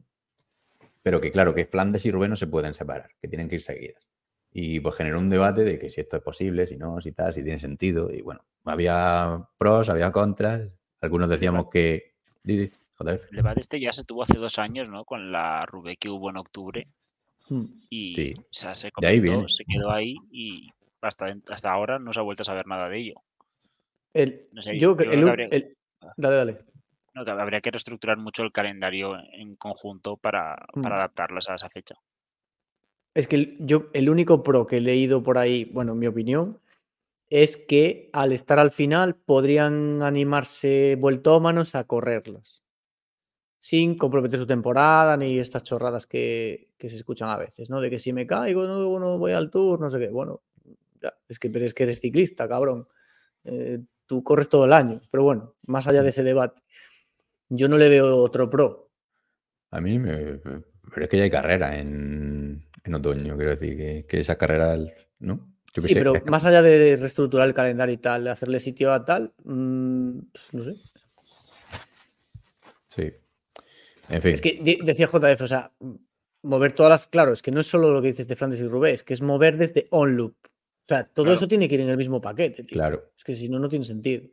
pero 1.01 1.19
que 1.21 1.31
claro, 1.31 1.53
que 1.53 1.65
Flandes 1.65 2.05
y 2.05 2.11
Roubaix 2.11 2.29
no 2.29 2.35
se 2.35 2.47
pueden 2.47 2.73
separar, 2.73 3.09
que 3.21 3.27
tienen 3.27 3.49
que 3.49 3.55
ir 3.55 3.61
seguidas. 3.61 4.07
Y 4.51 4.79
pues 4.81 4.95
generó 4.95 5.19
un 5.19 5.29
debate 5.29 5.63
de 5.63 5.79
que 5.79 5.89
si 5.89 6.01
esto 6.01 6.17
es 6.17 6.23
posible, 6.23 6.67
si 6.67 6.77
no, 6.77 7.01
si 7.01 7.11
tal, 7.11 7.33
si 7.33 7.41
tiene 7.43 7.57
sentido. 7.57 8.11
Y 8.13 8.21
bueno, 8.21 8.41
había 8.65 9.47
pros, 9.57 9.89
había 9.89 10.11
contras. 10.11 10.69
Algunos 11.01 11.27
decíamos 11.29 11.69
que... 11.71 12.13
El 12.45 12.69
debate 13.31 13.61
este 13.61 13.79
ya 13.79 13.91
se 13.91 14.03
tuvo 14.03 14.21
hace 14.21 14.37
dos 14.37 14.59
años, 14.59 14.89
¿no? 14.89 15.05
Con 15.05 15.31
la 15.31 15.65
Rubé 15.65 15.97
que 15.97 16.09
hubo 16.09 16.29
en 16.29 16.37
octubre 16.37 16.87
Mm. 17.49 17.65
y 17.89 18.15
Sí. 18.15 18.33
o 18.39 18.43
sea, 18.51 18.73
se 18.75 18.89
De 19.01 19.07
ahí 19.07 19.17
comentó, 19.17 19.37
viene. 19.39 19.53
se 19.53 19.65
quedó 19.65 19.91
ahí 19.91 20.15
y 20.31 20.69
hasta, 21.07 21.33
hasta 21.49 21.71
ahora 21.71 21.99
no 21.99 22.13
se 22.13 22.19
ha 22.19 22.23
vuelto 22.23 22.43
a 22.43 22.45
saber 22.45 22.67
nada 22.67 22.89
de 22.89 22.97
ello. 22.99 23.15
El- 24.13 24.47
No 24.51 24.61
sé, 24.61 24.77
yo, 24.79 24.97
yo 24.97 25.11
el, 25.11 25.27
habría- 25.29 25.47
el- 25.51 25.75
dale, 26.17 26.35
dale. 26.35 26.57
No, 27.15 27.23
que 27.25 27.31
habría 27.31 27.61
que 27.61 27.71
reestructurar 27.71 28.17
mucho 28.17 28.43
el 28.43 28.51
calendario 28.51 29.15
en 29.33 29.55
conjunto 29.55 30.17
para, 30.17 30.55
para 30.81 30.95
Mm. 30.95 30.99
adaptarlos 30.99 31.49
a 31.49 31.55
esa 31.55 31.69
fecha. 31.69 31.95
Es 33.15 33.27
que 33.27 33.55
yo, 33.59 33.85
el 33.93 34.09
único 34.09 34.41
pro 34.43 34.65
que 34.65 34.77
he 34.77 34.81
leído 34.81 35.21
por 35.21 35.37
ahí, 35.37 35.65
bueno, 35.65 35.93
en 35.93 35.99
mi 35.99 36.07
opinión, 36.07 36.59
es 37.29 37.57
que 37.57 38.09
al 38.13 38.31
estar 38.31 38.57
al 38.59 38.71
final 38.71 39.15
podrían 39.15 40.01
animarse 40.01 40.97
vueltómanos 40.99 41.75
a 41.75 41.83
correrlas. 41.83 42.63
Sin 43.59 43.95
comprometer 43.97 44.39
su 44.39 44.47
temporada 44.47 45.15
ni 45.15 45.37
estas 45.39 45.63
chorradas 45.63 46.05
que, 46.05 46.69
que 46.77 46.89
se 46.89 46.97
escuchan 46.97 47.29
a 47.29 47.37
veces, 47.37 47.69
¿no? 47.69 47.79
De 47.79 47.89
que 47.89 47.99
si 47.99 48.11
me 48.11 48.27
caigo, 48.27 48.65
no, 48.65 48.99
no 48.99 49.17
voy 49.17 49.31
al 49.31 49.49
tour, 49.51 49.79
no 49.79 49.89
sé 49.89 49.99
qué. 49.99 50.09
Bueno, 50.09 50.41
ya, 51.03 51.13
es 51.27 51.37
que, 51.37 51.49
pero 51.49 51.65
es 51.65 51.73
que 51.73 51.83
eres 51.83 51.99
ciclista, 51.99 52.47
cabrón. 52.47 52.87
Eh, 53.43 53.79
tú 54.07 54.23
corres 54.23 54.49
todo 54.49 54.65
el 54.65 54.73
año. 54.73 55.01
Pero 55.11 55.23
bueno, 55.23 55.55
más 55.67 55.85
allá 55.87 56.01
de 56.01 56.09
ese 56.09 56.23
debate, 56.23 56.61
yo 57.49 57.67
no 57.67 57.77
le 57.77 57.89
veo 57.89 58.15
otro 58.17 58.49
pro. 58.49 58.91
A 59.71 59.81
mí 59.81 59.99
me... 59.99 60.39
Pero 60.93 61.03
es 61.05 61.09
que 61.09 61.17
ya 61.17 61.23
hay 61.23 61.31
carrera 61.31 61.77
en, 61.79 62.65
en 62.83 62.93
otoño, 62.95 63.35
quiero 63.35 63.51
decir, 63.51 63.75
que, 63.77 64.05
que 64.07 64.19
esa 64.19 64.37
carrera, 64.37 64.77
¿no? 65.19 65.49
Yo 65.75 65.81
Sí, 65.81 65.89
sé, 65.89 65.95
pero 65.95 66.15
es 66.15 66.25
más 66.25 66.45
allá 66.45 66.61
de 66.61 66.95
reestructurar 66.95 67.47
el 67.47 67.53
calendario 67.55 67.93
y 67.93 67.97
tal, 67.97 68.27
hacerle 68.27 68.59
sitio 68.59 68.93
a 68.93 69.03
tal, 69.03 69.33
mm, 69.43 70.19
no 70.51 70.63
sé. 70.63 70.75
Sí. 72.89 73.11
En 74.09 74.21
fin. 74.21 74.33
Es 74.33 74.41
que 74.41 74.59
de- 74.61 74.79
decía 74.83 75.07
JF, 75.07 75.41
o 75.41 75.47
sea, 75.47 75.71
mover 76.43 76.73
todas 76.73 76.91
las. 76.91 77.07
Claro, 77.07 77.33
es 77.33 77.41
que 77.41 77.51
no 77.51 77.61
es 77.61 77.67
solo 77.67 77.91
lo 77.91 78.01
que 78.01 78.09
dices 78.09 78.27
de 78.27 78.35
Flandes 78.35 78.61
y 78.61 78.85
es 78.87 79.03
que 79.03 79.13
es 79.15 79.21
mover 79.21 79.57
desde 79.57 79.87
on 79.89 80.15
loop. 80.15 80.35
O 80.83 80.85
sea, 80.85 81.03
todo 81.05 81.25
Claro. 81.25 81.35
eso 81.37 81.47
tiene 81.47 81.67
que 81.69 81.75
ir 81.75 81.81
en 81.81 81.89
el 81.89 81.97
mismo 81.97 82.19
paquete, 82.21 82.63
tío. 82.63 82.73
Claro. 82.75 83.11
Es 83.15 83.23
que 83.23 83.33
si 83.35 83.47
no, 83.49 83.57
no 83.59 83.69
tiene 83.69 83.85
sentido. 83.85 84.23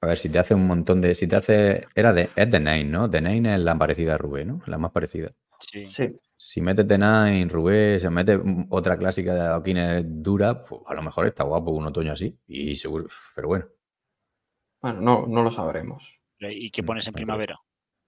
A 0.00 0.06
ver, 0.06 0.16
si 0.16 0.30
te 0.30 0.38
hace 0.38 0.54
un 0.54 0.66
montón 0.66 1.00
de. 1.02 1.14
Si 1.14 1.26
te 1.26 1.36
hace. 1.36 1.84
Era 1.94 2.12
de. 2.14 2.30
Es 2.34 2.48
The 2.50 2.58
Nine, 2.58 2.84
¿no? 2.84 3.10
The 3.10 3.20
Nine 3.20 3.54
es 3.54 3.60
la 3.60 3.76
parecida 3.76 4.14
a 4.14 4.18
Rubé, 4.18 4.46
¿no? 4.46 4.62
La 4.66 4.78
más 4.78 4.92
parecida. 4.92 5.32
Sí. 5.60 5.90
Sí, 5.90 6.16
Si 6.36 6.62
metes 6.62 6.88
The 6.88 6.96
Nine, 6.96 7.48
Rubé, 7.50 8.00
se 8.00 8.08
mete 8.08 8.38
mm, 8.38 8.68
otra 8.70 8.96
clásica 8.96 9.34
de 9.34 9.40
adoquines 9.42 10.04
dura, 10.06 10.62
pues 10.64 10.80
a 10.86 10.94
lo 10.94 11.02
mejor 11.02 11.26
está 11.26 11.44
guapo 11.44 11.70
un 11.72 11.86
otoño 11.86 12.12
así. 12.12 12.34
Y 12.46 12.76
seguro. 12.76 13.08
Pero 13.36 13.48
bueno. 13.48 13.66
bueno, 14.80 15.00
no, 15.02 15.26
no 15.26 15.42
lo 15.42 15.52
sabremos. 15.52 16.02
¿Y 16.38 16.70
qué 16.70 16.82
pones 16.82 17.06
en 17.06 17.12
no 17.12 17.16
primavera? 17.16 17.58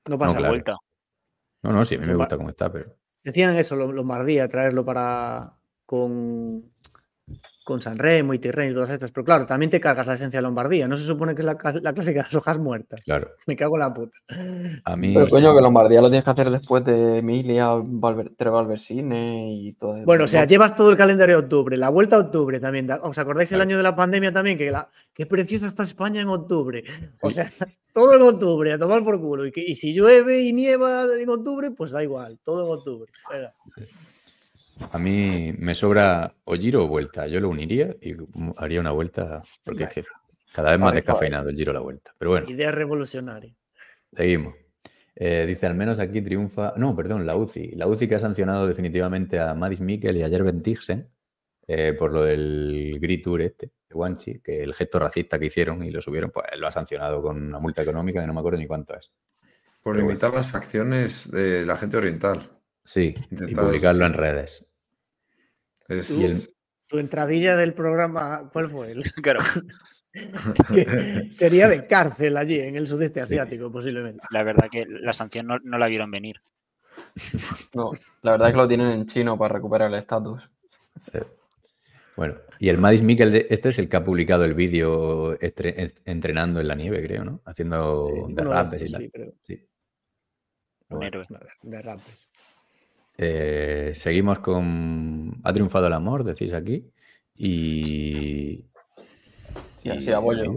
No 0.08 0.18
pasa 0.18 0.32
No, 0.32 0.38
claro. 0.38 0.52
vuelta. 0.54 0.76
No, 1.62 1.72
no, 1.72 1.84
sí, 1.84 1.96
a 1.96 1.98
mí 1.98 2.06
me 2.06 2.14
gusta 2.14 2.38
cómo 2.38 2.48
está, 2.48 2.72
pero. 2.72 2.96
Decían 3.22 3.54
eso, 3.56 3.76
lo- 3.76 3.92
Lombardía, 3.92 4.48
traerlo 4.48 4.82
para. 4.86 5.58
con. 5.84 6.71
Con 7.64 7.80
Sanremo 7.80 8.34
y 8.34 8.38
Tirreno 8.38 8.72
y 8.72 8.74
todas 8.74 8.90
estas. 8.90 9.10
Pero 9.12 9.24
claro, 9.24 9.46
también 9.46 9.70
te 9.70 9.80
cargas 9.80 10.06
la 10.06 10.14
esencia 10.14 10.38
de 10.38 10.42
Lombardía. 10.42 10.88
No 10.88 10.96
se 10.96 11.04
supone 11.04 11.34
que 11.34 11.42
es 11.42 11.46
la, 11.46 11.56
la 11.82 11.92
clásica 11.92 12.18
de 12.20 12.24
las 12.24 12.34
hojas 12.34 12.58
muertas. 12.58 13.00
Claro. 13.02 13.30
Me 13.46 13.56
cago 13.56 13.76
en 13.76 13.80
la 13.80 13.94
puta. 13.94 14.18
A 14.84 14.96
mí. 14.96 15.14
Pero 15.14 15.28
coño, 15.28 15.54
que 15.54 15.60
Lombardía 15.60 16.00
lo 16.00 16.08
tienes 16.08 16.24
que 16.24 16.30
hacer 16.30 16.50
después 16.50 16.84
de 16.84 17.18
Emilia, 17.18 17.68
Valver, 17.82 18.32
Valversine 18.38 19.52
y 19.54 19.72
todo 19.74 19.96
eso. 19.96 20.04
Bueno, 20.06 20.24
o 20.24 20.28
sea, 20.28 20.44
llevas 20.46 20.74
todo 20.76 20.90
el 20.90 20.96
calendario 20.96 21.36
de 21.36 21.42
octubre, 21.42 21.76
la 21.76 21.88
vuelta 21.88 22.16
a 22.16 22.20
octubre 22.20 22.60
también. 22.60 22.88
¿Os 23.02 23.18
acordáis 23.18 23.50
el 23.52 23.56
Claro. 23.58 23.68
año 23.68 23.76
de 23.76 23.82
la 23.82 23.94
pandemia 23.96 24.32
también? 24.32 24.58
Que 24.58 24.70
la, 24.70 24.88
qué 25.14 25.26
preciosa 25.26 25.66
está 25.66 25.82
España 25.82 26.20
en 26.20 26.28
octubre. 26.28 26.82
O 27.20 27.30
sea, 27.30 27.50
todo 27.94 28.14
en 28.14 28.22
octubre, 28.22 28.72
a 28.72 28.78
tomar 28.78 29.04
por 29.04 29.20
culo. 29.20 29.46
Y, 29.46 29.52
que- 29.52 29.64
y 29.64 29.76
si 29.76 29.94
llueve 29.94 30.40
y 30.42 30.52
nieva 30.52 31.04
en 31.20 31.28
octubre, 31.28 31.70
pues 31.70 31.90
da 31.92 32.02
igual, 32.02 32.38
todo 32.42 32.64
en 32.66 32.78
octubre. 32.78 33.12
Venga. 33.30 33.54
A 34.90 34.98
mí 34.98 35.54
me 35.58 35.74
sobra 35.74 36.34
o 36.44 36.54
giro 36.54 36.84
o 36.84 36.88
vuelta. 36.88 37.26
Yo 37.26 37.40
lo 37.40 37.48
uniría 37.48 37.94
y 38.00 38.14
haría 38.56 38.80
una 38.80 38.92
vuelta 38.92 39.42
porque 39.64 39.84
es 39.84 39.88
que 39.90 40.04
cada 40.52 40.70
vez 40.70 40.80
más 40.80 40.92
descafeinado 40.92 41.48
el 41.48 41.56
giro 41.56 41.70
a 41.70 41.74
la 41.74 41.80
vuelta. 41.80 42.14
Pero 42.18 42.32
bueno, 42.32 42.48
Idea 42.48 42.70
revolucionaria. 42.70 43.54
seguimos. 44.12 44.54
Eh, 45.14 45.44
dice, 45.46 45.66
al 45.66 45.74
menos 45.74 45.98
aquí 45.98 46.22
triunfa. 46.22 46.74
No, 46.76 46.96
perdón, 46.96 47.26
la 47.26 47.36
UCI. 47.36 47.72
La 47.76 47.86
UCI 47.86 48.08
que 48.08 48.14
ha 48.14 48.20
sancionado 48.20 48.66
definitivamente 48.66 49.38
a 49.38 49.54
Madis 49.54 49.80
Mikkel 49.80 50.16
y 50.16 50.22
a 50.22 50.28
Jerben 50.28 50.62
Tigsen 50.62 51.10
eh, 51.68 51.92
por 51.92 52.12
lo 52.12 52.24
del 52.24 52.98
Grid 53.00 53.22
Tour 53.22 53.40
este, 53.42 53.66
de 53.88 53.94
Guanchi, 53.94 54.40
que 54.40 54.62
el 54.62 54.74
gesto 54.74 54.98
racista 54.98 55.38
que 55.38 55.46
hicieron 55.46 55.82
y 55.82 55.90
lo 55.90 56.02
subieron, 56.02 56.30
pues 56.30 56.46
lo 56.58 56.66
ha 56.66 56.72
sancionado 56.72 57.22
con 57.22 57.40
una 57.40 57.58
multa 57.60 57.82
económica 57.82 58.20
que 58.20 58.26
no 58.26 58.34
me 58.34 58.40
acuerdo 58.40 58.58
ni 58.58 58.66
cuánto 58.66 58.94
es. 58.96 59.12
Por 59.82 59.94
Pero 59.94 60.04
bueno. 60.04 60.10
imitar 60.10 60.34
las 60.34 60.50
facciones 60.50 61.30
de 61.30 61.64
la 61.64 61.76
gente 61.76 61.96
oriental. 61.96 62.50
Sí, 62.84 63.14
y 63.30 63.54
publicarlo 63.54 64.04
en 64.06 64.12
redes. 64.12 64.66
Es, 65.88 66.10
Y 66.18 66.24
el- 66.24 66.38
Tu 66.88 66.98
entradilla 66.98 67.56
del 67.56 67.72
programa, 67.74 68.50
¿cuál 68.52 68.68
fue? 68.68 68.92
El- 68.92 69.02
Claro, 69.22 69.40
Sería 71.30 71.68
de 71.68 71.86
cárcel 71.86 72.36
allí, 72.36 72.60
en 72.60 72.76
el 72.76 72.86
sudeste 72.86 73.20
asiático, 73.20 73.70
posiblemente. 73.72 74.22
la 74.30 74.42
verdad 74.42 74.68
que 74.70 74.84
la 74.86 75.12
sanción 75.12 75.46
no, 75.46 75.58
no 75.60 75.78
la 75.78 75.86
vieron 75.86 76.10
venir. 76.10 76.36
No, 77.74 77.90
la 78.20 78.32
verdad 78.32 78.48
es 78.48 78.52
que 78.52 78.58
lo 78.58 78.68
tienen 78.68 78.88
en 78.90 79.06
chino 79.06 79.38
para 79.38 79.54
recuperar 79.54 79.88
el 79.92 79.98
estatus. 79.98 80.42
Sí. 81.00 81.18
Bueno, 82.16 82.34
y 82.58 82.68
el 82.68 82.76
Madis 82.76 83.02
Mikkel, 83.02 83.34
este 83.48 83.70
es 83.70 83.78
el 83.78 83.88
que 83.88 83.96
ha 83.96 84.04
publicado 84.04 84.44
el 84.44 84.52
vídeo 84.52 85.38
entrenando 85.40 86.60
en 86.60 86.68
la 86.68 86.74
nieve, 86.74 87.02
creo, 87.02 87.24
¿no? 87.24 87.40
Haciendo 87.46 88.26
de 88.28 88.34
derrapes 88.34 88.82
y 88.82 88.92
tal. 88.92 89.00
sí, 89.02 89.10
creo. 89.10 89.32
Sí. 89.42 89.66
Un 90.90 90.98
Bueno, 90.98 91.06
héroe. 91.06 91.26
De 91.62 91.80
rapes. 91.82 92.30
Eh, 93.18 93.92
seguimos 93.94 94.38
con. 94.40 95.40
Ha 95.44 95.52
triunfado 95.52 95.86
el 95.86 95.92
amor, 95.92 96.24
decís 96.24 96.52
aquí. 96.52 96.90
Y. 97.34 98.66
Y 99.82 99.90
así 99.90 100.10
hago 100.12 100.32
yo. 100.34 100.54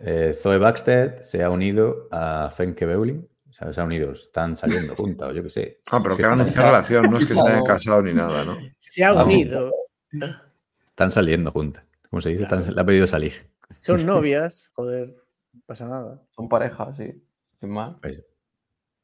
Eh, 0.00 0.34
Zoe 0.40 0.58
Baxter 0.58 1.18
se 1.22 1.42
ha 1.42 1.50
unido 1.50 2.08
a 2.10 2.50
Fenke 2.54 2.86
Beuling. 2.86 3.28
O 3.48 3.52
sea, 3.52 3.72
se 3.72 3.80
ha 3.80 3.84
unido, 3.84 4.12
están 4.12 4.56
saliendo 4.56 4.96
juntas, 4.96 5.28
o 5.28 5.32
yo 5.32 5.42
qué 5.42 5.50
sé. 5.50 5.80
Ah, 5.90 6.00
pero 6.02 6.16
que 6.16 6.24
han 6.24 6.32
anunciado 6.32 6.68
relación, 6.68 7.10
no 7.10 7.18
es 7.18 7.26
que 7.26 7.34
se 7.34 7.40
hayan 7.40 7.62
casado 7.64 8.02
ni 8.02 8.14
nada, 8.14 8.44
¿no? 8.46 8.56
Se 8.78 9.04
ha 9.04 9.12
Vamos. 9.12 9.34
unido. 9.34 9.70
Están 10.88 11.10
saliendo 11.10 11.52
juntas. 11.52 11.84
¿Cómo 12.08 12.22
se 12.22 12.30
dice? 12.30 12.46
Claro. 12.46 12.60
Están- 12.60 12.74
le 12.74 12.80
ha 12.80 12.84
pedido 12.84 13.06
salir. 13.06 13.32
Son 13.80 14.06
novias, 14.06 14.70
joder, 14.74 15.14
no 15.52 15.60
pasa 15.66 15.86
nada. 15.86 16.22
Son 16.34 16.48
parejas, 16.48 16.96
sí. 16.96 17.22
Sin 17.60 17.70
más. 17.70 17.94
Pues, 18.00 18.24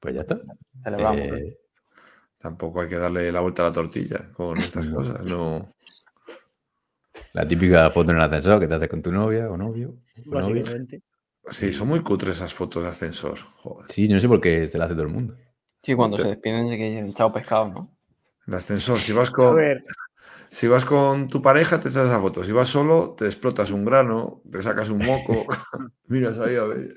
pues 0.01 0.14
ya 0.14 0.22
está. 0.22 0.40
Celebramos. 0.82 1.20
Eh, 1.20 1.59
Tampoco 2.39 2.81
hay 2.81 2.89
que 2.89 2.97
darle 2.97 3.31
la 3.32 3.40
vuelta 3.40 3.62
a 3.62 3.66
la 3.66 3.73
tortilla 3.73 4.31
con 4.32 4.59
estas 4.60 4.86
No. 4.86 4.97
cosas, 4.97 5.23
no. 5.24 5.73
la 7.35 7.47
típica 7.47 7.90
foto 7.90 8.10
en 8.10 8.16
el 8.19 8.23
ascensor 8.23 8.60
que 8.60 8.66
te 8.69 8.74
haces 8.74 8.89
con 8.89 9.02
tu 9.02 9.12
novia 9.12 9.51
o 9.51 9.56
novio. 9.56 9.94
o. 10.27 10.31
Básicamente. 10.31 11.02
Sí, 11.48 11.73
son 11.73 11.89
muy 11.89 12.01
cutres 12.02 12.36
esas 12.36 12.52
fotos 12.52 12.82
de 12.82 12.90
ascensor. 12.90 13.39
Joder. 13.62 13.90
Sí, 13.90 14.06
yo 14.06 14.15
no 14.15 14.20
sé 14.20 14.28
por 14.28 14.40
qué 14.40 14.66
se 14.66 14.77
la 14.78 14.85
hace 14.85 14.94
todo 14.94 15.05
el 15.05 15.09
mundo. 15.12 15.35
Sí, 15.82 15.94
cuando 15.94 16.16
te- 16.16 16.23
se 16.24 16.28
despiden 16.28 16.69
de 16.69 16.77
que 16.77 17.12
chao 17.16 17.32
pescado, 17.32 17.69
¿no? 17.69 17.97
El 18.47 18.55
ascensor, 18.55 18.98
si 18.98 19.12
vas 19.12 19.31
A 19.31 19.32
con, 19.32 19.56
ver, 19.56 19.82
si 20.51 20.69
vas 20.69 20.85
con 20.85 21.28
tu 21.28 21.40
pareja, 21.43 21.81
te 21.81 21.89
echas 21.89 22.06
esa 22.06 22.20
foto. 22.20 22.44
Si 22.44 22.52
vas 22.52 22.69
solo, 22.69 23.15
te 23.16 23.27
explotas 23.27 23.70
un 23.70 23.85
grano, 23.85 24.43
te 24.51 24.60
sacas 24.62 24.90
un 24.90 24.98
moco. 25.05 25.47
Miras 26.09 26.39
ahí 26.39 26.56
a 26.56 26.65
ver. 26.65 26.94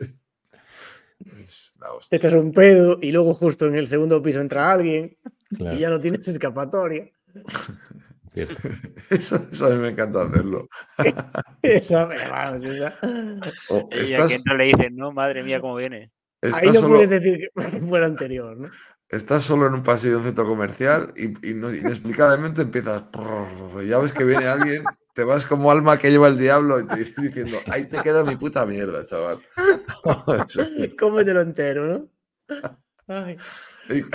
Te 2.09 2.15
echas 2.17 2.33
un 2.33 2.51
pedo 2.53 2.97
y 3.01 3.11
luego 3.11 3.33
justo 3.33 3.65
en 3.67 3.75
el 3.75 3.87
segundo 3.87 4.21
piso 4.21 4.39
entra 4.41 4.71
alguien 4.71 5.17
Claro, 5.55 5.75
y 5.75 5.79
ya 5.79 5.89
no 5.89 5.99
tienes 5.99 6.27
escapatoria. 6.27 7.09
Eso, 9.09 9.35
eso 9.51 9.65
a 9.67 9.69
mí 9.71 9.75
me 9.77 9.89
encanta 9.89 10.21
hacerlo. 10.23 10.67
Pero 11.61 11.81
vamos, 12.29 12.63
esa- 12.65 12.97
O 13.69 13.89
Ella 13.91 14.01
estás, 14.03 14.29
que 14.29 14.35
entra 14.35 14.55
le 14.55 14.63
dice, 14.65 14.89
no, 14.89 15.11
madre 15.11 15.43
mía, 15.43 15.59
cómo 15.59 15.75
viene. 15.75 16.11
Ahí 16.53 16.67
no 16.67 16.73
solo, 16.75 16.95
puedes 16.95 17.09
decir 17.09 17.37
que 17.39 17.49
fue 17.89 17.99
el 17.99 18.05
anterior, 18.05 18.57
¿no? 18.57 18.69
estás 19.09 19.43
solo 19.43 19.67
en 19.67 19.73
un 19.73 19.83
pasillo 19.83 20.13
de 20.13 20.17
un 20.19 20.23
centro 20.23 20.47
comercial 20.47 21.13
y, 21.17 21.49
y 21.49 21.53
no- 21.53 21.73
inexplicablemente 21.75 22.61
empiezas. 22.61 23.03
prrr, 23.03 23.83
ya 23.85 23.99
ves 23.99 24.13
que 24.13 24.23
viene 24.23 24.45
alguien, 24.45 24.85
te 25.13 25.23
vas 25.23 25.45
como 25.45 25.71
alma 25.71 25.97
que 25.97 26.09
lleva 26.11 26.27
el 26.27 26.37
diablo 26.37 26.79
y 26.79 26.87
te 26.87 26.95
diciendo, 27.21 27.57
ahí 27.67 27.85
te 27.85 28.01
queda 28.01 28.23
mi 28.23 28.35
puta 28.35 28.65
mierda, 28.65 29.05
chaval. 29.05 29.39
Cómetelo 30.99 31.41
entero, 31.41 31.87
¿no? 31.87 32.09
Ay, 33.07 33.35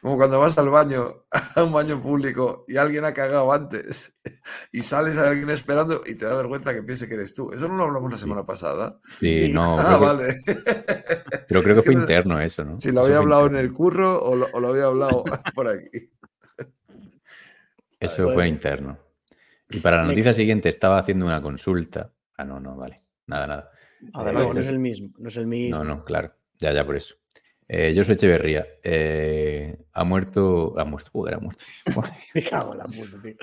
Como 0.00 0.16
cuando 0.16 0.38
vas 0.38 0.56
al 0.58 0.68
baño, 0.68 1.24
a 1.32 1.64
un 1.64 1.72
baño 1.72 2.00
público 2.00 2.64
y 2.68 2.76
alguien 2.76 3.04
ha 3.04 3.12
cagado 3.12 3.52
antes 3.52 4.16
y 4.70 4.84
sales 4.84 5.18
a 5.18 5.26
alguien 5.26 5.50
esperando 5.50 6.02
y 6.06 6.14
te 6.14 6.24
da 6.24 6.36
vergüenza 6.36 6.72
que 6.72 6.84
piense 6.84 7.08
que 7.08 7.14
eres 7.14 7.34
tú. 7.34 7.52
Eso 7.52 7.66
no 7.68 7.76
lo 7.76 7.82
hablamos 7.84 8.12
la 8.12 8.18
semana 8.18 8.46
pasada. 8.46 9.00
Sí, 9.08 9.46
Sí. 9.46 9.52
no. 9.52 9.62
ah, 9.64 9.84
creo 9.86 9.98
que- 9.98 10.04
vale. 10.06 10.34
pero 11.48 11.62
creo 11.62 11.74
que 11.74 11.80
Es 11.80 11.80
que 11.80 11.86
fue 11.86 11.94
no- 11.94 12.00
interno 12.02 12.40
eso, 12.40 12.64
¿no? 12.64 12.78
Si 12.78 12.92
lo 12.92 13.00
había 13.04 13.16
hablado 13.16 13.46
en 13.48 13.56
el 13.56 13.72
curro 13.72 14.22
o 14.22 14.36
lo, 14.36 14.46
o 14.52 14.60
lo 14.60 14.68
había 14.68 14.84
hablado 14.84 15.24
por 15.54 15.66
aquí. 15.68 16.10
Eso 18.00 18.24
fue 18.24 18.34
Bueno. 18.34 18.48
interno. 18.48 18.98
Y 19.70 19.78
para 19.80 19.98
la 19.98 20.02
noticia 20.04 20.30
Next. 20.30 20.36
siguiente 20.38 20.68
estaba 20.68 20.98
haciendo 20.98 21.26
una 21.26 21.40
consulta. 21.40 22.12
Ah, 22.36 22.44
no, 22.44 22.58
no, 22.58 22.76
vale. 22.76 23.02
Nada, 23.26 23.46
nada. 23.46 23.70
Adelante. 24.14 24.48
no, 24.48 24.54
no 24.54 24.60
es 24.60 24.66
el 24.66 24.78
mismo, 24.78 25.08
no 25.18 25.28
es 25.28 25.36
el 25.36 25.46
mismo. 25.46 25.76
No, 25.78 25.84
no, 25.84 26.02
claro. 26.02 26.34
Ya, 26.58 26.72
ya 26.72 26.84
por 26.84 26.96
eso. 26.96 27.14
Eh, 27.68 27.94
yo 27.94 28.02
soy 28.02 28.14
Echeverría. 28.14 28.66
Eh, 28.82 29.76
ha 29.92 30.02
muerto. 30.02 30.74
Ha 30.76 30.84
muerto. 30.84 31.10
Joder, 31.12 31.34
ha 31.34 31.38
muerto. 31.38 31.64
Me 32.34 32.42
cago 32.42 32.72
en 32.72 32.78
la 32.78 32.84
puta, 32.84 33.22
tío. 33.22 33.34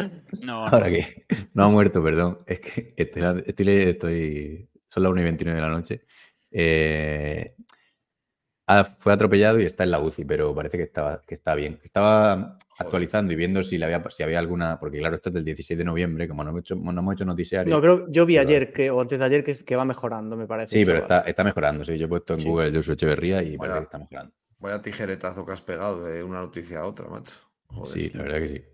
No, 0.42 0.46
no. 0.46 0.68
Ahora 0.68 0.90
que. 0.90 1.26
No 1.54 1.64
ha 1.64 1.70
muerto, 1.70 2.04
perdón. 2.04 2.40
Es 2.46 2.60
que 2.60 2.94
estoy, 2.98 3.24
estoy, 3.46 3.68
estoy- 3.70 4.70
son 4.88 5.04
las 5.04 5.12
1 5.12 5.22
y 5.22 5.24
29 5.24 5.56
de 5.56 5.62
la 5.66 5.72
noche. 5.72 6.02
Eh, 6.52 7.56
ha- 8.68 8.84
fue 8.84 9.14
atropellado 9.14 9.60
y 9.62 9.66
está 9.66 9.84
en 9.86 9.92
la 9.92 10.00
UCI, 10.02 10.26
pero 10.26 10.54
parece 10.54 10.78
que 10.78 10.84
estaba, 10.84 11.22
que 11.22 11.36
está 11.36 11.56
bien. 11.56 11.80
Estaba 11.84 12.57
actualizando 12.80 13.34
y 13.34 13.36
viendo 13.36 13.64
si, 13.64 13.78
le 13.78 13.86
había, 13.86 14.04
si 14.10 14.24
había 14.24 14.40
alguna. 14.40 14.80
Porque, 14.80 15.00
claro, 15.00 15.16
esto 15.16 15.30
es 15.30 15.36
del 15.36 15.44
16 15.46 15.78
de 15.78 15.84
noviembre, 15.84 16.28
como 16.28 16.44
no 16.44 16.50
hemos 16.52 16.62
hecho, 16.62 16.76
no 16.76 16.92
hemos 16.92 17.14
hecho 17.14 17.26
noticiario. 17.26 17.74
No, 17.74 17.82
creo, 17.82 18.06
yo 18.10 18.26
vi 18.26 18.36
Pero- 18.36 18.48
ayer 18.48 18.74
que, 18.74 18.90
o 18.92 19.02
antes 19.02 19.20
de 19.20 19.26
ayer 19.26 19.44
que, 19.44 19.76
va 19.76 19.86
mejorando, 19.86 20.36
me 20.38 20.48
parece. 20.48 20.78
Sí, 20.80 20.86
pero 20.86 21.00
está, 21.00 21.22
está 21.22 21.44
mejorando. 21.44 21.84
Sí, 21.86 21.98
yo 21.98 22.06
he 22.06 22.10
puesto 22.10 22.34
en 22.34 22.40
Sí. 22.42 22.48
Google 22.48 22.72
Joshua 22.74 22.94
Echeverría 22.94 23.42
y 23.44 23.58
Vaya. 23.58 23.58
parece 23.58 23.78
que 23.80 23.84
está 23.84 23.98
mejorando. 24.00 24.34
Vaya 24.60 24.82
tijeretazo 24.82 25.46
que 25.46 25.52
has 25.54 25.62
pegado 25.62 26.04
de 26.06 26.24
una 26.24 26.40
noticia 26.40 26.80
a 26.80 26.86
otra, 26.86 27.08
macho. 27.08 27.34
Joder. 27.68 27.88
Sí, 27.94 28.10
la 28.14 28.24
verdad 28.24 28.40
que 28.40 28.48
sí. 28.48 28.66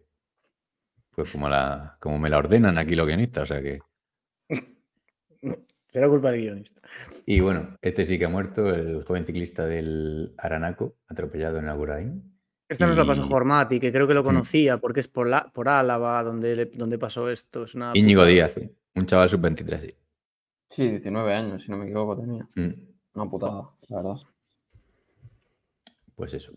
Pues 1.15 1.31
como, 1.31 1.47
la, 1.49 1.97
como 1.99 2.17
me 2.19 2.29
la 2.29 2.37
ordenan 2.39 2.77
aquí 2.77 2.95
los 2.95 3.05
guionistas, 3.05 3.43
o 3.43 3.45
sea 3.47 3.61
que. 3.61 3.79
Será 5.87 6.07
culpa 6.07 6.31
del 6.31 6.41
guionista. 6.41 6.81
Y 7.25 7.39
bueno, 7.39 7.77
este 7.81 8.05
sí 8.05 8.17
que 8.17 8.25
ha 8.25 8.29
muerto, 8.29 8.73
el 8.73 9.03
joven 9.03 9.25
ciclista 9.25 9.65
del 9.67 10.33
Aranaco, 10.39 10.95
atropellado 11.07 11.59
en 11.59 11.69
Agurain. 11.69 12.32
Esta 12.69 12.87
nos 12.87 12.97
la 12.97 13.05
pasó 13.05 13.23
Jormati, 13.23 13.79
que 13.79 13.91
creo 13.91 14.07
que 14.07 14.13
lo 14.13 14.21
Mm. 14.23 14.25
conocía 14.25 14.77
porque 14.79 15.01
es 15.01 15.07
por, 15.07 15.27
la, 15.27 15.51
por 15.53 15.69
Álava 15.69 16.23
donde, 16.23 16.55
le- 16.55 16.65
donde 16.65 16.97
pasó 16.97 17.29
esto. 17.29 17.63
Es 17.65 17.75
una 17.75 17.91
Íñigo 17.93 18.21
putada. 18.21 18.31
Díaz, 18.33 18.51
sí, 18.55 18.69
un 18.95 19.05
chaval 19.05 19.29
sub-23, 19.29 19.79
sí. 19.81 19.89
Sí, 20.71 20.87
19 20.89 21.33
años, 21.33 21.63
si 21.63 21.69
no 21.71 21.77
me 21.77 21.85
equivoco, 21.85 22.17
tenía. 22.19 22.47
Mm, 22.55 22.73
Una 23.15 23.29
putada, 23.29 23.69
la 23.89 23.95
verdad. 23.97 24.15
Pues 26.15 26.33
eso. 26.33 26.51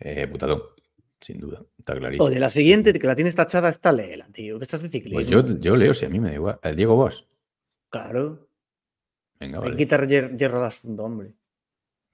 Eh, 0.00 0.26
putadón, 0.26 0.62
sin 1.20 1.38
duda, 1.40 1.62
está 1.78 1.94
clarísimo. 1.96 2.26
Oye, 2.26 2.38
la 2.38 2.48
siguiente, 2.50 2.92
que 2.92 3.06
la 3.06 3.14
tienes 3.14 3.34
tachada, 3.34 3.68
está 3.68 3.92
léela, 3.92 4.26
tío. 4.32 4.58
Que 4.58 4.64
estás 4.64 4.82
de 4.82 4.88
ciclismo. 4.88 5.16
Pues 5.16 5.28
yo, 5.28 5.46
yo 5.60 5.76
leo, 5.76 5.94
si 5.94 6.04
a 6.04 6.08
mí 6.08 6.18
me 6.20 6.28
da 6.30 6.34
igual. 6.34 6.58
Eh, 6.62 6.74
Diego 6.74 6.96
Bosch. 6.96 7.24
Claro. 7.88 8.48
Venga, 9.38 9.58
Hay 9.58 9.62
vale. 9.62 9.70
que 9.72 9.76
quitar 9.84 10.06
hier- 10.06 10.36
hierro 10.36 10.58
al 10.58 10.66
asunto, 10.66 11.04
hombre. 11.04 11.32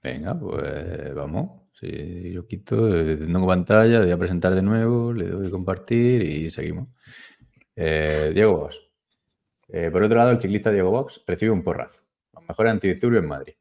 Venga, 0.03 0.39
pues 0.39 1.13
vamos. 1.15 1.63
Si 1.79 2.31
yo 2.33 2.45
quito, 2.45 2.93
eh, 2.95 3.15
tengo 3.15 3.47
pantalla, 3.47 4.01
voy 4.01 4.11
a 4.11 4.17
presentar 4.17 4.53
de 4.53 4.61
nuevo, 4.61 5.13
le 5.13 5.27
doy 5.27 5.47
a 5.47 5.49
compartir 5.51 6.21
y 6.23 6.49
seguimos. 6.51 6.89
Eh, 7.75 8.31
Diego 8.33 8.57
Bosch. 8.59 8.75
Eh, 9.69 9.89
por 9.91 10.03
otro 10.03 10.17
lado, 10.17 10.31
el 10.31 10.41
ciclista 10.41 10.71
Diego 10.71 10.91
Bosch 10.91 11.19
recibe 11.25 11.51
un 11.51 11.63
porrazo. 11.63 12.01
Los 12.33 12.47
mejores 12.47 12.71
antidisturbios 12.73 13.23
en 13.23 13.29
Madrid. 13.29 13.53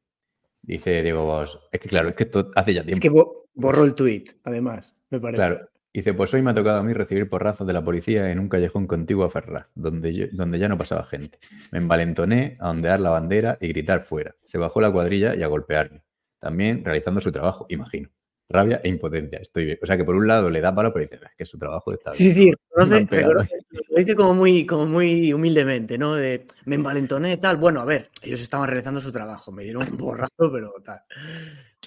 Dice 0.63 1.03
Diego 1.03 1.25
Bosch. 1.25 1.57
Es 1.71 1.81
que 1.81 1.89
claro, 1.89 2.09
es 2.09 2.15
que 2.15 2.25
esto 2.25 2.49
hace 2.57 2.75
ya 2.75 2.83
tiempo. 2.83 2.95
Es 2.95 3.01
que 3.01 3.09
bo- 3.11 3.49
borró 3.55 3.85
el 3.85 3.95
tweet, 3.95 4.25
además, 4.45 4.97
me 5.11 5.21
parece. 5.21 5.37
Claro. 5.37 5.69
Dice, 5.95 6.15
pues 6.15 6.33
hoy 6.35 6.43
me 6.43 6.51
ha 6.51 6.55
tocado 6.55 6.79
a 6.79 6.83
mí 6.83 6.93
recibir 6.93 7.29
porrazos 7.29 7.67
de 7.67 7.73
la 7.73 7.83
policía 7.83 8.31
en 8.31 8.39
un 8.39 8.49
callejón 8.49 8.87
contiguo 8.87 9.25
a 9.25 9.31
Ferraz, 9.31 9.67
donde, 9.75 10.15
yo- 10.15 10.27
donde 10.33 10.59
ya 10.59 10.69
no 10.69 10.77
pasaba 10.77 11.05
gente. 11.05 11.39
Me 11.73 11.79
envalentoné 11.79 12.57
a 12.61 12.71
ondear 12.71 13.01
la 13.01 13.11
bandera 13.11 13.59
y 13.61 13.69
gritar 13.69 14.03
fuera. 14.05 14.35
Se 14.45 14.59
bajó 14.59 14.81
la 14.81 14.91
cuadrilla 14.93 15.35
y 15.35 15.43
a 15.43 15.47
golpearme. 15.47 16.03
También 16.41 16.85
realizando 16.85 17.21
su 17.21 17.33
trabajo, 17.33 17.67
imagino. 17.69 18.09
Rabia 18.51 18.81
e 18.83 18.89
impotencia. 18.89 19.39
Estoy 19.41 19.67
bien. 19.67 19.79
O 19.83 19.87
sea 19.87 19.97
que 19.99 20.05
por 20.05 20.15
un 20.15 20.27
lado 20.27 20.49
le 20.49 20.61
da 20.63 20.75
palo, 20.75 20.91
pero 20.93 21.03
dice, 21.03 21.17
es 21.17 21.37
que 21.37 21.45
su 21.45 21.59
trabajo 21.59 21.93
está 21.93 22.11
Sí, 22.13 22.33
bien. 22.33 22.55
sí, 22.55 23.07
reconoce- 23.11 23.51
lo 23.91 23.97
dice 23.99 24.17
como 24.17 24.33
muy, 24.35 24.65
como 24.65 24.87
muy 24.87 25.33
humildemente, 25.35 25.99
¿no? 25.99 26.15
De 26.15 26.47
me 26.65 26.77
envalentoné, 26.77 27.37
tal. 27.37 27.59
Bueno, 27.59 27.81
a 27.81 27.85
ver, 27.85 28.11
ellos 28.23 28.41
estaban 28.41 28.67
realizando 28.69 29.01
su 29.03 29.13
trabajo, 29.13 29.53
me 29.53 29.65
dieron 29.65 29.83
un 29.91 29.99
borrazo, 29.99 30.51
pero 30.51 30.73
tal. 30.83 31.01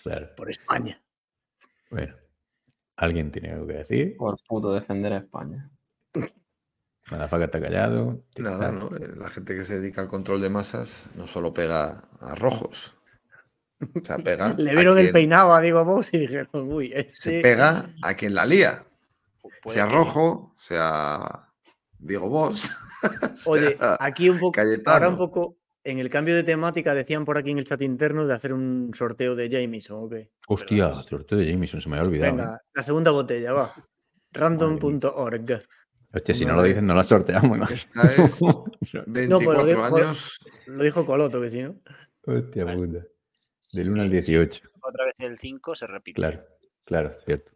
Claro. 0.04 0.30
Por 0.36 0.50
España. 0.52 1.02
Bueno. 1.90 2.16
¿Alguien 2.98 3.32
tiene 3.32 3.52
algo 3.54 3.66
que 3.66 3.74
decir? 3.74 4.16
Por 4.18 4.38
puto 4.48 4.72
defender 4.74 5.14
a 5.14 5.18
España. 5.18 5.68
Madafaca 7.12 7.46
está 7.46 7.60
callado. 7.60 8.24
Nada. 8.38 8.72
¿no? 8.72 8.96
Eh, 8.96 9.10
La 9.16 9.30
gente 9.30 9.56
que 9.56 9.64
se 9.64 9.80
dedica 9.80 10.02
al 10.02 10.08
control 10.08 10.40
de 10.42 10.50
masas 10.50 11.10
no 11.16 11.26
solo 11.26 11.52
pega 11.54 12.04
a 12.20 12.36
rojos. 12.36 12.94
O 14.02 14.04
sea, 14.04 14.18
pega. 14.18 14.54
Le 14.58 14.76
vieron 14.76 14.98
el 14.98 15.06
quien- 15.06 15.14
peinado 15.14 15.54
a 15.54 15.62
Diego 15.62 15.84
Bosch 15.86 16.14
y 16.14 16.20
dijeron, 16.20 16.48
uy, 16.54 16.90
Se 16.90 17.00
este. 17.00 17.42
pega 17.42 17.90
a 18.02 18.14
quien 18.16 18.34
la 18.36 18.46
lía. 18.46 18.84
Puede 19.64 19.76
Sea 19.76 19.88
que- 19.88 19.94
rojo, 19.94 20.54
sea 20.58 21.50
Diego 22.00 22.30
Bosch. 22.30 22.70
Oye, 23.48 23.78
sea 23.78 23.98
aquí 24.00 24.30
un 24.30 24.40
poco, 24.40 24.52
Cayetano. 24.54 24.94
ahora 24.94 25.10
un 25.10 25.18
poco, 25.18 25.58
en 25.84 25.98
el 26.00 26.10
cambio 26.10 26.36
de 26.36 26.44
temática 26.44 26.94
decían 26.94 27.26
por 27.26 27.38
aquí 27.38 27.50
en 27.52 27.58
el 27.58 27.64
chat 27.66 27.82
interno 27.82 28.26
de 28.28 28.34
hacer 28.36 28.54
un 28.54 28.92
sorteo 28.94 29.36
de 29.36 29.50
Jameson, 29.50 30.04
¿ok? 30.04 30.14
Hostia, 30.48 31.02
sorteo 31.10 31.38
de 31.40 31.52
Jameson, 31.52 31.82
se 31.82 31.90
me 31.90 31.98
había 31.98 32.08
olvidado. 32.08 32.34
¿eh? 32.34 32.38
Venga, 32.38 32.62
la 32.74 32.84
segunda 32.84 33.10
botella, 33.12 33.54
va. 33.54 33.72
Random.org. 34.34 35.64
Hostia, 36.14 36.36
si 36.36 36.46
no 36.46 36.56
lo 36.56 36.64
dicen, 36.64 36.86
no 36.86 36.94
la 36.94 37.04
sorteamos. 37.04 37.58
¿no? 37.58 37.66
Esta 37.70 38.12
es 38.14 38.42
No, 38.94 39.04
24 39.08 39.46
pero 39.48 39.66
digo- 39.66 39.84
años. 39.98 40.40
Lo 40.68 40.84
dijo 40.84 41.06
Coloto, 41.06 41.42
que 41.42 41.50
sí, 41.50 41.62
¿no? 41.64 41.76
Hostia 42.26 42.66
puta. 42.76 43.00
Del 43.74 43.90
1 43.90 44.02
al 44.04 44.10
18. 44.10 44.64
Otra 44.82 45.06
vez 45.06 45.16
el 45.20 45.38
5 45.38 45.76
se 45.76 45.88
repite. 45.88 46.16
Claro, 46.16 46.44
claro, 46.86 47.12
cierto. 47.26 47.52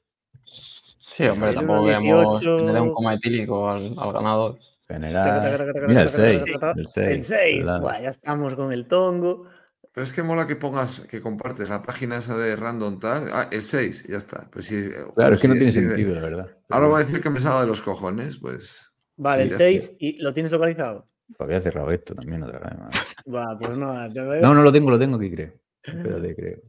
Sí, 1.16 1.24
hombre, 1.28 1.50
el 1.50 1.56
tampoco 1.56 1.88
1.18. 1.88 2.40
queremos 2.40 2.74
dé 2.74 2.80
un 2.82 2.94
coma 2.94 3.14
etílico 3.14 3.70
al, 3.70 3.96
al 3.98 4.14
ganador. 4.14 4.60
General. 4.88 5.58
Mira 5.88 6.04
el 6.04 6.10
6. 6.10 6.44
El 6.76 6.86
6. 6.88 7.08
El 7.08 7.24
6. 7.24 7.66
Buah, 7.82 8.02
ya 8.02 8.10
estamos 8.10 8.56
con 8.56 8.72
el 8.72 8.88
tongo. 8.88 9.48
Pero 9.94 10.04
es 10.04 10.12
que 10.12 10.24
mola 10.24 10.46
que 10.46 10.58
pongas, 10.58 11.02
que 11.10 11.22
compartes 11.22 11.70
la 11.70 11.82
página 11.82 12.18
esa 12.18 12.38
de 12.38 12.56
random 12.56 13.00
tal. 13.00 13.30
Ah, 13.32 13.48
el 13.52 13.62
6, 13.62 14.08
ya 14.10 14.18
está. 14.18 14.50
Pues 14.52 14.66
sí, 14.68 14.90
Claro, 15.16 15.36
es 15.36 15.42
que 15.42 15.48
no 15.48 15.54
tiene 15.56 15.72
sí, 15.72 15.82
de- 15.82 15.88
sentido, 15.88 16.14
la 16.16 16.22
verdad. 16.22 16.58
Ahora 16.70 16.88
voy 16.88 17.02
a 17.02 17.06
decir 17.06 17.22
que 17.22 17.30
me 17.30 17.40
salga 17.40 17.62
de 17.62 17.68
los 17.68 17.82
cojones, 17.82 18.38
pues. 18.38 18.94
Vale, 19.16 19.44
Sí, 19.44 19.48
el 19.48 19.52
ya 19.52 19.58
6 19.58 19.96
y 20.00 20.22
lo 20.22 20.34
tienes 20.34 20.52
localizado. 20.52 21.08
Pues 21.28 21.40
había 21.48 21.62
cerrado 21.62 21.90
esto 21.92 22.14
también 22.14 22.44
otra 22.44 22.60
vez. 22.60 23.16
Va, 23.34 23.58
pues 23.58 23.78
no, 23.78 23.94
No, 24.42 24.54
no 24.54 24.62
lo 24.64 24.72
tengo, 24.72 24.90
lo 24.92 25.00
tengo 25.00 25.16
aquí, 25.18 25.32
creo. 25.32 25.54
Espérate, 25.88 26.36
creo. 26.36 26.60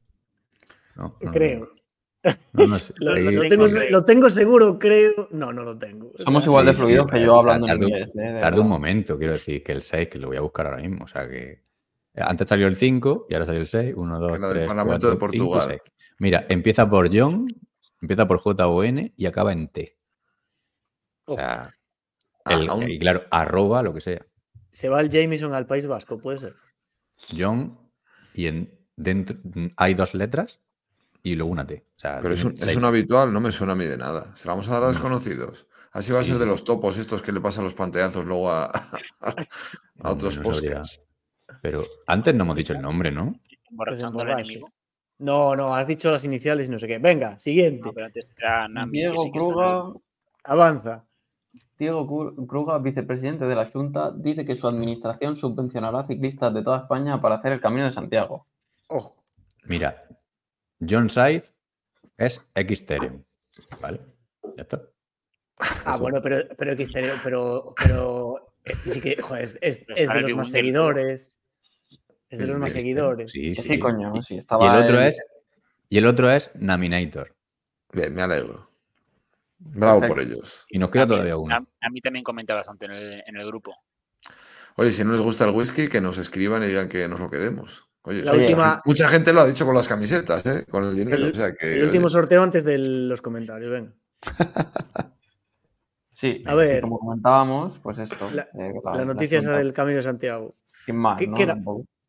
No, 0.97 1.17
no, 1.21 1.33
creo. 1.33 1.71
No, 2.53 2.67
no 2.67 2.77
sé. 2.77 2.93
Lo, 2.99 3.15
tengo, 3.49 3.67
creo. 3.67 3.91
lo 3.91 4.05
tengo 4.05 4.31
seguro, 4.31 4.79
creo. 4.79 5.29
No, 5.31 5.53
no 5.53 5.63
lo 5.63 5.79
tengo. 5.79 6.11
O 6.19 6.23
Somos 6.23 6.43
sea, 6.43 6.51
igual 6.51 6.67
de 6.67 6.73
sí, 6.73 6.77
sí, 6.77 6.83
fluidos 6.83 7.07
que 7.07 7.13
pero, 7.13 7.27
yo 7.27 7.39
hablando 7.39 7.67
en 7.67 7.73
tarde 7.73 7.85
un- 7.87 7.93
inglés. 7.93 8.13
¿eh? 8.17 8.33
De 8.33 8.41
Tarda 8.41 8.61
un 8.61 8.69
momento, 8.69 9.17
quiero 9.19 9.33
decir, 9.35 9.63
que 9.63 9.73
el 9.73 9.83
6, 9.83 10.09
que 10.09 10.19
lo 10.19 10.29
voy 10.29 10.37
a 10.37 10.41
buscar 10.41 10.67
ahora 10.67 10.83
mismo. 10.83 11.05
O 11.05 11.09
sea 11.09 11.29
que. 11.29 11.63
Antes 12.17 12.49
salió 12.49 12.67
el 12.67 12.77
5 12.77 13.27
y 13.29 13.35
ahora 13.35 13.47
salió 13.47 13.61
el 13.61 13.67
6. 13.67 13.95
1, 13.97 14.19
2, 14.21 14.33
Que 14.33 14.39
la 14.39 14.47
del 14.49 14.57
3, 14.57 14.69
Parlamento 14.69 15.09
4, 15.09 15.11
de 15.11 15.17
Portugal. 15.17 15.61
5, 15.69 15.83
6. 15.85 15.95
Mira, 16.19 16.47
empieza 16.49 16.89
por 16.89 17.15
John, 17.15 17.47
empieza 18.01 18.27
por 18.27 18.39
J-O-N 18.39 19.13
y 19.17 19.27
acaba 19.27 19.53
en 19.53 19.69
T. 19.69 19.99
O 21.27 21.35
sea, 21.37 21.71
Ah, 22.45 22.55
el- 22.55 22.69
aún- 22.71 22.89
y 22.89 22.99
claro, 22.99 23.25
arroba 23.31 23.83
lo 23.83 23.93
que 23.93 24.01
sea. 24.01 24.25
Se 24.71 24.89
va 24.89 25.01
el 25.01 25.11
Jameson 25.11 25.53
al 25.53 25.67
País 25.67 25.87
Vasco, 25.87 26.19
puede 26.19 26.39
ser. 26.39 26.55
John 27.37 27.79
y 28.35 28.47
en 28.47 28.76
dentro 28.97 29.37
hay 29.77 29.95
dos 29.95 30.15
letras 30.15 30.61
y 31.23 31.35
luego 31.35 31.53
una 31.53 31.67
T. 31.67 31.85
O 31.97 31.99
sea, 31.99 32.19
Pero 32.21 32.35
es 32.35 32.45
un, 32.45 32.53
es 32.53 32.65
seis. 32.65 32.77
un 32.77 32.85
habitual, 32.85 33.33
no 33.33 33.41
me 33.41 33.51
suena 33.51 33.73
a 33.75 33.77
mí 33.77 33.85
de 33.85 33.97
nada. 33.99 34.35
Se 34.35 34.47
la 34.47 34.53
vamos 34.53 34.69
a 34.69 34.73
dar 34.73 34.83
a 34.85 34.87
No. 34.87 34.93
desconocidos. 34.93 35.69
Así 35.93 36.13
va 36.13 36.21
a 36.21 36.23
Sí, 36.23 36.31
ser 36.31 36.39
de 36.39 36.47
los 36.47 36.63
topos 36.65 36.99
estos 36.99 37.23
que 37.23 37.33
le 37.33 37.41
pasan 37.41 37.65
los 37.65 37.75
panteazos 37.75 38.25
luego 38.27 38.51
a, 38.51 38.71
otros 40.03 40.37
no 40.37 40.43
podcasts. 40.43 41.07
Pero 41.63 41.85
antes 42.07 42.35
no 42.35 42.45
hemos 42.45 42.57
dicho 42.57 42.73
el 42.75 42.83
nombre, 42.83 43.11
¿no? 43.11 43.35
Emborrachando 43.71 44.21
al 44.21 44.29
emborrache. 44.29 44.51
enemigo. 44.53 44.73
No, 45.19 45.57
no, 45.57 45.75
has 45.75 45.87
dicho 45.87 46.11
las 46.11 46.25
iniciales 46.25 46.69
y 46.69 46.71
no 46.71 46.79
sé 46.79 46.87
qué. 46.87 46.99
Venga, 46.99 47.39
siguiente. 47.39 47.89
No, 48.71 48.87
Diego 48.89 49.19
sí 49.19 49.31
Kruga, 49.33 49.93
Avanza. 50.45 51.05
Diego 51.79 52.07
Kruga, 52.47 52.79
vicepresidente 52.79 53.47
de 53.47 53.55
la 53.55 53.71
Junta, 53.71 54.11
dice 54.15 54.45
que 54.45 54.57
su 54.57 54.67
administración 54.67 55.37
subvencionará 55.37 56.01
a 56.01 56.07
ciclistas 56.07 56.53
de 56.53 56.63
toda 56.63 56.79
España 56.81 57.21
para 57.21 57.37
hacer 57.37 57.53
el 57.53 57.61
Camino 57.61 57.87
de 57.87 57.95
Santiago. 57.95 58.47
Ojo. 58.89 59.25
Mira, 59.65 60.07
John 60.81 61.09
Scythe 61.11 61.53
es 62.17 62.41
Xterium. 62.55 63.25
¿Vale? 63.81 64.01
Ya 64.57 64.63
está. 64.63 64.83
Ah, 65.59 65.93
Eso. 65.93 66.01
bueno, 66.01 66.21
pero, 66.23 66.47
pero 66.59 66.75
Xtereo, 66.77 67.15
pero, 67.25 67.75
pero 67.83 68.47
este 68.63 68.91
sí 68.91 69.01
que, 69.01 69.21
joder, 69.23 69.45
es, 69.45 69.59
es- 69.63 69.87
de 69.87 70.21
los 70.21 70.35
más 70.35 70.51
seguidores. 70.51 71.41
Es 72.29 72.39
de 72.39 72.47
los 72.47 72.59
más 72.59 72.73
Xterium. 72.73 72.83
seguidores. 72.83 73.33
Sí, 73.33 73.49
Que 73.53 73.55
sí. 73.55 73.69
sí, 73.69 73.79
coño, 73.79 74.13
Y- 74.17 74.23
sí, 74.23 74.35
Y 74.35 74.39
estaba 74.39 74.77
el 74.79 74.85
otro 74.85 75.01
el- 75.01 75.07
es. 75.09 75.19
Y 75.89 75.99
el 75.99 76.07
otro 76.07 76.31
es 76.31 76.51
Naminator. 76.55 77.35
Bien, 77.93 78.13
me 78.13 78.23
alegro. 78.23 78.71
Bravo 79.59 80.07
por 80.07 80.21
ellos. 80.21 80.67
Y 80.69 80.79
nos 80.79 80.91
queda 80.91 81.05
A 81.05 81.07
mí- 81.07 81.11
todavía 81.13 81.37
uno. 81.37 81.55
A, 81.55 81.59
a 81.87 81.91
mí 81.91 82.01
también 82.03 82.23
comenta 82.25 82.55
bastante 82.55 82.85
en 82.87 82.93
el, 82.93 83.23
en 83.27 83.37
el 83.37 83.47
grupo. 83.47 83.75
Oye, 84.77 84.93
si 84.93 85.03
no 85.05 85.13
les 85.13 85.21
gusta 85.21 85.45
el 85.45 85.51
whisky, 85.53 85.89
que 85.89 86.03
nos 86.03 86.19
escriban 86.19 86.63
y 86.63 86.67
digan 86.67 86.89
que 86.91 87.09
nos 87.09 87.19
lo 87.21 87.31
quedemos. 87.31 87.89
Oye, 88.07 88.23
La 88.23 88.33
mucha 88.33 88.43
última- 88.45 88.69
gente- 88.71 88.83
mucha 88.87 89.09
gente 89.09 89.33
lo 89.33 89.41
ha 89.43 89.47
dicho 89.47 89.67
con 89.67 89.75
las 89.75 89.89
camisetas, 89.89 90.47
¿eh? 90.47 90.65
con 90.71 90.85
el 90.85 90.95
dinero. 90.97 91.17
El- 91.17 91.31
o 91.33 91.35
sea 91.35 91.53
que, 91.55 91.75
El 91.75 91.85
último 91.85 92.07
oye, 92.07 92.13
sorteo 92.13 92.43
antes 92.43 92.65
de 92.65 92.79
los 92.79 93.21
comentarios, 93.21 93.71
venga. 93.71 93.93
Sí, 96.19 96.43
A 96.47 96.55
ver. 96.55 96.81
como 96.81 96.99
comentábamos, 96.99 97.79
pues 97.83 97.99
esto. 97.99 98.31
La- 98.33 98.49
eh, 98.55 98.73
La 98.95 99.05
noticia 99.05 99.39
Junta, 99.41 99.59
del 99.59 99.75
Camino 99.75 99.97
de 99.99 100.03
Santiago. 100.03 100.55
Sin 100.87 100.97
más, 100.97 101.19
¿Qué- 101.19 101.27
¿no? 101.27 101.35
qué 101.37 101.43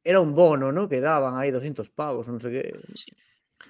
era? 0.05 0.21
Un 0.21 0.33
bono, 0.33 0.71
¿no? 0.71 0.87
Que 0.87 1.01
daban 1.01 1.37
ahí 1.37 1.51
200 1.51 1.89
pavos 1.89 2.25
o 2.29 2.31
no 2.31 2.39
sé 2.39 2.49
qué. 2.49 2.79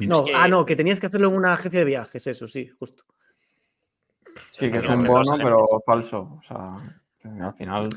No, 0.05 0.23
que- 0.23 0.33
ah, 0.35 0.47
no, 0.47 0.63
que 0.63 0.75
tenías 0.75 0.99
que 0.99 1.07
hacerlo 1.07 1.29
en 1.29 1.33
una 1.35 1.53
agencia 1.53 1.79
de 1.79 1.85
viajes, 1.87 2.27
eso 2.27 2.47
sí, 2.47 2.69
justo. 2.79 3.03
Sí, 4.51 4.71
que 4.71 4.77
es 4.77 4.85
un 4.85 5.03
eh, 5.05 5.09
bono, 5.09 5.35
pero 5.43 5.65
falso. 5.83 6.19
O 6.19 6.41
sea, 6.47 6.67
al 7.47 7.53
final. 7.55 7.89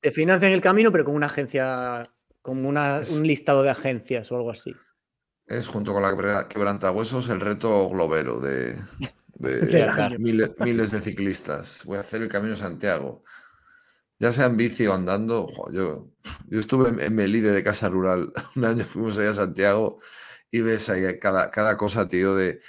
Te 0.00 0.10
financian 0.10 0.52
el 0.52 0.60
camino, 0.60 0.92
pero 0.92 1.06
con 1.06 1.14
una 1.14 1.26
agencia, 1.26 2.02
con 2.42 2.66
una, 2.66 2.98
Es- 2.98 3.12
un 3.12 3.26
listado 3.26 3.62
de 3.62 3.70
agencias 3.70 4.30
o 4.32 4.36
algo 4.36 4.50
así. 4.50 4.74
es 5.46 5.68
junto 5.68 5.92
con 5.92 6.02
la 6.02 6.10
quebra- 6.10 6.48
quebrantahuesos 6.48 7.28
el 7.30 7.40
reto 7.40 7.88
globero 7.88 8.40
de, 8.40 8.76
miles, 10.18 10.50
miles 10.58 10.90
de 10.90 11.00
ciclistas. 11.00 11.84
Voy 11.84 11.96
a 11.98 12.00
hacer 12.00 12.22
el 12.22 12.28
Camino 12.28 12.56
Santiago. 12.56 13.22
Ya 14.18 14.30
sea 14.30 14.46
en 14.46 14.56
bici 14.56 14.86
o 14.86 14.94
andando. 14.94 15.48
jo, 15.48 15.70
yo, 15.72 16.08
yo 16.48 16.60
estuve 16.60 16.90
en, 16.90 17.00
en 17.00 17.14
Melide 17.14 17.50
de 17.52 17.64
Casa 17.64 17.88
Rural. 17.88 18.32
Un 18.56 18.64
año 18.64 18.84
fuimos 18.84 19.18
allá 19.18 19.30
a 19.30 19.34
Santiago 19.34 19.98
y 20.50 20.60
ves 20.60 20.88
ahí 20.90 21.18
cada, 21.18 21.50
cada 21.50 21.76
cosa, 21.76 22.06
tío, 22.06 22.34
de 22.36 22.60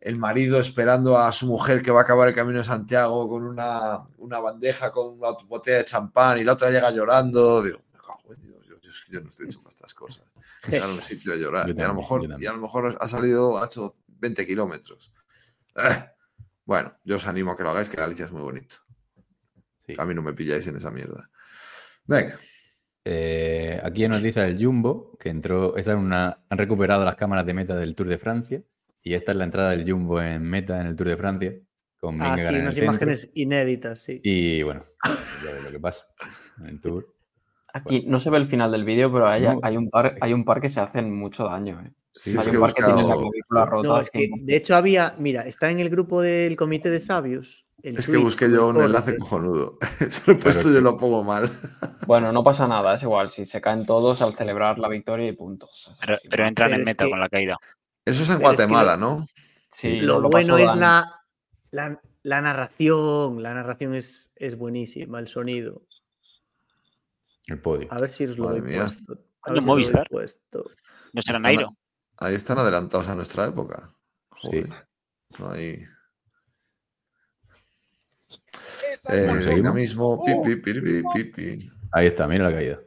el 0.00 0.16
marido 0.16 0.58
esperando 0.58 1.16
a 1.18 1.30
su 1.32 1.46
mujer 1.46 1.80
que 1.82 1.90
va 1.92 2.00
a 2.00 2.02
acabar 2.04 2.28
el 2.28 2.34
Camino 2.34 2.58
de 2.58 2.64
Santiago 2.64 3.28
con 3.28 3.44
una, 3.44 4.00
una 4.18 4.40
bandeja 4.40 4.90
con 4.90 5.14
una 5.18 5.28
botella 5.46 5.78
de 5.78 5.84
champán 5.84 6.38
y 6.38 6.44
la 6.44 6.54
otra 6.54 6.70
llega 6.70 6.90
llorando. 6.90 7.62
Digo, 7.62 7.78
Dios, 8.92 8.92
yo, 8.92 8.92
yo, 8.92 8.98
es 8.98 9.00
que 9.04 9.12
yo 9.12 9.20
no 9.20 9.28
estoy 9.28 9.46
hecho 9.46 9.58
para 9.60 9.68
estas 9.70 9.94
cosas. 9.94 10.24
A 10.64 10.68
un 10.68 10.74
Estas. 10.74 11.04
sitio 11.06 11.32
a 11.32 11.36
llorar. 11.36 11.68
Y, 11.68 11.80
a 11.80 11.88
lo 11.88 11.94
mejor, 11.94 12.28
y 12.40 12.46
a 12.46 12.52
lo 12.52 12.58
mejor 12.58 12.96
ha 13.00 13.08
salido, 13.08 13.58
ha 13.62 13.66
hecho 13.66 13.94
20 14.08 14.46
kilómetros. 14.46 15.12
Eh, 15.76 16.04
Bueno, 16.64 16.96
yo 17.04 17.16
os 17.16 17.26
animo 17.26 17.50
a 17.52 17.56
que 17.56 17.62
lo 17.64 17.70
hagáis, 17.70 17.88
que 17.88 17.96
Galicia 17.96 18.24
es 18.26 18.32
muy 18.32 18.42
bonito. 18.42 18.76
Sí. 19.86 19.94
A 19.98 20.04
mí 20.04 20.14
no 20.14 20.22
me 20.22 20.32
pilláis 20.32 20.66
en 20.68 20.76
esa 20.76 20.90
mierda. 20.90 21.28
Venga, 22.06 22.36
Eh, 23.04 23.80
aquí 23.82 24.06
nos 24.06 24.22
dice 24.22 24.44
el 24.44 24.64
Jumbo 24.64 25.16
que 25.18 25.28
entró. 25.28 25.76
Esta 25.76 25.90
es 25.92 25.98
una, 25.98 26.44
han 26.48 26.58
recuperado 26.58 27.04
las 27.04 27.16
cámaras 27.16 27.44
de 27.46 27.54
meta 27.54 27.74
del 27.76 27.96
Tour 27.96 28.08
de 28.08 28.18
Francia. 28.18 28.62
Y 29.02 29.14
esta 29.14 29.32
es 29.32 29.38
la 29.38 29.44
entrada 29.44 29.70
del 29.70 29.90
Jumbo 29.90 30.20
en 30.22 30.42
meta 30.44 30.80
en 30.80 30.86
el 30.86 30.94
Tour 30.94 31.08
de 31.08 31.16
Francia. 31.16 31.52
Con 31.98 32.22
Ah, 32.22 32.36
sí, 32.38 32.54
unas 32.54 32.74
centro. 32.74 32.84
imágenes 32.84 33.30
inéditas, 33.34 34.00
sí. 34.00 34.20
Y 34.22 34.62
bueno, 34.62 34.86
ya 35.04 35.52
ves 35.52 35.64
lo 35.64 35.70
que 35.72 35.80
pasa 35.80 36.06
en 36.58 36.66
el 36.66 36.80
Tour. 36.80 37.12
Aquí 37.74 38.04
no 38.06 38.20
se 38.20 38.30
ve 38.30 38.38
el 38.38 38.48
final 38.48 38.70
del 38.72 38.84
vídeo, 38.84 39.10
pero 39.12 39.28
hay, 39.28 39.42
No. 39.42 39.60
hay, 39.62 39.76
un 39.76 39.88
par, 39.90 40.16
hay 40.20 40.32
un 40.32 40.44
par 40.44 40.60
que 40.60 40.70
se 40.70 40.80
hacen 40.80 41.14
mucho 41.16 41.44
daño. 41.44 41.80
¿eh? 41.84 41.92
si 42.14 42.32
hay 42.32 42.36
es 42.36 42.44
que 42.48 42.50
he 42.50 42.58
un 42.58 42.64
par 42.66 42.74
que 42.74 42.82
tienen 42.84 43.08
la 43.08 43.14
clavícula 43.14 43.64
rota. 43.64 43.88
No, 43.88 43.98
es 44.00 44.10
que 44.10 44.18
que- 44.28 44.30
de 44.42 44.56
hecho 44.56 44.76
había, 44.76 45.14
mira, 45.18 45.42
está 45.46 45.70
en 45.70 45.80
el 45.80 45.88
grupo 45.88 46.20
del 46.20 46.56
comité 46.56 46.90
de 46.90 47.00
sabios. 47.00 47.64
el 47.82 47.96
es 47.98 48.06
que 48.06 48.18
busqué 48.18 48.48
yo 48.50 48.68
un 48.68 48.76
enlace 48.80 49.16
cojonudo. 49.16 49.78
Se 50.10 50.30
lo 50.30 50.38
he 50.38 50.40
puesto 50.40 50.70
yo 50.70 50.80
lo 50.82 50.96
pongo 50.96 51.24
mal. 51.24 51.44
Bueno, 52.06 52.32
no 52.32 52.42
pasa 52.44 52.66
nada, 52.68 52.96
es 52.96 53.02
igual. 53.02 53.30
Si 53.30 53.46
se 53.46 53.60
caen 53.60 53.86
todos 53.86 54.20
al 54.22 54.36
celebrar 54.36 54.78
la 54.78 54.88
victoria 54.88 55.28
y 55.28 55.32
punto. 55.32 55.66
O 55.66 55.74
sea, 55.76 55.94
Pero, 56.28 56.46
entran 56.46 56.68
Pero 56.70 56.78
en 56.80 56.84
meta 56.84 57.04
que- 57.04 57.10
con 57.10 57.20
la 57.20 57.28
caída. 57.28 57.56
Eso 58.04 58.24
es 58.24 58.30
en 58.30 58.38
Pero 58.38 58.50
es 58.50 58.56
que 58.58 58.64
Guatemala, 58.66 58.96
¿no? 58.96 59.26
Sí, 59.78 60.00
Lo, 60.00 60.20
lo 60.20 60.28
bueno 60.28 60.58
es 60.58 60.74
la, 60.74 61.20
la, 61.70 62.00
la 62.24 62.40
narración. 62.40 63.42
La 63.42 63.54
narración 63.54 63.94
es, 63.94 64.32
es 64.36 64.58
buenísima, 64.58 65.18
el 65.20 65.28
sonido. 65.28 65.82
El 67.52 67.60
podio. 67.60 67.88
A 67.90 68.00
ver 68.00 68.08
si 68.08 68.24
os 68.24 68.38
lo 68.38 68.44
Madre 68.46 68.58
he 68.60 68.62
mía. 68.62 68.80
puesto. 68.80 69.12
A 69.12 69.16
ver 69.16 69.22
si 69.22 69.58
os 69.58 69.64
lo 69.66 69.72
Movistar. 69.72 70.08
puesto. 70.08 70.58
No 71.12 71.20
será 71.22 71.36
Están- 71.38 71.42
Nairo. 71.42 71.76
Ahí 72.18 72.34
están 72.34 72.58
adelantados 72.58 73.08
a 73.08 73.14
nuestra 73.14 73.46
época. 73.46 73.92
Joder. 74.30 74.64
Sí. 74.66 74.72
No 75.38 75.50
hay. 75.50 75.84
Eh. 79.08 79.26
Pi, 80.44 80.54
pi, 80.56 80.56
pi, 80.56 80.80
pi, 80.80 81.02
pi, 81.14 81.24
pi. 81.24 81.70
Ahí 81.92 82.06
está, 82.06 82.26
mira 82.26 82.44
la 82.48 82.52
caída. 82.56 82.80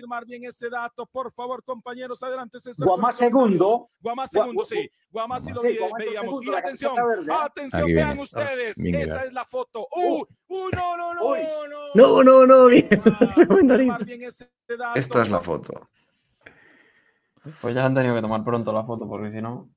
Confirmar 0.00 0.24
bien 0.26 0.44
ese 0.44 0.68
dato, 0.70 1.06
por 1.06 1.30
favor, 1.32 1.62
compañeros, 1.62 2.22
adelante. 2.22 2.58
César, 2.58 2.86
Guamá 2.86 3.02
con 3.02 3.08
los 3.10 3.16
comentarios. 3.30 3.48
segundo. 3.58 3.90
Guamá 4.00 4.24
Gua- 4.24 4.28
segundo, 4.28 4.64
sí. 4.64 4.90
Guamá 5.10 5.40
sí 5.40 5.52
lo 5.52 5.60
Sí, 5.60 5.76
Guamá 5.78 5.96
veíamos. 5.98 6.24
segundo, 6.30 6.52
Y 6.52 6.54
atención, 6.56 6.94
¿eh? 6.98 7.32
atención, 7.40 7.82
Aquí 7.82 7.92
vean 7.92 8.08
viene. 8.08 8.22
ustedes. 8.22 8.76
Vingegaard. 8.76 9.08
Esa 9.08 9.24
es 9.24 9.32
la 9.32 9.44
foto. 9.44 9.86
¡Uh! 9.94 10.24
¡Uh, 10.48 10.68
no, 10.74 10.96
no, 10.96 11.14
no! 11.14 11.26
Uy. 11.30 11.38
No, 11.94 12.22
No, 12.22 12.24
no, 12.24 12.46
no. 12.46 12.66
bien. 12.68 12.88
Ah, 13.90 13.98
bien 14.04 14.22
ese 14.22 14.48
dato. 14.68 14.98
Esta 14.98 15.22
es 15.22 15.30
la 15.30 15.40
foto. 15.40 15.88
Pues 17.60 17.74
ya 17.74 17.84
han 17.86 17.94
tenido 17.94 18.14
que 18.14 18.20
tomar 18.20 18.44
pronto 18.44 18.72
la 18.72 18.84
foto, 18.84 19.08
porque 19.08 19.30
si 19.30 19.40
no. 19.42 19.70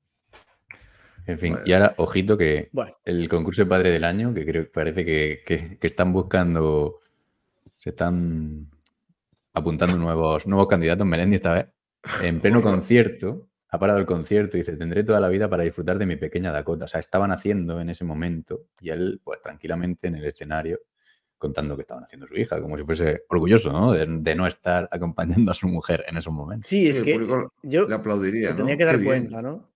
En 1.26 1.38
fin, 1.38 1.52
Bueno. 1.54 1.66
y 1.66 1.72
ahora, 1.72 1.94
ojito 1.96 2.36
que 2.36 2.68
Bueno, 2.72 2.94
el 3.04 3.28
concurso 3.30 3.62
de 3.62 3.66
padre 3.66 3.90
del 3.90 4.04
año, 4.04 4.34
que 4.34 4.44
creo 4.44 4.64
que 4.64 4.70
parece 4.70 5.04
que, 5.06 5.42
que- 5.46 5.78
que 5.78 5.86
están 5.86 6.12
buscando, 6.12 7.00
se 7.76 7.90
están 7.90 8.70
apuntando 9.54 9.96
nuevos, 9.96 10.46
nuevos 10.46 10.68
candidatos. 10.68 11.06
Melendi 11.06 11.36
esta 11.36 11.52
vez, 11.54 11.66
en 12.22 12.40
pleno 12.40 12.60
concierto, 12.60 13.48
ha 13.68 13.78
parado 13.78 13.98
el 13.98 14.06
concierto 14.06 14.56
y 14.56 14.60
dice, 14.60 14.76
tendré 14.76 15.02
toda 15.04 15.20
la 15.20 15.28
vida 15.28 15.48
para 15.48 15.62
disfrutar 15.64 15.98
de 15.98 16.06
mi 16.06 16.16
pequeña 16.16 16.52
Dakota. 16.52 16.84
O 16.84 16.88
sea, 16.88 17.00
estaban 17.00 17.32
haciendo 17.32 17.80
en 17.80 17.88
ese 17.90 18.04
momento 18.04 18.66
y 18.80 18.90
él, 18.90 19.20
pues 19.24 19.40
tranquilamente 19.42 20.08
en 20.08 20.16
el 20.16 20.24
escenario, 20.26 20.80
contando 21.38 21.74
que 21.76 21.82
estaban 21.82 22.04
haciendo 22.04 22.26
su 22.26 22.36
hija, 22.36 22.60
como 22.60 22.76
si 22.78 22.84
fuese 22.84 23.24
orgulloso, 23.28 23.72
¿no? 23.72 23.92
De, 23.92 24.06
de 24.08 24.34
no 24.34 24.46
estar 24.46 24.88
acompañando 24.90 25.50
a 25.50 25.54
su 25.54 25.66
mujer 25.68 26.04
en 26.08 26.16
esos 26.16 26.32
momentos. 26.32 26.68
sí, 26.68 26.86
es 26.88 26.96
Sí, 26.96 27.02
que 27.02 27.18
yo 27.62 27.88
Le 27.88 27.94
aplaudiría. 27.94 28.48
se 28.48 28.52
¿no? 28.52 28.58
tenía 28.58 28.74
que 28.74 28.78
Qué 28.78 28.84
dar 28.84 28.96
bien. 28.98 29.06
cuenta, 29.28 29.42
¿no? 29.42 29.70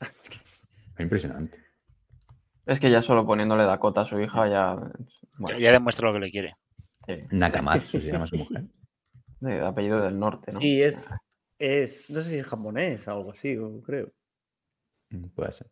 Impresionante. 0.98 1.58
Es 2.66 2.80
que 2.80 2.90
ya 2.90 3.02
solo 3.02 3.26
poniéndole 3.26 3.64
Dakota 3.64 4.02
a 4.02 4.08
su 4.08 4.18
hija 4.20 4.48
ya. 4.48 4.76
Bueno, 5.38 5.58
Ya 5.58 5.72
demuestra 5.72 6.08
lo 6.08 6.14
que 6.14 6.20
le 6.26 6.30
quiere. 6.30 6.54
sí, 7.06 7.14
Nakamatsu 7.30 8.00
se 8.00 8.12
llama 8.12 8.26
su 8.26 8.36
mujer. 8.38 8.64
De 9.44 9.64
apellido 9.64 10.00
del 10.00 10.18
norte, 10.18 10.52
¿no? 10.52 10.58
Sí, 10.58 10.82
es, 10.82 11.10
es. 11.58 12.10
No 12.10 12.22
sé 12.22 12.30
si 12.30 12.38
es 12.38 12.46
japonés 12.46 13.06
o 13.08 13.12
algo 13.12 13.30
así, 13.32 13.56
o 13.56 13.82
creo. 13.82 14.12
Mm, 15.10 15.28
Puede 15.28 15.52
ser. 15.52 15.68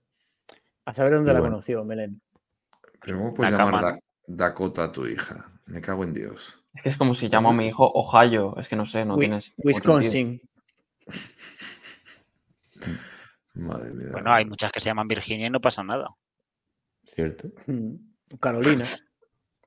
A 0.84 0.94
saber 0.94 1.14
dónde 1.14 1.32
la 1.32 1.40
bueno. 1.40 1.54
conoció, 1.54 1.84
Belén. 1.84 2.20
Pero 3.04 3.18
¿cómo 3.18 3.34
puedes 3.34 3.52
llamar 3.52 3.98
Dakota 4.26 4.84
a 4.84 4.92
tu 4.92 5.06
hija? 5.06 5.50
Me 5.66 5.80
cago 5.80 6.04
en 6.04 6.12
Dios. 6.12 6.64
Es 6.74 6.82
que 6.82 6.88
es 6.90 6.96
como 6.96 7.14
si 7.14 7.28
llamo 7.28 7.50
a 7.50 7.52
mi 7.52 7.66
hijo 7.66 7.90
Ohio. 7.92 8.56
Es 8.58 8.68
que 8.68 8.76
no 8.76 8.86
sé, 8.86 9.04
no 9.04 9.16
Wi- 9.16 9.26
tienes. 9.26 9.52
Wisconsin. 9.58 10.40
Madre 13.54 13.92
mía. 13.92 14.08
Bueno, 14.12 14.32
hay 14.32 14.44
muchas 14.44 14.72
que 14.72 14.80
se 14.80 14.86
llaman 14.86 15.06
Virginia 15.08 15.46
y 15.46 15.50
no 15.50 15.60
pasa 15.60 15.82
nada. 15.84 16.08
¿Cierto? 17.04 17.48
Mm, 17.66 17.94
Carolina. 18.40 18.86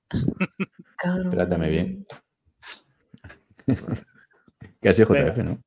Trátame 1.32 1.69
bien. 1.69 2.07
que 4.82 4.90
así 4.90 5.04
JF, 5.04 5.38
¿no? 5.44 5.62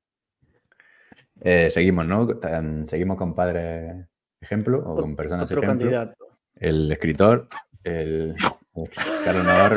Eh, 1.41 1.71
seguimos, 1.71 2.07
¿no? 2.07 2.27
Seguimos 2.89 3.17
con 3.17 3.35
padres 3.35 4.07
ejemplo 4.41 4.79
o 4.85 4.95
con 4.95 5.15
personas 5.17 5.45
Otro 5.45 5.63
ejemplo. 5.63 5.79
candidato. 5.85 6.25
El 6.57 6.91
escritor, 6.91 7.49
el, 7.85 8.35
el 8.75 8.91
Carlos 9.25 9.45
Navarro, 9.45 9.77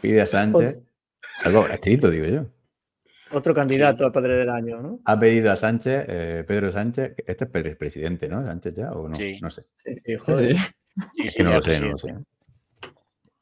pide 0.00 0.22
a 0.22 0.26
Sánchez. 0.26 0.80
Algo 1.44 1.66
escrito, 1.66 2.10
digo 2.10 2.26
yo. 2.26 2.46
Otro 3.32 3.54
candidato 3.54 4.06
a 4.06 4.12
padre 4.12 4.34
del 4.36 4.50
año, 4.50 4.80
¿no? 4.82 5.00
Ha 5.06 5.18
pedido 5.18 5.50
a 5.52 5.56
Sánchez, 5.56 6.04
eh, 6.06 6.44
Pedro 6.46 6.70
Sánchez, 6.70 7.14
este 7.26 7.44
es 7.44 7.50
pre- 7.50 7.76
presidente, 7.76 8.28
¿no? 8.28 8.44
Sánchez 8.44 8.74
ya 8.74 8.90
o 8.92 9.08
no? 9.08 9.14
Sí. 9.14 9.38
No 9.40 9.50
sé. 9.50 9.62
Sí, 9.76 9.94
Sí, 10.04 10.16
joder. 10.16 10.56
sí. 10.56 10.62
Sí, 11.16 11.28
sí, 11.30 11.36
Que 11.38 11.42
no 11.44 11.52
lo 11.54 11.62
sé, 11.62 11.80
no 11.80 11.88
lo 11.88 11.96
sé. 11.98 12.14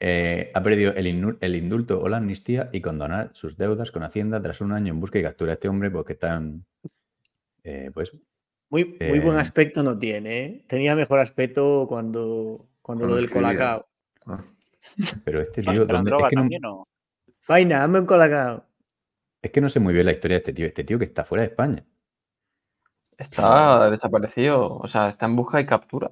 Eh, 0.03 0.51
ha 0.55 0.63
pedido 0.63 0.95
el, 0.95 1.07
indulto 1.07 2.01
o 2.01 2.09
la 2.09 2.17
amnistía 2.17 2.71
y 2.73 2.81
condonar 2.81 3.31
sus 3.35 3.59
deudas 3.59 3.91
con 3.93 4.03
Hacienda 4.03 4.41
tras 4.41 4.63
un 4.63 4.73
año 4.73 4.95
en 4.95 5.01
busca 5.01 5.19
y 5.19 5.23
captura 5.23 5.53
a 5.53 5.55
este 5.55 5.69
hombre 5.69 5.91
porque 5.91 6.15
están. 6.15 6.65
eh, 7.65 7.91
pues 7.93 8.11
Muy, 8.71 8.97
muy 8.99 9.21
buen 9.21 9.37
Eh, 9.37 9.41
aspecto 9.41 9.83
no 9.83 9.99
tiene, 9.99 10.39
¿eh? 10.39 10.65
Tenía 10.67 10.97
mejor 10.97 11.19
aspecto 11.19 11.87
cuando, 11.87 12.67
cuando 12.81 13.07
lo 13.07 13.17
del 13.17 13.31
colacao. 13.31 13.87
Ah, 14.27 14.41
pero 15.25 15.43
este 15.43 15.63
¿Pero 15.63 15.73
tío, 15.73 15.87
¿dónde- 15.87 16.11
es, 16.11 16.29
que 16.29 16.59
no, 16.61 16.89
Faina, 17.41 17.85
hazme 17.85 17.99
un 18.01 18.07
colacao. 18.07 18.65
es 19.43 19.51
que 19.51 19.61
no 19.61 19.69
sé 19.69 19.81
muy 19.81 19.93
bien 19.93 20.07
la 20.07 20.13
historia 20.13 20.37
de 20.37 20.39
este 20.39 20.53
tío. 20.55 20.67
Este 20.67 20.85
tío 20.85 20.99
que 20.99 21.05
está 21.05 21.25
fuera 21.25 21.43
de 21.43 21.51
España. 21.51 21.85
Está 23.19 23.91
desaparecido. 23.91 24.79
O 24.79 24.89
sea, 24.89 25.11
está 25.11 25.27
en 25.27 25.37
busca 25.37 25.61
y 25.61 25.67
captura. 25.67 26.11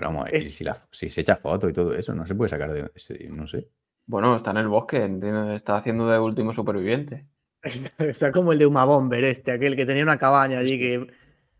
Pero 0.00 0.14
vamos, 0.14 0.30
Es- 0.32 0.46
y 0.46 0.48
si, 0.48 0.64
la- 0.64 0.82
si 0.90 1.10
se 1.10 1.20
echa 1.20 1.36
fotos 1.36 1.68
y 1.68 1.72
todo 1.74 1.92
eso, 1.94 2.14
no 2.14 2.24
se 2.26 2.34
puede 2.34 2.48
sacar 2.48 2.72
de. 2.72 2.90
No 3.28 3.46
sé. 3.46 3.68
Bueno, 4.06 4.34
está 4.36 4.50
en 4.52 4.56
el 4.56 4.68
bosque, 4.68 4.96
entiendo, 5.04 5.52
está 5.52 5.76
haciendo 5.76 6.08
de 6.08 6.18
último 6.18 6.54
superviviente. 6.54 7.26
Está, 7.62 8.06
está 8.06 8.32
como 8.32 8.52
el 8.54 8.58
de 8.58 8.64
Uma 8.64 8.86
Bomber, 8.86 9.22
este, 9.24 9.52
aquel 9.52 9.76
que 9.76 9.84
tenía 9.84 10.02
una 10.02 10.16
cabaña 10.16 10.58
allí 10.58 10.78
que 10.78 11.06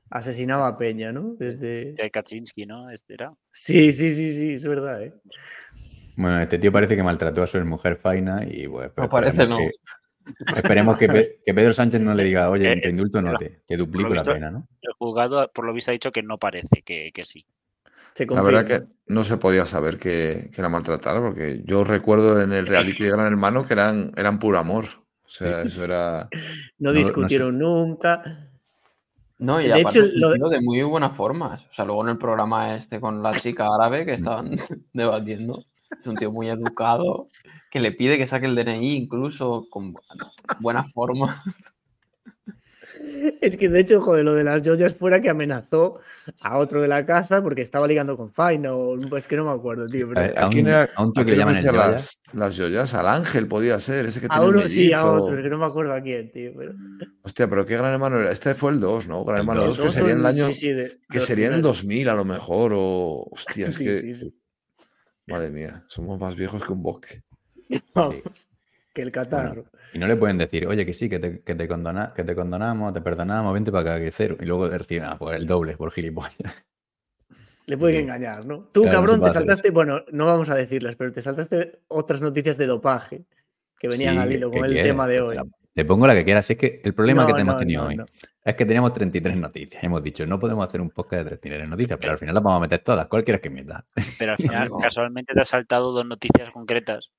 asesinaba 0.09 0.67
a 0.69 0.79
Peña, 0.79 1.13
¿no? 1.13 1.35
Desde. 1.35 1.93
de 1.93 2.11
Kaczynski, 2.11 2.65
¿no? 2.65 2.89
Este 2.89 3.13
era. 3.13 3.35
Sí, 3.51 3.93
sí, 3.93 4.15
sí, 4.15 4.33
sí, 4.33 4.55
es 4.55 4.65
verdad, 4.67 5.03
¿eh? 5.03 5.13
Bueno, 6.17 6.41
este 6.41 6.59
tío 6.59 6.73
parece 6.73 6.97
que 6.97 7.03
maltrató 7.03 7.43
a 7.43 7.47
su 7.47 7.63
mujer 7.67 7.97
Faina 7.97 8.43
y 8.47 8.67
pues. 8.67 8.91
pues, 8.93 9.05
No 9.05 9.11
parece, 9.11 9.43
esperemos 9.43 9.63
no. 9.63 9.69
que- 9.69 10.55
esperemos 10.57 10.99
que, 10.99 11.09
Pe- 11.09 11.41
que 11.45 11.53
Pedro 11.55 11.75
Sánchez 11.75 12.01
no 12.01 12.15
le 12.15 12.25
diga, 12.25 12.49
oye, 12.49 12.81
te 12.81 12.89
indulto, 12.89 13.21
no 13.21 13.37
te, 13.37 13.61
te 13.67 13.77
duplico 13.77 14.15
la 14.15 14.25
pena, 14.25 14.51
¿no? 14.51 14.67
El 14.81 14.93
juzgado, 14.95 15.51
por 15.53 15.67
lo 15.67 15.75
visto, 15.75 15.91
ha 15.91 15.93
dicho 15.93 16.11
que 16.13 16.23
no 16.23 16.39
parece, 16.39 16.81
que, 16.83 17.11
que 17.13 17.25
sí. 17.27 17.45
Se 18.15 18.27
La 18.27 18.43
verdad 18.43 18.67
que 18.67 18.83
no 19.07 19.25
se 19.25 19.37
podía 19.39 19.65
saber 19.65 19.99
que, 19.99 20.51
que 20.55 20.63
la 20.63 20.69
maltratara, 20.69 21.21
porque 21.21 21.63
yo 21.65 21.85
recuerdo 21.85 22.41
en 22.43 22.53
el 22.53 22.67
reality 22.67 23.05
de 23.05 23.11
Gran 23.11 23.27
Hermano 23.27 23.65
que 23.65 23.73
eran, 23.75 24.13
eran 24.17 24.39
puro 24.39 24.59
amor. 24.59 24.85
O 25.25 25.29
sea, 25.33 25.63
eso 25.63 25.85
era. 25.85 26.29
No 26.33 26.39
no- 26.79 26.91
no 26.91 26.93
sé. 26.93 26.99
discutieron 26.99 27.59
nunca. 27.59 28.49
No, 29.39 29.61
y 29.61 29.69
De 29.69 29.73
aparte 29.81 30.01
hecho, 30.01 30.09
lo 30.39 30.49
de- 30.51 30.61
muy 30.61 30.83
buenas 30.83 31.17
formas. 31.17 31.63
O 31.71 31.75
sea, 31.75 31.85
luego 31.87 32.03
en 32.03 32.11
el 32.11 32.19
programa 32.19 32.75
este 32.77 33.01
con 33.01 33.23
la 33.23 33.33
chica 33.33 33.69
árabe 33.75 34.05
que 34.05 34.15
estaban 34.15 34.51
debatiendo, 34.93 35.65
es 35.99 36.07
un 36.07 36.17
tío 36.17 36.31
muy 36.31 36.49
educado 36.51 37.29
que 37.71 37.81
le 37.81 37.93
pide 37.93 38.19
que 38.19 38.27
saque 38.29 38.47
el 38.47 38.55
DNI 38.55 38.97
incluso 38.97 39.67
con 39.71 39.95
bu- 39.95 40.01
buenas 40.61 40.93
formas. 40.93 41.41
Es 43.41 43.57
que 43.57 43.69
de 43.69 43.81
hecho, 43.81 44.01
joder, 44.03 44.25
lo 44.25 44.35
de 44.35 44.45
las 44.45 44.67
joyas 44.67 44.95
fuera 44.95 45.21
que 45.23 45.31
amenazó 45.31 45.99
a 46.41 46.59
otro 46.59 46.83
de 46.83 46.89
la 46.89 47.07
casa 47.07 47.43
porque 47.43 47.63
estaba 47.63 47.87
ligando 47.87 48.17
con 48.17 48.31
Faina 48.33 48.75
o 48.75 48.97
pues 49.09 49.27
que 49.27 49.37
no 49.37 49.45
me 49.47 49.53
acuerdo, 49.53 49.87
tío. 49.87 50.09
pero- 50.09 50.21
A, 50.21 50.25
a 50.25 50.43
¿A 50.43 50.47
un, 50.47 50.53
quién 50.53 50.67
era- 50.69 50.89
a 50.95 51.03
un 51.03 51.13
tío 51.13 51.23
¿A 51.23 51.27
que 51.27 51.37
llaman 51.37 51.57
el 51.57 51.65
las, 51.75 52.19
las 52.33 52.59
joyas? 52.59 52.93
Al 52.95 53.09
Ángel 53.09 53.47
podía 53.49 53.81
ser, 53.81 54.07
ese 54.07 54.21
que 54.21 54.27
a 54.29 54.43
uno 54.43 54.69
sí, 54.69 54.93
a 54.93 55.07
otro, 55.07 55.35
que 55.43 55.49
no 55.49 55.59
me 55.59 55.65
acuerdo 55.67 55.95
a 55.95 56.01
quién, 56.03 56.31
tío. 56.31 56.53
Pero... 56.57 56.75
Hostia, 57.23 57.49
pero 57.49 57.65
¿qué 57.65 57.77
Gran 57.77 57.93
Hermano 57.95 58.21
era? 58.21 58.31
Este 58.31 58.55
fue 58.55 58.73
el 58.73 58.81
2, 58.81 59.09
¿no? 59.09 59.25
Gran 59.25 59.39
El 59.39 59.41
Hermano 59.43 59.67
2, 59.67 59.79
dos. 59.79 59.87
que 59.87 59.93
sería 59.93 60.13
en 60.13 60.19
el 60.21 60.27
año. 60.27 60.47
sí, 60.49 60.55
sí, 60.55 60.73
de- 60.73 61.01
que 61.09 61.21
sería 61.21 61.47
en 61.47 61.55
el 61.55 61.61
primeros. 61.61 61.79
2000 61.79 62.09
a 62.11 62.15
lo 62.15 62.25
mejor, 62.25 62.73
o. 62.75 63.27
Hostia, 63.31 63.69
es 63.69 63.75
Sí, 63.77 63.85
que. 63.85 63.95
sí, 63.95 64.15
sí. 64.15 64.35
Madre 65.27 65.51
mía, 65.51 65.85
somos 65.89 66.19
más 66.19 66.35
viejos 66.37 66.63
que 66.65 66.73
un 66.73 66.83
bosque. 66.83 67.23
Vamos, 67.95 68.51
que 68.93 69.03
el 69.03 69.13
catarro. 69.13 69.65
Y 69.93 69.99
no 69.99 70.07
le 70.07 70.17
pueden 70.17 70.39
decir, 70.39 70.67
oye, 70.67 70.87
que 70.87 70.95
sí, 70.95 71.09
que 71.09 71.19
te, 71.19 71.41
que 71.43 71.55
te, 71.55 71.69
condona- 71.69 72.13
que 72.15 72.23
te 72.25 72.35
condonamos, 72.35 72.93
te 72.93 73.01
perdonamos, 73.01 73.53
vente 73.53 73.73
para 73.73 73.95
acá, 73.95 74.01
que 74.05 74.11
cero. 74.13 74.37
Y 74.41 74.45
luego 74.45 74.69
reciben 74.69 75.05
ah, 75.05 75.19
por 75.19 75.35
el 75.35 75.47
doble, 75.47 75.77
por 75.77 75.91
gilipollas. 75.91 76.37
Le 77.67 77.77
pueden 77.79 77.97
Sí. 77.97 78.03
engañar, 78.03 78.45
¿no? 78.47 78.69
Tú, 78.73 78.83
Claro, 78.83 78.97
cabrón, 78.99 79.23
te 79.23 79.31
saltaste, 79.31 79.71
bueno, 79.71 80.01
no 80.11 80.27
vamos 80.27 80.51
a 80.51 80.55
decirlas, 80.57 80.97
pero 80.97 81.13
te 81.13 81.21
saltaste 81.23 81.81
otras 81.89 82.21
noticias 82.21 82.57
de 82.59 82.67
dopaje 82.67 83.25
que 83.79 83.87
venían 83.89 84.15
Sí, 84.17 84.21
al 84.21 84.33
hilo 84.33 84.51
con 84.51 84.65
el 84.65 84.75
tema 84.75 85.07
de 85.07 85.21
hoy. 85.21 85.37
te 85.37 85.43
la- 85.43 85.47
Te 85.73 85.85
pongo 85.85 86.07
la 86.07 86.15
que 86.15 86.25
quieras. 86.25 86.47
Si 86.47 86.55
es 86.55 86.59
que 86.59 86.81
el 86.85 86.95
problema 86.95 87.25
que 87.27 87.33
No, 87.33 87.39
hemos 87.39 87.55
no, 87.55 87.59
tenido 87.61 87.83
no, 87.83 87.89
hoy 87.89 87.97
no. 87.97 88.07
es 88.45 88.55
que 88.57 88.67
teníamos 88.67 88.93
33 88.93 89.37
noticias. 89.37 89.83
Hemos 89.85 90.03
dicho, 90.03 90.27
no 90.27 90.41
podemos 90.41 90.67
hacer 90.67 90.81
un 90.81 90.91
podcast 90.91 91.23
de 91.25 91.37
33 91.37 91.69
noticias, 91.69 91.97
pero 92.01 92.13
al 92.13 92.19
final 92.19 92.35
las 92.35 92.43
vamos 92.43 92.59
a 92.59 92.61
meter 92.63 92.81
todas. 92.81 93.07
¿Cuál 93.07 93.23
quieres 93.23 93.41
que 93.41 93.51
meta? 93.51 93.85
Pero 94.19 94.33
al 94.33 94.37
final, 94.69 94.71
casualmente 94.83 95.33
te 95.33 95.41
has 95.41 95.49
saltado 95.49 95.93
dos 95.93 96.05
noticias 96.05 96.51
concretas. 96.53 97.11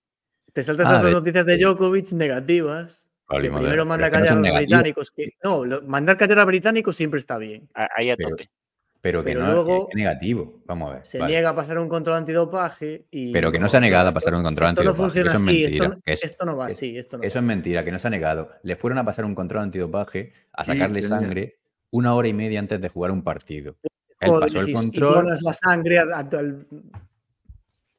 Te 0.53 0.63
saltas 0.63 0.87
Ah, 0.87 1.01
las 1.03 1.11
noticias 1.13 1.45
de 1.45 1.57
Djokovic 1.57 2.11
negativas. 2.13 3.07
Que 3.29 3.37
primero 3.37 3.85
manda 3.85 4.07
a 4.07 4.09
es 4.09 4.13
que 4.13 4.19
no 4.19 4.23
callar 4.25 4.37
a 4.37 4.49
los 4.51 4.59
británicos. 4.59 5.11
Que, 5.11 5.29
no, 5.43 5.63
lo- 5.65 5.81
mandar 5.83 6.17
callar 6.17 6.39
a 6.39 6.45
británicos 6.45 6.95
siempre 6.95 7.17
está 7.19 7.37
bien. 7.37 7.69
Ahí 7.73 8.09
a 8.09 8.17
Pero- 8.17 8.29
tope. 8.31 8.49
Pero 9.03 9.23
que 9.23 9.31
pero 9.31 9.39
no 9.39 9.51
luego 9.53 9.87
que 9.87 9.95
negativo. 9.95 10.61
Vamos 10.67 10.91
a 10.91 10.93
ver. 10.95 11.05
Se 11.05 11.17
vale. 11.17 11.31
niega 11.33 11.49
a 11.49 11.55
pasar 11.55 11.79
un 11.79 11.89
control 11.89 12.17
antidopaje 12.17 13.07
y. 13.09 13.31
Pero 13.33 13.51
que 13.51 13.57
no 13.59 13.67
se 13.67 13.77
ha 13.77 13.79
esto- 13.79 13.85
negado 13.87 14.05
a 14.05 14.09
esto- 14.09 14.19
pasar 14.19 14.35
un 14.35 14.43
control 14.43 14.69
Esto 14.69 14.83
no 14.83 14.89
antidopaje, 14.91 15.03
funciona 15.03 15.31
eso 15.31 15.37
es 15.41 15.47
así. 15.47 15.61
mentira, 15.63 15.85
Esto, 15.87 15.99
es- 16.05 16.23
esto 16.23 16.45
no 16.45 16.57
va 16.57 16.65
así. 16.67 16.97
Esto 16.97 17.17
no 17.17 17.23
Eso 17.23 17.33
va 17.35 17.39
es 17.39 17.43
así. 17.43 17.47
mentira, 17.47 17.83
que 17.83 17.91
no 17.91 17.97
se 17.99 18.07
ha 18.07 18.09
negado. 18.11 18.51
Le 18.61 18.75
fueron 18.75 18.99
a 18.99 19.05
pasar 19.05 19.25
un 19.25 19.33
control 19.33 19.63
antidopaje 19.63 20.33
a 20.53 20.61
Y 20.61 20.65
sacarle 20.65 21.01
sangre 21.01 21.59
una 21.89 22.13
hora 22.13 22.27
y 22.27 22.33
media 22.33 22.59
antes 22.59 22.79
de 22.79 22.89
jugar 22.89 23.09
un 23.11 23.23
partido. 23.23 23.75
Él 24.19 24.31
pasó 24.39 24.59
el 24.59 24.65
si- 24.65 24.71
y 24.71 24.73
control, 24.75 25.13
donas 25.13 25.41
la 25.41 25.53
sangre 25.53 25.97
al- 25.97 26.67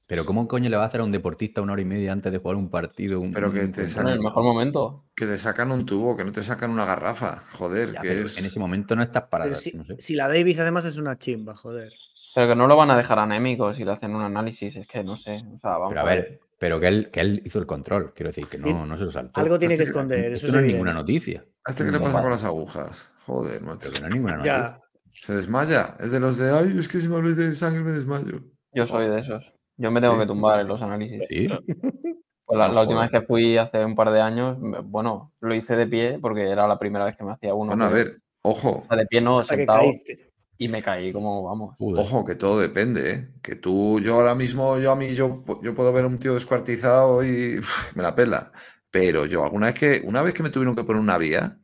pero 0.06 0.24
¿cómo 0.26 0.46
coño 0.48 0.68
le 0.68 0.76
va 0.76 0.82
a 0.84 0.86
hacer 0.86 1.00
a 1.00 1.04
un 1.04 1.12
deportista 1.12 1.60
una 1.62 1.72
hora 1.72 1.82
y 1.82 1.86
media 1.86 2.12
antes 2.12 2.30
de 2.32 2.38
jugar 2.38 2.56
un 2.56 2.68
partido? 2.70 3.20
un- 3.20 3.32
Pero 3.32 3.52
que 3.52 3.60
un 3.60 3.72
te 3.72 3.82
control? 3.84 4.06
En 4.08 4.12
el 4.14 4.20
mejor 4.20 4.42
momento. 4.44 5.04
Que 5.16 5.26
te 5.26 5.36
sacan 5.38 5.70
un 5.72 5.86
tubo, 5.86 6.16
que 6.16 6.24
no 6.24 6.32
te 6.32 6.42
sacan 6.42 6.70
una 6.70 6.84
garrafa. 6.84 7.36
Joder, 7.52 7.92
Ya, 7.92 8.00
que 8.02 8.08
pero 8.08 8.20
es. 8.22 8.38
En 8.38 8.44
ese 8.46 8.58
momento 8.60 8.94
no 8.96 9.02
estás 9.02 9.24
para. 9.24 9.44
pero 9.44 9.56
si, 9.56 9.72
no 9.76 9.84
sé. 9.84 9.96
si 9.98 10.14
la 10.14 10.28
Davis 10.28 10.58
además 10.58 10.84
es 10.84 10.96
una 10.96 11.18
chimba, 11.18 11.54
joder. 11.54 11.92
Pero 12.34 12.48
que 12.48 12.54
no 12.56 12.66
lo 12.66 12.76
van 12.76 12.90
a 12.90 12.96
dejar 12.96 13.18
anémico 13.18 13.74
si 13.74 13.84
le 13.84 13.92
hacen 13.92 14.14
un 14.14 14.22
análisis. 14.22 14.74
Es 14.76 14.86
que 14.86 15.04
no 15.04 15.16
sé. 15.18 15.44
O 15.54 15.58
sea, 15.60 15.72
vamos 15.78 15.88
Pero 15.90 16.00
a 16.00 16.04
ver, 16.04 16.40
pero 16.58 16.80
que 16.80 16.88
él, 16.88 17.10
que 17.10 17.20
él 17.20 17.42
hizo 17.44 17.58
el 17.58 17.66
control. 17.66 18.12
Quiero 18.14 18.30
decir, 18.30 18.46
que 18.48 18.56
no, 18.58 18.86
no 18.86 18.96
se 18.96 19.04
lo 19.04 19.12
saltó. 19.12 19.40
Algo 19.40 19.58
tiene 19.58 19.76
que 19.76 19.82
esconder, 19.82 20.32
eso 20.32 20.34
Esto 20.34 20.46
es 20.46 20.52
no 20.54 20.58
es 20.58 20.62
evidente. 20.64 20.72
ninguna 20.74 20.94
noticia. 20.94 21.44
¿A 21.64 21.70
este 21.70 21.84
qué 21.84 21.92
le 21.92 22.00
pasa 22.00 22.20
con 22.22 22.30
las 22.30 22.44
agujas? 22.44 23.12
Joder, 23.26 23.62
macho. 23.62 23.78
Pero 23.80 23.92
que 23.92 24.00
no 24.00 24.06
es 24.06 24.12
ninguna 24.12 24.36
noticia. 24.36 24.56
Ya. 24.58 24.80
Se 25.20 25.34
desmaya. 25.34 25.94
Es 26.00 26.10
de 26.10 26.20
los 26.20 26.38
de. 26.38 26.50
Ay, 26.50 26.74
es 26.78 26.88
que 26.88 26.98
si 27.00 27.08
me 27.08 27.16
hablas 27.16 27.36
de 27.36 27.54
sangre 27.54 27.82
me 27.84 27.92
desmayo. 27.92 28.40
Yo 28.74 28.86
soy 28.86 29.08
de 29.08 29.20
esos. 29.20 29.44
Yo 29.76 29.90
me 29.90 30.00
tengo 30.00 30.14
Sí. 30.14 30.20
que 30.20 30.26
tumbar 30.26 30.60
en 30.60 30.68
los 30.68 30.80
análisis. 30.82 31.22
Sí. 31.28 31.48
Pues 32.44 32.58
la, 32.58 32.68
No 32.68 32.74
la 32.74 32.80
última 32.82 33.00
vez 33.02 33.10
que 33.10 33.22
fui 33.22 33.56
hace 33.56 33.82
un 33.84 33.94
par 33.94 34.10
de 34.10 34.20
años, 34.20 34.58
bueno, 34.84 35.32
lo 35.40 35.54
hice 35.54 35.74
de 35.76 35.86
pie 35.86 36.18
porque 36.20 36.50
era 36.50 36.66
la 36.66 36.78
primera 36.78 37.04
vez 37.04 37.16
que 37.16 37.24
me 37.24 37.32
hacía 37.32 37.54
uno. 37.54 37.68
Bueno, 37.68 37.84
a 37.84 37.88
ver, 37.88 38.20
ojo. 38.42 38.82
o 38.82 38.86
sea, 38.88 38.96
de 38.98 39.06
pie 39.06 39.20
no, 39.22 39.38
Hasta 39.38 39.54
que 39.54 39.60
sentado. 39.60 39.78
caíste. 39.78 40.32
Y 40.58 40.68
me 40.68 40.82
caí 40.82 41.12
como, 41.12 41.44
vamos. 41.44 41.76
Joder. 41.78 42.04
Ojo, 42.04 42.24
que 42.24 42.34
todo 42.34 42.58
depende, 42.60 43.12
¿eh? 43.12 43.28
Que 43.42 43.54
tú, 43.54 44.00
yo 44.00 44.16
ahora 44.16 44.34
mismo, 44.34 44.76
yo 44.78 44.90
a 44.92 44.96
mí, 44.96 45.14
yo, 45.14 45.44
yo 45.62 45.74
puedo 45.74 45.92
ver 45.92 46.04
a 46.04 46.08
un 46.08 46.18
tío 46.18 46.34
descuartizado 46.34 47.24
y 47.24 47.58
uf, 47.60 47.96
me 47.96 48.02
la 48.02 48.14
pela. 48.14 48.52
Pero 48.90 49.24
yo 49.24 49.44
alguna 49.44 49.66
vez 49.68 49.74
que, 49.76 50.02
una 50.04 50.20
vez 50.20 50.34
que 50.34 50.42
me 50.42 50.50
tuvieron 50.50 50.74
que 50.76 50.84
poner 50.84 51.00
una 51.00 51.16
vía, 51.18 51.58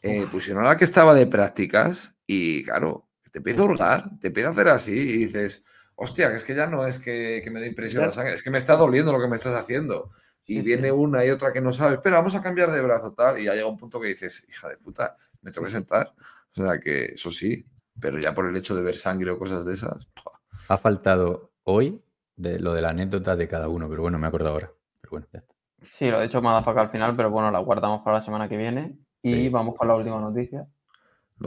eh, 0.00 0.26
pusieron 0.30 0.64
a 0.64 0.68
la 0.68 0.76
que 0.76 0.84
estaba 0.84 1.12
de 1.12 1.26
prácticas 1.26 2.16
y 2.26 2.64
claro, 2.64 3.10
te 3.30 3.38
empieza 3.40 3.60
a 3.60 3.64
hurgar, 3.64 4.10
te 4.20 4.28
empieza 4.28 4.48
a 4.50 4.52
hacer 4.52 4.68
así 4.68 4.92
y 4.96 5.16
dices, 5.26 5.66
hostia, 6.00 6.30
que 6.30 6.36
es 6.36 6.44
que 6.44 6.54
ya 6.54 6.66
no 6.66 6.86
es 6.86 6.98
que, 6.98 7.40
que 7.42 7.50
me 7.50 7.60
dé 7.60 7.66
impresión 7.66 8.04
la 8.04 8.12
sangre, 8.12 8.34
es 8.34 8.42
que 8.42 8.50
me 8.50 8.58
está 8.58 8.76
doliendo 8.76 9.12
lo 9.12 9.20
que 9.20 9.28
me 9.28 9.36
estás 9.36 9.54
haciendo. 9.54 10.10
Y 10.46 10.54
Sí, 10.54 10.62
viene 10.62 10.88
sí. 10.88 10.94
una 10.94 11.24
y 11.24 11.30
otra 11.30 11.52
que 11.52 11.60
no 11.60 11.72
sabe, 11.72 11.96
espera, 11.96 12.16
vamos 12.16 12.34
a 12.34 12.40
cambiar 12.42 12.70
de 12.70 12.80
brazo 12.80 13.12
tal, 13.14 13.38
y 13.38 13.44
ya 13.44 13.54
llega 13.54 13.66
un 13.66 13.76
punto 13.76 14.00
que 14.00 14.08
dices, 14.08 14.46
hija 14.48 14.68
de 14.68 14.76
puta, 14.78 15.16
me 15.42 15.50
tengo 15.50 15.66
que 15.66 15.72
sentar. 15.72 16.14
O 16.56 16.62
sea 16.64 16.78
que 16.80 17.06
eso 17.14 17.30
sí, 17.30 17.66
pero 18.00 18.18
ya 18.18 18.32
por 18.32 18.46
el 18.48 18.56
hecho 18.56 18.74
de 18.74 18.82
ver 18.82 18.94
sangre 18.94 19.30
o 19.30 19.38
cosas 19.38 19.64
de 19.66 19.74
esas. 19.74 20.06
¡pua! 20.06 20.32
Ha 20.68 20.78
faltado 20.78 21.52
hoy 21.64 22.00
de 22.36 22.58
lo 22.60 22.72
de 22.72 22.82
la 22.82 22.90
anécdota 22.90 23.36
de 23.36 23.48
cada 23.48 23.68
uno, 23.68 23.88
pero 23.88 24.02
bueno, 24.02 24.18
me 24.18 24.26
acuerdo 24.28 24.48
ahora. 24.50 24.70
Pero 25.00 25.10
bueno, 25.10 25.26
ya 25.32 25.40
está. 25.40 25.54
Sí, 25.82 26.06
lo 26.10 26.20
he 26.20 26.26
dicho 26.26 26.40
Madafaka 26.40 26.80
al 26.82 26.90
final, 26.90 27.14
pero 27.16 27.30
bueno, 27.30 27.50
la 27.50 27.58
guardamos 27.58 28.02
para 28.02 28.18
la 28.18 28.24
semana 28.24 28.48
que 28.48 28.56
viene. 28.56 28.98
Y 29.22 29.34
Sí. 29.34 29.48
vamos 29.48 29.74
con 29.76 29.88
la 29.88 29.96
última 29.96 30.20
noticia. 30.20 30.66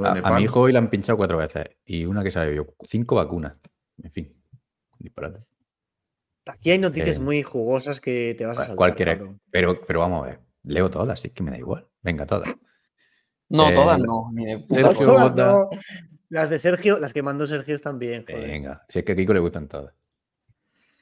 A, 0.03 0.35
mi 0.37 0.43
hijo 0.43 0.59
hoy 0.61 0.71
le 0.71 0.77
han 0.77 0.89
pinchado 0.89 1.17
cuatro 1.17 1.37
veces 1.37 1.65
y 1.85 2.05
una 2.05 2.23
que 2.23 2.31
sabe 2.31 2.55
yo, 2.55 2.67
cinco 2.87 3.15
vacunas. 3.15 3.53
En 4.03 4.11
fin, 4.11 4.40
disparate. 5.01 5.39
Aquí 6.45 6.71
hay 6.71 6.77
noticias 6.79 7.17
Eh, 7.17 7.19
muy 7.19 7.43
jugosas 7.43 8.01
que 8.01 8.33
te 8.37 8.45
vas 8.45 8.57
a 8.57 8.61
saltar. 8.61 8.75
Cualquiera. 8.77 9.19
Pero, 9.51 9.79
pero 9.85 9.99
vamos 9.99 10.23
a 10.23 10.27
ver, 10.29 10.39
leo 10.63 10.89
todas, 10.89 11.19
así 11.19 11.29
que 11.29 11.43
me 11.43 11.51
da 11.51 11.57
igual. 11.57 11.87
Venga, 12.01 12.25
todas. 12.25 12.53
No, 13.49 13.69
Eh, 13.69 13.75
todas 13.75 13.99
no, 14.01 14.29
ni 14.33 14.45
de 14.45 14.59
puta 14.59 14.75
Sergio. 14.95 15.05
Todas 15.07 15.35
no. 15.35 15.69
Las 16.29 16.49
de 16.49 16.57
Sergio, 16.59 16.97
las 16.99 17.13
que 17.13 17.21
mandó 17.21 17.45
Sergio 17.45 17.75
están 17.75 17.99
bien. 17.99 18.23
joder. 18.27 18.47
Venga, 18.47 18.85
si 18.87 18.99
es 18.99 19.05
que 19.05 19.11
a 19.11 19.15
Kiko 19.15 19.33
le 19.33 19.39
gustan 19.41 19.67
todas. 19.67 19.93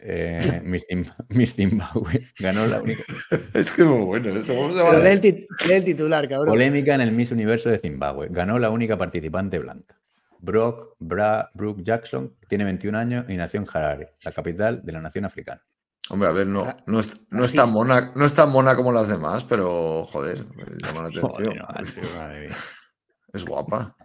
Eh, 0.02 0.40
Miss, 0.64 0.86
Zim- 0.90 1.14
Miss 1.30 1.54
Zimbabue 1.56 2.22
ganó 2.40 2.66
la 2.68 2.82
única 2.82 3.04
Es 3.54 3.72
que 3.74 3.82
es 3.84 3.88
muy 3.88 4.06
bueno. 4.06 4.30
Eso, 4.40 4.54
lee 4.54 5.10
el, 5.10 5.22
tit- 5.22 5.46
el 5.72 5.84
titular, 5.84 6.28
cabrón. 6.28 6.48
polémica 6.48 6.96
en 6.96 7.02
el 7.02 7.12
Miss 7.12 7.32
Universo 7.32 7.70
de 7.70 7.78
Zimbabue. 7.80 8.28
Ganó 8.32 8.58
la 8.60 8.70
única 8.72 8.98
participante 8.98 9.60
blanca. 9.60 9.99
Brock 10.40 10.96
Bra 11.00 11.50
Brooke 11.54 11.84
Jackson 11.84 12.36
tiene 12.48 12.64
21 12.64 12.98
años 12.98 13.26
y 13.30 13.36
nació 13.38 13.60
en 13.62 13.68
Harare, 13.72 14.14
la 14.24 14.32
capital 14.32 14.84
de 14.86 14.92
la 14.92 15.02
nación 15.02 15.26
africana. 15.26 15.62
Hombre, 16.10 16.28
a 16.28 16.32
ver, 16.32 16.48
no, 16.48 16.66
no, 16.88 17.00
es, 17.00 17.10
no, 17.30 17.44
es 17.44 17.52
Racistas. 17.54 17.66
tan 17.66 17.74
mona, 17.74 18.02
no 18.16 18.26
es 18.26 18.34
tan 18.34 18.50
mona 18.52 18.76
como 18.76 18.92
las 18.92 19.10
demás, 19.10 19.44
pero 19.44 20.06
joder, 20.06 20.38
llama 20.82 21.02
la 21.04 21.08
atención. 21.08 21.30
Joder, 21.30 21.56
no, 21.58 21.68
macho, 21.68 22.02
madre 22.18 22.48
mía. 22.48 22.56
Es 23.34 23.46
guapa. 23.46 23.96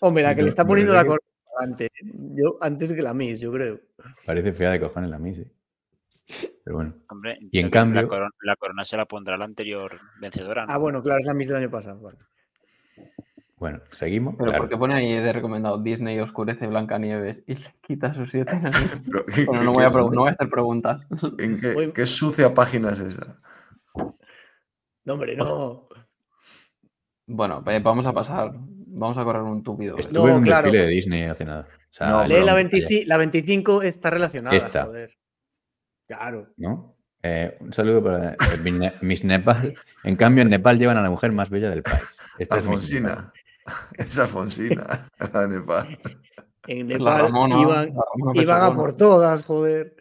Hombre, 0.00 0.22
la 0.22 0.34
que 0.34 0.42
le 0.42 0.48
está 0.48 0.66
poniendo 0.66 0.92
la 0.92 1.04
corona 1.04 1.24
antes. 1.60 1.88
Yo, 2.02 2.58
antes 2.60 2.92
que 2.92 3.00
la 3.02 3.14
Miss, 3.14 3.40
yo 3.40 3.50
creo. 3.52 3.80
Parece 4.26 4.52
fea 4.52 4.70
de 4.72 4.80
cojones 4.80 5.08
la 5.10 5.18
Miss. 5.18 5.38
¿eh? 5.38 5.50
Pero 6.62 6.76
bueno. 6.76 6.94
Hombre, 7.08 7.38
Y 7.50 7.58
en 7.58 7.70
cambio- 7.70 8.02
La 8.02 8.06
corona, 8.08 8.30
la 8.42 8.56
corona 8.56 8.84
se 8.84 8.96
la 8.98 9.06
pondrá 9.06 9.36
la 9.38 9.46
anterior 9.46 9.90
vencedora. 10.20 10.66
¿no? 10.66 10.72
Ah, 10.74 10.76
bueno, 10.78 11.02
claro, 11.02 11.20
es 11.20 11.26
la 11.26 11.32
Miss 11.34 11.48
del 11.48 11.56
año 11.56 11.70
pasado. 11.70 12.12
Bueno, 13.58 13.80
seguimos. 13.90 14.34
Pero 14.36 14.50
Claro. 14.50 14.62
porque 14.64 14.76
pone 14.76 14.94
ahí 14.94 15.12
de 15.20 15.32
recomendado 15.32 15.78
Disney 15.78 16.18
oscurece 16.20 16.66
Blancanieves 16.66 17.42
y 17.46 17.54
le 17.56 17.74
quita 17.82 18.14
sus 18.14 18.30
siete 18.30 18.52
años. 18.56 18.76
Pero, 19.10 19.24
Bueno, 19.46 19.62
no 19.64 19.72
voy 19.72 19.84
a, 19.84 19.90
no 19.90 20.08
voy 20.08 20.28
a 20.28 20.32
hacer 20.32 20.48
preguntas. 20.48 21.00
¿En 21.38 21.92
qué, 21.92 22.06
sucia 22.06 22.54
página 22.54 22.90
es 22.90 23.00
esa? 23.00 23.40
No, 25.04 25.14
hombre, 25.14 25.34
no. 25.36 25.88
Bueno, 27.26 27.62
eh, 27.66 27.80
vamos 27.82 28.06
a 28.06 28.12
pasar. 28.12 28.52
Vamos 28.54 29.18
a 29.18 29.24
correr 29.24 29.42
un 29.42 29.62
túpido. 29.62 29.96
¿eh? 29.96 30.00
Estuve 30.00 30.18
No, 30.18 30.28
en 30.28 30.36
un 30.36 30.42
claro. 30.42 30.62
desfile 30.64 30.84
de 30.84 30.90
Disney 30.90 31.22
hace 31.24 31.44
nada. 31.44 31.66
O 31.68 31.92
sea, 31.92 32.06
No, 32.08 32.24
Lee 32.24 32.34
la, 32.34 32.40
vaya, 32.40 32.54
25, 32.54 33.02
la 33.06 33.16
25 33.16 33.82
está 33.82 34.10
relacionada, 34.10 34.56
Esta. 34.56 34.84
joder. 34.86 35.10
Claro. 36.06 36.48
¿no? 36.56 36.96
Eh, 37.22 37.56
un 37.60 37.72
saludo 37.72 38.02
para 38.02 38.32
eh, 38.32 38.36
Miss 38.62 38.74
Ne- 38.78 38.92
Miss 39.02 39.24
Nepal. 39.24 39.74
En 40.04 40.16
cambio, 40.16 40.42
en 40.42 40.48
Nepal 40.50 40.78
llevan 40.78 40.96
a 40.96 41.02
la 41.02 41.10
mujer 41.10 41.32
más 41.32 41.50
bella 41.50 41.68
del 41.70 41.82
país. 41.82 42.16
Esta. 42.38 42.56
Alfonsina. 42.56 43.32
Es 43.34 43.42
Alfonsina, 44.20 44.86
la 45.32 45.46
de 45.46 45.58
Nepal. 45.58 45.98
En 46.66 46.88
La 46.88 46.94
Nepal 46.98 47.20
Ramona, 47.22 47.60
iban, 47.60 47.94
iban 48.34 48.62
a 48.62 48.74
por 48.74 48.96
todas, 48.96 49.42
joder. 49.44 49.96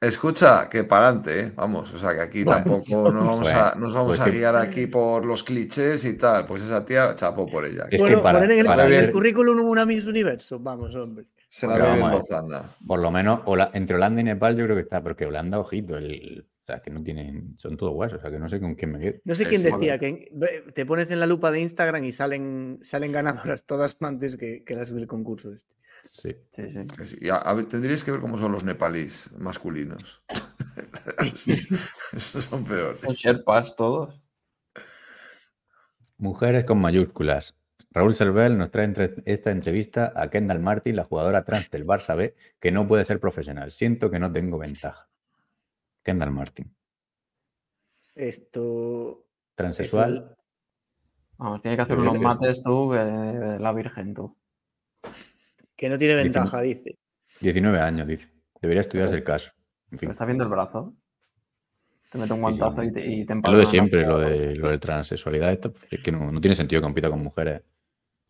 Escucha, 0.00 0.68
que 0.68 0.84
para 0.84 1.08
adelante, 1.08 1.40
¿eh? 1.40 1.52
vamos, 1.56 1.92
o 1.92 1.98
sea 1.98 2.14
que 2.14 2.20
aquí 2.20 2.44
Bueno, 2.44 2.62
tampoco 2.64 3.10
nos 3.12 3.24
vamos 3.26 3.52
a, 3.52 3.62
bueno, 3.72 3.80
nos 3.80 3.94
vamos 3.94 4.06
pues 4.16 4.20
a 4.20 4.24
que- 4.26 4.30
guiar 4.30 4.54
aquí 4.56 4.86
por 4.86 5.24
los 5.26 5.42
clichés 5.42 6.04
y 6.04 6.14
tal. 6.16 6.46
Pues 6.46 6.62
esa 6.62 6.84
tía 6.84 7.14
chapó 7.16 7.46
por 7.46 7.64
ella. 7.64 7.84
Es 7.90 7.90
que 7.90 7.98
bueno, 7.98 8.22
para- 8.22 8.38
poner 8.38 8.52
en 8.52 8.58
el, 8.60 8.66
para 8.66 8.84
currículum 9.12 9.58
una 9.68 9.84
Miss 9.84 10.06
Universo. 10.06 10.60
Vamos, 10.60 10.94
hombre. 10.94 11.26
Se 11.48 11.66
la 11.66 11.74
Pero 11.74 11.84
ve 11.92 11.98
en. 11.98 12.62
Por 12.86 13.00
lo 13.00 13.10
menos 13.10 13.40
Hola- 13.46 13.70
entre 13.72 13.96
Holanda 13.96 14.20
y 14.20 14.24
Nepal 14.24 14.56
yo 14.56 14.64
creo 14.64 14.76
que 14.76 14.82
está, 14.82 15.02
porque 15.02 15.26
Holanda, 15.26 15.58
ojito, 15.58 15.96
el, 15.96 16.46
o 16.68 16.70
sea, 16.72 16.82
que 16.82 16.90
no 16.90 17.02
tienen, 17.02 17.54
son 17.56 17.78
todos 17.78 17.94
huesos, 17.96 18.18
o 18.18 18.20
sea, 18.20 18.30
que 18.30 18.38
no 18.38 18.46
sé 18.50 18.60
con 18.60 18.74
quién 18.74 18.92
me 18.92 18.98
quedo. 19.00 19.20
No 19.24 19.34
sé 19.34 19.46
quién 19.46 19.62
decía 19.62 19.98
que 19.98 20.30
te 20.74 20.84
pones 20.84 21.10
en 21.10 21.18
la 21.18 21.24
lupa 21.26 21.50
de 21.50 21.60
Instagram 21.60 22.04
y 22.04 22.12
salen, 22.12 22.78
salen 22.82 23.10
ganadoras 23.10 23.64
todas 23.64 23.96
antes 24.00 24.36
que, 24.36 24.64
que 24.64 24.74
las 24.76 24.92
del 24.92 25.06
concurso 25.06 25.50
este. 25.52 25.74
Sí. 26.10 26.36
Sí, 26.54 26.62
sí. 26.70 26.86
Que 26.96 27.04
sí. 27.06 27.16
Y 27.22 27.30
a- 27.30 27.36
a 27.36 27.54
ver, 27.54 27.64
tendríais 27.66 28.04
que 28.04 28.10
ver 28.10 28.20
cómo 28.20 28.36
son 28.36 28.52
los 28.52 28.64
nepalíes 28.64 29.30
masculinos. 29.38 30.22
Esos 32.12 32.44
son 32.44 32.64
peores. 32.64 33.00
Son 33.02 33.14
Sherpas 33.14 33.74
todos. 33.76 34.20
Mujeres 36.18 36.64
con 36.64 36.78
mayúsculas. 36.80 37.54
Raúl 37.92 38.14
Servel 38.14 38.58
nos 38.58 38.70
trae 38.70 38.84
entre- 38.84 39.14
esta 39.24 39.50
entrevista 39.50 40.12
a 40.14 40.28
Kendall 40.30 40.60
Martin, 40.60 40.96
la 40.96 41.04
jugadora 41.04 41.44
trans 41.44 41.70
del 41.70 41.86
Barça 41.86 42.16
B, 42.16 42.34
que 42.60 42.72
no 42.72 42.86
puede 42.86 43.04
ser 43.04 43.20
profesional. 43.20 43.70
Siento 43.70 44.10
que 44.10 44.18
no 44.18 44.30
tengo 44.30 44.58
ventaja. 44.58 45.08
Kendall 46.02 46.30
Martin. 46.30 46.74
Esto. 48.14 49.20
es 49.20 49.54
Transexual. 49.56 50.14
el- 50.16 50.36
Vamos, 51.38 51.62
tiene 51.62 51.76
que 51.76 51.82
hacer 51.82 51.98
unos 51.98 52.18
mates 52.20 52.60
tú 52.64 52.90
que 52.90 52.98
de 52.98 53.58
la 53.60 53.72
Virgen 53.72 54.12
tú. 54.14 54.36
que 55.76 55.88
no 55.88 55.96
tiene 55.96 56.16
ventaja, 56.16 56.60
dice. 56.60 56.98
19 57.40 57.78
años, 57.78 58.08
dice. 58.08 58.28
Debería 58.60 58.80
estudiarse 58.80 59.14
el 59.14 59.22
caso. 59.22 59.52
En 59.92 59.98
fin. 60.00 60.10
Estás 60.10 60.26
viendo 60.26 60.42
el 60.42 60.50
brazo. 60.50 60.96
Te 62.10 62.18
mete 62.18 62.32
un 62.32 62.38
Sí, 62.40 62.52
sí. 62.54 62.58
guantazo 62.58 62.82
y 62.82 62.92
te, 62.92 63.06
y 63.06 63.24
te 63.26 63.34
Es 63.34 63.40
lo 63.52 63.58
de 63.58 63.66
siempre, 63.66 64.04
lo 64.04 64.18
de, 64.18 64.56
lo 64.56 64.68
de 64.70 64.78
transexualidad. 64.78 65.52
Esto, 65.52 65.72
es 65.90 66.02
que 66.02 66.10
no, 66.10 66.32
no 66.32 66.40
tiene 66.40 66.56
sentido 66.56 66.80
que 66.80 66.86
compita 66.86 67.08
con 67.10 67.22
mujeres. 67.22 67.62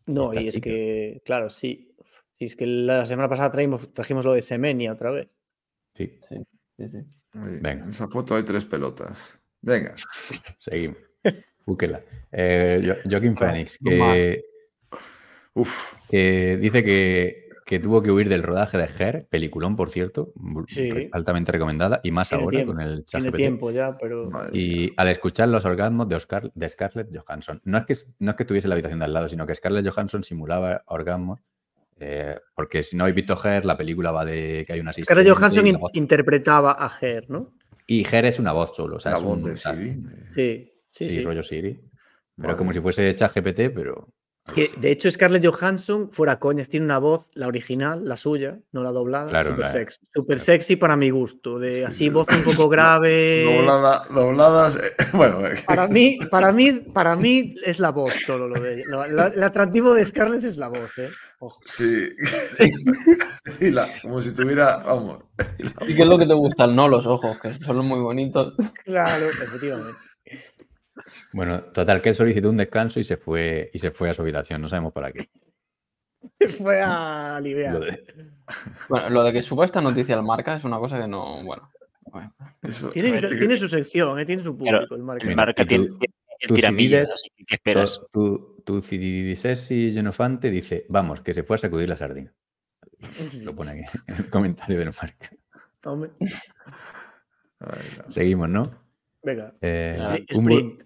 No, 0.05 0.31
y 0.33 0.47
es 0.47 0.55
chica. 0.55 0.69
que, 0.69 1.21
claro, 1.25 1.49
sí. 1.49 1.95
Sí, 2.37 2.45
es 2.45 2.55
que 2.55 2.67
la 2.67 3.05
semana 3.07 3.27
pasada 3.27 3.49
traímos, 3.51 3.91
trajimos 3.91 4.23
lo 4.25 4.33
de 4.33 4.41
Semenia 4.43 4.93
otra 4.93 5.09
vez. 5.11 5.43
Sí, 5.95 6.19
Sí, 6.29 6.35
sí, 6.77 6.89
sí. 6.89 6.97
Ahí, 7.33 7.59
Venga. 7.61 7.83
En 7.83 7.89
esa 7.89 8.07
foto 8.07 8.35
hay 8.35 8.43
tres 8.43 8.65
pelotas. 8.65 9.39
Venga. 9.61 9.95
seguimos. 10.59 10.97
Búsquela. 11.65 12.01
Eh, 12.31 12.81
Jo- 12.85 13.09
Joaquín 13.09 13.35
Phoenix, 13.37 13.77
que, 13.83 14.43
Uf. 15.53 15.93
que 16.09 16.57
dice 16.57 16.83
que, 16.83 17.49
que 17.65 17.79
tuvo 17.79 18.01
que 18.01 18.11
huir 18.11 18.29
del 18.29 18.41
rodaje 18.43 18.77
de 18.77 18.89
Her, 18.97 19.27
peliculón, 19.29 19.75
por 19.75 19.89
cierto, 19.91 20.33
Sí. 20.67 21.09
altamente 21.11 21.51
recomendada, 21.51 21.99
y 22.03 22.11
más 22.11 22.29
Tiene 22.29 22.43
ahora 22.43 22.55
tiempo, 22.57 22.73
con 22.73 22.81
el 22.81 23.05
Tiene 23.05 23.25
ChatGPT. 23.25 23.35
tiempo 23.37 23.71
ya, 23.71 23.97
pero. 23.97 24.29
Madre 24.29 24.51
mía. 24.51 24.61
Y 24.61 24.93
al 24.97 25.09
escuchar 25.09 25.49
los 25.49 25.65
orgasmos 25.65 26.07
de, 26.07 26.15
Oscar, 26.15 26.51
de 26.55 26.69
Scarlett 26.69 27.09
Johansson, 27.15 27.61
no 27.65 27.77
es, 27.77 27.85
que, 27.85 27.95
no 28.19 28.31
es 28.31 28.37
que 28.37 28.43
estuviese 28.43 28.65
en 28.67 28.69
la 28.69 28.75
habitación 28.75 28.99
de 28.99 29.05
al 29.05 29.13
lado, 29.13 29.29
sino 29.29 29.45
que 29.45 29.53
Scarlett 29.55 29.87
Johansson 29.87 30.23
simulaba 30.23 30.83
orgasmos, 30.87 31.41
eh, 31.99 32.39
porque 32.55 32.83
si 32.83 32.95
no 32.95 33.03
habéis 33.03 33.15
visto 33.15 33.37
Her, 33.43 33.65
la 33.65 33.77
película 33.77 34.11
va 34.11 34.25
de 34.25 34.63
que 34.65 34.73
hay 34.73 34.79
una 34.79 34.91
Scarlett 34.93 35.27
asistente 35.27 35.39
Johansson 35.39 35.67
y 35.67 35.69
in- 35.71 35.79
interpretaba 35.93 36.71
a 36.77 36.89
Her, 37.01 37.29
¿no? 37.29 37.53
y 37.87 38.05
Her 38.09 38.25
es 38.25 38.37
una 38.39 38.51
voz 38.51 38.75
solo, 38.75 38.97
o 38.97 38.99
sea, 38.99 39.11
la 39.13 39.17
es 39.17 39.23
voz 39.23 39.37
un- 39.37 39.43
de 39.43 39.55
Siri. 39.57 39.95
Sí, 40.33 40.73
Sí, 40.91 41.05
sí, 41.05 41.09
sí. 41.09 41.21
rollo 41.21 41.41
Siri. 41.43 41.73
Pero 41.73 42.47
Madre 42.49 42.57
como 42.57 42.71
si 42.73 42.79
fuese 42.79 43.15
ChatGPT, 43.15 43.73
pero... 43.73 44.07
Que, 44.55 44.71
de 44.77 44.91
hecho, 44.91 45.11
Scarlett 45.11 45.45
Johansson, 45.45 46.09
fuera 46.11 46.39
coñas, 46.39 46.69
tiene 46.69 46.85
una 46.85 46.97
voz, 46.99 47.29
la 47.35 47.47
original, 47.47 48.01
la 48.05 48.17
suya, 48.17 48.59
no 48.71 48.83
la 48.83 48.91
doblada, 48.91 49.29
Claro, 49.29 49.49
súper 49.49 49.65
la- 49.65 49.71
sexy. 49.71 49.99
Súper 50.13 50.39
sexy 50.39 50.75
para 50.75 50.95
mi 50.95 51.09
gusto. 51.09 51.59
De 51.59 51.75
Sí, 51.75 51.83
así, 51.83 51.97
sí. 51.97 52.09
voz 52.09 52.27
un 52.29 52.43
poco 52.43 52.67
grave. 52.69 53.43
Doblada, 53.57 54.03
dobladas. 54.13 54.75
eh, 54.77 54.81
Bueno, 55.13 55.45
eh, 55.47 55.55
Para 55.65 55.87
mí, 55.87 56.19
para 56.29 56.51
mí, 56.51 56.71
para 56.93 57.15
mí 57.15 57.55
es 57.65 57.79
la 57.79 57.91
voz 57.91 58.13
solo 58.25 58.47
lo 58.47 58.59
de 58.61 58.75
ella. 58.75 58.83
Lo- 58.89 59.07
la- 59.07 59.27
el 59.27 59.43
atractivo 59.43 59.93
de 59.93 60.05
Scarlett 60.05 60.43
es 60.43 60.57
la 60.57 60.67
voz, 60.69 60.97
¿eh? 60.99 61.09
Ojo. 61.39 61.59
sí. 61.65 62.09
y 63.61 63.71
la, 63.71 63.89
como 64.01 64.21
si 64.21 64.33
tuviera, 64.33 64.77
vamos. 64.77 65.23
y 65.57 65.91
¿Y 65.91 65.95
qué 65.95 66.01
es 66.01 66.07
lo 66.07 66.17
que 66.17 66.25
te 66.25 66.33
gustan? 66.33 66.75
No, 66.75 66.87
los 66.87 67.05
ojos, 67.05 67.39
que 67.39 67.53
son 67.53 67.85
muy 67.85 67.99
bonitos. 67.99 68.53
Claro, 68.83 69.25
efectivamente. 69.25 69.97
Bueno, 71.33 71.61
total, 71.65 72.01
que 72.01 72.09
él 72.09 72.15
solicitó 72.15 72.49
un 72.49 72.57
descanso 72.57 72.99
y 72.99 73.03
se 73.03 73.17
fue, 73.17 73.69
y 73.73 73.79
se 73.79 73.91
fue 73.91 74.09
a 74.09 74.13
su 74.13 74.21
habitación, 74.23 74.61
no 74.61 74.69
sabemos 74.69 74.93
para 74.93 75.11
qué. 75.11 75.29
Fue 76.59 76.81
a 76.81 77.37
aliviar. 77.37 77.73
Lo 77.73 77.79
de- 77.79 78.03
Bueno, 78.89 79.09
lo 79.09 79.23
de 79.23 79.31
que 79.33 79.43
suba 79.43 79.65
esta 79.65 79.79
noticia 79.79 80.15
al 80.15 80.23
marca 80.23 80.57
es 80.57 80.63
una 80.65 80.77
cosa 80.79 80.99
que 80.99 81.07
no. 81.07 81.43
Bueno. 81.43 81.69
bueno. 82.11 82.33
eso- 82.61 82.89
Tiene, 82.89 83.09
este 83.15 83.37
que- 83.37 83.57
su 83.57 83.67
sección, 83.69 84.19
¿eh? 84.19 84.25
tiene 84.25 84.43
su 84.43 84.57
Pero 84.57 84.77
público, 84.79 84.95
el 84.95 85.03
marca. 85.03 85.27
El 85.29 85.35
marca 85.35 85.63
y 85.63 85.65
tiene, 85.65 85.87
tú- 85.87 85.97
tiene 85.99 86.13
el 86.41 86.47
tú 86.49 86.55
tiramillas, 86.55 87.13
¿qué 87.47 87.55
esperas? 87.55 88.01
Tu, 88.11 88.61
tu 88.65 88.81
Cididisesi 88.81 89.91
Genofante 89.93 90.49
dice, 90.49 90.85
vamos, 90.89 91.21
que 91.21 91.33
se 91.33 91.43
fue 91.43 91.55
a 91.55 91.59
sacudir 91.59 91.87
la 91.87 91.95
sardina. 91.95 92.33
Sí, 93.11 93.45
Lo 93.45 93.55
pone 93.55 93.71
aquí 93.71 93.81
en 94.07 94.15
el 94.15 94.29
comentario 94.29 94.77
del 94.79 94.87
marca. 94.93 95.29
Ay, 97.59 97.89
no. 97.97 98.11
Seguimos, 98.11 98.49
¿no? 98.49 98.63
Venga. 99.23 99.53
Eh, 99.61 99.97
Sprint. 100.27 100.83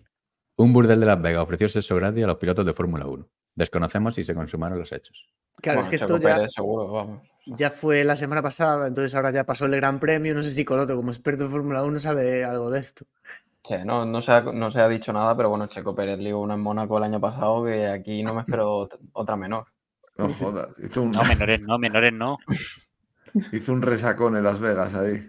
Un 0.57 0.73
burdel 0.73 0.99
de 0.99 1.05
Las 1.05 1.21
Vegas 1.21 1.43
ofreció 1.43 1.67
sexo 1.69 1.95
gratis 1.95 2.23
a 2.23 2.27
los 2.27 2.38
pilotos 2.38 2.65
de 2.65 2.73
Fórmula 2.73 3.05
1. 3.07 3.27
Desconocemos 3.55 4.15
si 4.15 4.23
se 4.23 4.34
consumaron 4.35 4.80
los 4.80 4.91
hechos. 4.91 5.27
Claro, 5.61 5.80
Bueno, 5.80 5.81
es 5.81 5.89
que 5.89 6.03
esto 6.03 6.17
ya, 6.19 6.47
seguro, 6.49 6.91
vamos. 6.91 7.21
ya 7.45 7.69
fue 7.69 8.03
la 8.03 8.15
semana 8.15 8.41
pasada, 8.41 8.88
entonces 8.88 9.13
ahora 9.15 9.31
ya 9.31 9.43
pasó 9.45 9.65
el 9.65 9.75
Gran 9.75 9.99
Premio. 9.99 10.34
No 10.34 10.41
sé 10.41 10.51
si 10.51 10.65
Coloto, 10.65 10.95
como 10.95 11.11
experto 11.11 11.43
en 11.45 11.51
Fórmula 11.51 11.84
1, 11.84 11.99
sabe 11.99 12.43
algo 12.43 12.69
de 12.71 12.80
esto. 12.80 13.05
Sí, 13.67 13.75
no, 13.85 14.05
no, 14.05 14.21
se 14.21 14.31
ha, 14.31 14.41
no 14.41 14.71
se 14.71 14.81
ha 14.81 14.88
dicho 14.89 15.13
nada, 15.13 15.38
pero 15.38 15.49
bueno, 15.49 15.67
Checo 15.67 15.95
Pérez 15.95 16.19
lió 16.19 16.39
una 16.39 16.55
en 16.55 16.59
Mónaco 16.59 16.97
el 16.97 17.03
año 17.05 17.21
pasado 17.21 17.63
que 17.63 17.88
aquí 17.88 18.21
no 18.23 18.34
me 18.34 18.41
espero 18.41 18.89
ot- 18.89 18.99
otra 19.13 19.35
menor. 19.35 19.67
No 20.17 20.31
jodas. 20.31 20.77
Un, 20.97 21.11
No, 21.11 21.23
menores 21.23 21.61
no, 21.63 21.80
menores 21.80 22.13
no. 22.13 22.38
hizo 23.51 23.73
un 23.73 23.81
resacón 23.81 24.35
en 24.38 24.43
Las 24.43 24.60
Vegas 24.60 24.95
ahí. 24.95 25.19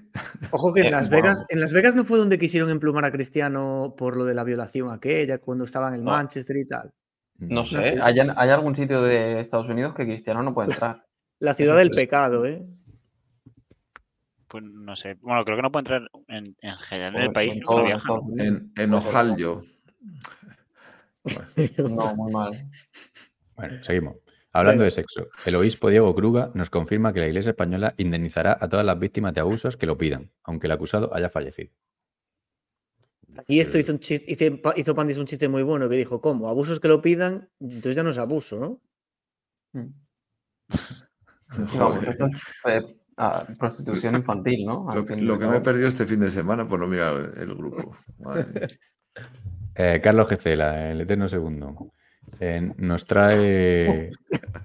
Ojo 0.50 0.72
que 0.72 0.80
en 0.82 0.86
Eh, 0.88 0.90
Las. 0.90 1.08
Vegas, 1.08 1.44
en 1.48 1.60
Las 1.60 1.72
Vegas 1.72 1.94
no 1.94 2.04
fue 2.04 2.18
donde 2.18 2.38
quisieron 2.38 2.70
emplumar 2.70 3.04
a 3.04 3.12
Cristiano 3.12 3.94
por 3.96 4.16
lo 4.16 4.24
de 4.24 4.34
la 4.34 4.44
violación 4.44 4.92
aquella, 4.92 5.38
cuando 5.38 5.64
estaba 5.64 5.88
en 5.88 5.94
el 5.94 6.04
No. 6.04 6.10
Manchester 6.12 6.56
y 6.56 6.66
tal. 6.66 6.92
No 7.38 7.56
No 7.56 7.64
sé, 7.64 7.94
sé. 7.94 7.98
¿hay, 8.02 8.18
hay 8.18 8.50
algún 8.50 8.76
sitio 8.76 9.02
de 9.02 9.40
Estados 9.40 9.68
Unidos 9.68 9.94
que 9.94 10.04
Cristiano 10.04 10.42
no 10.42 10.54
puede 10.54 10.72
entrar? 10.72 11.04
La 11.40 11.54
ciudad 11.54 11.76
del 11.76 11.90
pecado, 11.90 12.46
¿eh? 12.46 12.64
Pues 14.48 14.62
no 14.64 14.94
sé. 14.94 15.16
Bueno, 15.20 15.44
creo 15.44 15.56
que 15.56 15.62
no 15.62 15.72
puede 15.72 15.80
entrar 15.82 16.02
en, 16.28 16.54
en 16.62 16.76
general 16.78 17.16
en 17.16 17.22
el 17.22 17.32
país. 17.32 17.54
En, 18.38 18.72
en 18.76 18.94
Ohio. 18.94 19.62
No, 21.78 22.14
muy 22.14 22.32
mal. 22.32 22.52
Bueno, 23.56 23.82
seguimos. 23.82 24.16
Hablando 24.54 24.82
Venga. 24.82 24.84
de 24.84 24.90
sexo, 24.92 25.28
el 25.46 25.56
obispo 25.56 25.88
Diego 25.90 26.14
Kruga 26.14 26.50
nos 26.54 26.70
confirma 26.70 27.12
que 27.12 27.18
la 27.20 27.26
Iglesia 27.26 27.50
española 27.50 27.92
indemnizará 27.96 28.56
a 28.60 28.68
todas 28.68 28.86
las 28.86 28.96
víctimas 28.98 29.34
de 29.34 29.40
abusos 29.40 29.76
que 29.76 29.84
lo 29.86 29.98
pidan, 29.98 30.30
aunque 30.44 30.68
el 30.68 30.72
acusado 30.72 31.12
haya 31.12 31.28
fallecido. 31.28 31.72
Y 33.48 33.58
esto 33.58 33.78
hizo, 33.78 33.92
un 33.92 33.98
chiste, 33.98 34.30
hizo, 34.30 34.62
Pa- 34.62 34.74
hizo 34.76 34.94
Pandis 34.94 35.18
un 35.18 35.26
chiste 35.26 35.48
muy 35.48 35.64
bueno 35.64 35.88
que 35.88 35.96
dijo, 35.96 36.20
¿cómo? 36.20 36.48
Abusos 36.48 36.78
que 36.78 36.86
lo 36.86 37.02
pidan, 37.02 37.50
entonces 37.58 37.96
ya 37.96 38.04
no 38.04 38.10
es 38.10 38.18
abuso, 38.18 38.60
¿no? 38.60 38.80
Mm. 39.72 39.92
No, 41.78 41.90
pues 41.94 42.08
esto 42.08 42.26
es 42.26 42.42
eh, 42.64 42.96
ah, 43.16 43.46
prostitución 43.58 44.16
infantil, 44.16 44.64
¿no? 44.66 44.88
Al 44.90 44.98
Lo 44.98 45.04
que, 45.04 45.16
lo 45.16 45.36
me 45.38 45.56
he 45.56 45.60
perdido 45.60 45.86
este 45.88 46.04
fin 46.06 46.18
de 46.18 46.28
semana 46.30 46.66
por 46.66 46.80
no 46.80 46.88
mirar 46.88 47.32
el 47.36 47.54
grupo. 47.54 47.96
Madre. 48.18 48.78
Eh, 49.76 50.00
Carlos 50.02 50.28
Gecela, 50.28 50.90
el 50.90 51.00
eterno 51.02 51.28
segundo, 51.28 51.92
eh, 52.40 52.72
nos 52.76 53.04
trae 53.04 54.10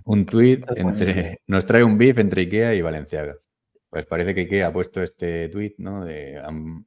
un 0.06 0.26
tuit 0.26 0.66
entre. 0.76 1.40
Nos 1.48 1.66
trae 1.66 1.84
un 1.84 1.98
beef 1.98 2.18
entre 2.18 2.42
IKEA 2.44 2.74
y 2.76 2.82
Valenciaga. 2.82 3.36
Pues 3.90 4.06
parece 4.06 4.36
que 4.36 4.42
IKEA 4.42 4.68
ha 4.68 4.74
puesto 4.74 5.02
este 5.02 5.50
tuit, 5.50 5.76
¿no? 5.80 6.06
De 6.06 6.42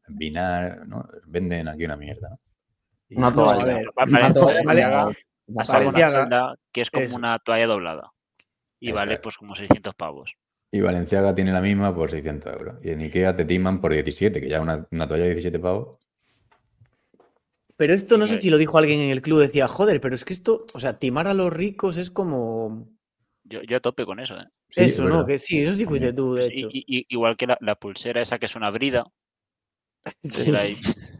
Binar, 0.08 0.86
¿no? 0.86 1.06
Venden 1.26 1.68
aquí 1.68 1.84
una 1.84 1.96
mierda. 1.96 2.36
Una 3.10 3.30
No, 3.30 3.34
toalla. 3.34 3.62
a 3.62 3.64
ver, 3.66 3.86
Una 3.96 4.32
toalla 4.32 5.12
Valenciaga 5.46 6.26
una 6.26 6.54
que 6.72 6.80
es 6.80 6.90
como 6.90 7.16
una 7.16 7.38
toalla 7.40 7.66
doblada. 7.66 8.12
Y 8.80 8.92
vale 8.92 9.14
es. 9.14 9.20
pues 9.20 9.36
como 9.36 9.54
600 9.54 9.94
pavos. 9.94 10.32
Y 10.70 10.80
Valenciaga 10.80 11.34
tiene 11.34 11.52
la 11.52 11.60
misma 11.60 11.94
por 11.94 12.10
600 12.10 12.52
euros. 12.54 12.76
Y 12.82 12.90
en 12.90 13.00
IKEA 13.00 13.36
te 13.36 13.44
timan 13.44 13.80
por 13.80 13.92
17, 13.92 14.40
que 14.40 14.48
ya 14.48 14.60
una, 14.60 14.86
una 14.90 15.06
toalla 15.06 15.24
de 15.24 15.30
17 15.30 15.58
pavos. 15.58 15.98
Pero 17.82 17.94
esto 17.94 18.16
no 18.16 18.28
sé 18.28 18.38
si 18.38 18.48
lo 18.48 18.58
dijo 18.58 18.78
alguien 18.78 19.00
en 19.00 19.10
el 19.10 19.22
club, 19.22 19.40
decía, 19.40 19.66
joder, 19.66 20.00
pero 20.00 20.14
es 20.14 20.24
que 20.24 20.32
esto, 20.32 20.66
o 20.72 20.78
sea, 20.78 21.00
timar 21.00 21.26
a 21.26 21.34
los 21.34 21.52
ricos 21.52 21.96
es 21.96 22.12
como 22.12 22.86
Yo, 23.42 23.60
yo 23.62 23.76
a 23.78 23.80
tope 23.80 24.04
con 24.04 24.20
eso, 24.20 24.36
¿eh? 24.38 24.46
Sí, 24.70 24.84
eso, 24.84 25.02
es 25.02 25.08
¿no? 25.08 25.26
Que 25.26 25.40
sí, 25.40 25.58
eso 25.58 25.72
sí 25.72 25.84
fuiste 25.84 26.12
tú, 26.12 26.34
de 26.34 26.46
hecho. 26.46 26.68
Y- 26.72 26.84
y- 26.86 27.06
igual 27.08 27.36
que 27.36 27.48
la, 27.48 27.58
la 27.60 27.74
pulsera 27.74 28.22
esa 28.22 28.38
que 28.38 28.46
es 28.46 28.54
una 28.54 28.70
brida. 28.70 29.04
la- 30.52 30.62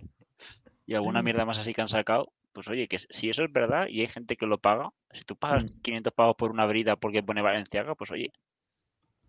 y 0.87 0.95
alguna 0.95 1.23
mierda 1.23 1.45
más 1.45 1.59
así 1.59 1.75
que 1.75 1.81
han 1.83 1.89
sacado. 1.89 2.33
Pues 2.53 2.69
oye, 2.69 2.87
que 2.87 2.99
si 3.01 3.29
eso 3.31 3.43
es 3.43 3.53
verdad 3.53 3.87
y 3.89 4.03
hay 4.03 4.07
gente 4.07 4.37
que 4.37 4.47
lo 4.47 4.59
paga, 4.59 4.91
si 5.11 5.23
tú 5.25 5.35
pagas 5.37 5.65
Mm. 5.65 5.83
500 5.83 6.13
pavos 6.13 6.37
por 6.37 6.53
una 6.53 6.67
brida 6.67 6.95
porque 6.97 7.23
pone 7.25 7.43
Valenciaga, 7.43 7.97
pues 7.97 8.13
oye, 8.13 8.31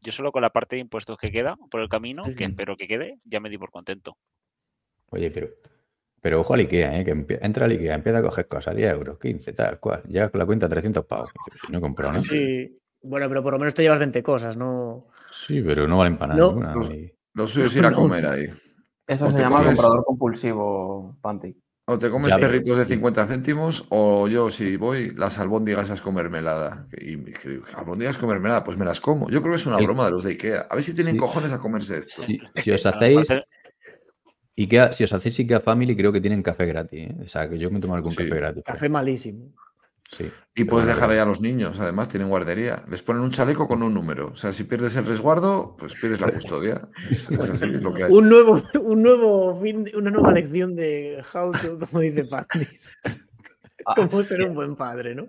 yo 0.02 0.12
solo 0.12 0.32
con 0.32 0.44
la 0.44 0.52
parte 0.52 0.76
de 0.76 0.82
impuestos 0.82 1.18
que 1.18 1.32
queda 1.32 1.58
por 1.72 1.82
el 1.82 1.90
camino, 1.90 2.26
Sí, 2.26 2.34
que 2.36 2.44
sí. 2.44 2.52
espero 2.52 2.78
que 2.78 2.88
quede, 2.88 3.18
ya 3.26 3.40
me 3.40 3.50
di 3.50 3.58
por 3.58 3.72
contento. 3.72 4.18
Oye, 5.12 5.32
pero, 5.32 5.48
pero 6.24 6.40
ojo 6.40 6.54
al 6.54 6.62
IKEA, 6.62 7.00
¿eh? 7.02 7.04
que 7.04 7.38
entra 7.42 7.66
al 7.66 7.72
IKEA, 7.74 7.96
empieza 7.96 8.20
a 8.20 8.22
coger 8.24 8.48
cosas, 8.48 8.74
10 8.76 8.94
euros, 8.94 9.20
15, 9.20 9.52
tal 9.52 9.78
cual. 9.82 10.04
Llega 10.08 10.30
con 10.30 10.40
la 10.40 10.46
cuenta 10.46 10.70
300 10.70 11.06
pavos. 11.06 11.32
No 11.70 11.80
he 11.80 11.82
comprado 11.82 12.14
nada. 12.14 12.24
Sí. 12.24 12.80
Bueno, 13.04 13.28
pero 13.28 13.44
por 13.44 13.52
lo 13.52 13.60
menos 13.60 13.74
te 13.74 13.82
llevas 13.82 14.00
20 14.00 14.24
cosas, 14.24 14.56
¿no? 14.56 15.08
Sí, 15.46 15.62
pero 15.62 15.86
no 15.86 15.98
valen 15.98 16.18
para 16.18 16.34
nada 16.34 16.42
No. 16.46 16.50
ninguna. 16.52 16.74
Los- 16.74 16.90
y- 16.92 17.12
Lo 17.34 17.46
suyo 17.48 17.66
es 17.68 17.76
ir 17.76 17.86
a 17.86 17.90
No. 17.92 17.98
comer 17.98 18.26
ahí. 18.28 18.46
Eso 19.06 19.26
O 19.26 19.32
se 19.32 19.38
llama 19.38 19.58
comes- 19.58 19.76
comprador 19.76 20.06
compulsivo, 20.06 21.18
Panti. 21.22 21.58
O 21.86 21.98
te 21.98 22.10
comes 22.10 22.30
Ya, 22.30 22.40
perritos 22.40 22.78
de 22.78 22.86
50 22.86 23.26
céntimos 23.28 23.86
o 23.90 24.30
yo 24.30 24.50
si 24.50 24.78
voy 24.78 25.12
las 25.18 25.38
albóndigas 25.40 25.84
esas 25.86 26.00
con 26.00 26.14
mermelada. 26.16 26.88
Y 26.94 27.18
que 27.18 27.50
digo, 27.50 27.66
albóndigas 27.76 28.18
con 28.18 28.30
mermelada, 28.30 28.64
pues 28.64 28.78
me 28.78 28.86
las 28.86 29.02
como. 29.02 29.30
Yo 29.30 29.42
creo 29.42 29.52
que 29.52 29.58
es 29.58 29.66
una 29.66 29.80
El- 29.80 29.84
broma 29.86 30.06
de 30.06 30.12
los 30.12 30.24
de 30.24 30.30
Ikea. 30.32 30.68
A 30.70 30.76
ver 30.76 30.84
si 30.84 30.96
tienen 30.96 31.16
Sí. 31.16 31.20
cojones 31.20 31.52
a 31.52 31.60
comerse 31.60 31.98
esto. 31.98 32.24
Si, 32.24 32.40
si 32.56 32.72
os 32.72 32.86
hacéis 32.86 33.28
IKEA, 34.56 34.94
si 34.94 35.04
os 35.04 35.14
hacéis 35.14 35.40
IKEA 35.40 35.60
Family, 35.60 35.96
creo 35.96 36.12
que 36.12 36.22
tienen 36.22 36.44
café 36.44 36.66
gratis. 36.66 37.00
¿eh? 37.10 37.16
O 37.26 37.28
sea, 37.28 37.50
que 37.50 37.58
yo 37.58 37.72
me 37.72 37.80
tomo 37.80 37.96
algún 37.96 38.12
Sí. 38.12 38.18
café 38.18 38.36
gratis. 38.36 38.64
Café 38.66 38.90
malísimo. 38.90 39.52
Sí. 40.12 40.30
Y 40.54 40.66
puedes 40.66 40.86
dejar 40.86 41.10
ahí 41.10 41.18
a 41.18 41.26
los 41.26 41.42
niños, 41.42 41.80
además 41.80 42.08
tienen 42.08 42.30
guardería. 42.30 42.84
Les 42.88 43.02
ponen 43.02 43.24
un 43.24 43.32
chaleco 43.32 43.68
con 43.68 43.82
un 43.82 43.96
número. 43.96 44.28
O 44.28 44.36
sea, 44.36 44.54
si 44.54 44.66
pierdes 44.66 44.96
el 44.96 45.06
resguardo, 45.08 45.76
pues 45.80 45.96
pierdes 46.00 46.22
la 46.22 46.28
custodia. 46.32 46.82
Es, 47.10 47.32
es 47.32 47.50
así, 47.50 47.66
es 47.66 47.82
lo 47.82 47.94
que 47.96 48.04
hay. 48.04 48.12
Un 48.12 48.30
nuevo, 48.30 48.62
un 48.80 49.02
nuevo 49.02 49.60
fin, 49.60 49.90
una 49.96 50.12
nueva 50.12 50.32
lección 50.32 50.76
de 50.76 51.24
how 51.34 51.52
to, 51.52 51.80
como 51.80 52.02
dice 52.02 52.26
Pandis. 52.26 52.98
Ah, 53.86 53.96
Cómo 53.96 54.22
ser 54.22 54.44
un 54.44 54.54
buen 54.54 54.76
padre, 54.76 55.16
¿no? 55.16 55.26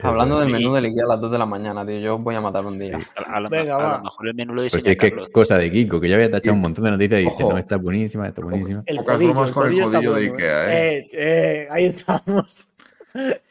Hablando 0.00 0.40
del 0.40 0.50
menú 0.50 0.74
del 0.74 0.86
IKEA 0.86 1.04
a 1.04 1.08
las 1.08 1.20
2 1.20 1.30
de 1.30 1.38
la 1.38 1.46
mañana, 1.46 1.86
tío, 1.86 1.98
yo 2.00 2.18
voy 2.18 2.34
a 2.34 2.40
matar 2.40 2.66
un 2.66 2.78
día. 2.78 2.96
A, 3.16 3.40
Venga, 3.48 3.76
a 3.76 3.78
lo 3.78 3.84
va. 3.84 4.02
mejor 4.02 4.28
el 4.28 4.34
menú 4.34 4.54
lo 4.54 4.62
Pues 4.62 4.72
diseña 4.72 4.92
es 4.92 4.98
que 4.98 5.10
Carlos. 5.10 5.28
cosa 5.32 5.58
de 5.58 5.70
Kiko, 5.70 6.00
que 6.00 6.08
ya 6.08 6.16
había 6.16 6.30
tachado 6.30 6.54
un 6.54 6.60
montón 6.62 6.84
de 6.84 6.90
noticias 6.90 7.20
y 7.20 7.24
dice, 7.24 7.44
no, 7.44 7.56
está 7.56 7.76
buenísima, 7.76 8.26
está 8.26 8.42
buenísima. 8.42 8.82
El 8.86 8.96
Pocas 8.96 9.14
codillo, 9.16 9.30
bromas 9.32 9.52
con 9.52 9.72
el 9.72 9.80
codillo 9.80 10.12
de 10.14 10.28
bueno, 10.28 10.34
Ikea, 10.34 10.74
¿eh? 10.74 10.98
Eh, 10.98 11.08
eh, 11.12 11.68
ahí 11.70 11.84
estamos. 11.86 12.68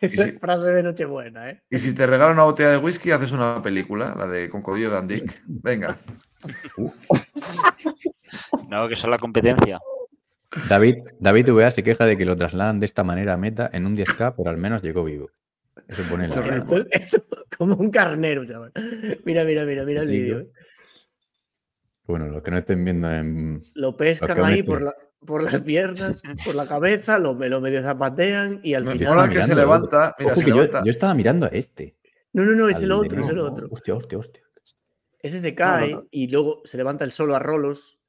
Esa 0.01 0.23
si- 0.23 0.29
es 0.29 0.39
frase 0.39 0.69
de 0.71 0.83
Nochebuena, 0.83 1.49
¿eh? 1.51 1.61
Y 1.69 1.77
si 1.77 1.93
te 1.95 2.05
regalan 2.07 2.33
una 2.35 2.43
botella 2.43 2.71
de 2.71 2.77
whisky, 2.77 3.11
haces 3.11 3.31
una 3.31 3.61
película, 3.61 4.13
la 4.17 4.27
de 4.27 4.49
Con 4.49 4.61
Codillo 4.61 4.89
de 4.91 4.97
Andic. 4.97 5.41
Venga. 5.47 5.97
No, 8.69 8.87
que 8.87 8.93
eso 8.93 9.07
es 9.07 9.11
la 9.11 9.17
competencia. 9.17 9.79
David, 10.67 10.95
David 11.19 11.49
VA 11.51 11.71
se 11.71 11.83
queja 11.83 12.05
de 12.05 12.17
que 12.17 12.25
lo 12.25 12.35
trasladan 12.35 12.79
de 12.79 12.85
esta 12.85 13.03
manera 13.03 13.33
a 13.33 13.37
meta 13.37 13.69
en 13.71 13.85
un 13.85 13.95
10K, 13.95 14.33
pero 14.35 14.49
al 14.49 14.57
menos 14.57 14.81
llegó 14.81 15.03
vivo. 15.03 15.29
Eso 15.88 16.03
pone 16.10 16.26
en 16.26 16.30
la 16.31 16.35
Esto- 16.57 16.77
esto- 16.77 16.88
esto- 16.91 17.26
como 17.57 17.76
un 17.76 17.89
carnero, 17.89 18.45
chaval. 18.45 18.72
Mira, 19.26 19.43
mira, 19.43 19.65
mira, 19.65 19.84
mira 19.85 20.01
el 20.01 20.10
vídeo. 20.10 20.35
¿no? 20.38 20.41
¿eh? 20.43 20.51
Bueno, 22.06 22.27
los 22.27 22.41
que 22.41 22.51
no 22.51 22.57
estén 22.57 22.84
viendo 22.84 23.11
en. 23.11 23.64
Lo 23.76 23.95
pescan 23.95 24.43
ahí 24.43 24.64
por, 24.64 24.81
la- 24.81 24.95
por 25.26 25.43
las 25.43 25.60
piernas, 25.61 26.22
por 26.45 26.56
la 26.56 26.65
cabeza, 26.68 27.19
lo, 27.19 27.35
me 27.35 27.49
lo 27.49 27.61
medio 27.61 27.81
zapatean 27.84 28.61
y 28.64 28.73
al 28.73 28.84
Me 28.85 28.93
final. 28.93 29.15
mola 29.15 29.30
que 29.30 29.41
se 29.43 29.56
levanta. 29.56 30.15
Mira, 30.18 30.31
Ojo 30.31 30.39
se 30.39 30.45
que 30.45 30.49
yo, 30.51 30.56
levanta. 30.57 30.84
yo 30.85 30.91
estaba 30.91 31.14
mirando 31.14 31.45
a 31.45 31.49
este. 31.49 31.97
No, 32.34 32.43
no, 32.45 32.51
no, 32.53 32.69
es 32.69 32.81
el 32.84 32.91
otro, 32.91 33.19
es 33.19 33.26
no, 33.27 33.31
el 33.31 33.38
no. 33.38 33.43
otro. 33.45 33.68
Hostia, 33.72 33.95
hostia, 33.95 34.18
hostia. 34.18 34.43
Ese 35.22 35.41
se 35.41 35.53
cae 35.53 35.91
no. 35.93 36.07
y 36.11 36.27
luego 36.30 36.61
se 36.64 36.77
levanta 36.77 37.03
el 37.03 37.11
solo 37.11 37.35
a 37.35 37.39
rolos 37.39 37.99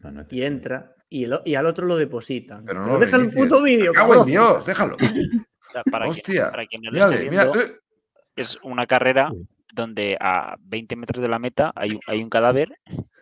No, 0.00 0.10
no, 0.10 0.26
y 0.30 0.42
entra 0.42 0.96
y, 1.08 1.24
el 1.24 1.34
o- 1.34 1.42
y 1.44 1.54
al 1.54 1.66
otro 1.66 1.86
lo 1.86 1.96
depositan. 1.96 2.64
Pero 2.64 2.80
Pero, 2.80 2.92
no 2.94 2.98
deja 2.98 3.16
el 3.18 3.30
puto 3.30 3.62
vídeo, 3.62 3.92
cago 3.92 4.20
en. 4.20 4.26
Dios, 4.26 4.66
déjalo. 4.66 4.96
Para, 5.90 6.06
Hostia. 6.08 6.24
quien, 6.24 6.50
para 6.50 6.66
quien 6.66 6.82
no 6.82 6.90
lo 6.90 6.94
Mírale, 6.94 7.28
viendo, 7.28 7.60
eh, 7.60 7.72
es 8.36 8.58
una 8.62 8.86
carrera 8.86 9.32
donde 9.72 10.16
a 10.20 10.56
20 10.60 10.96
metros 10.96 11.20
de 11.22 11.28
la 11.28 11.38
meta 11.38 11.70
hay, 11.74 11.90
un- 11.90 12.00
hay 12.08 12.22
un 12.22 12.30
cadáver 12.30 12.70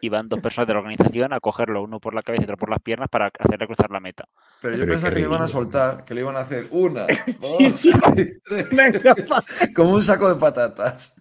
y 0.00 0.08
van 0.08 0.26
dos 0.28 0.38
personas 0.40 0.68
de 0.68 0.74
la 0.74 0.80
organización 0.80 1.32
a 1.32 1.40
cogerlo, 1.40 1.82
uno 1.82 1.98
por 1.98 2.14
la 2.14 2.20
cabeza 2.22 2.42
y 2.42 2.44
otro 2.44 2.56
por 2.58 2.70
las 2.70 2.80
piernas, 2.80 3.08
para 3.08 3.32
hacerle 3.38 3.66
cruzar 3.66 3.90
la 3.90 3.98
meta. 4.00 4.26
Pero 4.60 4.74
yo 4.76 4.80
Pero 4.82 4.92
pensaba 4.92 5.10
qué 5.10 5.14
que 5.16 5.20
le 5.22 5.26
iban 5.26 5.42
a 5.42 5.48
soltar, 5.48 6.04
que 6.04 6.14
le 6.14 6.20
iban 6.20 6.36
a 6.36 6.40
hacer 6.40 6.68
una, 6.70 7.06
dos, 7.40 7.80
sí. 7.80 7.90
tres, 8.04 8.40
Venga, 8.70 9.00
como 9.74 9.94
un 9.94 10.02
saco 10.02 10.28
de 10.32 10.38
patatas. 10.38 11.20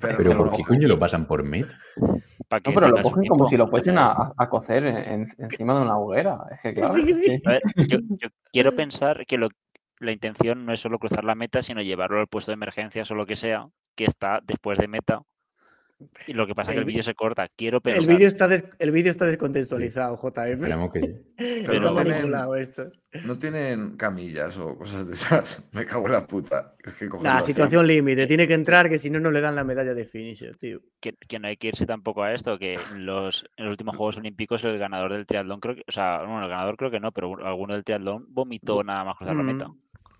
Pero, 0.00 0.16
¿por 0.36 0.50
qué 0.50 0.56
ojo. 0.62 0.64
coño 0.68 0.88
lo 0.88 0.98
pasan 0.98 1.26
por 1.26 1.44
que 2.60 2.70
No, 2.70 2.74
pero 2.80 2.88
lo 2.88 3.02
cogen 3.02 3.26
como 3.26 3.48
si 3.48 3.56
lo 3.56 3.68
fuesen 3.68 3.96
a, 3.98 4.32
cocer 4.48 4.84
en- 4.84 4.96
en- 4.96 5.34
encima 5.38 5.74
de 5.76 5.82
una 5.82 5.96
hoguera. 5.96 6.38
Es 6.52 6.60
que 6.60 6.74
claro. 6.74 6.92
Sí, 6.92 7.02
sí, 7.02 7.10
es 7.10 7.16
sí. 7.16 7.22
que- 7.22 7.42
A 7.48 7.52
ver, 7.52 7.62
yo, 7.88 7.98
yo 8.18 8.28
quiero 8.52 8.74
pensar 8.76 9.24
que 9.26 9.38
lo- 9.38 9.48
la 10.04 10.12
intención 10.12 10.64
no 10.66 10.72
es 10.72 10.80
solo 10.80 10.98
cruzar 10.98 11.24
la 11.24 11.34
meta, 11.34 11.62
sino 11.62 11.82
llevarlo 11.82 12.20
al 12.20 12.28
puesto 12.28 12.50
de 12.50 12.54
emergencias 12.54 13.10
o 13.10 13.14
lo 13.14 13.26
que 13.26 13.36
sea, 13.36 13.66
que 13.96 14.04
está 14.04 14.40
después 14.44 14.78
de 14.78 14.88
meta. 14.88 15.22
Y 16.26 16.32
lo 16.32 16.44
que 16.46 16.56
pasa 16.56 16.72
es 16.72 16.74
que 16.74 16.80
El 16.80 16.86
vídeo 16.86 17.04
se 17.04 17.14
corta. 17.14 17.48
Quiero 17.56 17.80
pensar. 17.80 18.02
El 18.02 18.08
vídeo 18.08 18.26
está, 18.26 18.48
des- 18.48 18.64
el 18.80 18.90
vídeo 18.90 19.12
está 19.12 19.26
descontextualizado, 19.26 20.18
JF. 20.18 20.38
Esperamos 20.54 20.92
que 20.92 21.00
sí. 21.00 21.14
Pero 21.66 21.80
no 21.80 21.94
tienen, 21.94 22.32
esto. 22.58 22.88
no 23.24 23.38
tienen 23.38 23.96
camillas 23.96 24.58
o 24.58 24.76
cosas 24.76 25.06
de 25.06 25.14
esas. 25.14 25.68
Me 25.72 25.86
cago 25.86 26.06
en 26.06 26.12
la 26.12 26.26
puta. 26.26 26.74
Es 26.84 26.94
que 26.94 27.08
cogerlo 27.08 27.32
La 27.32 27.38
así. 27.38 27.52
situación 27.52 27.86
límite, 27.86 28.26
tiene 28.26 28.48
que 28.48 28.54
entrar, 28.54 28.90
que 28.90 28.98
si 28.98 29.08
no, 29.08 29.20
no 29.20 29.30
le 29.30 29.40
dan 29.40 29.54
la 29.54 29.64
medalla 29.64 29.94
de 29.94 30.04
finisher, 30.04 30.56
tío. 30.56 30.80
que, 31.00 31.12
que 31.28 31.38
no 31.38 31.46
hay 31.46 31.56
que 31.56 31.68
irse 31.68 31.86
tampoco 31.86 32.24
a 32.24 32.34
esto, 32.34 32.58
que 32.58 32.74
en 32.74 33.06
los, 33.06 33.46
en 33.56 33.66
los 33.66 33.70
últimos 33.72 33.96
Juegos 33.96 34.16
Olímpicos 34.18 34.64
el 34.64 34.76
ganador 34.78 35.12
del 35.12 35.26
triatlón, 35.26 35.60
creo 35.60 35.76
que, 35.76 35.84
o 35.86 35.92
sea, 35.92 36.18
bueno, 36.18 36.42
el 36.42 36.50
ganador 36.50 36.76
creo 36.76 36.90
que 36.90 37.00
no, 37.00 37.12
pero 37.12 37.36
alguno 37.46 37.72
del 37.74 37.84
triatlón 37.84 38.26
vomitó 38.30 38.82
nada 38.82 39.04
más 39.04 39.16
cruzar 39.16 39.36
la 39.36 39.42
meta. 39.44 39.70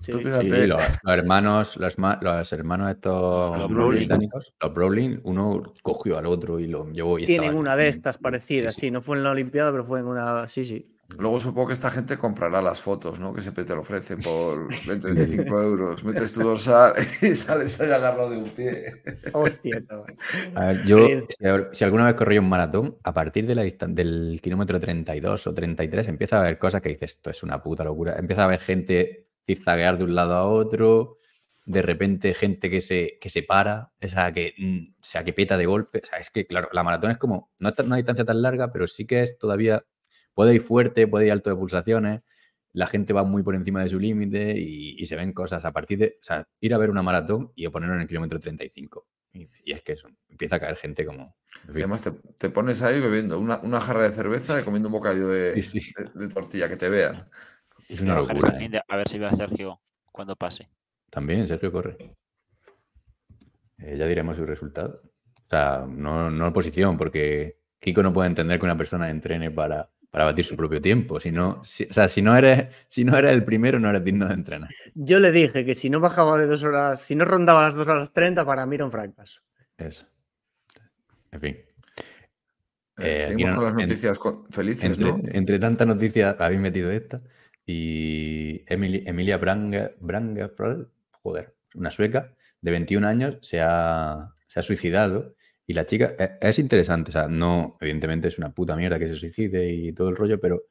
Sí. 0.04 0.12
Tú 0.12 0.18
Sí, 0.18 0.24
fíjate, 0.24 0.66
los, 0.66 0.82
los 1.02 1.14
hermanos, 1.14 1.76
los, 1.78 1.96
los 1.98 2.52
hermanos 2.52 2.90
estos 2.90 3.70
Los 3.70 3.88
británicos, 3.88 4.52
los 4.60 4.74
Brolin, 4.74 5.20
uno 5.24 5.62
cogió 5.82 6.18
al 6.18 6.26
otro 6.26 6.60
y 6.60 6.66
lo 6.66 6.90
llevó 6.90 7.18
y 7.18 7.24
Tienen 7.24 7.44
estaba 7.44 7.60
una 7.60 7.76
de 7.76 7.88
estas 7.88 8.18
parecidas, 8.18 8.74
sí, 8.74 8.82
sí, 8.82 8.90
no 8.90 9.00
fue 9.02 9.16
en 9.16 9.24
la 9.24 9.30
Olimpiada, 9.30 9.70
pero 9.70 9.84
fue 9.84 10.00
en 10.00 10.06
una. 10.06 10.46
Sí, 10.48 10.64
sí. 10.64 10.90
Luego 11.18 11.38
supongo 11.38 11.68
que 11.68 11.74
esta 11.74 11.90
gente 11.90 12.16
comprará 12.16 12.62
las 12.62 12.80
fotos, 12.80 13.20
¿no? 13.20 13.34
Que 13.34 13.42
siempre 13.42 13.64
te 13.64 13.74
lo 13.74 13.82
ofrecen 13.82 14.20
por 14.20 14.68
20, 14.88 15.12
25 15.12 15.62
euros. 15.62 16.02
Metes 16.02 16.32
tu 16.32 16.42
dorsal 16.42 16.94
y 17.22 17.34
sales 17.34 17.78
ahí 17.80 17.90
agarrado 17.92 18.30
de 18.30 18.38
un 18.38 18.48
pie. 18.48 19.02
Hostia, 19.32 19.82
chaval. 19.88 20.14
A 20.54 20.64
ver, 20.66 20.84
yo, 20.84 21.06
si, 21.38 21.46
al- 21.46 21.68
si 21.72 21.84
alguna 21.84 22.06
vez 22.06 22.14
corrí 22.14 22.38
un 22.38 22.48
maratón, 22.48 22.96
a 23.04 23.12
partir 23.12 23.46
de 23.46 23.54
la 23.54 23.62
del 23.62 24.40
kilómetro 24.42 24.80
32 24.80 25.46
o 25.46 25.54
33 25.54 26.08
empieza 26.08 26.36
a 26.38 26.40
haber 26.40 26.58
cosas 26.58 26.80
que 26.80 26.88
dices, 26.88 27.12
esto 27.12 27.30
es 27.30 27.42
una 27.42 27.62
puta 27.62 27.84
locura. 27.84 28.16
Empieza 28.18 28.42
a 28.42 28.44
haber 28.46 28.60
gente 28.60 29.23
zigzaguear 29.46 29.98
de 29.98 30.04
un 30.04 30.14
lado 30.14 30.34
a 30.34 30.44
otro, 30.50 31.18
de 31.66 31.82
repente 31.82 32.34
gente 32.34 32.70
que 32.70 32.80
se, 32.80 33.18
que 33.20 33.30
se 33.30 33.42
para, 33.42 33.92
o 34.02 34.08
sea, 34.08 34.32
que, 34.32 34.54
mm, 34.58 34.94
o 35.00 35.02
sea, 35.04 35.24
que 35.24 35.32
peta 35.32 35.56
de 35.56 35.66
golpe. 35.66 36.00
O 36.02 36.06
sea, 36.06 36.18
es 36.18 36.30
que, 36.30 36.46
claro, 36.46 36.68
la 36.72 36.82
maratón 36.82 37.10
es 37.10 37.18
como, 37.18 37.50
no 37.60 37.68
es 37.70 37.74
una 37.78 37.96
distancia 37.96 38.24
tan 38.24 38.42
larga, 38.42 38.72
pero 38.72 38.86
sí 38.86 39.06
que 39.06 39.22
es 39.22 39.38
todavía, 39.38 39.84
puede 40.34 40.54
ir 40.54 40.62
fuerte, 40.62 41.06
puede 41.08 41.26
ir 41.26 41.32
alto 41.32 41.50
de 41.50 41.56
pulsaciones, 41.56 42.20
la 42.72 42.86
gente 42.88 43.12
va 43.12 43.22
muy 43.24 43.42
por 43.42 43.54
encima 43.54 43.82
de 43.82 43.88
su 43.88 43.98
límite 44.00 44.54
y, 44.58 45.00
y 45.00 45.06
se 45.06 45.14
ven 45.16 45.32
cosas 45.32 45.64
a 45.64 45.72
partir 45.72 45.98
de, 45.98 46.16
o 46.20 46.22
sea, 46.24 46.48
ir 46.60 46.74
a 46.74 46.78
ver 46.78 46.90
una 46.90 47.02
maratón 47.02 47.52
y 47.54 47.68
ponerlo 47.68 47.94
en 47.94 48.02
el 48.02 48.08
kilómetro 48.08 48.40
35. 48.40 49.06
Y, 49.32 49.48
y 49.64 49.72
es 49.72 49.82
que 49.82 49.92
eso, 49.92 50.08
empieza 50.28 50.56
a 50.56 50.60
caer 50.60 50.76
gente 50.76 51.06
como... 51.06 51.36
en 51.66 51.72
fin. 51.72 51.82
además 51.82 52.02
te, 52.02 52.10
te 52.38 52.50
pones 52.50 52.82
ahí 52.82 53.00
bebiendo 53.00 53.38
una, 53.38 53.58
una 53.62 53.80
jarra 53.80 54.04
de 54.08 54.10
cerveza 54.14 54.60
y 54.60 54.64
comiendo 54.64 54.88
un 54.88 54.92
bocadillo 54.92 55.28
de, 55.28 55.60
Sí, 55.62 55.80
sí. 55.80 55.92
de- 55.96 56.26
de 56.26 56.32
tortilla, 56.34 56.68
que 56.68 56.76
te 56.76 56.88
vean. 56.88 57.28
Es 57.88 58.00
una 58.00 58.16
locura. 58.16 58.56
¿eh? 58.60 58.68
de- 58.68 58.82
A 58.88 58.96
ver 58.96 59.08
si 59.08 59.18
ve 59.18 59.26
a 59.26 59.34
Sergio 59.36 59.80
cuando 60.12 60.36
pase. 60.36 60.68
También 61.10 61.46
Sergio 61.46 61.70
corre. 61.72 61.96
Eh, 63.78 63.96
ya 63.96 64.06
diremos 64.06 64.36
su 64.36 64.46
resultado. 64.46 65.02
O 65.46 65.48
sea, 65.50 65.84
no, 65.88 66.30
no 66.30 66.52
posición, 66.52 66.96
porque 66.96 67.58
Kiko 67.78 68.02
no 68.02 68.12
puede 68.12 68.28
entender 68.28 68.58
que 68.58 68.64
una 68.64 68.76
persona 68.78 69.10
entrene 69.10 69.50
para, 69.50 69.90
para 70.10 70.24
batir 70.24 70.44
su 70.44 70.56
propio 70.56 70.80
tiempo. 70.80 71.20
Si 71.20 71.30
no, 71.30 71.62
si- 71.64 71.84
o 71.84 71.92
sea, 71.92 72.08
si 72.08 72.22
no, 72.22 72.36
eres, 72.36 72.74
si 72.88 73.04
no 73.04 73.16
eres 73.16 73.32
el 73.32 73.44
primero, 73.44 73.78
no 73.78 73.90
eres 73.90 74.02
digno 74.04 74.26
de 74.26 74.34
entrenar. 74.34 74.70
Yo 74.94 75.20
le 75.20 75.30
dije 75.32 75.64
que 75.64 75.74
si 75.74 75.90
no 75.90 76.00
bajaba 76.00 76.38
de 76.38 76.46
dos 76.46 76.62
horas, 76.64 77.00
si 77.02 77.14
no 77.14 77.24
rondaba 77.24 77.62
las 77.62 77.74
dos 77.74 77.86
horas 77.86 78.12
30, 78.12 78.44
para 78.46 78.64
mí 78.66 78.76
era 78.76 78.84
un 78.86 78.90
fracaso. 78.90 79.40
Eso. 79.76 80.06
En 81.32 81.40
fin. 81.40 81.56
Eh, 82.98 83.16
Eh, 83.16 83.18
seguimos 83.18 83.56
con 83.56 83.64
las 83.64 83.74
noticias 83.74 84.20
felices, 84.50 84.84
Entre, 84.84 85.04
¿no? 85.04 85.20
entre 85.32 85.58
tantas 85.58 85.86
noticias 85.86 86.36
habéis 86.38 86.60
metido 86.60 86.90
esta. 86.92 87.20
Y 87.66 88.64
Emily- 88.72 89.04
Emilia 89.06 89.38
Branga, 89.38 89.92
Brangefrold, 90.00 90.88
joder, 91.22 91.54
una 91.74 91.90
sueca 91.90 92.34
de 92.60 92.70
21 92.70 93.04
años, 93.04 93.38
se 93.42 93.60
ha, 93.62 94.34
se 94.46 94.60
ha 94.60 94.62
suicidado. 94.62 95.34
Y 95.66 95.74
la 95.74 95.86
chica 95.86 96.14
e- 96.18 96.38
es 96.40 96.58
interesante, 96.58 97.10
o 97.10 97.12
sea, 97.12 97.28
no, 97.28 97.76
evidentemente 97.80 98.28
es 98.28 98.38
una 98.38 98.52
puta 98.54 98.76
mierda 98.76 98.98
que 98.98 99.08
se 99.08 99.16
suicide 99.16 99.70
y 99.72 99.92
todo 99.92 100.10
el 100.10 100.16
rollo, 100.16 100.38
pero 100.40 100.64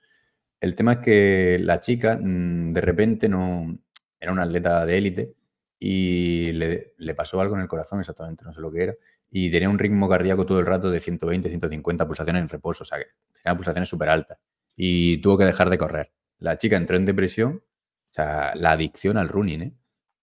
el 0.61 0.75
tema 0.75 0.93
es 0.93 0.99
que 0.99 1.59
la 1.61 1.79
chica 1.79 2.17
mm, 2.21 2.73
de 2.73 2.81
repente 2.81 3.29
no 3.29 3.77
era 4.19 4.31
una 4.31 4.43
atleta 4.43 4.85
de 4.85 4.97
élite 4.97 5.35
y 5.79 6.51
le, 6.53 6.93
le 6.97 7.15
pasó 7.15 7.41
algo 7.41 7.55
en 7.55 7.61
el 7.61 7.67
corazón, 7.67 7.99
exactamente, 7.99 8.45
no 8.45 8.53
sé 8.53 8.61
lo 8.61 8.71
que 8.71 8.83
era, 8.83 8.95
y 9.29 9.51
tenía 9.51 9.69
un 9.69 9.79
ritmo 9.79 10.07
cardíaco 10.09 10.45
todo 10.45 10.59
el 10.59 10.65
rato 10.65 10.89
de 10.91 10.99
120, 11.01 11.49
150 11.49 12.07
pulsaciones 12.07 12.41
en 12.43 12.49
reposo, 12.49 12.83
o 12.83 12.85
sea, 12.87 12.99
que 12.99 13.05
tenía 13.43 13.55
pulsaciones 13.57 13.89
súper 13.89 14.09
altas 14.09 14.39
y 14.75 15.17
tuvo 15.21 15.37
que 15.37 15.45
dejar 15.45 15.69
de 15.69 15.77
correr. 15.77 16.11
La 16.43 16.57
chica 16.57 16.77
entró 16.77 16.97
en 16.97 17.05
depresión, 17.05 17.63
o 18.11 18.13
sea, 18.13 18.53
la 18.55 18.71
adicción 18.73 19.17
al 19.17 19.29
running, 19.29 19.61
¿eh? 19.63 19.73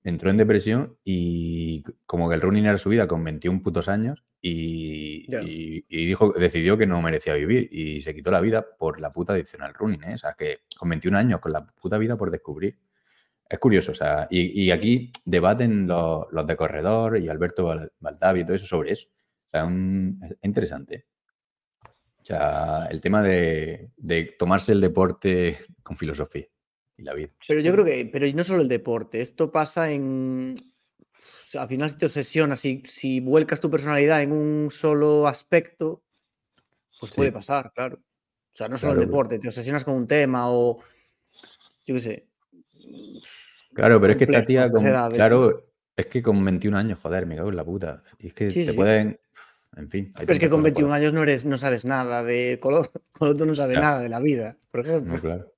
Entró 0.04 0.30
en 0.30 0.36
depresión 0.38 0.98
y 1.04 1.82
como 2.06 2.28
que 2.28 2.34
el 2.36 2.40
running 2.40 2.64
era 2.66 2.78
su 2.78 2.88
vida 2.90 3.06
con 3.08 3.22
21 3.24 3.62
putos 3.62 3.88
años 3.88 4.24
y, 4.40 5.26
y- 5.42 5.84
y 5.88 6.06
dijo, 6.06 6.32
decidió 6.32 6.78
que 6.78 6.86
no 6.86 7.02
merecía 7.02 7.34
vivir 7.34 7.68
y 7.70 8.00
se 8.00 8.14
quitó 8.14 8.30
la 8.30 8.40
vida 8.40 8.66
por 8.78 9.00
la 9.00 9.12
puta 9.12 9.34
adicción 9.34 9.62
al 9.62 9.74
running, 9.74 10.04
¿eh? 10.04 10.14
O 10.14 10.18
sea, 10.18 10.34
que 10.38 10.60
con 10.78 10.88
21 10.90 11.16
años, 11.16 11.40
con 11.40 11.52
la 11.52 11.66
puta 11.66 11.98
vida 11.98 12.16
por 12.16 12.30
descubrir. 12.30 12.78
Es 13.48 13.58
curioso, 13.58 13.92
o 13.92 13.94
sea, 13.94 14.26
y, 14.30 14.62
y 14.64 14.70
aquí 14.70 15.12
debaten 15.24 15.86
los, 15.88 16.26
los 16.32 16.46
de 16.46 16.56
corredor 16.56 17.18
y 17.18 17.28
Alberto 17.28 17.64
Val- 17.66 17.92
Baldavi 18.00 18.40
y 18.40 18.44
todo 18.44 18.54
eso 18.56 18.66
sobre 18.66 18.92
eso. 18.92 19.08
O 19.48 19.50
sea, 19.52 19.64
un- 19.66 20.20
es 20.22 20.36
interesante. 20.42 21.06
O 22.30 22.36
sea, 22.36 22.86
el 22.90 23.00
tema 23.00 23.22
de, 23.22 23.90
de 23.96 24.24
tomarse 24.38 24.70
el 24.72 24.80
deporte 24.80 25.64
con 25.82 25.96
filosofía 25.96 26.46
y 26.96 27.02
la 27.02 27.12
vida. 27.14 27.30
Pero 27.48 27.60
yo 27.60 27.72
creo 27.72 27.84
que, 27.84 28.08
pero 28.12 28.24
no 28.34 28.44
solo 28.44 28.62
el 28.62 28.68
deporte, 28.68 29.20
esto 29.20 29.50
pasa 29.50 29.90
en. 29.90 30.54
o 30.56 31.20
sea, 31.44 31.62
al 31.62 31.68
final, 31.68 31.90
si 31.90 31.98
te 31.98 32.06
obsesionas, 32.06 32.60
si, 32.60 32.82
si 32.86 33.18
vuelcas 33.18 33.60
tu 33.60 33.68
personalidad 33.68 34.22
en 34.22 34.30
un 34.30 34.70
solo 34.70 35.26
aspecto, 35.26 36.04
pues 37.00 37.10
puede 37.10 37.32
pasar, 37.32 37.72
claro. 37.72 37.96
O 37.96 38.56
sea, 38.56 38.68
no 38.68 38.78
solo 38.78 38.92
Claro, 38.92 39.02
el 39.02 39.08
deporte, 39.08 39.38
te 39.40 39.48
obsesionas 39.48 39.84
con 39.84 39.94
un 39.94 40.06
tema 40.06 40.44
o. 40.50 40.78
Yo 41.84 41.94
qué 41.94 42.00
sé. 42.00 42.26
Claro, 43.74 44.00
pero 44.00 44.12
es 44.12 44.16
que 44.18 44.24
esta 44.24 44.44
tía, 44.44 44.70
con- 44.70 44.84
claro, 45.14 45.72
es 45.96 46.06
que 46.06 46.22
con 46.22 46.44
21 46.44 46.76
años, 46.76 46.98
joder, 47.00 47.26
me 47.26 47.34
cago 47.36 47.50
en 47.50 47.56
la 47.56 47.64
puta. 47.64 48.02
Y 48.18 48.28
es 48.28 48.34
que 48.34 48.50
Sí, 48.50 48.64
te 48.64 48.70
sí. 48.70 48.76
pueden, 48.76 49.18
en 49.80 49.88
fin. 49.88 50.12
hay 50.14 50.26
Pero 50.26 50.32
es 50.34 50.38
que 50.38 50.48
con 50.48 50.60
cosas 50.60 50.64
21 50.74 50.88
por- 50.90 50.96
años 50.96 51.12
no 51.12 51.22
eres, 51.22 51.44
no 51.44 51.56
sabes 51.58 51.84
nada 51.84 52.22
de 52.22 52.58
color. 52.60 52.90
Con 53.12 53.28
otro 53.28 53.44
no 53.46 53.54
sabe 53.54 53.74
nada 53.74 54.00
de 54.00 54.08
la 54.08 54.20
vida, 54.20 54.56
por 54.70 54.80
ejemplo. 54.80 55.14
No, 55.14 55.20
claro. 55.20 55.52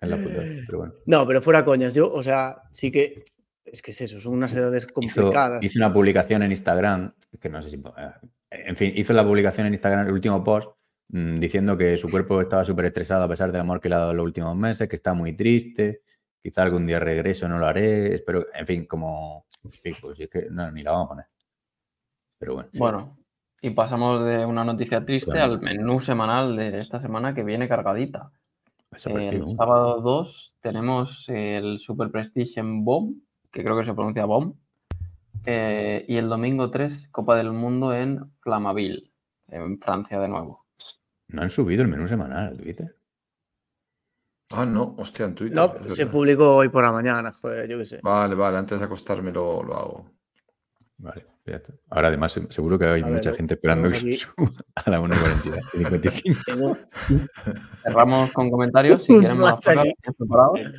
Es 0.00 0.08
la 0.08 0.16
puta, 0.16 0.42
pero 0.66 0.78
bueno. 0.78 0.94
No, 1.06 1.26
pero 1.26 1.40
fuera 1.40 1.64
coñas, 1.64 1.94
yo, 1.94 2.12
o 2.12 2.22
sea, 2.22 2.62
sí 2.72 2.90
que. 2.90 3.24
Es 3.64 3.80
que 3.80 3.92
es 3.92 4.00
eso, 4.02 4.20
son 4.20 4.34
unas 4.34 4.54
edades 4.54 4.86
complicadas. 4.86 5.64
hizo 5.64 5.78
una 5.78 5.92
publicación 5.92 6.42
en 6.42 6.50
Instagram, 6.50 7.14
que 7.40 7.48
no 7.48 7.62
sé 7.62 7.70
si... 7.70 7.76
eh, 7.76 8.10
En 8.50 8.76
fin, 8.76 8.92
hizo 8.96 9.12
la 9.14 9.24
publicación 9.24 9.66
en 9.68 9.72
Instagram, 9.74 10.06
el 10.08 10.12
último 10.12 10.42
post, 10.44 10.72
mm, 11.08 11.38
diciendo 11.38 11.78
que 11.78 11.96
su 11.96 12.10
cuerpo 12.10 12.40
estaba 12.40 12.64
súper 12.64 12.86
estresado 12.86 13.22
a 13.24 13.28
pesar 13.28 13.50
del 13.52 13.60
amor 13.62 13.80
que 13.80 13.88
le 13.88 13.94
ha 13.94 13.98
dado 13.98 14.12
los 14.12 14.26
últimos 14.26 14.54
meses, 14.56 14.88
que 14.88 14.96
está 14.96 15.14
muy 15.14 15.32
triste, 15.34 16.02
quizá 16.42 16.62
algún 16.64 16.86
día 16.86 16.98
regreso, 17.00 17.48
no 17.48 17.58
lo 17.58 17.66
haré, 17.66 18.14
espero... 18.14 18.46
En 18.52 18.66
fin, 18.66 18.84
como... 18.86 19.46
pues 19.62 20.18
es 20.20 20.28
que 20.28 20.48
no, 20.50 20.70
ni 20.72 20.82
la 20.82 20.90
vamos 20.90 21.06
a 21.06 21.08
poner. 21.10 21.26
Pero 22.42 22.54
bueno. 22.54 22.68
Bueno, 22.76 23.18
y 23.60 23.70
pasamos 23.70 24.24
de 24.24 24.44
una 24.44 24.64
noticia 24.64 25.04
triste 25.04 25.30
Claro. 25.30 25.52
al 25.52 25.60
menú 25.60 26.00
semanal 26.00 26.56
de 26.56 26.80
esta 26.80 27.00
semana 27.00 27.34
que 27.36 27.44
viene 27.44 27.68
cargadita. 27.68 28.32
El 29.06 29.46
sábado 29.56 30.00
2 30.00 30.56
tenemos 30.60 31.24
el 31.28 31.78
Super 31.78 32.10
Prestige 32.10 32.58
en 32.58 32.84
Bomb, 32.84 33.14
que 33.52 33.62
creo 33.62 33.78
que 33.78 33.84
se 33.84 33.94
pronuncia 33.94 34.24
Bomb. 34.24 34.56
eh, 35.46 36.04
y 36.08 36.16
el 36.16 36.28
domingo 36.28 36.68
3, 36.72 37.08
Copa 37.12 37.36
del 37.36 37.52
Mundo 37.52 37.94
en 37.94 38.32
Flamaville, 38.40 39.12
en 39.48 39.78
Francia 39.78 40.18
de 40.18 40.26
nuevo. 40.28 40.66
No 41.28 41.42
han 41.42 41.50
subido 41.50 41.82
el 41.82 41.88
menú 41.88 42.08
semanal 42.08 42.48
al 42.48 42.56
Twitter. 42.58 42.96
Ah, 44.50 44.66
no, 44.66 44.94
hostia, 44.98 45.26
en 45.26 45.34
Twitter. 45.36 45.56
No, 45.56 45.68
se 45.88 46.02
verdad. 46.04 46.12
publicó 46.12 46.56
hoy 46.56 46.68
por 46.68 46.82
la 46.82 46.90
mañana, 46.92 47.32
joder, 47.40 47.68
yo 47.70 47.78
qué 47.78 47.86
sé. 47.86 48.00
Vale, 48.02 48.34
vale, 48.34 48.58
antes 48.58 48.80
de 48.80 48.84
acostarme 48.84 49.30
lo, 49.32 49.62
lo 49.62 49.74
hago. 49.76 50.10
Vale, 50.98 51.24
Ahora 51.90 52.06
además 52.08 52.32
se- 52.32 52.46
seguro 52.50 52.78
que 52.78 52.84
hay 52.84 53.02
A 53.02 53.04
ver, 53.06 53.14
mucha 53.14 53.30
lo- 53.30 53.36
gente 53.36 53.54
esperando 53.54 53.90
que 53.90 53.96
suba 54.18 54.52
a 54.76 54.90
la 54.90 55.00
1.42. 55.00 56.44
Tengo- 56.46 56.76
Cerramos 57.82 58.32
con 58.32 58.50
comentarios. 58.50 59.02
Si 59.04 59.08
quieren 59.18 59.38
más 59.38 59.54
cosas. 59.54 59.76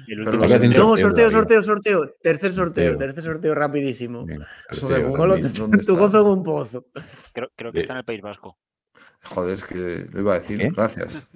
El, 0.08 0.26
sorteo- 0.26 0.98
sorteo 0.98 0.98
sorteo, 0.98 1.32
sorteo, 1.32 1.64
sorteo. 1.64 2.16
Tercer 2.22 2.54
sorteo, 2.54 2.92
Sorteo. 2.92 2.98
tercer 2.98 3.24
sorteo 3.24 3.56
rapidísimo. 3.56 4.26
De 4.26 4.40
sorteo, 4.70 5.02
Google. 5.10 5.18
Ponlo 5.18 5.36
rápido. 5.36 5.50
¿Dónde 5.54 5.78
tu 5.80 5.96
gozo 5.98 6.22
en 6.22 6.28
un 6.28 6.44
pozo. 6.44 6.86
creo, 7.34 7.50
creo 7.56 7.72
que 7.72 7.80
Eh, 7.80 7.82
está 7.82 7.94
en 7.94 8.00
el 8.00 8.06
País 8.06 8.22
Vasco. 8.22 8.58
Joder, 9.26 9.54
es 9.54 9.64
que 9.66 10.08
lo 10.12 10.20
iba 10.22 10.36
a 10.36 10.40
decir. 10.40 10.60
¿Qué? 10.60 10.70
Gracias. 10.70 11.30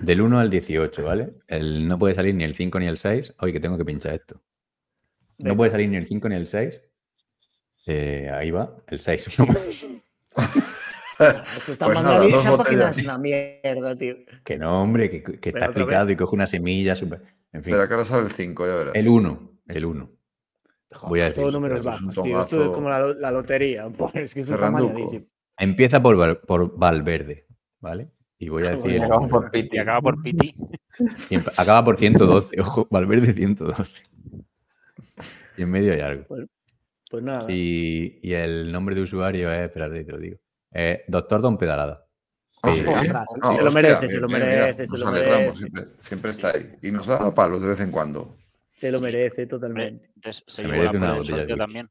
Del 0.00 0.20
1 0.20 0.38
al 0.38 0.50
18, 0.50 1.04
¿vale? 1.04 1.34
El, 1.46 1.88
no 1.88 1.98
puede 1.98 2.14
salir 2.14 2.34
ni 2.34 2.44
el 2.44 2.54
5 2.54 2.78
ni 2.80 2.86
el 2.86 2.96
6. 2.96 3.34
Oye, 3.40 3.52
que 3.52 3.60
tengo 3.60 3.78
que 3.78 3.84
pinchar 3.84 4.14
esto. 4.14 4.42
No 5.38 5.56
puede 5.56 5.70
salir 5.70 5.88
ni 5.88 5.96
el 5.96 6.06
5 6.06 6.28
ni 6.28 6.34
el 6.36 6.46
6. 6.46 6.80
Eh, 7.90 8.30
ahí 8.32 8.50
va, 8.50 8.76
el 8.88 8.98
6. 8.98 9.38
No 9.38 9.46
más. 9.46 9.56
Esto 9.56 11.72
está 11.72 11.86
Pues 11.86 11.98
pues 11.98 12.02
nada, 12.02 12.28
dos 12.28 12.48
botellas. 12.58 12.98
es 12.98 13.04
una 13.06 13.18
mierda, 13.18 13.96
tío. 13.96 14.16
que 14.44 14.56
no, 14.58 14.82
hombre, 14.82 15.10
que, 15.10 15.22
que 15.40 15.48
está 15.48 15.64
explicado 15.66 16.06
vez. 16.06 16.14
y 16.14 16.16
coge 16.16 16.34
una 16.36 16.46
semilla 16.46 16.94
súper. 16.94 17.22
En 17.52 17.62
fin, 17.64 17.72
Pero 17.72 17.82
acá 17.82 17.94
ahora 17.94 18.04
sale 18.04 18.22
el 18.24 18.30
5, 18.30 18.66
ya 18.66 18.74
verás. 18.74 18.94
el 18.94 19.08
1. 19.08 19.52
El 19.68 19.84
1. 19.86 20.10
Joder, 20.92 21.08
Voy 21.10 21.20
a 21.20 21.24
pues 21.24 21.34
todos 21.34 21.46
decir, 21.46 21.60
números 21.60 21.80
es 21.80 21.86
bajos, 21.86 22.22
tío. 22.22 22.40
Esto 22.40 22.62
es 22.64 22.68
como 22.70 22.88
la, 22.88 23.00
la 23.00 23.30
lotería. 23.30 23.88
Pues 23.96 24.14
es 24.16 24.34
que 24.34 24.40
esto 24.40 24.54
está 24.54 24.70
mañadísimo. 24.70 25.26
Empieza 25.58 26.02
por, 26.02 26.16
Val- 26.16 26.40
por 26.40 26.78
Valverde, 26.78 27.46
¿vale? 27.80 28.10
Y 28.38 28.48
voy 28.50 28.64
a 28.64 28.70
decir. 28.76 28.92
Y 28.92 28.98
acabamos 28.98 29.30
por 29.32 29.50
Piti. 29.50 29.78
acaba 29.78 30.00
por 30.02 30.22
Piti. 30.22 30.54
acaba 31.56 31.84
por 31.84 31.96
112. 31.96 32.60
Ojo, 32.60 32.86
Valverde 32.90 33.32
112. 33.32 33.92
Y 35.56 35.62
en 35.62 35.70
medio 35.70 35.92
hay 35.94 36.00
algo. 36.00 36.26
Pues 37.10 37.22
nada. 37.24 37.50
Y, 37.50 38.18
y 38.22 38.32
el 38.34 38.70
nombre 38.70 38.94
de 38.94 39.02
usuario 39.02 39.50
es, 39.52 39.60
espérate, 39.66 40.04
te 40.04 40.12
lo 40.12 40.18
digo. 40.18 40.36
Eh, 40.72 41.04
Doctor 41.08 41.40
Don 41.40 41.56
Pedalada. 41.58 42.04
Ah, 42.62 42.70
Ah, 42.70 42.72
se 42.72 42.82
lo 43.62 43.68
hostia, 43.68 43.70
merece, 43.70 44.08
se 44.08 44.18
lo 44.20 44.26
mira, 44.26 44.38
merece, 44.40 44.86
se 44.88 44.98
lo 44.98 45.10
merece. 45.12 45.54
Siempre, 45.54 45.84
siempre 46.00 46.30
está 46.30 46.50
ahí. 46.50 46.72
Y 46.82 46.90
nos 46.90 47.06
da 47.06 47.32
palos 47.32 47.62
de 47.62 47.68
vez 47.68 47.80
en 47.80 47.90
cuando. 47.92 48.36
Se 48.76 48.90
lo 48.90 49.00
merece 49.00 49.46
totalmente. 49.46 50.10
se, 50.32 50.42
Se 50.46 50.66
merece 50.68 50.96
una 50.96 51.14
botella 51.14 51.46
de 51.46 51.56
también. 51.56 51.88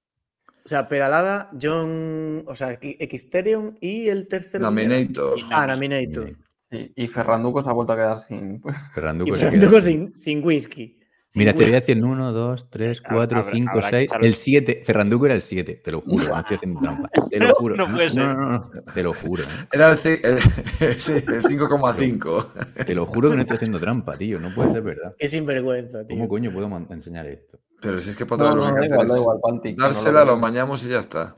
O 0.65 0.67
sea, 0.69 0.87
pedalada, 0.89 1.49
John. 1.59 2.43
O 2.45 2.53
sea, 2.53 2.77
Xterion 2.81 3.77
y 3.79 4.09
el 4.09 4.27
tercero. 4.27 4.63
Laminator. 4.63 5.37
Ah, 5.49 5.65
Naminator. 5.67 6.35
Y 6.69 7.07
Ferranduco 7.07 7.63
se 7.63 7.69
ha 7.69 7.73
vuelto 7.73 7.93
a 7.93 7.95
quedar 7.95 8.19
sin. 8.27 8.59
pues, 8.59 8.75
Ferranduco 8.93 9.29
Y 9.29 9.33
se 9.33 9.39
Fernando 9.39 9.69
queda 9.69 9.81
sin, 9.81 10.15
sin 10.15 10.43
whisky. 10.43 10.96
Mira, 11.35 11.51
te 11.51 11.57
voy 11.57 11.65
whisky. 11.65 11.77
haciendo 11.77 12.07
1, 12.07 12.31
2, 12.31 12.69
3, 12.69 13.01
Habrá- 13.03 13.15
4, 13.17 13.39
habrá- 13.39 13.51
5, 13.51 13.69
habrá 13.71 13.89
que 13.91 13.97
6. 13.97 14.09
echarle- 14.09 14.25
El 14.27 14.35
7. 14.35 14.81
Ferranduco 14.85 15.25
era 15.25 15.35
el 15.35 15.41
7, 15.41 15.75
te 15.83 15.91
lo 15.91 16.01
juro. 16.01 16.27
No 16.29 16.39
estoy 16.39 16.55
haciendo 16.55 16.79
trampa. 16.79 17.09
Te 17.29 17.39
lo 17.39 17.55
juro. 17.55 17.75
No 17.75 17.85
puede 17.87 18.09
ser. 18.09 18.23
No, 18.23 18.33
no, 18.33 18.49
no, 18.49 18.71
Te 18.93 19.03
lo 19.03 19.13
juro. 19.13 19.43
¿eh? 19.43 19.47
Era 19.73 19.91
el, 19.91 19.97
el- 20.05 20.21
el 20.79 20.97
5,5. 21.43 22.85
Te 22.85 22.95
lo 22.95 23.05
juro 23.05 23.29
que 23.29 23.35
no 23.35 23.41
estoy 23.41 23.55
haciendo 23.57 23.79
trampa, 23.79 24.17
tío. 24.17 24.39
No 24.39 24.49
puede 24.55 24.71
ser 24.71 24.81
verdad. 24.83 25.15
Qué 25.17 25.27
sinvergüenza, 25.27 26.05
tío. 26.07 26.15
¿Cómo 26.17 26.29
coño 26.29 26.51
puedo 26.51 26.67
enseñar 26.91 27.27
esto? 27.27 27.59
Pero 27.81 27.99
si 27.99 28.09
es 28.11 28.15
que 28.15 28.25
Potra 28.25 28.49
No, 28.49 28.55
lo 28.55 28.69
no, 28.69 28.75
que 28.75 28.79
da 28.81 28.85
hace 28.85 28.93
igual, 28.95 29.07
da 29.07 29.69
es 29.69 29.77
no 29.77 29.83
dársela, 29.83 30.25
lo 30.25 30.37
mañamos 30.37 30.83
y 30.85 30.89
ya 30.89 30.99
está. 30.99 31.35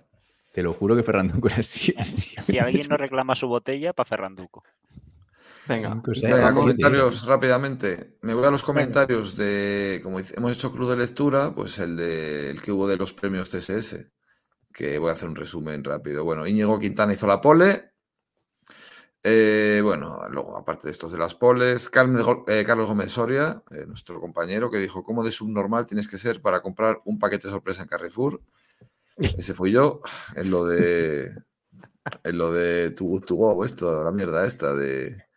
Te 0.54 0.64
lo 0.64 0.74
juro 0.74 0.96
que 0.96 1.04
Ferranduco 1.04 1.48
era 1.48 1.58
el 1.58 1.64
7. 1.64 2.02
Si 2.44 2.58
alguien 2.60 2.88
no 2.90 2.96
reclama 2.98 3.36
su 3.36 3.48
botella, 3.48 3.92
para 3.94 4.08
Ferranduco. 4.08 4.64
Venga, 5.70 5.92
Cinco, 5.94 6.16
seis, 6.16 6.24
Venga, 6.24 6.46
Vamos, 6.46 6.62
comentarios 6.62 7.26
rápidamente. 7.28 8.18
Me 8.24 8.34
voy 8.34 8.44
a 8.44 8.50
los 8.50 8.64
comentarios 8.64 9.36
de, 9.36 10.00
como 10.02 10.20
hemos 10.20 10.52
hecho 10.52 10.72
club 10.72 10.90
de 10.90 10.98
lectura, 10.98 11.54
pues 11.54 11.78
el, 11.78 11.96
de, 11.96 12.50
el 12.50 12.60
que 12.60 12.72
hubo 12.72 12.88
de 12.88 12.98
los 12.98 13.14
premios 13.14 13.52
TSS, 13.52 14.12
que 14.74 14.98
voy 14.98 15.10
a 15.10 15.14
hacer 15.14 15.30
un 15.30 15.36
resumen 15.36 15.84
rápido. 15.84 16.24
Bueno, 16.24 16.48
Íñigo 16.48 16.80
Quintana 16.80 17.14
hizo 17.14 17.28
la 17.28 17.40
pole. 17.40 17.92
Eh, 19.22 19.82
bueno, 19.84 20.28
luego, 20.32 20.58
aparte 20.58 20.88
de 20.88 20.92
estos 20.92 21.12
de 21.12 21.20
las 21.20 21.36
poles, 21.36 21.88
Carmen 21.88 22.26
eh, 22.48 22.64
Carlos 22.66 22.88
Gómez 22.88 23.12
Soria, 23.12 23.62
eh, 23.70 23.86
nuestro 23.86 24.20
compañero, 24.20 24.72
que 24.72 24.80
dijo, 24.80 25.04
¿cómo 25.04 25.24
de 25.24 25.30
subnormal 25.30 25.86
tienes 25.86 26.08
que 26.08 26.18
ser 26.18 26.42
para 26.42 26.64
comprar 26.64 27.00
un 27.06 27.20
paquete 27.20 27.48
sorpresa 27.48 27.84
en 27.84 27.90
Carrefour? 27.90 28.42
Ese 29.18 29.54
fui 29.54 29.72
yo, 29.72 30.02
en 30.36 30.50
lo 30.50 30.66
de... 30.66 31.30
En 32.24 32.40
lo 32.40 32.52
de 32.52 32.90
tu 32.92 33.20
To 33.20 33.36
Go, 33.36 33.64
esto, 33.64 34.04
la 34.04 34.12
mierda 34.12 34.44
esta 34.48 34.74
de... 34.74 35.29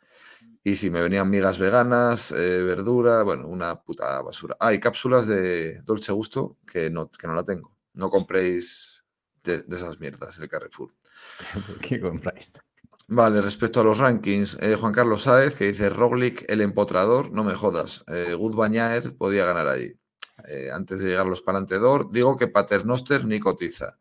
Y 0.64 0.76
si 0.76 0.90
me 0.90 1.02
venían 1.02 1.28
migas 1.28 1.58
veganas, 1.58 2.30
eh, 2.32 2.62
verdura, 2.62 3.22
bueno, 3.24 3.48
una 3.48 3.82
puta 3.82 4.22
basura. 4.22 4.56
Ah, 4.60 4.72
y 4.72 4.80
cápsulas 4.80 5.26
de 5.26 5.82
Dolce 5.82 6.12
Gusto 6.12 6.58
que 6.66 6.88
no, 6.90 7.10
que 7.10 7.26
no 7.26 7.34
la 7.34 7.44
tengo. 7.44 7.76
No 7.94 8.10
compréis 8.10 9.04
de, 9.42 9.62
de 9.62 9.76
esas 9.76 9.98
mierdas 9.98 10.38
el 10.38 10.48
Carrefour. 10.48 10.94
¿Por 11.66 11.78
qué 11.80 12.00
compráis? 12.00 12.52
Vale, 13.08 13.42
respecto 13.42 13.80
a 13.80 13.84
los 13.84 13.98
rankings, 13.98 14.58
eh, 14.62 14.74
Juan 14.74 14.94
Carlos 14.94 15.22
Sáez 15.22 15.54
que 15.54 15.66
dice 15.66 15.90
Roglic 15.90 16.44
el 16.48 16.62
empotrador, 16.62 17.30
no 17.30 17.44
me 17.44 17.54
jodas. 17.54 18.04
Eh, 18.08 18.32
Good 18.32 18.54
Bañaer 18.54 19.16
podía 19.18 19.44
ganar 19.44 19.68
ahí. 19.68 19.92
Eh, 20.48 20.70
antes 20.72 21.00
de 21.00 21.10
llegar 21.10 21.26
a 21.26 21.28
los 21.28 21.42
Palantedor, 21.42 22.10
digo 22.10 22.38
que 22.38 22.48
Paternoster 22.48 23.26
ni 23.26 23.38
cotiza. 23.38 23.98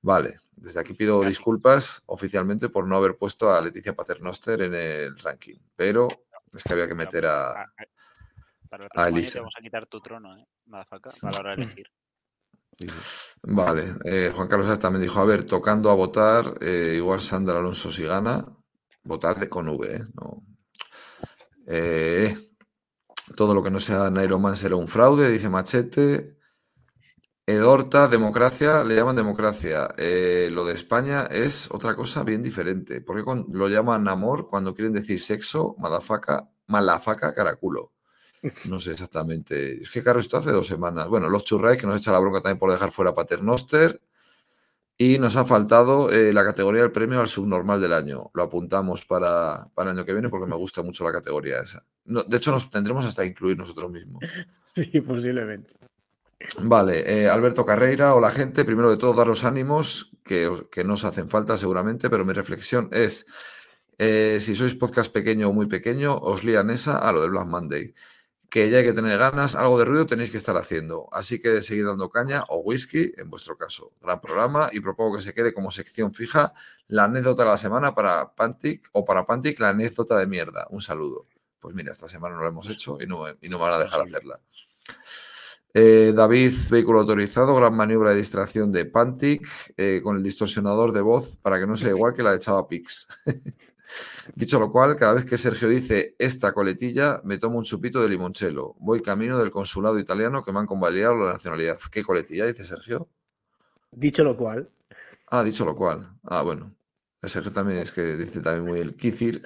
Vale, 0.00 0.36
desde 0.56 0.80
aquí 0.80 0.94
pido 0.94 1.20
Casi. 1.20 1.28
disculpas 1.30 2.02
oficialmente 2.06 2.68
por 2.68 2.86
no 2.88 2.96
haber 2.96 3.16
puesto 3.16 3.52
a 3.52 3.60
Leticia 3.62 3.94
Paternoster 3.94 4.62
en 4.62 4.74
el 4.74 5.18
ranking, 5.18 5.56
pero 5.76 6.08
es 6.52 6.62
que 6.64 6.72
había 6.72 6.88
que 6.88 6.94
meter 6.94 7.26
a, 7.26 7.50
Ah, 7.52 7.72
ah, 7.78 7.84
Para 8.68 8.88
a 8.94 9.08
Elisa. 9.08 9.34
te 9.34 9.38
vamos 9.40 9.54
a 9.58 9.62
quitar 9.62 9.86
tu 9.86 10.00
trono, 10.00 10.36
¿eh? 10.36 10.46
Madafaca, 10.66 11.10
a 11.22 11.30
la 11.30 11.38
hora 11.40 11.54
de 11.56 11.62
elegir. 11.62 11.86
Vale, 13.42 13.84
eh, 14.04 14.32
Juan 14.34 14.48
Carlos 14.48 14.78
también 14.78 15.02
dijo, 15.02 15.20
a 15.20 15.24
ver, 15.24 15.44
tocando 15.44 15.90
a 15.90 15.94
votar, 15.94 16.58
eh, 16.60 16.94
igual 16.96 17.20
Sandra 17.20 17.58
Alonso 17.58 17.90
si 17.90 18.04
gana, 18.04 18.44
votar 19.02 19.38
de 19.38 19.48
con 19.48 19.68
V, 19.68 19.96
¿eh? 19.96 20.00
No. 20.14 20.42
Eh, 21.66 22.36
todo 23.34 23.54
lo 23.54 23.62
que 23.62 23.70
no 23.70 23.80
sea 23.80 24.10
Nairo 24.10 24.38
Man 24.38 24.56
será 24.56 24.76
un 24.76 24.88
fraude, 24.88 25.30
dice 25.30 25.48
Machete. 25.48 26.35
Edorta, 27.48 28.08
democracia, 28.08 28.82
le 28.82 28.96
llaman 28.96 29.14
democracia. 29.14 29.88
Eh, 29.98 30.48
lo 30.50 30.64
de 30.64 30.74
España 30.74 31.26
es 31.30 31.68
otra 31.70 31.94
cosa 31.94 32.24
bien 32.24 32.42
diferente. 32.42 33.00
¿Por 33.00 33.16
qué 33.16 33.24
con- 33.24 33.46
lo 33.52 33.68
llaman 33.68 34.08
amor 34.08 34.48
cuando 34.48 34.74
quieren 34.74 34.92
decir 34.92 35.20
sexo, 35.20 35.76
madafaca, 35.78 36.48
malafaca, 36.66 37.32
caraculo? 37.34 37.92
No 38.70 38.78
sé 38.80 38.92
exactamente. 38.92 39.82
Es 39.82 39.90
que, 39.90 40.02
claro, 40.02 40.20
esto 40.20 40.36
hace 40.38 40.50
dos 40.52 40.66
semanas. 40.66 41.08
Bueno, 41.08 41.28
los 41.28 41.44
churrais 41.44 41.80
que 41.80 41.86
nos 41.86 41.96
echa 41.98 42.12
la 42.12 42.18
bronca 42.20 42.40
también 42.40 42.58
por 42.58 42.70
dejar 42.72 42.90
fuera 42.92 43.14
Paternoster. 43.14 44.00
Y 44.98 45.18
nos 45.18 45.36
ha 45.36 45.44
faltado 45.44 46.10
eh, 46.10 46.32
la 46.32 46.44
categoría 46.44 46.82
del 46.82 46.92
premio 46.92 47.20
al 47.20 47.28
subnormal 47.28 47.80
del 47.80 47.92
año. 47.92 48.30
Lo 48.34 48.42
apuntamos 48.44 49.04
para, 49.04 49.68
para 49.74 49.90
el 49.90 49.98
año 49.98 50.06
que 50.06 50.12
viene 50.14 50.30
porque 50.30 50.46
me 50.46 50.56
gusta 50.56 50.82
mucho 50.82 51.04
la 51.04 51.12
categoría 51.12 51.60
esa. 51.60 51.82
No, 52.06 52.22
de 52.22 52.36
hecho, 52.38 52.50
nos 52.50 52.70
tendremos 52.70 53.04
hasta 53.04 53.24
incluir 53.24 53.56
nosotros 53.58 53.90
mismos. 53.92 54.22
Sí, 54.76 55.00
posiblemente. 55.00 55.72
Vale, 56.62 57.22
eh, 57.24 57.28
Alberto 57.30 57.64
Carreira, 57.64 58.14
hola 58.14 58.30
gente. 58.30 58.64
Primero 58.64 58.90
de 58.90 58.96
todo, 58.98 59.14
dar 59.14 59.26
los 59.26 59.44
ánimos 59.44 60.12
que, 60.22 60.46
os- 60.48 60.64
que 60.70 60.84
nos 60.84 61.04
hacen 61.04 61.30
falta 61.30 61.56
seguramente, 61.56 62.10
pero 62.10 62.24
mi 62.24 62.32
reflexión 62.34 62.88
es, 62.92 63.26
eh, 63.98 64.38
si 64.40 64.54
sois 64.54 64.74
podcast 64.74 65.10
pequeño 65.12 65.48
o 65.48 65.52
muy 65.52 65.66
pequeño, 65.66 66.14
os 66.16 66.44
lían 66.44 66.70
esa 66.70 66.98
a 66.98 67.12
lo 67.12 67.22
del 67.22 67.30
Black 67.30 67.46
Monday. 67.46 67.94
Que 68.50 68.70
ya 68.70 68.78
hay 68.78 68.84
que 68.84 68.92
tener 68.92 69.18
ganas, 69.18 69.56
algo 69.56 69.78
de 69.78 69.84
ruido 69.86 70.06
tenéis 70.06 70.30
que 70.30 70.36
estar 70.36 70.56
haciendo. 70.56 71.08
Así 71.12 71.40
que 71.40 71.62
seguid 71.62 71.86
dando 71.86 72.10
caña 72.10 72.44
o 72.48 72.58
whisky, 72.58 73.12
en 73.16 73.28
vuestro 73.30 73.56
caso. 73.58 73.92
Gran 74.02 74.20
programa 74.20 74.68
y 74.72 74.80
propongo 74.80 75.16
que 75.16 75.22
se 75.22 75.34
quede 75.34 75.52
como 75.54 75.70
sección 75.70 76.14
fija 76.14 76.52
la 76.86 77.04
anécdota 77.04 77.42
de 77.44 77.50
la 77.50 77.56
semana 77.58 77.94
para 77.94 78.34
Pantic 78.34 78.88
o 78.92 79.04
para 79.04 79.26
Pantic 79.26 79.58
la 79.58 79.70
anécdota 79.70 80.16
de 80.18 80.26
mierda. 80.26 80.66
Un 80.70 80.80
saludo. 80.82 81.26
Pues 81.60 81.74
mira, 81.74 81.92
esta 81.92 82.08
semana 82.08 82.36
no 82.36 82.42
lo 82.42 82.48
hemos 82.48 82.68
hecho 82.70 82.98
y 83.00 83.06
no, 83.06 83.24
y 83.40 83.48
no 83.48 83.58
me 83.58 83.64
van 83.64 83.74
a 83.74 83.78
dejar 83.80 84.00
hacerla. 84.02 84.40
Eh, 85.78 86.14
David, 86.16 86.54
vehículo 86.70 87.00
autorizado, 87.00 87.54
gran 87.54 87.74
maniobra 87.76 88.08
de 88.10 88.16
distracción 88.16 88.72
de 88.72 88.86
Pantic 88.86 89.46
eh, 89.76 90.00
con 90.02 90.16
el 90.16 90.22
distorsionador 90.22 90.90
de 90.92 91.02
voz 91.02 91.36
para 91.42 91.60
que 91.60 91.66
no 91.66 91.76
sea 91.76 91.90
igual 91.90 92.14
que 92.14 92.22
la 92.22 92.32
de 92.32 92.38
Chava 92.38 92.66
Pix. 92.66 93.06
Dicho 94.34 94.58
lo 94.58 94.72
cual, 94.72 94.96
cada 94.96 95.12
vez 95.12 95.26
que 95.26 95.36
Sergio 95.36 95.68
dice 95.68 96.14
esta 96.18 96.52
coletilla, 96.54 97.20
me 97.24 97.36
tomo 97.36 97.58
un 97.58 97.64
chupito 97.64 98.00
de 98.00 98.08
limoncello. 98.08 98.74
Voy 98.78 99.02
camino 99.02 99.38
del 99.38 99.50
consulado 99.50 99.98
italiano 99.98 100.42
que 100.42 100.50
me 100.50 100.60
han 100.60 100.66
convalidado 100.66 101.14
la 101.16 101.34
nacionalidad. 101.34 101.78
¿Qué 101.90 102.02
coletilla? 102.02 102.46
Dice 102.46 102.64
Sergio. 102.64 103.08
Dicho 103.92 104.24
lo 104.24 104.34
cual, 104.34 104.70
Ah, 105.28 105.44
dicho 105.44 105.66
lo 105.66 105.76
cual. 105.76 106.08
Ah, 106.24 106.40
bueno. 106.40 106.74
Sergio 107.22 107.52
también 107.52 107.80
es 107.80 107.92
que 107.92 108.16
dice 108.16 108.40
también 108.40 108.64
muy 108.64 108.80
el 108.80 108.96
kizir. 108.96 109.42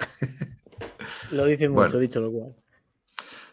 lo 1.31 1.45
dice 1.45 1.67
mucho, 1.69 1.81
Bueno. 1.81 1.99
dicho 1.99 2.21
lo 2.21 2.31
cual. 2.31 2.55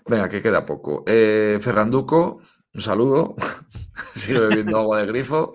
Venga, 0.06 0.28
que 0.28 0.40
queda 0.40 0.64
poco. 0.64 1.02
Eh, 1.08 1.58
Ferranduco, 1.60 2.40
un 2.74 2.80
saludo. 2.80 3.34
Sigue 4.14 4.40
bebiendo 4.40 4.78
agua 4.78 5.00
de 5.00 5.06
grifo. 5.06 5.52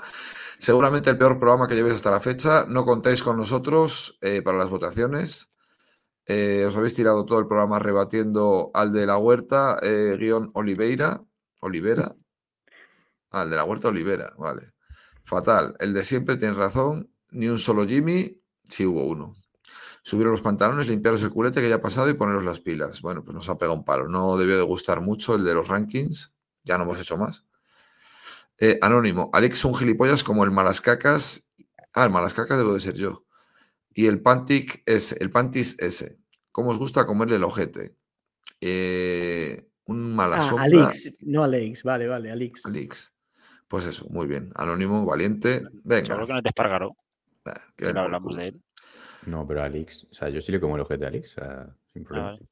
Seguramente 0.59 1.09
el 1.09 1.17
peor 1.17 1.39
programa 1.39 1.67
que 1.67 1.75
llevéis 1.75 1.95
hasta 1.95 2.11
la 2.11 2.19
fecha. 2.19 2.65
No 2.67 2.85
contéis 2.85 3.23
con 3.23 3.37
nosotros 3.37 4.17
eh, 4.21 4.41
para 4.41 4.57
las 4.57 4.69
votaciones. 4.69 5.51
Eh, 6.25 6.63
os 6.65 6.75
habéis 6.75 6.95
tirado 6.95 7.25
todo 7.25 7.39
el 7.39 7.47
programa 7.47 7.79
rebatiendo 7.79 8.71
al 8.73 8.91
de 8.93 9.05
la 9.05 9.17
huerta, 9.17 9.77
eh, 9.81 10.15
guion 10.19 10.51
Oliveira. 10.53 11.21
Olivera. 11.61 12.13
Ah, 13.31 13.43
el 13.43 13.49
de 13.49 13.55
la 13.55 13.63
huerta 13.63 13.87
Olivera, 13.87 14.33
vale. 14.37 14.73
Fatal. 15.23 15.75
El 15.79 15.93
de 15.93 16.03
siempre, 16.03 16.37
tienes 16.37 16.57
razón. 16.57 17.09
Ni 17.31 17.47
un 17.47 17.57
solo 17.59 17.87
Jimmy. 17.87 18.41
Sí 18.67 18.85
hubo 18.85 19.05
uno. 19.05 19.35
Subiros 20.03 20.31
los 20.31 20.41
pantalones, 20.41 20.87
limpiaros 20.87 21.23
el 21.23 21.29
culete 21.29 21.61
que 21.61 21.69
ya 21.69 21.75
ha 21.75 21.81
pasado 21.81 22.09
y 22.09 22.13
poneros 22.13 22.43
las 22.43 22.59
pilas. 22.59 23.01
Bueno, 23.01 23.23
pues 23.23 23.33
nos 23.33 23.49
ha 23.49 23.57
pegado 23.57 23.77
un 23.77 23.85
palo. 23.85 24.09
No 24.09 24.37
debió 24.37 24.57
de 24.57 24.63
gustar 24.63 25.01
mucho 25.01 25.35
el 25.35 25.45
de 25.45 25.53
los 25.53 25.69
rankings. 25.69 26.32
Ya 26.63 26.77
no 26.77 26.83
hemos 26.83 26.99
hecho 27.01 27.17
más. 27.17 27.45
Eh, 28.57 28.77
anónimo. 28.81 29.29
Alex 29.33 29.65
un 29.65 29.75
gilipollas 29.75 30.23
como 30.23 30.43
el 30.43 30.51
Malascacas. 30.51 31.51
Ah, 31.93 32.05
el 32.05 32.09
Malascacas 32.11 32.57
debo 32.57 32.73
de 32.73 32.79
ser 32.79 32.95
yo. 32.95 33.25
Y 33.93 34.07
el 34.07 34.21
Pantic 34.21 34.81
S. 34.85 35.15
El 35.19 35.29
Pantis 35.31 35.75
S. 35.79 36.17
¿Cómo 36.51 36.69
os 36.69 36.77
gusta 36.79 37.05
comerle 37.05 37.35
el 37.35 37.43
ojete? 37.43 37.97
Eh, 38.61 39.67
un 39.85 40.15
mala 40.15 40.37
Ah. 40.39 40.55
Alix, 40.59 41.17
no 41.21 41.43
Alex, 41.43 41.83
vale, 41.83 42.07
vale, 42.07 42.31
Alix. 42.31 42.65
Alix. 42.65 43.13
Pues 43.67 43.85
eso, 43.85 44.05
muy 44.09 44.27
bien. 44.27 44.51
Anónimo, 44.55 45.05
valiente. 45.05 45.63
Venga. 45.83 46.07
Seguro 46.09 46.27
que 46.27 46.33
no 46.33 46.41
te 46.41 46.49
espargaró, 46.49 46.95
Ah, 47.45 47.59
que 47.75 47.85
no 47.87 47.91
por 47.93 47.99
hablamos 48.03 48.37
de 48.37 48.47
él. 48.49 48.63
No, 49.25 49.45
pero 49.47 49.63
Alex, 49.63 50.05
o 50.09 50.13
sea, 50.13 50.29
yo 50.29 50.41
sí 50.41 50.51
le 50.51 50.59
como 50.61 50.75
el 50.75 50.81
ojete 50.81 51.05
a 51.05 51.07
Alex, 51.09 51.31
o 51.37 51.41
sea, 51.41 51.75
sin 51.91 52.03
Ah, 52.03 52.07
problema. 52.07 52.27
vale. 52.31 52.47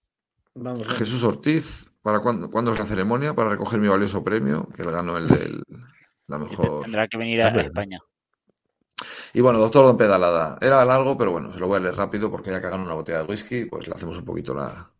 Vamos, 0.56 0.80
vamos. 0.82 0.98
Jesús 0.98 1.24
Ortiz, 1.24 1.91
¿para 2.02 2.20
cuándo, 2.20 2.50
cuándo 2.50 2.72
es 2.72 2.80
la 2.80 2.86
ceremonia 2.86 3.34
para 3.34 3.50
recoger 3.50 3.80
mi 3.80 3.88
valioso 3.88 4.24
premio? 4.24 4.68
Que 4.76 4.84
él 4.84 4.92
ganó 4.92 5.18
el 5.18 5.28
del 5.28 5.64
la 6.28 6.38
Y 6.38 6.40
te- 6.50 6.52
mejor. 6.52 6.84
Tendrá 6.84 7.08
que 7.08 7.18
venir 7.18 7.42
a. 7.42 7.62
España. 7.62 8.00
Y 9.34 9.42
bueno, 9.42 9.60
doctor 9.60 9.86
Don 9.86 9.98
Pedalada. 9.98 10.58
Era 10.62 10.84
largo, 10.86 11.18
pero 11.18 11.32
bueno, 11.32 11.52
se 11.52 11.60
lo 11.60 11.68
voy 11.68 11.78
a 11.78 11.80
leer 11.82 11.96
rápido 11.96 12.30
porque 12.30 12.52
ya 12.52 12.62
que 12.62 12.68
hagan 12.68 12.82
una 12.82 12.94
botella 12.94 13.20
de 13.20 13.26
whisky, 13.26 13.66
pues 13.66 13.88
le 13.88 13.94
hacemos 13.94 14.18
un 14.18 14.26
poquito 14.26 14.54
la 14.54 14.92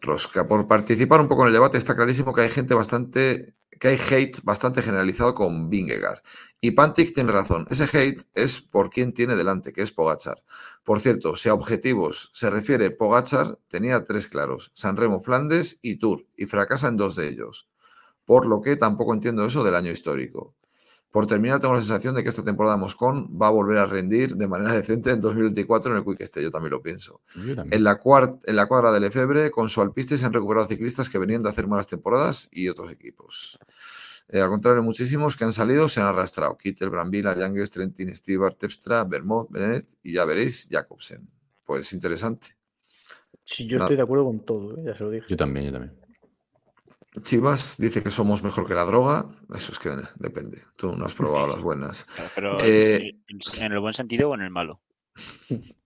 rosca. 0.00 0.46
Por 0.46 0.66
participar 0.66 1.20
un 1.20 1.28
poco 1.28 1.42
en 1.42 1.48
el 1.48 1.54
debate, 1.54 1.78
está 1.78 1.94
clarísimo 1.94 2.32
que 2.34 2.42
hay 2.42 2.48
gente 2.50 2.74
bastante. 2.74 3.54
Que 3.80 3.88
hay 3.88 3.98
hate 4.10 4.42
bastante 4.42 4.82
generalizado 4.82 5.34
con 5.34 5.70
Vingegaard. 5.70 6.20
Y 6.60 6.72
Pantic 6.72 7.14
tiene 7.14 7.32
razón. 7.32 7.66
Ese 7.70 7.84
hate 7.84 8.22
es 8.34 8.60
por 8.60 8.90
quien 8.90 9.14
tiene 9.14 9.34
delante, 9.34 9.72
que 9.72 9.80
es 9.80 9.90
Pogachar. 9.90 10.44
Por 10.84 11.00
cierto, 11.00 11.34
si 11.34 11.48
a 11.48 11.54
objetivos 11.54 12.28
se 12.34 12.50
refiere, 12.50 12.90
Pogachar 12.90 13.58
tenía 13.68 14.04
tres 14.04 14.28
claros: 14.28 14.70
Sanremo, 14.74 15.18
Flandes 15.18 15.78
y 15.80 15.96
Tour, 15.96 16.26
y 16.36 16.44
fracasa 16.44 16.88
en 16.88 16.98
dos 16.98 17.16
de 17.16 17.28
ellos. 17.28 17.70
Por 18.26 18.46
lo 18.46 18.60
que 18.60 18.76
tampoco 18.76 19.14
entiendo 19.14 19.46
eso 19.46 19.64
del 19.64 19.74
año 19.74 19.90
histórico. 19.90 20.54
Por 21.10 21.26
terminar, 21.26 21.58
tengo 21.58 21.74
la 21.74 21.80
sensación 21.80 22.14
de 22.14 22.22
que 22.22 22.28
esta 22.28 22.44
temporada 22.44 22.76
Moscón 22.76 23.36
va 23.40 23.48
a 23.48 23.50
volver 23.50 23.78
a 23.78 23.86
rendir 23.86 24.36
de 24.36 24.46
manera 24.46 24.72
decente 24.72 25.10
en 25.10 25.20
2024 25.20 25.90
en 25.90 25.98
el 25.98 26.04
Quick 26.04 26.24
Step. 26.24 26.42
Yo 26.44 26.50
también 26.52 26.70
lo 26.70 26.82
pienso. 26.82 27.20
También. 27.34 27.68
En 27.72 27.84
la, 27.84 28.00
en 28.44 28.56
la 28.56 28.66
cuadra 28.66 28.92
del 28.92 29.04
Efebre, 29.04 29.50
con 29.50 29.68
su 29.68 29.80
alpiste 29.80 30.16
se 30.16 30.24
han 30.24 30.32
recuperado 30.32 30.68
ciclistas 30.68 31.08
que 31.08 31.18
venían 31.18 31.42
de 31.42 31.48
hacer 31.48 31.66
malas 31.66 31.88
temporadas 31.88 32.48
y 32.52 32.68
otros 32.68 32.92
equipos. 32.92 33.58
Eh, 34.28 34.40
al 34.40 34.48
contrario, 34.48 34.82
muchísimos 34.84 35.36
que 35.36 35.42
han 35.42 35.52
salido 35.52 35.88
se 35.88 36.00
han 36.00 36.06
arrastrado. 36.06 36.56
Kittel, 36.56 36.90
Brambila, 36.90 37.36
Yanges, 37.36 37.72
Trentin, 37.72 38.14
Stibar, 38.14 38.54
Tepstra, 38.54 39.02
Vermont, 39.02 39.50
Benet 39.50 39.98
y 40.04 40.12
ya 40.12 40.24
veréis, 40.24 40.68
Jacobsen. 40.70 41.28
Pues 41.64 41.92
interesante. 41.92 42.56
Sí, 43.44 43.66
yo 43.66 43.78
estoy 43.78 43.96
de 43.96 44.02
acuerdo 44.02 44.26
con 44.26 44.44
todo, 44.44 44.78
¿eh? 44.78 44.82
ya 44.86 44.94
se 44.94 45.02
lo 45.02 45.10
dije. 45.10 45.26
Yo 45.28 45.36
también, 45.36 45.66
yo 45.66 45.72
también. 45.72 45.99
Chivas 47.22 47.76
dice 47.78 48.02
que 48.02 48.10
somos 48.10 48.42
mejor 48.42 48.66
que 48.66 48.74
la 48.74 48.84
droga. 48.84 49.26
Eso 49.54 49.72
es 49.72 49.78
que 49.78 49.90
depende. 50.16 50.62
Tú 50.76 50.96
no 50.96 51.04
has 51.04 51.14
probado 51.14 51.48
las 51.48 51.60
buenas. 51.60 52.06
Pero 52.34 52.58
Eh, 52.60 53.16
en- 53.58 53.72
el 53.72 53.80
buen 53.80 53.94
sentido 53.94 54.30
o 54.30 54.34
en 54.34 54.42
el 54.42 54.50
malo. 54.50 54.80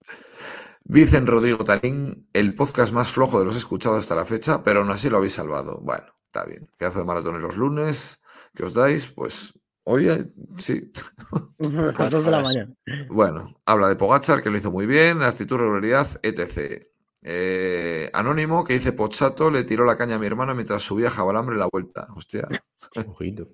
Vicen 0.87 1.25
Rodrigo 1.25 1.63
Tarín, 1.63 2.27
el 2.31 2.53
podcast 2.53 2.93
más 2.93 3.11
flojo 3.11 3.39
de 3.39 3.45
los 3.45 3.55
escuchados 3.55 3.97
hasta 3.99 4.15
la 4.15 4.25
fecha, 4.25 4.61
pero 4.61 4.81
aún 4.81 4.91
así 4.91 5.09
lo 5.09 5.17
habéis 5.17 5.33
salvado. 5.33 5.79
Bueno, 5.81 6.05
está 6.27 6.45
bien. 6.45 6.69
Pedazo 6.77 6.99
de 6.99 7.05
maratón 7.05 7.35
en 7.35 7.41
los 7.41 7.57
lunes 7.57 8.21
que 8.53 8.63
os 8.63 8.73
dais, 8.75 9.07
pues 9.07 9.53
hoy 9.83 10.09
eh, 10.09 10.25
sí. 10.57 10.91
A 11.59 12.03
las 12.03 12.11
2 12.11 12.25
de 12.25 12.31
la 12.31 12.41
mañana. 12.41 12.71
Bueno, 13.09 13.49
habla 13.65 13.87
de 13.89 13.95
Pogachar, 13.95 14.43
que 14.43 14.51
lo 14.51 14.57
hizo 14.59 14.71
muy 14.71 14.85
bien, 14.85 15.23
actitud, 15.23 15.57
regularidad, 15.57 16.07
etc. 16.21 16.85
Eh, 17.27 18.11
Anónimo, 18.13 18.63
que 18.63 18.73
dice 18.73 18.93
Pochato, 18.93 19.49
le 19.49 19.63
tiró 19.63 19.83
la 19.83 19.97
caña 19.97 20.15
a 20.15 20.19
mi 20.19 20.27
hermano 20.27 20.53
mientras 20.53 20.83
subía 20.83 21.09
Jabalambre 21.09 21.55
la 21.57 21.67
vuelta. 21.71 22.05
Hostia, 22.15 22.47
Ojito. 23.07 23.47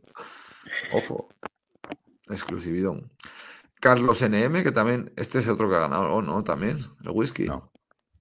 ojo. 0.93 1.29
Exclusividón. 2.29 3.11
Carlos 3.79 4.21
NM, 4.21 4.61
que 4.63 4.71
también, 4.71 5.11
este 5.15 5.39
es 5.39 5.47
otro 5.47 5.69
que 5.69 5.75
ha 5.77 5.79
ganado, 5.79 6.13
¿o 6.13 6.21
no? 6.21 6.43
También, 6.43 6.77
el 7.03 7.09
whisky. 7.11 7.45
No. 7.45 7.71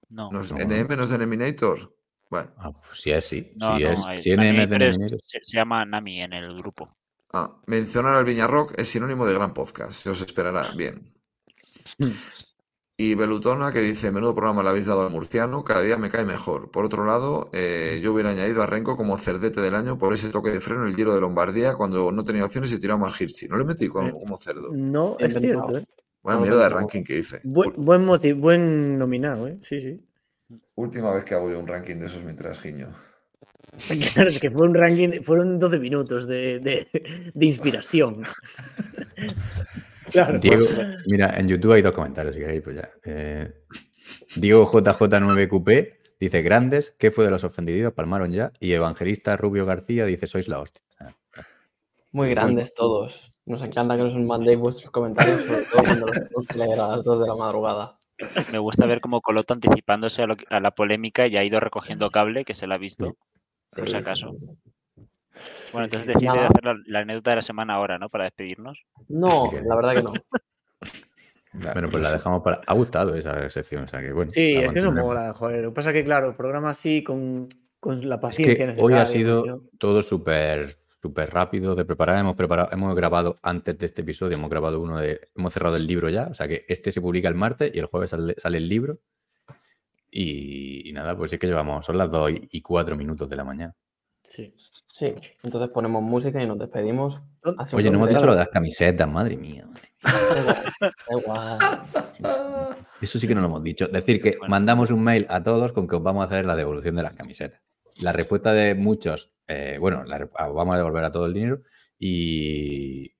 No, 0.09 0.29
¿No 0.31 0.41
es 0.41 0.51
no. 0.51 0.57
NM 0.57 0.95
no 0.97 1.03
es 1.03 1.09
de 1.09 1.15
Eliminator? 1.15 1.95
Bueno, 2.29 2.51
Ah, 2.57 2.71
pues 2.71 3.01
si 3.01 3.11
es, 3.11 3.25
sí. 3.27 3.51
no, 3.57 3.75
si 3.77 3.83
no, 3.83 3.89
es, 3.91 3.99
hay- 4.07 4.17
si 4.19 4.29
Nami, 4.35 4.49
NM 4.51 4.61
es 4.63 4.69
de 4.69 4.79
Neminero. 4.79 5.17
se, 5.21 5.39
se 5.41 5.57
llama 5.57 5.83
Nami 5.85 6.21
en 6.21 6.33
el 6.33 6.55
grupo. 6.57 6.97
ah, 7.33 7.61
mencionar 7.67 8.15
al 8.17 8.23
Viñarrock 8.25 8.73
es 8.79 8.87
sinónimo 8.87 9.25
de 9.25 9.33
gran 9.33 9.53
podcast, 9.53 9.91
se 9.93 10.09
os 10.09 10.21
esperará. 10.21 10.71
Bien. 10.71 11.13
Y 13.03 13.15
Belutona 13.15 13.71
que 13.71 13.79
dice, 13.81 14.11
menudo 14.11 14.35
programa 14.35 14.61
le 14.61 14.69
habéis 14.69 14.85
dado 14.85 15.01
al 15.01 15.09
murciano, 15.09 15.63
cada 15.63 15.81
día 15.81 15.97
me 15.97 16.11
cae 16.11 16.23
mejor. 16.23 16.69
Por 16.69 16.85
otro 16.85 17.03
lado, 17.03 17.49
eh, 17.51 17.99
yo 18.03 18.13
hubiera 18.13 18.29
añadido 18.29 18.61
a 18.61 18.67
Renko 18.67 18.95
como 18.95 19.17
cerdete 19.17 19.59
del 19.59 19.73
año 19.73 19.97
por 19.97 20.13
ese 20.13 20.29
toque 20.29 20.51
de 20.51 20.61
freno 20.61 20.83
en 20.83 20.89
el 20.89 20.95
Giro 20.95 21.11
de 21.15 21.19
Lombardía 21.19 21.73
cuando 21.73 22.11
no 22.11 22.23
tenía 22.23 22.45
opciones 22.45 22.71
y 22.73 22.79
tiró 22.79 22.93
a 22.93 22.97
Margirsi. 22.97 23.47
No 23.47 23.57
le 23.57 23.65
metí 23.65 23.87
como, 23.87 24.11
como 24.19 24.37
cerdo. 24.37 24.69
No, 24.71 25.15
es 25.17 25.33
cierto, 25.33 25.79
¿eh? 25.79 25.85
Vaya 26.21 26.35
No, 26.37 26.41
mierda 26.43 26.63
de 26.65 26.69
no, 26.69 26.75
ranking 26.75 27.03
que 27.03 27.17
hice. 27.17 27.39
Buen, 27.43 27.73
buen, 27.77 28.05
buen 28.39 28.99
nominado, 28.99 29.47
¿eh? 29.47 29.57
Sí, 29.63 29.81
sí. 29.81 29.99
Última 30.75 31.11
vez 31.11 31.23
que 31.23 31.33
hago 31.33 31.49
yo 31.49 31.57
un 31.59 31.65
ranking 31.65 31.95
de 31.95 32.05
esos 32.05 32.23
mientras 32.23 32.59
giño. 32.61 32.87
Claro, 34.13 34.29
es 34.29 34.39
que 34.39 34.51
fue 34.51 34.67
un 34.67 34.75
ranking, 34.75 35.23
fueron 35.23 35.57
12 35.57 35.79
minutos 35.79 36.27
de, 36.27 36.59
de- 36.59 37.31
de 37.33 37.45
inspiración. 37.45 38.25
claro. 40.11 40.39
Diego, 40.39 40.63
mira, 41.07 41.33
en 41.37 41.47
YouTube 41.47 41.73
hay 41.73 41.81
dos 41.81 41.93
comentarios, 41.93 42.35
si 42.35 42.41
queréis, 42.41 42.61
pues 42.61 42.75
ya. 42.75 42.89
Eh, 43.03 43.51
Diego 44.35 44.69
JJ9QP 44.71 45.97
dice, 46.19 46.41
grandes, 46.41 46.93
¿qué 46.97 47.11
fue 47.11 47.25
de 47.25 47.31
los 47.31 47.43
ofendidos? 47.43 47.93
Palmaron 47.93 48.31
ya. 48.31 48.51
Y 48.59 48.73
Evangelista 48.73 49.37
Rubio 49.37 49.65
García 49.65 50.05
dice, 50.05 50.27
sois 50.27 50.47
la 50.47 50.59
hostia. 50.59 50.81
Muy 52.11 52.29
grandes 52.29 52.73
todos. 52.73 53.13
Nos 53.45 53.61
encanta 53.63 53.97
que 53.97 54.03
nos 54.03 54.15
mandéis 54.15 54.59
vuestros 54.59 54.91
comentarios, 54.91 55.41
sobre 55.41 55.65
todo 55.71 55.83
cuando 55.83 56.07
los 56.07 56.79
a 56.79 56.87
las 56.95 57.03
2 57.03 57.21
de 57.21 57.27
la 57.27 57.35
madrugada. 57.35 57.99
Me 58.51 58.59
gusta 58.59 58.85
ver 58.85 59.01
cómo 59.01 59.21
Coloto 59.21 59.53
anticipándose 59.53 60.21
a, 60.21 60.27
lo 60.27 60.35
a 60.49 60.59
la 60.59 60.71
polémica 60.71 61.27
y 61.27 61.37
ha 61.37 61.43
ido 61.43 61.59
recogiendo 61.59 62.11
cable, 62.11 62.45
que 62.45 62.53
se 62.53 62.67
la 62.67 62.75
ha 62.75 62.77
visto, 62.77 63.15
por 63.75 63.89
si 63.89 63.95
acaso. 63.95 64.35
Bueno, 65.71 65.85
entonces 65.85 66.07
decide 66.07 66.25
Nada. 66.25 66.47
hacer 66.47 66.63
la, 66.65 66.75
la 66.87 66.99
anécdota 66.99 67.31
de 67.31 67.35
la 67.37 67.41
semana 67.41 67.73
ahora, 67.75 67.97
¿no? 67.97 68.07
Para 68.09 68.25
despedirnos. 68.25 68.79
No, 69.07 69.49
Sí 69.51 69.57
la 69.65 69.75
verdad 69.75 69.93
que 69.95 70.03
no. 70.03 70.13
Bueno, 71.73 71.89
pues 71.89 72.01
la 72.03 72.11
dejamos 72.13 72.41
para... 72.43 72.61
Ha 72.65 72.73
gustado 72.73 73.13
esa 73.15 73.49
sección, 73.49 73.83
o 73.83 73.87
sea 73.87 73.99
que 74.01 74.13
bueno. 74.13 74.29
Sí, 74.31 74.53
es 74.55 74.59
que 74.59 74.65
mantendremos. 74.67 75.03
mola, 75.05 75.33
joder. 75.33 75.63
Lo 75.63 75.69
que 75.71 75.75
pasa 75.75 75.89
es 75.89 75.93
que, 75.95 76.05
claro, 76.05 76.29
el 76.29 76.35
programa 76.35 76.69
así, 76.69 77.03
con, 77.03 77.47
con 77.79 78.07
la 78.07 78.15
Es 78.15 78.21
paciencia 78.21 78.55
que 78.55 78.81
hoy 78.81 78.93
necesaria. 78.93 79.01
ha 79.01 79.05
sido 79.05 79.43
si 79.43 79.49
no- 79.49 79.61
todo 79.77 80.01
súper 80.01 80.77
súper 81.01 81.33
rápido 81.33 81.73
de 81.75 81.83
preparar. 81.83 82.19
Hemos 82.19 82.35
preparado, 82.35 82.69
hemos 82.71 82.95
grabado 82.95 83.35
antes 83.41 83.75
de 83.77 83.87
este 83.87 84.01
episodio, 84.01 84.35
hemos 84.35 84.49
grabado 84.51 84.79
uno 84.79 84.99
de, 84.99 85.29
hemos 85.35 85.51
cerrado 85.51 85.75
el 85.75 85.87
libro 85.87 86.09
ya, 86.09 86.27
o 86.27 86.35
sea 86.35 86.47
que 86.47 86.63
este 86.69 86.91
se 86.91 87.01
publica 87.01 87.27
el 87.27 87.33
martes 87.33 87.71
y 87.73 87.79
el 87.79 87.87
jueves 87.87 88.11
sale, 88.11 88.35
sale 88.37 88.57
el 88.59 88.69
libro. 88.69 88.99
Y, 90.11 90.87
y 90.89 90.93
nada, 90.93 91.17
pues 91.17 91.33
es 91.33 91.39
que 91.39 91.47
llevamos, 91.47 91.85
son 91.85 91.97
las 91.97 92.09
2 92.11 92.31
y 92.51 92.61
4 92.61 92.95
minutos 92.95 93.27
de 93.29 93.35
la 93.35 93.43
mañana. 93.43 93.73
Sí. 94.21 94.53
Sí, 95.01 95.15
entonces 95.43 95.71
ponemos 95.71 96.03
música 96.03 96.43
y 96.43 96.45
nos 96.45 96.59
despedimos. 96.59 97.19
¿Dónde- 97.41 97.63
Así 97.63 97.75
Oye, 97.75 97.89
no 97.89 97.95
hemos 97.95 98.07
¿dónde 98.09 98.19
dicho 98.19 98.25
lo 98.27 98.33
de 98.33 98.37
la- 98.37 98.43
las 98.43 98.53
camisetas, 98.53 99.07
madre 99.09 99.35
mía. 99.35 99.65
madre 99.65 99.89
mía. 100.03 100.61
Da 100.79 101.19
igual. 101.19 101.57
Eso 103.01 103.17
sí 103.17 103.27
que 103.27 103.33
no 103.33 103.41
lo 103.41 103.47
hemos 103.47 103.63
dicho. 103.63 103.87
Decir 103.87 104.21
que 104.21 104.37
mandamos 104.47 104.91
un 104.91 105.03
mail 105.03 105.25
a 105.27 105.41
todos 105.41 105.71
con 105.71 105.87
que 105.87 105.95
os 105.95 106.03
vamos 106.03 106.21
a 106.23 106.27
hacer 106.27 106.45
la 106.45 106.55
devolución 106.55 106.93
de 106.95 107.01
las 107.01 107.13
camisetas. 107.13 107.59
La 107.95 108.11
respuesta 108.13 108.53
de 108.53 108.75
muchos, 108.75 109.33
eh, 109.47 109.77
bueno, 109.79 110.03
la 110.03 110.29
ah, 110.35 110.47
vamos 110.49 110.75
a 110.75 110.77
devolver 110.77 111.03
a 111.03 111.11
todo 111.11 111.25
el 111.25 111.33
dinero 111.33 111.61
y, 111.97 113.11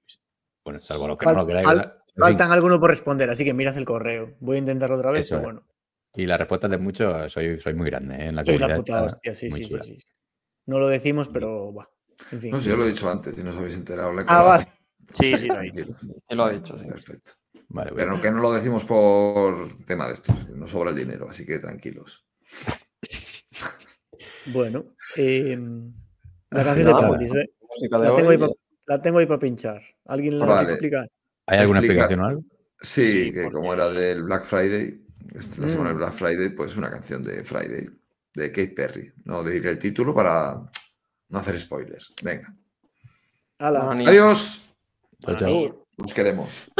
bueno, 0.63 0.81
salvo 0.81 1.07
los 1.07 1.17
que 1.17 1.25
no 1.25 1.31
Fal- 1.31 1.37
lo 1.37 1.47
queráis. 1.47 1.67
fal- 1.67 1.93
Faltan 2.15 2.51
algunos 2.51 2.77
por 2.77 2.89
responder, 2.91 3.29
así 3.31 3.43
que 3.43 3.53
mirad 3.55 3.75
el 3.77 3.85
correo. 3.85 4.35
Voy 4.39 4.57
a 4.57 4.59
intentarlo 4.59 4.97
otra 4.97 5.09
vez, 5.11 5.21
Eso 5.25 5.35
pero 5.37 5.39
es. 5.49 5.53
bueno. 5.55 5.67
y 6.13 6.25
la 6.27 6.37
respuesta 6.37 6.67
de 6.67 6.77
muchos, 6.77 7.31
soy, 7.31 7.59
soy 7.59 7.73
muy 7.73 7.89
grande 7.89 8.15
¿eh? 8.17 8.27
en 8.27 8.35
la 8.35 8.43
Soy 8.43 8.57
la 8.59 8.67
comunidad. 8.67 8.77
puta 8.77 9.03
hostia, 9.05 9.33
sí, 9.33 9.49
sí, 9.49 9.63
sí, 9.63 9.77
sí. 9.81 9.97
No 10.65 10.79
lo 10.79 10.87
decimos, 10.87 11.27
pero 11.29 11.73
va. 11.73 11.89
En 12.31 12.39
fin. 12.41 12.51
No 12.51 12.59
sé, 12.59 12.69
yo 12.69 12.77
lo 12.77 12.85
he 12.85 12.89
dicho 12.89 13.09
antes, 13.09 13.35
si 13.35 13.43
no 13.43 13.49
os 13.49 13.57
habéis 13.57 13.75
enterado. 13.75 14.13
le 14.13 14.23
Ah, 14.27 14.43
vale. 14.43 14.63
Sí, 15.19 15.37
sí, 15.37 15.47
lo 15.47 15.55
ha 15.55 15.61
dicho. 15.61 15.85
Lo 16.29 16.45
ha 16.45 16.49
dicho, 16.51 16.77
sí. 16.79 16.85
Perfecto. 16.85 17.31
Vale, 17.69 17.91
Pero 17.95 18.07
bueno. 18.11 18.21
que 18.21 18.31
no 18.31 18.39
lo 18.41 18.51
decimos 18.53 18.83
por 18.85 19.83
tema 19.85 20.07
de 20.07 20.13
estos, 20.13 20.49
nos 20.49 20.71
sobra 20.71 20.89
el 20.91 20.95
dinero, 20.95 21.27
así 21.29 21.45
que 21.45 21.59
tranquilos. 21.59 22.27
Bueno. 24.47 24.85
em, 25.17 25.93
la 26.49 26.63
canción 26.63 26.87
de 26.87 26.93
Practice, 26.93 27.37
¿eh? 27.39 27.51
De 27.81 27.89
La 27.89 28.15
tengo, 28.15 28.27
hoy, 28.29 28.35
ahí 28.35 28.37
pa- 28.39 28.49
la 28.87 29.01
tengo 29.01 29.17
ahí 29.19 29.25
para 29.25 29.39
pinchar. 29.39 29.81
¿Alguien 30.05 30.39
la 30.39 30.45
Vale. 30.45 30.59
quiere 30.59 30.73
explicar? 30.73 31.11
¿Hay 31.47 31.59
alguna 31.59 31.79
explica- 31.79 32.01
explicación 32.05 32.19
o 32.19 32.27
algo? 32.27 32.43
Sí, 32.79 33.05
Sí, 33.25 33.31
que 33.31 33.43
porque- 33.43 33.55
como 33.55 33.73
era 33.73 33.89
del 33.89 34.23
Black 34.23 34.43
Friday, 34.43 35.05
es 35.35 35.57
la 35.59 35.67
semana 35.69 35.89
del 35.89 35.95
Mm. 35.97 35.99
Black 35.99 36.13
Friday, 36.13 36.49
pues 36.49 36.75
una 36.75 36.89
canción 36.89 37.21
de 37.23 37.43
Friday, 37.43 37.87
de 38.33 38.51
Kate 38.51 38.73
Perry. 38.75 39.13
No 39.25 39.43
decir 39.43 39.67
el 39.67 39.79
título 39.79 40.13
para 40.13 40.61
no 41.29 41.39
hacer 41.39 41.59
spoilers. 41.59 42.13
Venga. 42.23 42.53
Hala. 43.59 43.85
Buenas 43.85 44.07
Adiós. 44.07 44.61
Chao, 45.19 45.35
chao. 45.37 45.49
noches. 45.49 45.75
Os 45.97 46.13
queremos. 46.13 46.71